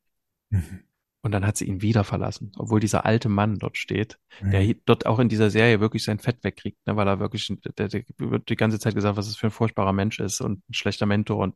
Mhm. 0.50 0.84
Und 1.20 1.32
dann 1.32 1.44
hat 1.44 1.56
sie 1.56 1.64
ihn 1.64 1.82
wieder 1.82 2.04
verlassen, 2.04 2.52
obwohl 2.56 2.78
dieser 2.78 3.04
alte 3.04 3.28
Mann 3.28 3.58
dort 3.58 3.76
steht, 3.76 4.18
der 4.40 4.60
Mhm. 4.60 4.66
hi- 4.68 4.82
dort 4.86 5.04
auch 5.06 5.18
in 5.18 5.28
dieser 5.28 5.50
Serie 5.50 5.80
wirklich 5.80 6.04
sein 6.04 6.20
Fett 6.20 6.44
wegkriegt, 6.44 6.78
ne, 6.86 6.94
weil 6.94 7.08
er 7.08 7.18
wirklich, 7.18 7.52
der, 7.76 7.88
der 7.88 8.04
wird 8.18 8.48
die 8.48 8.54
ganze 8.56 8.78
Zeit 8.78 8.94
gesagt, 8.94 9.16
was 9.16 9.26
es 9.26 9.36
für 9.36 9.48
ein 9.48 9.50
furchtbarer 9.50 9.92
Mensch 9.92 10.20
ist 10.20 10.40
und 10.40 10.60
ein 10.70 10.74
schlechter 10.74 11.06
Mentor 11.06 11.38
und 11.38 11.54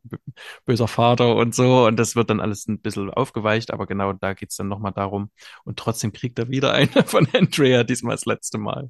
böser 0.65 0.89
Vater 0.89 1.37
und 1.37 1.55
so. 1.55 1.85
Und 1.87 1.97
das 1.97 2.17
wird 2.17 2.29
dann 2.29 2.41
alles 2.41 2.67
ein 2.67 2.79
bisschen 2.79 3.09
aufgeweicht, 3.09 3.71
aber 3.71 3.87
genau 3.87 4.11
da 4.11 4.33
geht's 4.33 4.57
dann 4.57 4.67
nochmal 4.67 4.91
darum. 4.93 5.29
Und 5.63 5.79
trotzdem 5.79 6.11
kriegt 6.11 6.37
er 6.39 6.49
wieder 6.49 6.73
eine 6.73 7.03
von 7.05 7.25
Andrea, 7.33 7.85
diesmal 7.85 8.15
das 8.15 8.25
letzte 8.25 8.57
Mal. 8.57 8.89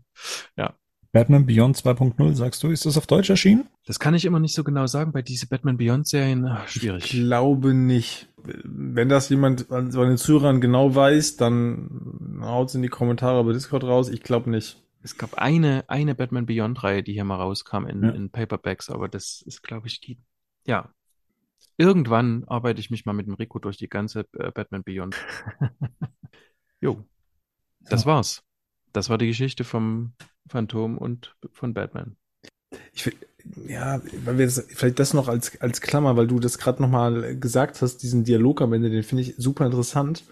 Batman 1.11 1.45
Beyond 1.45 1.77
2.0, 1.77 2.33
sagst 2.33 2.63
du, 2.63 2.69
ist 2.71 2.87
das 2.87 2.97
auf 2.97 3.05
Deutsch 3.05 3.29
erschienen? 3.29 3.67
Das 3.85 3.99
kann 3.99 4.15
ich 4.15 4.25
immer 4.25 4.39
nicht 4.39 4.55
so 4.55 4.63
genau 4.63 4.87
sagen 4.87 5.11
bei 5.11 5.21
diese 5.21 5.45
Batman 5.47 5.77
Beyond 5.77 6.07
Serien. 6.07 6.47
ach, 6.47 6.65
Ich 6.65 6.71
Schwierig. 6.81 7.11
glaube 7.11 7.75
nicht. 7.75 8.29
Wenn 8.43 9.09
das 9.09 9.29
jemand 9.29 9.71
an 9.71 9.91
von 9.91 10.07
den 10.07 10.17
Zuhörern 10.17 10.59
genau 10.61 10.93
weiß, 10.95 11.37
dann 11.37 12.39
haut's 12.41 12.75
in 12.75 12.81
die 12.81 12.89
Kommentare 12.89 13.43
bei 13.43 13.53
Discord 13.53 13.83
raus. 13.83 14.09
Ich 14.09 14.21
glaube 14.23 14.49
nicht. 14.49 14.81
Es 15.01 15.17
gab 15.17 15.35
eine, 15.35 15.83
eine 15.87 16.15
Batman 16.15 16.45
Beyond 16.45 16.81
Reihe, 16.83 17.03
die 17.03 17.13
hier 17.13 17.23
mal 17.25 17.35
rauskam 17.35 17.85
in, 17.87 18.03
Ja. 18.03 18.09
in 18.11 18.29
Paperbacks, 18.29 18.89
aber 18.89 19.09
das 19.09 19.41
ist, 19.45 19.61
glaube 19.63 19.87
ich, 19.87 19.99
die, 20.01 20.17
ja. 20.65 20.93
Irgendwann 21.77 22.43
arbeite 22.45 22.79
ich 22.79 22.89
mich 22.91 23.05
mal 23.05 23.13
mit 23.13 23.25
dem 23.27 23.33
Rico 23.33 23.59
durch 23.59 23.77
die 23.77 23.89
ganze 23.89 24.27
äh, 24.37 24.51
Batman 24.51 24.83
Beyond. 24.83 25.15
jo. 26.81 27.03
Das 27.81 28.01
So. 28.01 28.07
war's. 28.07 28.43
Das 28.93 29.09
war 29.09 29.17
die 29.17 29.27
Geschichte 29.27 29.63
vom 29.63 30.13
Phantom 30.47 30.97
und 30.97 31.35
von 31.51 31.73
Batman. 31.73 32.15
Ich 32.93 33.05
will, 33.05 33.15
ja, 33.67 34.01
weil 34.23 34.37
wir 34.37 34.45
das, 34.45 34.65
vielleicht 34.69 34.99
das 34.99 35.13
noch 35.13 35.27
als, 35.27 35.59
als 35.61 35.81
Klammer, 35.81 36.15
weil 36.15 36.27
du 36.27 36.39
das 36.39 36.57
gerade 36.57 36.81
nochmal 36.81 37.37
gesagt 37.37 37.81
hast, 37.81 37.97
diesen 37.97 38.23
Dialog 38.23 38.61
am 38.61 38.73
Ende, 38.73 38.89
den 38.89 39.03
finde 39.03 39.23
ich 39.23 39.35
super 39.37 39.65
interessant, 39.65 40.23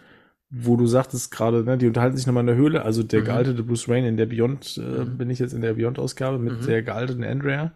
wo 0.50 0.76
du 0.78 0.86
sagtest 0.88 1.32
gerade, 1.32 1.64
ne, 1.64 1.78
die 1.78 1.88
unterhalten 1.88 2.18
sich 2.18 2.26
nochmal 2.28 2.42
in 2.42 2.48
der 2.48 2.56
Höhle, 2.56 2.84
also 2.84 3.04
der 3.04 3.22
Mhm. 3.22 3.26
gealtete 3.26 3.64
Bruce 3.64 3.88
Wayne 3.88 4.08
in 4.08 4.18
der 4.18 4.26
Beyond, 4.26 4.78
äh, 4.78 5.06
Mhm. 5.06 5.18
bin 5.18 5.30
ich 5.30 5.40
jetzt 5.40 5.54
in 5.54 5.62
der 5.62 5.74
Beyond-Ausgabe 5.74 6.40
mit 6.40 6.62
Mhm. 6.62 6.66
der 6.66 6.84
gealteten 6.84 7.24
Andrea. 7.24 7.74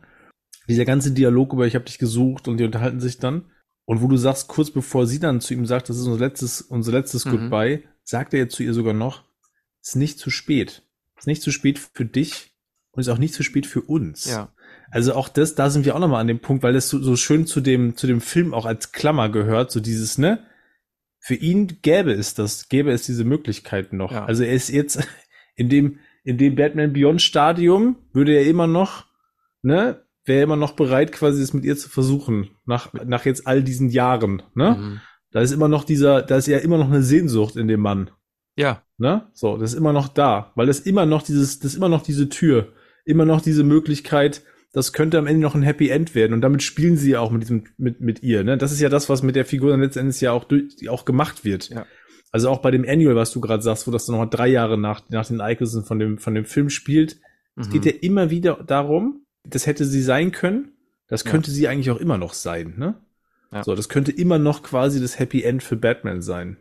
Dieser 0.68 0.86
ganze 0.86 1.12
Dialog 1.12 1.54
über 1.54 1.68
ich 1.68 1.76
habe 1.76 1.86
dich 1.86 2.00
gesucht 2.00 2.48
und 2.48 2.58
die 2.58 2.64
unterhalten 2.66 3.00
sich 3.00 3.18
dann. 3.20 3.46
Und 3.86 4.02
wo 4.02 4.08
du 4.08 4.18
sagst, 4.18 4.48
kurz 4.48 4.72
bevor 4.72 5.06
sie 5.06 5.20
dann 5.20 5.42
zu 5.42 5.54
ihm 5.54 5.66
sagt, 5.66 5.90
das 5.90 5.98
ist 5.98 6.08
unser 6.08 6.20
letztes, 6.26 6.62
unser 6.62 6.92
letztes 6.92 7.26
Mhm. 7.26 7.32
Goodbye, 7.32 7.84
sagt 8.04 8.34
er 8.34 8.40
jetzt 8.40 8.56
zu 8.56 8.64
ihr 8.64 8.74
sogar 8.74 8.94
noch, 8.94 9.24
ist 9.82 9.96
nicht 9.96 10.18
zu 10.18 10.30
spät. 10.32 10.82
Ist 11.18 11.28
nicht 11.28 11.44
zu 11.44 11.52
spät 11.52 11.78
für 11.80 12.06
dich 12.06 12.52
und 12.92 13.02
ist 13.02 13.10
auch 13.10 13.20
nicht 13.20 13.34
zu 13.36 13.44
spät 13.44 13.68
für 13.68 13.82
uns. 13.82 14.26
Ja. 14.26 14.50
Also 14.92 15.14
auch 15.14 15.30
das, 15.30 15.56
da 15.56 15.70
sind 15.70 15.86
wir 15.86 15.96
auch 15.96 16.00
nochmal 16.00 16.22
an 16.22 16.28
dem 16.28 16.40
Punkt, 16.40 16.64
weil 16.64 16.74
das 16.74 16.90
so, 16.90 17.02
so 17.02 17.16
schön 17.16 17.46
zu 17.46 17.62
dem, 17.62 17.96
zu 17.98 18.08
dem 18.08 18.22
Film 18.22 18.54
auch 18.54 18.66
als 18.66 18.92
Klammer 18.92 19.30
gehört, 19.30 19.72
so 19.72 19.80
dieses, 19.80 20.18
ne? 20.18 20.44
Für 21.20 21.36
ihn 21.36 21.80
gäbe 21.82 22.12
es 22.12 22.36
das, 22.36 22.70
gäbe 22.70 22.92
es 22.92 23.06
diese 23.06 23.24
Möglichkeiten 23.24 23.98
noch. 23.98 24.12
Ja. 24.12 24.26
Also 24.26 24.44
er 24.44 24.54
ist 24.54 24.70
jetzt 24.70 25.08
in 25.56 25.70
dem, 25.70 26.00
in 26.24 26.38
dem 26.38 26.56
Batman 26.56 26.94
Beyond 26.94 27.22
Stadium 27.22 27.98
würde 28.14 28.34
er 28.34 28.46
immer 28.46 28.68
noch, 28.68 29.06
ne? 29.62 30.02
Wäre 30.24 30.40
er 30.40 30.44
immer 30.44 30.56
noch 30.56 30.72
bereit, 30.72 31.12
quasi 31.12 31.40
das 31.40 31.54
mit 31.54 31.66
ihr 31.66 31.78
zu 31.78 31.90
versuchen, 31.90 32.50
nach, 32.66 32.94
nach 32.94 33.26
jetzt 33.26 33.46
all 33.46 33.64
diesen 33.64 33.90
Jahren, 33.90 34.42
ne? 34.54 34.78
Mhm. 34.80 35.02
Da 35.32 35.42
ist 35.42 35.52
immer 35.52 35.68
noch 35.68 35.84
dieser, 35.84 36.22
da 36.22 36.38
ist 36.38 36.48
ja 36.48 36.60
immer 36.60 36.78
noch 36.78 36.88
eine 36.88 37.04
Sehnsucht 37.04 37.58
in 37.58 37.68
dem 37.68 37.82
Mann. 37.82 38.10
Ja. 38.56 38.84
Ne? 38.98 39.28
So, 39.34 39.58
das 39.58 39.74
ist 39.74 39.78
immer 39.78 39.92
noch 39.92 40.08
da, 40.08 40.54
weil 40.56 40.68
das 40.68 40.80
immer 40.80 41.06
noch 41.06 41.24
dieses, 41.24 41.60
das 41.60 41.72
ist 41.72 41.78
immer 41.78 41.90
noch 41.90 42.04
diese 42.04 42.30
Tür, 42.30 42.70
immer 43.04 43.26
noch 43.26 43.42
diese 43.42 43.64
Möglichkeit, 43.64 44.44
das 44.76 44.92
könnte 44.94 45.18
am 45.18 45.26
Ende 45.26 45.42
noch 45.42 45.56
ein 45.56 45.64
Happy 45.64 45.90
End 45.90 46.14
werden 46.16 46.34
und 46.34 46.42
damit 46.42 46.62
spielen 46.62 46.98
sie 46.98 47.12
ja 47.12 47.22
auch 47.22 47.32
mit 47.32 47.42
diesem, 47.44 47.64
mit, 47.78 48.02
mit 48.02 48.22
ihr, 48.22 48.44
ne? 48.44 48.58
Das 48.58 48.72
ist 48.72 48.82
ja 48.82 48.90
das, 48.90 49.08
was 49.10 49.24
mit 49.24 49.36
der 49.36 49.46
Figur 49.46 49.72
dann 49.72 49.80
letztendlich 49.82 50.20
ja 50.22 50.34
auch 50.34 50.44
durch, 50.44 50.88
auch 50.90 51.06
gemacht 51.06 51.46
wird. 51.46 51.70
Ja. 51.70 51.86
Also 52.32 52.50
auch 52.50 52.60
bei 52.60 52.70
dem 52.72 52.84
Annual, 52.88 53.16
was 53.16 53.32
du 53.32 53.40
gerade 53.40 53.64
sagst, 53.64 53.88
wo 53.88 53.92
das 53.92 54.06
dann 54.06 54.18
noch 54.18 54.30
drei 54.30 54.50
Jahre 54.50 54.78
nach, 54.78 55.02
nach 55.10 55.26
den 55.26 55.40
Ereignissen 55.40 55.86
von 55.86 55.98
dem, 55.98 56.18
von 56.18 56.36
dem 56.36 56.44
Film 56.46 56.70
spielt, 56.70 57.18
es 57.56 57.68
Mhm. 57.70 57.72
geht 57.72 57.86
ja 57.86 57.94
immer 58.02 58.30
wieder 58.30 58.62
darum, 58.68 59.22
das 59.48 59.66
hätte 59.66 59.86
sie 59.86 60.02
sein 60.02 60.32
können. 60.34 60.74
Das 61.08 61.24
Ja. 61.24 61.32
könnte 61.32 61.52
sie 61.52 61.68
eigentlich 61.70 61.92
auch 61.92 62.00
immer 62.02 62.18
noch 62.18 62.34
sein, 62.34 62.74
ne? 62.78 62.96
Ja. 63.54 63.64
So, 63.64 63.76
das 63.76 63.88
könnte 63.88 64.12
immer 64.12 64.40
noch 64.40 64.62
quasi 64.64 65.00
das 65.00 65.18
Happy 65.20 65.44
End 65.44 65.64
für 65.64 65.78
Batman 65.78 66.22
sein. 66.22 66.58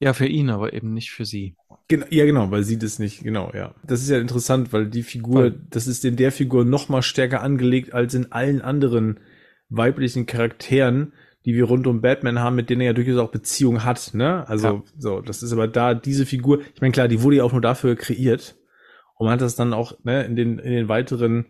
Ja, 0.00 0.14
für 0.14 0.26
ihn, 0.26 0.48
aber 0.50 0.72
eben 0.72 0.94
nicht 0.94 1.10
für 1.10 1.24
sie. 1.26 1.56
Genau, 1.88 2.06
ja, 2.10 2.24
genau, 2.24 2.50
weil 2.50 2.62
sie 2.64 2.78
das 2.78 2.98
nicht, 2.98 3.22
genau, 3.22 3.52
ja. 3.54 3.74
Das 3.84 4.00
ist 4.00 4.08
ja 4.08 4.18
interessant, 4.18 4.72
weil 4.72 4.86
die 4.88 5.02
Figur, 5.02 5.34
Voll. 5.34 5.60
das 5.70 5.86
ist 5.86 6.04
in 6.04 6.16
der 6.16 6.32
Figur 6.32 6.64
noch 6.64 6.88
mal 6.88 7.02
stärker 7.02 7.42
angelegt 7.42 7.92
als 7.92 8.14
in 8.14 8.32
allen 8.32 8.62
anderen 8.62 9.20
weiblichen 9.68 10.24
Charakteren, 10.26 11.12
die 11.44 11.54
wir 11.54 11.64
rund 11.64 11.86
um 11.86 12.00
Batman 12.00 12.38
haben, 12.38 12.56
mit 12.56 12.70
denen 12.70 12.80
er 12.80 12.88
ja 12.88 12.92
durchaus 12.94 13.18
auch 13.18 13.30
Beziehung 13.30 13.84
hat, 13.84 14.12
ne? 14.14 14.48
Also, 14.48 14.66
Ja. 14.68 14.82
so, 14.96 15.20
das 15.20 15.42
ist 15.42 15.52
aber 15.52 15.68
da 15.68 15.94
diese 15.94 16.24
Figur, 16.26 16.60
ich 16.74 16.80
meine, 16.80 16.92
klar, 16.92 17.08
die 17.08 17.22
wurde 17.22 17.36
ja 17.36 17.44
auch 17.44 17.52
nur 17.52 17.60
dafür 17.62 17.94
kreiert. 17.96 18.56
Und 19.16 19.26
man 19.26 19.34
hat 19.34 19.42
das 19.42 19.54
dann 19.56 19.74
auch, 19.74 20.02
ne, 20.04 20.24
in 20.24 20.34
den, 20.34 20.58
in 20.58 20.72
den 20.72 20.88
weiteren 20.88 21.44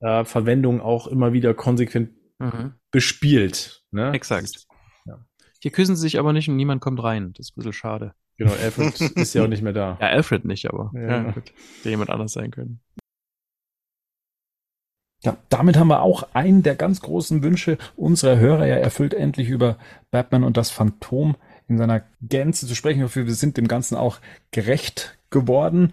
äh, 0.00 0.24
Verwendungen 0.24 0.80
auch 0.80 1.06
immer 1.06 1.32
wieder 1.32 1.54
konsequent 1.54 2.10
Mhm. 2.38 2.74
bespielt, 2.90 3.84
ne? 3.92 4.10
Exakt. 4.12 4.65
Hier 5.60 5.70
küssen 5.70 5.96
sie 5.96 6.02
sich 6.02 6.18
aber 6.18 6.32
nicht 6.32 6.48
und 6.48 6.56
niemand 6.56 6.80
kommt 6.80 7.02
rein. 7.02 7.32
Das 7.32 7.46
ist 7.46 7.52
ein 7.52 7.60
bisschen 7.60 7.72
schade. 7.72 8.14
Genau, 8.38 8.52
Alfred 8.52 9.00
ist 9.16 9.34
ja 9.34 9.44
auch 9.44 9.48
nicht 9.48 9.62
mehr 9.62 9.72
da. 9.72 9.98
Ja, 10.00 10.08
Alfred 10.08 10.44
nicht, 10.44 10.68
aber 10.68 10.90
Ja, 10.94 11.00
ja, 11.00 11.22
gut. 11.30 11.52
Hätte 11.78 11.90
jemand 11.90 12.10
anders 12.10 12.32
sein 12.32 12.50
können. 12.50 12.80
Ja, 15.22 15.36
damit 15.48 15.76
haben 15.76 15.88
wir 15.88 16.02
auch 16.02 16.28
einen 16.34 16.62
der 16.62 16.76
ganz 16.76 17.00
großen 17.00 17.42
Wünsche 17.42 17.78
unserer 17.96 18.38
Hörer 18.38 18.66
ja 18.66 18.76
erfüllt, 18.76 19.14
endlich 19.14 19.48
über 19.48 19.78
Batman 20.10 20.44
und 20.44 20.56
das 20.56 20.70
Phantom 20.70 21.36
in 21.68 21.78
seiner 21.78 22.02
Gänze 22.22 22.66
zu 22.66 22.74
sprechen. 22.74 22.98
Ich 22.98 23.04
hoffe, 23.04 23.26
wir 23.26 23.34
sind 23.34 23.56
dem 23.56 23.66
Ganzen 23.66 23.96
auch 23.96 24.18
gerecht 24.50 25.18
geworden. 25.30 25.92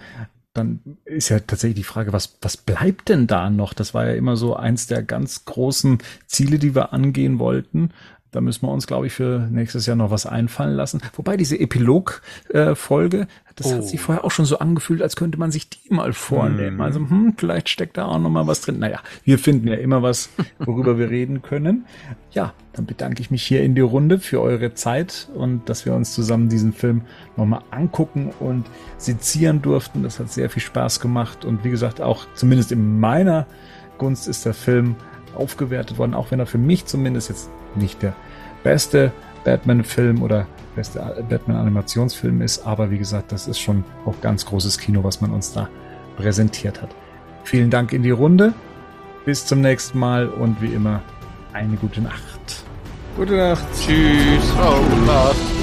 Dann 0.54 0.98
ist 1.06 1.30
ja 1.30 1.40
tatsächlich 1.40 1.78
die 1.78 1.84
Frage, 1.84 2.14
was, 2.14 2.38
was 2.42 2.58
bleibt 2.58 3.10
denn 3.10 3.26
da 3.26 3.50
noch? 3.50 3.74
Das 3.74 3.96
war 3.96 4.06
ja 4.06 4.14
immer 4.14 4.36
so 4.36 4.56
eins 4.56 4.86
der 4.86 5.02
ganz 5.02 5.46
großen 5.46 5.98
Ziele, 6.28 6.60
die 6.60 6.76
wir 6.76 6.94
angehen 6.94 7.40
wollten. 7.40 7.90
Da 8.34 8.42
müssen 8.42 8.64
wir 8.66 8.72
uns, 8.72 8.88
glaube 8.88 9.08
ich, 9.08 9.14
für 9.14 9.48
nächstes 9.52 9.86
Jahr 9.86 9.96
noch 9.96 10.12
was 10.12 10.26
einfallen 10.26 10.76
lassen. 10.76 11.02
Wobei 11.16 11.38
diese 11.38 11.58
Epilog-Folge, 11.60 13.28
das 13.56 13.68
Oh. 13.68 13.76
hat 13.76 13.88
sich 13.88 14.02
vorher 14.02 14.26
auch 14.26 14.32
schon 14.32 14.46
so 14.46 14.58
angefühlt, 14.60 15.02
als 15.04 15.16
könnte 15.16 15.38
man 15.38 15.52
sich 15.52 15.70
die 15.70 15.94
mal 15.94 16.14
vornehmen. 16.14 16.78
Mhm. 16.78 16.82
Also, 16.82 17.00
hm, 17.00 17.36
vielleicht 17.38 17.70
steckt 17.70 17.98
da 17.98 18.06
auch 18.06 18.20
noch 18.20 18.32
mal 18.32 18.48
was 18.48 18.62
drin. 18.62 18.80
Naja, 18.80 19.00
wir 19.24 19.38
finden 19.38 19.68
ja 19.68 19.76
immer 19.76 20.02
was, 20.02 20.30
worüber 20.60 20.98
wir 20.98 21.10
reden 21.12 21.44
können. 21.44 21.86
Ja, 22.32 22.54
dann 22.74 22.88
bedanke 22.88 23.22
ich 23.22 23.30
mich 23.30 23.44
hier 23.44 23.62
in 23.62 23.76
die 23.76 23.82
Runde 23.82 24.18
für 24.20 24.42
eure 24.42 24.74
Zeit 24.74 25.30
und 25.36 25.70
dass 25.70 25.86
wir 25.86 25.94
uns 25.94 26.14
zusammen 26.14 26.50
diesen 26.50 26.74
Film 26.74 27.02
nochmal 27.38 27.62
angucken 27.70 28.32
und 28.40 28.66
sezieren 28.98 29.62
durften. 29.62 30.02
Das 30.02 30.20
hat 30.20 30.32
sehr 30.32 30.50
viel 30.50 30.64
Spaß 30.64 31.00
gemacht 31.00 31.46
und 31.46 31.64
wie 31.64 31.70
gesagt, 31.70 32.02
auch 32.02 32.26
zumindest 32.34 32.72
in 32.72 33.00
meiner 33.00 33.46
Gunst 34.00 34.28
ist 34.28 34.46
der 34.46 34.56
Film 34.56 34.96
aufgewertet 35.36 35.98
worden, 35.98 36.14
auch 36.14 36.32
wenn 36.32 36.40
er 36.40 36.46
für 36.46 36.58
mich 36.58 36.86
zumindest 36.86 37.30
jetzt 37.30 37.50
nicht 37.76 38.02
der 38.02 38.16
beste 38.64 39.12
Batman-Film 39.44 40.22
oder 40.22 40.48
beste 40.76 41.00
Batman-Animationsfilm 41.30 42.42
ist. 42.42 42.66
Aber 42.66 42.92
wie 42.92 42.98
gesagt, 42.98 43.32
das 43.32 43.48
ist 43.48 43.60
schon 43.60 43.84
auch 44.06 44.20
ganz 44.22 44.46
großes 44.46 44.78
Kino, 44.78 45.04
was 45.04 45.22
man 45.22 45.32
uns 45.32 45.54
da 45.54 45.70
präsentiert 46.18 46.82
hat. 46.82 46.90
Vielen 47.44 47.70
Dank 47.70 47.94
in 47.94 48.04
die 48.04 48.12
Runde. 48.12 48.54
Bis 49.26 49.46
zum 49.46 49.62
nächsten 49.62 50.00
Mal 50.00 50.28
und 50.28 50.62
wie 50.62 50.74
immer 50.74 51.02
eine 51.54 51.76
gute 51.78 52.02
Nacht. 52.02 52.64
Gute 53.16 53.38
Nacht. 53.38 53.64
Tschüss. 53.74 54.54
Gute 54.56 55.06
Nacht. 55.06 55.63